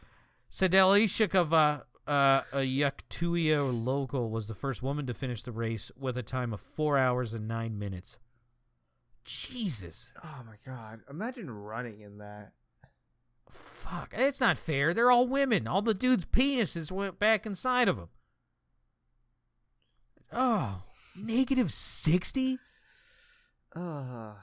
Sedelishikova, 0.50 1.84
uh, 2.06 2.42
a 2.52 2.58
Yakutia 2.58 3.70
local, 3.72 4.28
was 4.28 4.48
the 4.48 4.54
first 4.54 4.82
woman 4.82 5.06
to 5.06 5.14
finish 5.14 5.42
the 5.42 5.52
race 5.52 5.90
with 5.96 6.18
a 6.18 6.22
time 6.22 6.52
of 6.52 6.60
four 6.60 6.98
hours 6.98 7.32
and 7.32 7.46
nine 7.46 7.78
minutes. 7.78 8.18
Jesus. 9.24 10.12
Oh 10.24 10.42
my 10.44 10.56
god! 10.66 11.02
Imagine 11.08 11.48
running 11.48 12.00
in 12.00 12.18
that. 12.18 12.52
Fuck. 13.48 14.14
It's 14.16 14.40
not 14.40 14.58
fair. 14.58 14.92
They're 14.92 15.10
all 15.10 15.28
women. 15.28 15.68
All 15.68 15.82
the 15.82 15.94
dudes' 15.94 16.24
penises 16.24 16.90
went 16.90 17.18
back 17.18 17.46
inside 17.46 17.88
of 17.88 17.96
them. 17.96 18.08
Oh, 20.32 20.82
negative 21.16 21.72
60? 21.72 22.58
Uh, 23.74 24.34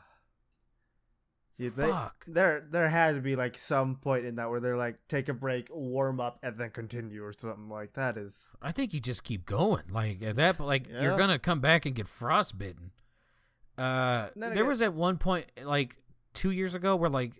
yeah, 1.57 1.69
they, 1.75 1.89
Fuck. 1.89 2.25
there 2.25 2.65
there 2.71 2.87
had 2.89 3.15
to 3.15 3.21
be 3.21 3.35
like 3.35 3.57
some 3.57 3.97
point 3.97 4.25
in 4.25 4.35
that 4.35 4.49
where 4.49 4.59
they're 4.61 4.77
like 4.77 4.97
take 5.07 5.27
a 5.29 5.33
break, 5.33 5.67
warm 5.71 6.19
up, 6.21 6.39
and 6.41 6.57
then 6.57 6.69
continue 6.71 7.23
or 7.23 7.33
something 7.33 7.67
like 7.69 7.93
that. 7.93 8.17
Is 8.17 8.47
I 8.61 8.71
think 8.71 8.93
you 8.93 8.99
just 8.99 9.23
keep 9.23 9.45
going. 9.45 9.83
Like 9.91 10.23
at 10.23 10.37
that, 10.37 10.59
like 10.59 10.87
Yeah. 10.87 11.03
you're 11.03 11.17
gonna 11.17 11.37
come 11.37 11.59
back 11.59 11.85
and 11.85 11.93
get 11.93 12.07
frostbitten. 12.07 12.91
Uh, 13.77 14.29
there 14.35 14.51
again- 14.53 14.67
was 14.67 14.81
at 14.81 14.93
one 14.93 15.17
point, 15.17 15.45
like 15.63 15.97
two 16.33 16.51
years 16.51 16.75
ago, 16.75 16.95
where 16.95 17.09
like, 17.09 17.33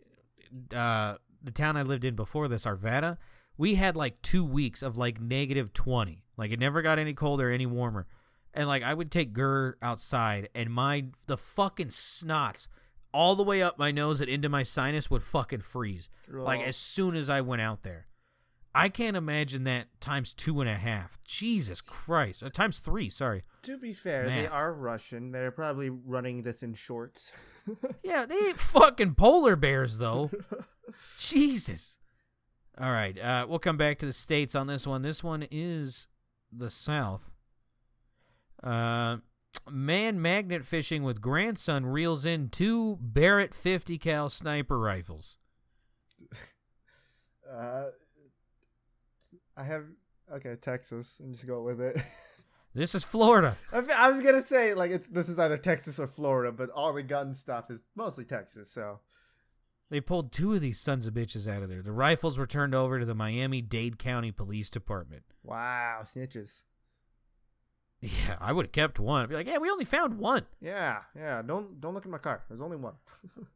uh, 0.74 1.16
the 1.42 1.52
town 1.52 1.76
I 1.78 1.82
lived 1.84 2.04
in 2.06 2.16
before 2.16 2.48
this, 2.48 2.66
Arvada, 2.66 3.18
we 3.58 3.76
had 3.76 3.96
like 3.96 4.22
two 4.22 4.44
weeks 4.46 4.84
of 4.84 4.98
like 4.98 5.20
negative 5.22 5.74
twenty. 5.74 6.24
Like 6.38 6.52
it 6.52 6.60
never 6.60 6.82
got 6.82 7.00
any 7.00 7.14
colder, 7.14 7.50
any 7.50 7.66
warmer, 7.66 8.06
and 8.54 8.68
like 8.68 8.84
I 8.84 8.94
would 8.94 9.12
take 9.12 9.34
Gurr 9.34 9.78
outside, 9.82 10.50
and 10.56 10.70
my 10.70 11.06
the 11.28 11.38
fucking 11.38 11.88
snots 11.90 12.68
all 13.14 13.36
the 13.36 13.44
way 13.44 13.62
up 13.62 13.80
my 13.80 13.92
nose 13.92 14.22
and 14.22 14.30
into 14.30 14.50
my 14.50 14.64
sinus 14.64 15.10
would 15.10 15.24
fucking 15.24 15.62
freeze. 15.62 16.10
Like 16.28 16.60
Oh. 16.62 16.66
as 16.66 16.78
soon 16.78 17.16
as 17.16 17.30
I 17.30 17.42
went 17.42 17.62
out 17.62 17.84
there. 17.84 18.06
I 18.76 18.88
can't 18.88 19.18
imagine 19.18 19.64
that 19.64 19.88
times 20.00 20.32
two 20.32 20.62
and 20.62 20.70
a 20.70 20.76
half. 20.76 21.20
Jesus 21.26 21.82
Christ. 21.82 22.44
Uh, 22.44 22.50
times 22.52 22.78
three, 22.80 23.10
sorry. 23.10 23.44
to 23.64 23.78
be 23.80 23.94
fair, 23.94 24.28
they 24.28 24.46
are 24.46 24.72
Russian. 24.72 25.32
They're 25.32 25.50
probably 25.50 25.90
running 25.90 26.44
this 26.44 26.62
in 26.64 26.74
shorts. 26.76 27.32
Yeah, 28.04 28.26
they 28.26 28.36
ain't 28.36 28.60
fucking 28.60 29.14
polar 29.16 29.56
bears 29.56 29.98
though. 30.00 30.32
Jesus. 31.18 31.98
All 32.80 32.90
right, 32.92 33.18
uh, 33.20 33.46
we'll 33.50 33.60
come 33.60 33.78
back 33.78 33.98
to 34.00 34.06
the 34.06 34.14
states 34.14 34.56
on 34.56 34.68
this 34.68 34.88
one. 34.88 35.02
This 35.02 35.24
one 35.24 35.46
is 35.52 36.08
the 36.52 36.70
South. 36.70 37.32
Uh, 38.64 39.18
man 39.70 40.22
magnet 40.22 40.66
fishing 40.66 41.04
with 41.04 41.22
grandson 41.22 41.86
reels 41.86 42.26
in 42.26 42.50
two 42.50 42.98
Barrett 43.02 43.54
50 43.54 43.98
cal 43.98 44.30
sniper 44.30 44.80
rifles. 44.80 45.38
Uh, 47.52 47.86
I 49.58 49.64
have 49.64 49.86
okay 50.32 50.56
Texas. 50.56 51.20
and 51.20 51.34
just 51.34 51.48
go 51.48 51.62
with 51.64 51.82
it. 51.82 51.98
This 52.76 52.94
is 52.94 53.04
Florida. 53.04 53.58
I 53.74 53.80
I 53.98 54.10
was 54.10 54.22
gonna 54.22 54.44
say 54.44 54.76
like 54.76 54.92
it's 54.92 55.08
this 55.08 55.28
is 55.28 55.40
either 55.40 55.58
Texas 55.58 56.00
or 56.00 56.06
Florida, 56.06 56.52
but 56.52 56.70
all 56.70 56.94
the 56.94 57.02
gun 57.02 57.34
stuff 57.34 57.72
is 57.72 57.82
mostly 57.96 58.26
Texas. 58.26 58.70
So 58.72 59.00
They 59.90 60.00
pulled 60.00 60.32
two 60.32 60.54
of 60.54 60.62
these 60.62 60.80
sons 60.80 61.08
of 61.08 61.16
bitches 61.16 61.48
out 61.52 61.64
of 61.64 61.70
there. 61.70 61.82
The 61.82 61.92
rifles 61.92 62.38
were 62.38 62.46
turned 62.46 62.76
over 62.76 63.00
to 63.00 63.06
the 63.06 63.16
Miami 63.16 63.64
Dade 63.64 63.98
County 63.98 64.32
Police 64.32 64.70
Department. 64.70 65.24
wow, 65.42 66.02
snitches. 66.04 66.66
Yeah, 68.02 68.38
I 68.40 68.54
would 68.54 68.68
have 68.68 68.72
kept 68.72 69.00
one. 69.00 69.24
I'd 69.24 69.30
be 69.30 69.36
like, 69.36 69.48
yeah, 69.48 69.58
we 69.58 69.70
only 69.70 69.84
found 69.86 70.20
one. 70.20 70.46
Yeah, 70.62 71.00
yeah. 71.16 71.42
Don't 71.42 71.82
don't 71.82 71.94
look 71.94 72.06
in 72.06 72.12
my 72.12 72.18
car. 72.18 72.44
There's 72.48 72.62
only 72.62 72.78
one. 72.78 72.94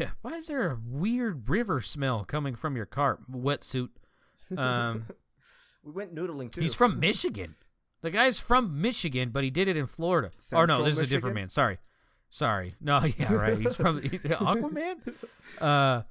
Yeah. 0.00 0.10
Why 0.22 0.32
is 0.32 0.48
there 0.48 0.68
a 0.72 0.78
weird 0.84 1.48
river 1.48 1.80
smell 1.80 2.24
coming 2.24 2.56
from 2.56 2.74
your 2.74 2.86
car? 2.86 3.20
Wetsuit. 3.30 3.90
Um, 4.56 5.06
we 5.84 5.92
went 5.92 6.12
noodling 6.12 6.50
too. 6.50 6.60
he's 6.60 6.74
from 6.74 6.98
Michigan. 6.98 7.54
The 8.00 8.10
guy's 8.10 8.40
from 8.40 8.80
Michigan, 8.82 9.30
but 9.30 9.44
he 9.44 9.50
did 9.50 9.68
it 9.68 9.76
in 9.76 9.86
Florida. 9.86 10.30
oh 10.52 10.64
no, 10.64 10.74
Central 10.74 10.84
this 10.86 10.94
is 10.98 11.02
a 11.02 11.06
different 11.06 11.36
man. 11.36 11.50
Sorry, 11.50 11.78
sorry. 12.30 12.74
No, 12.80 13.00
yeah, 13.18 13.32
right. 13.32 13.58
He's 13.58 13.76
from 13.76 14.00
Aquaman. 14.00 15.14
Uh, 15.60 16.02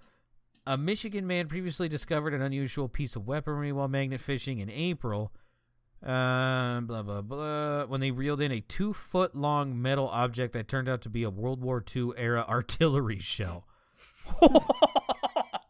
a 0.65 0.77
Michigan 0.77 1.27
man 1.27 1.47
previously 1.47 1.89
discovered 1.89 2.33
an 2.33 2.41
unusual 2.41 2.87
piece 2.87 3.17
of 3.17 3.27
weaponry 3.27 3.71
while 3.73 3.89
magnet 3.89 4.21
fishing 4.21 4.59
in 4.59 4.69
April. 4.69 5.33
Um, 6.01 6.85
blah 6.85 7.03
blah 7.03 7.21
blah. 7.21 7.85
When 7.85 7.99
they 7.99 8.11
reeled 8.11 8.39
in 8.41 8.51
a 8.51 8.61
two 8.61 8.93
foot 8.93 9.35
long 9.35 9.81
metal 9.81 10.07
object 10.07 10.53
that 10.53 10.67
turned 10.67 10.87
out 10.87 11.01
to 11.01 11.09
be 11.09 11.23
a 11.23 11.29
World 11.29 11.61
War 11.61 11.83
II 11.95 12.11
era 12.15 12.45
artillery 12.49 13.19
shell. 13.19 13.67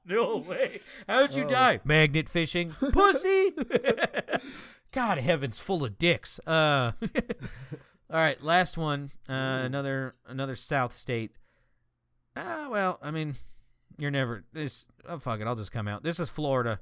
no 0.06 0.38
way! 0.38 0.80
How'd 1.08 1.34
you 1.34 1.46
Oh. 1.46 1.50
die? 1.50 1.80
Magnet 1.84 2.30
fishing, 2.30 2.70
pussy. 2.92 3.52
God, 4.92 5.18
heaven's 5.20 5.60
full 5.60 5.84
of 5.84 5.98
dicks. 5.98 6.40
Uh, 6.48 6.92
all 8.10 8.18
right, 8.20 8.42
last 8.44 8.78
one. 8.78 9.10
Uh, 9.28 9.62
another 9.64 10.16
another 10.28 10.56
South 10.56 10.94
state. 10.94 11.32
Ah, 12.36 12.68
well, 12.70 13.00
I 13.02 13.12
mean, 13.12 13.34
you're 13.98 14.12
never 14.12 14.44
this. 14.54 14.86
Oh 15.08 15.18
fuck 15.20 15.40
it, 15.42 15.48
I'll 15.48 15.56
just 15.56 15.72
come 15.72 15.88
out. 15.88 16.04
This 16.04 16.20
is 16.20 16.30
Florida. 16.30 16.80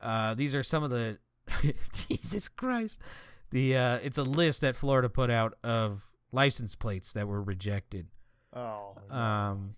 Uh, 0.00 0.34
these 0.34 0.54
are 0.54 0.62
some 0.62 0.82
of 0.84 0.90
the 0.90 1.18
Jesus 1.92 2.48
Christ. 2.48 3.00
The 3.50 3.76
uh, 3.76 3.98
it's 4.02 4.18
a 4.18 4.22
list 4.22 4.60
that 4.60 4.76
Florida 4.76 5.08
put 5.08 5.30
out 5.30 5.54
of 5.62 6.16
license 6.32 6.74
plates 6.74 7.12
that 7.12 7.26
were 7.26 7.42
rejected. 7.42 8.08
Oh. 8.54 8.96
Um, 9.10 9.74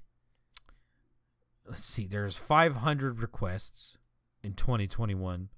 let's 1.67 1.85
see. 1.85 2.07
There's 2.07 2.37
500 2.37 3.23
requests 3.23 3.97
in 4.43 4.55
2021 4.55 5.49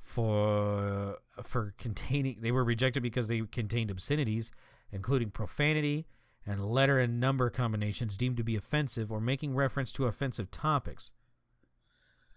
for 0.00 1.18
for 1.42 1.74
containing. 1.78 2.38
They 2.40 2.52
were 2.52 2.64
rejected 2.64 3.02
because 3.02 3.28
they 3.28 3.40
contained 3.40 3.90
obscenities, 3.90 4.50
including 4.92 5.30
profanity 5.30 6.06
and 6.46 6.64
letter 6.64 6.98
and 6.98 7.18
number 7.18 7.48
combinations 7.50 8.16
deemed 8.16 8.36
to 8.36 8.44
be 8.44 8.56
offensive 8.56 9.10
or 9.10 9.20
making 9.20 9.54
reference 9.54 9.92
to 9.92 10.06
offensive 10.06 10.50
topics. 10.50 11.10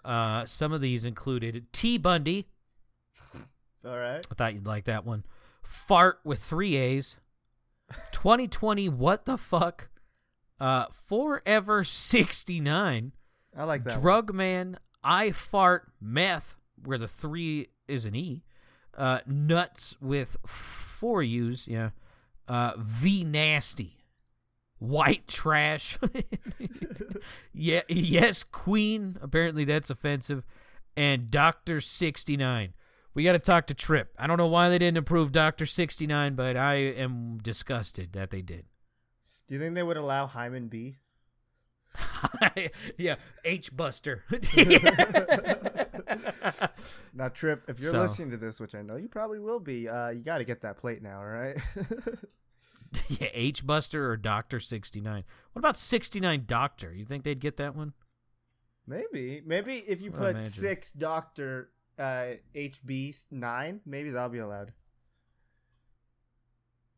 Uh, 0.06 0.46
some 0.46 0.72
of 0.72 0.80
these 0.80 1.04
included 1.04 1.66
T. 1.74 1.98
Bundy. 1.98 2.48
All 3.86 3.98
right. 3.98 4.26
I 4.30 4.34
thought 4.36 4.54
you'd 4.54 4.68
like 4.68 4.86
that 4.86 5.06
one. 5.06 5.24
Fart 5.64 6.20
with 6.24 6.40
three 6.40 6.76
A's. 6.76 7.18
2020, 8.12 8.90
what 8.90 9.26
the 9.26 9.38
fuck? 9.38 9.90
Uh, 10.60 10.86
Forever 10.92 11.84
69. 11.84 13.12
I 13.56 13.64
like 13.64 13.84
that. 13.84 13.94
one. 13.94 14.02
Drug 14.02 14.34
Man, 14.34 14.78
I 15.04 15.32
Fart, 15.32 15.92
Meth, 16.02 16.56
where 16.84 16.98
the 16.98 17.08
three 17.08 17.68
is 17.88 18.06
an 18.06 18.16
E. 18.16 18.44
Uh, 18.98 19.20
nuts 19.28 19.96
with 20.02 20.38
four 20.46 21.22
U's, 21.22 21.68
yeah. 21.68 21.92
Uh, 22.48 22.74
V 22.78 23.24
Nasty. 23.24 23.94
White 24.80 25.28
trash. 25.28 25.98
yeah, 27.54 27.82
yes, 27.90 28.44
Queen. 28.44 29.18
Apparently 29.22 29.66
that's 29.66 29.90
offensive. 29.90 30.44
And 30.96 31.32
Doctor 31.32 31.82
69. 31.82 32.74
We 33.18 33.24
got 33.24 33.32
to 33.32 33.40
talk 33.40 33.66
to 33.66 33.74
Trip. 33.74 34.14
I 34.20 34.28
don't 34.28 34.38
know 34.38 34.46
why 34.46 34.70
they 34.70 34.78
didn't 34.78 35.00
approve 35.00 35.32
Doctor 35.32 35.66
69, 35.66 36.36
but 36.36 36.56
I 36.56 36.76
am 36.76 37.40
disgusted 37.40 38.14
that 38.14 38.30
they 38.30 38.44
did. 38.44 38.66
Do 39.48 39.56
you 39.56 39.60
think 39.60 39.74
they 39.74 39.82
would 39.82 39.98
allow 39.98 40.28
Hyman 40.28 40.68
B? 40.68 40.98
yeah, 42.96 43.16
H 43.44 43.76
Buster. 43.76 44.24
Now, 47.12 47.30
Trip, 47.30 47.64
if 47.68 47.80
you're 47.80 47.90
So- 47.90 48.02
listening 48.02 48.30
to 48.30 48.38
this, 48.38 48.60
which 48.60 48.76
I 48.76 48.84
know 48.84 48.98
you 48.98 49.08
probably 49.08 49.40
will 49.40 49.60
be, 49.60 49.90
uh, 49.90 50.10
you 50.10 50.22
got 50.22 50.38
to 50.38 50.44
get 50.44 50.62
that 50.62 50.78
plate 50.78 51.02
now, 51.02 51.18
all 51.18 51.26
right? 51.26 51.58
yeah, 53.08 53.30
H 53.34 53.66
Buster 53.66 54.12
or 54.12 54.16
Doctor 54.16 54.60
69. 54.60 55.24
What 55.54 55.60
about 55.60 55.80
69 55.80 56.44
Doctor? 56.46 56.94
You 56.94 57.04
think 57.06 57.24
they'd 57.24 57.40
get 57.40 57.58
that 57.58 57.76
one? 57.76 57.94
maybe, 58.86 59.42
maybe 59.44 59.78
if 59.88 60.04
you 60.04 60.12
put 60.12 60.44
six 60.44 60.94
Doctor 60.94 61.72
uh, 61.98 62.34
HB 62.56 63.26
nine, 63.32 63.82
maybe 63.86 64.12
that'll 64.12 64.30
be 64.30 64.40
allowed. 64.40 64.74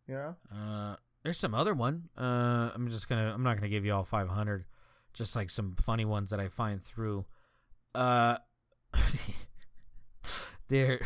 You 0.07 0.15
know? 0.15 0.35
Uh, 0.51 0.95
there's 1.23 1.37
some 1.37 1.53
other 1.53 1.73
one. 1.73 2.09
Uh, 2.17 2.71
I'm 2.73 2.89
just 2.89 3.07
gonna. 3.07 3.31
I'm 3.33 3.43
not 3.43 3.57
gonna 3.57 3.69
give 3.69 3.85
you 3.85 3.93
all 3.93 4.03
500. 4.03 4.65
Just 5.13 5.35
like 5.35 5.49
some 5.49 5.75
funny 5.75 6.05
ones 6.05 6.29
that 6.29 6.39
I 6.39 6.47
find 6.47 6.81
through. 6.81 7.25
Uh, 7.93 8.37
there, 10.69 10.99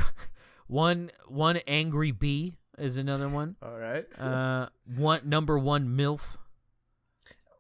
one 0.68 1.12
one 1.28 1.58
angry 1.68 2.12
bee 2.12 2.58
is 2.78 2.98
another 2.98 3.28
one. 3.28 3.56
All 3.62 3.78
right. 3.78 4.06
Uh, 4.18 4.68
one 4.98 5.22
number 5.26 5.58
one 5.58 5.88
milf. 5.88 6.38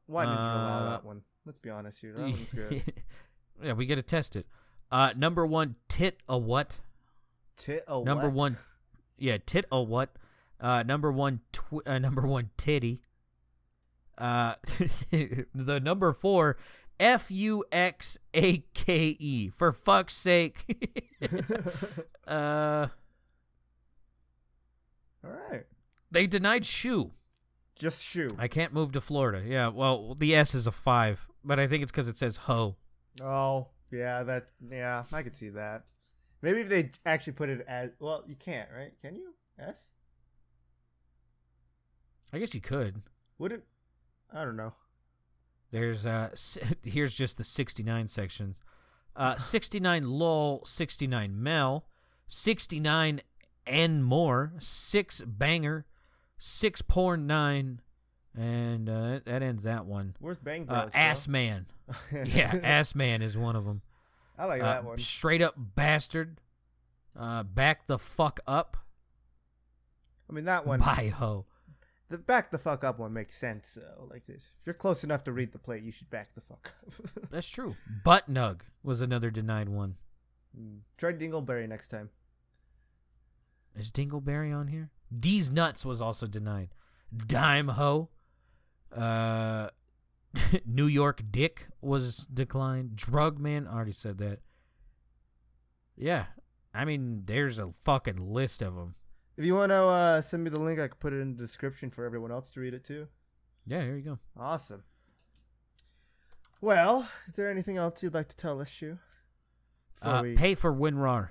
Why 0.05 0.25
didn't 0.25 0.37
you 0.37 0.43
allow 0.43 0.79
uh, 0.79 0.89
that 0.91 1.05
one? 1.05 1.21
Let's 1.45 1.57
be 1.57 1.69
honest 1.69 1.99
here. 2.01 2.13
That 2.13 2.21
one's 2.21 2.53
good. 2.53 2.83
yeah, 3.63 3.73
we 3.73 3.85
got 3.85 3.95
to 3.95 4.01
test 4.01 4.35
it. 4.35 4.45
Uh, 4.93 5.11
number 5.17 5.43
one, 5.43 5.75
tit 5.87 6.21
a 6.29 6.37
what? 6.37 6.79
Tit 7.57 7.83
a 7.87 8.03
number 8.03 8.29
what? 8.29 8.33
one, 8.33 8.57
yeah, 9.17 9.39
tit 9.43 9.65
a 9.71 9.81
what? 9.81 10.11
Uh, 10.61 10.83
number 10.83 11.11
one, 11.11 11.41
tw- 11.51 11.81
uh, 11.87 11.97
number 11.97 12.27
one, 12.27 12.51
titty. 12.57 13.01
Uh, 14.19 14.53
the 15.09 15.81
number 15.83 16.13
four, 16.13 16.57
F 16.99 17.31
U 17.31 17.65
X 17.71 18.19
A 18.35 18.59
K 18.75 19.17
E. 19.17 19.49
For 19.49 19.71
fuck's 19.71 20.13
sake. 20.13 20.63
uh, 22.27 22.89
All 25.25 25.31
right. 25.49 25.63
they 26.11 26.27
denied 26.27 26.65
shoe. 26.65 27.13
Just 27.75 28.03
shoe. 28.05 28.29
I 28.37 28.47
can't 28.47 28.73
move 28.73 28.91
to 28.91 29.01
Florida. 29.01 29.41
Yeah, 29.43 29.69
well, 29.69 30.13
the 30.13 30.35
S 30.35 30.53
is 30.53 30.67
a 30.67 30.71
five, 30.71 31.27
but 31.43 31.59
I 31.59 31.65
think 31.65 31.81
it's 31.81 31.91
because 31.91 32.07
it 32.07 32.15
says 32.15 32.35
ho. 32.35 32.75
Oh, 33.19 33.69
yeah, 33.93 34.23
that 34.23 34.47
yeah, 34.69 35.03
I 35.13 35.23
could 35.23 35.35
see 35.35 35.49
that. 35.49 35.83
Maybe 36.41 36.61
if 36.61 36.69
they 36.69 36.91
actually 37.05 37.33
put 37.33 37.49
it 37.49 37.65
as 37.67 37.91
well, 37.99 38.23
you 38.27 38.35
can't, 38.35 38.69
right? 38.75 38.91
Can 39.01 39.15
you? 39.15 39.33
S? 39.57 39.93
I 42.33 42.39
guess 42.39 42.55
you 42.55 42.61
could. 42.61 43.01
Would 43.37 43.51
it? 43.51 43.63
I 44.33 44.43
don't 44.43 44.57
know. 44.57 44.73
There's 45.71 46.05
uh, 46.05 46.31
here's 46.83 47.15
just 47.15 47.37
the 47.37 47.43
69 47.43 48.07
sections. 48.07 48.61
Uh, 49.15 49.35
69 49.37 50.03
lol, 50.03 50.63
69 50.65 51.41
mel, 51.41 51.85
69 52.27 53.21
and 53.65 54.03
more, 54.03 54.53
six 54.59 55.21
banger, 55.21 55.85
six 56.37 56.81
porn 56.81 57.25
nine, 57.25 57.79
and 58.35 58.89
uh, 58.89 59.19
that 59.25 59.41
ends 59.43 59.63
that 59.63 59.85
one. 59.85 60.15
Where's 60.19 60.37
Bang 60.39 60.65
Bros? 60.65 60.77
Uh, 60.77 60.89
ass 60.93 61.27
man, 61.27 61.67
yeah, 62.25 62.59
ass 62.63 62.95
man 62.95 63.21
is 63.21 63.37
one 63.37 63.55
of 63.55 63.65
them. 63.65 63.81
I 64.37 64.45
like 64.45 64.61
Uh, 64.61 64.65
that 64.65 64.83
one. 64.85 64.97
Straight 64.97 65.41
up 65.41 65.55
bastard. 65.57 66.39
Uh, 67.15 67.43
back 67.43 67.85
the 67.87 67.99
fuck 67.99 68.39
up. 68.47 68.77
I 70.29 70.33
mean, 70.33 70.45
that 70.45 70.65
one. 70.65 70.79
Bye 70.79 71.11
ho. 71.15 71.45
The 72.09 72.17
back 72.17 72.51
the 72.51 72.57
fuck 72.59 72.83
up 72.83 72.99
one 72.99 73.13
makes 73.13 73.33
sense 73.35 73.77
though. 73.79 74.07
Like 74.09 74.25
this, 74.25 74.49
if 74.59 74.65
you're 74.67 74.73
close 74.73 75.03
enough 75.03 75.23
to 75.25 75.31
read 75.31 75.51
the 75.51 75.59
plate, 75.59 75.83
you 75.83 75.91
should 75.91 76.09
back 76.09 76.33
the 76.35 76.41
fuck 76.41 76.73
up. 76.85 76.93
That's 77.31 77.49
true. 77.49 77.75
Butt 78.03 78.29
nug 78.31 78.61
was 78.83 79.01
another 79.01 79.29
denied 79.31 79.69
one. 79.69 79.95
Mm. 80.59 80.79
Try 80.97 81.13
Dingleberry 81.13 81.67
next 81.67 81.87
time. 81.89 82.09
Is 83.75 83.91
Dingleberry 83.91 84.55
on 84.55 84.67
here? 84.67 84.91
D's 85.15 85.51
nuts 85.51 85.85
was 85.85 86.01
also 86.01 86.27
denied. 86.27 86.69
Dime 87.15 87.69
ho. 87.69 88.09
Uh, 88.95 89.69
New 90.65 90.87
York 90.87 91.21
dick 91.31 91.67
was 91.81 92.25
declined. 92.25 92.95
Drug 92.95 93.39
man 93.39 93.67
already 93.67 93.91
said 93.91 94.17
that. 94.19 94.39
Yeah, 95.95 96.25
I 96.73 96.85
mean, 96.85 97.23
there's 97.25 97.59
a 97.59 97.71
fucking 97.71 98.17
list 98.17 98.61
of 98.61 98.75
them. 98.75 98.95
If 99.37 99.45
you 99.45 99.55
want 99.55 99.71
to 99.71 99.75
uh, 99.75 100.21
send 100.21 100.43
me 100.43 100.49
the 100.49 100.59
link, 100.59 100.79
I 100.79 100.87
can 100.87 100.97
put 100.99 101.13
it 101.13 101.19
in 101.19 101.35
the 101.35 101.43
description 101.43 101.89
for 101.91 102.05
everyone 102.05 102.31
else 102.31 102.49
to 102.51 102.59
read 102.59 102.73
it 102.73 102.83
too. 102.83 103.07
Yeah, 103.65 103.81
here 103.81 103.95
you 103.95 104.01
go. 104.03 104.19
Awesome. 104.37 104.83
Well, 106.61 107.07
is 107.27 107.35
there 107.35 107.49
anything 107.49 107.77
else 107.77 108.01
you'd 108.03 108.13
like 108.13 108.29
to 108.29 108.35
tell 108.37 108.59
us, 108.61 108.69
Shu? 108.69 108.97
Uh, 110.01 110.21
we- 110.23 110.35
pay 110.35 110.55
for 110.55 110.73
WinRAR. 110.73 111.29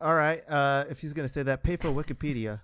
All 0.00 0.14
right. 0.14 0.42
Uh, 0.48 0.84
if 0.90 1.00
he's 1.00 1.12
gonna 1.12 1.28
say 1.28 1.42
that, 1.44 1.62
pay 1.62 1.76
for 1.76 1.88
Wikipedia. 1.88 2.60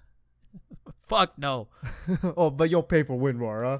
Fuck 0.97 1.39
no. 1.39 1.69
oh, 2.36 2.51
but 2.51 2.70
you'll 2.70 2.82
pay 2.82 3.02
for 3.02 3.16
WinRAR, 3.19 3.62
huh? 3.62 3.78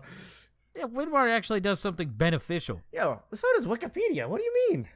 Yeah, 0.77 0.85
WinRAR 0.85 1.31
actually 1.31 1.61
does 1.61 1.81
something 1.81 2.09
beneficial. 2.09 2.83
Yo, 2.93 3.23
so 3.35 3.47
does 3.57 3.67
Wikipedia. 3.67 4.29
What 4.29 4.39
do 4.39 4.45
you 4.45 4.55
mean? 4.71 4.89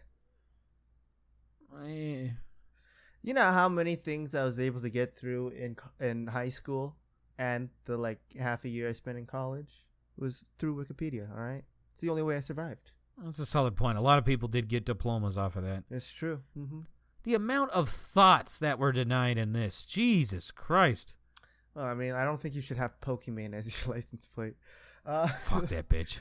Eh, 1.84 2.30
You 3.22 3.34
know 3.34 3.50
how 3.50 3.68
many 3.68 3.96
things 3.96 4.34
I 4.34 4.44
was 4.44 4.58
able 4.60 4.80
to 4.80 4.90
get 4.90 5.14
through 5.16 5.48
in 5.50 5.76
in 6.00 6.26
high 6.28 6.48
school, 6.50 6.96
and 7.38 7.70
the 7.84 7.96
like 7.96 8.20
half 8.38 8.64
a 8.64 8.68
year 8.68 8.88
I 8.88 8.92
spent 8.92 9.18
in 9.18 9.26
college 9.26 9.84
was 10.16 10.44
through 10.58 10.76
Wikipedia. 10.84 11.30
All 11.30 11.42
right, 11.42 11.64
it's 11.90 12.00
the 12.00 12.10
only 12.10 12.22
way 12.22 12.36
I 12.36 12.40
survived. 12.40 12.92
That's 13.22 13.38
a 13.38 13.46
solid 13.46 13.76
point. 13.76 13.98
A 13.98 14.00
lot 14.00 14.18
of 14.18 14.24
people 14.24 14.48
did 14.48 14.68
get 14.68 14.84
diplomas 14.84 15.38
off 15.38 15.56
of 15.56 15.62
that. 15.64 15.84
It's 15.90 16.12
true. 16.12 16.40
Mm-hmm. 16.58 16.80
The 17.24 17.34
amount 17.34 17.70
of 17.70 17.88
thoughts 17.88 18.58
that 18.58 18.78
were 18.80 18.90
denied 18.90 19.38
in 19.38 19.52
this. 19.52 19.84
Jesus 19.84 20.50
Christ. 20.50 21.14
Well, 21.74 21.84
I 21.86 21.94
mean, 21.94 22.12
I 22.12 22.24
don't 22.24 22.38
think 22.38 22.54
you 22.54 22.60
should 22.60 22.76
have 22.76 22.98
Pokemon 23.00 23.54
as 23.54 23.86
your 23.86 23.94
license 23.94 24.28
plate. 24.28 24.54
Uh, 25.06 25.26
Fuck 25.26 25.66
that 25.68 25.88
bitch. 25.90 26.18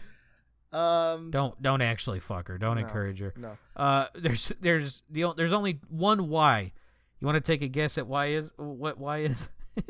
Um, 0.73 1.31
Don't 1.31 1.61
don't 1.61 1.81
actually 1.81 2.19
fuck 2.21 2.47
her. 2.47 2.57
Don't 2.57 2.77
No. 2.77 2.83
encourage 2.83 3.19
her. 3.19 3.33
no. 3.35 3.57
Uh, 3.75 4.07
there's 4.15 4.53
there's 4.61 5.03
the 5.09 5.33
there's 5.35 5.51
only 5.53 5.81
one 5.89 6.29
Y. 6.29 6.71
You 7.19 7.25
want 7.27 7.35
to 7.35 7.41
take 7.41 7.61
a 7.61 7.67
guess 7.67 7.97
at 7.97 8.07
why 8.07 8.27
is 8.27 8.53
what 8.57 8.97
why 8.97 9.19
is? 9.19 9.49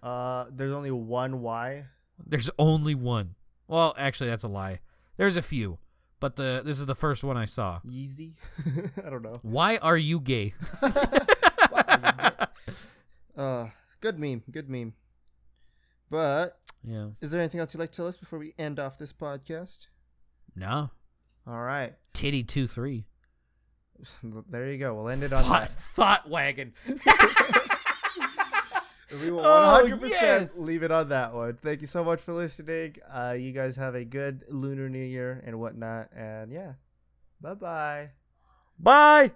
Uh, 0.00 0.46
there's 0.52 0.72
only 0.72 0.92
one 0.92 1.40
Y. 1.42 1.84
There's 2.24 2.48
only 2.56 2.94
one. 2.94 3.34
Well, 3.66 3.94
actually, 3.98 4.30
that's 4.30 4.44
a 4.44 4.48
lie. 4.48 4.78
There's 5.16 5.36
a 5.36 5.42
few, 5.42 5.78
but 6.20 6.36
the 6.36 6.62
this 6.64 6.78
is 6.78 6.86
the 6.86 6.94
first 6.94 7.24
one 7.24 7.36
I 7.36 7.46
saw. 7.46 7.80
Yeezy. 7.84 8.34
I 9.04 9.10
don't 9.10 9.22
know. 9.22 9.38
Why 9.42 9.76
are 9.78 9.96
you 9.96 10.20
gay? 10.20 10.54
Uh, 13.36 13.68
good 14.00 14.18
meme. 14.18 14.42
Good 14.50 14.68
meme. 14.68 14.94
But 16.10 16.58
yeah. 16.84 17.08
is 17.20 17.30
there 17.32 17.40
anything 17.40 17.60
else 17.60 17.74
you'd 17.74 17.80
like 17.80 17.90
to 17.92 17.96
tell 17.96 18.06
us 18.06 18.16
before 18.16 18.38
we 18.38 18.54
end 18.58 18.78
off 18.80 18.98
this 18.98 19.12
podcast? 19.12 19.88
No. 20.56 20.90
All 21.46 21.60
right. 21.62 21.94
Titty 22.12 22.42
two 22.44 22.66
three. 22.66 23.06
There 24.22 24.70
you 24.70 24.78
go. 24.78 24.94
We'll 24.94 25.08
end 25.08 25.22
it 25.24 25.32
on 25.32 25.42
Thought, 25.42 25.62
that. 25.68 25.72
thought 25.74 26.28
wagon. 26.30 26.72
We 29.22 29.30
will 29.30 29.40
Oh, 29.40 29.82
100% 29.88 30.10
yes. 30.10 30.58
leave 30.58 30.82
it 30.82 30.90
on 30.90 31.08
that 31.08 31.32
one. 31.32 31.54
Thank 31.62 31.80
you 31.80 31.86
so 31.86 32.04
much 32.04 32.20
for 32.20 32.34
listening. 32.34 32.96
Uh, 33.10 33.34
you 33.38 33.52
guys 33.52 33.74
have 33.76 33.94
a 33.94 34.04
good 34.04 34.44
Lunar 34.50 34.90
New 34.90 35.02
Year 35.02 35.42
and 35.46 35.58
whatnot. 35.58 36.10
And 36.14 36.52
yeah, 36.52 36.74
bye 37.40 37.54
bye. 37.54 38.10
Bye. 38.78 39.32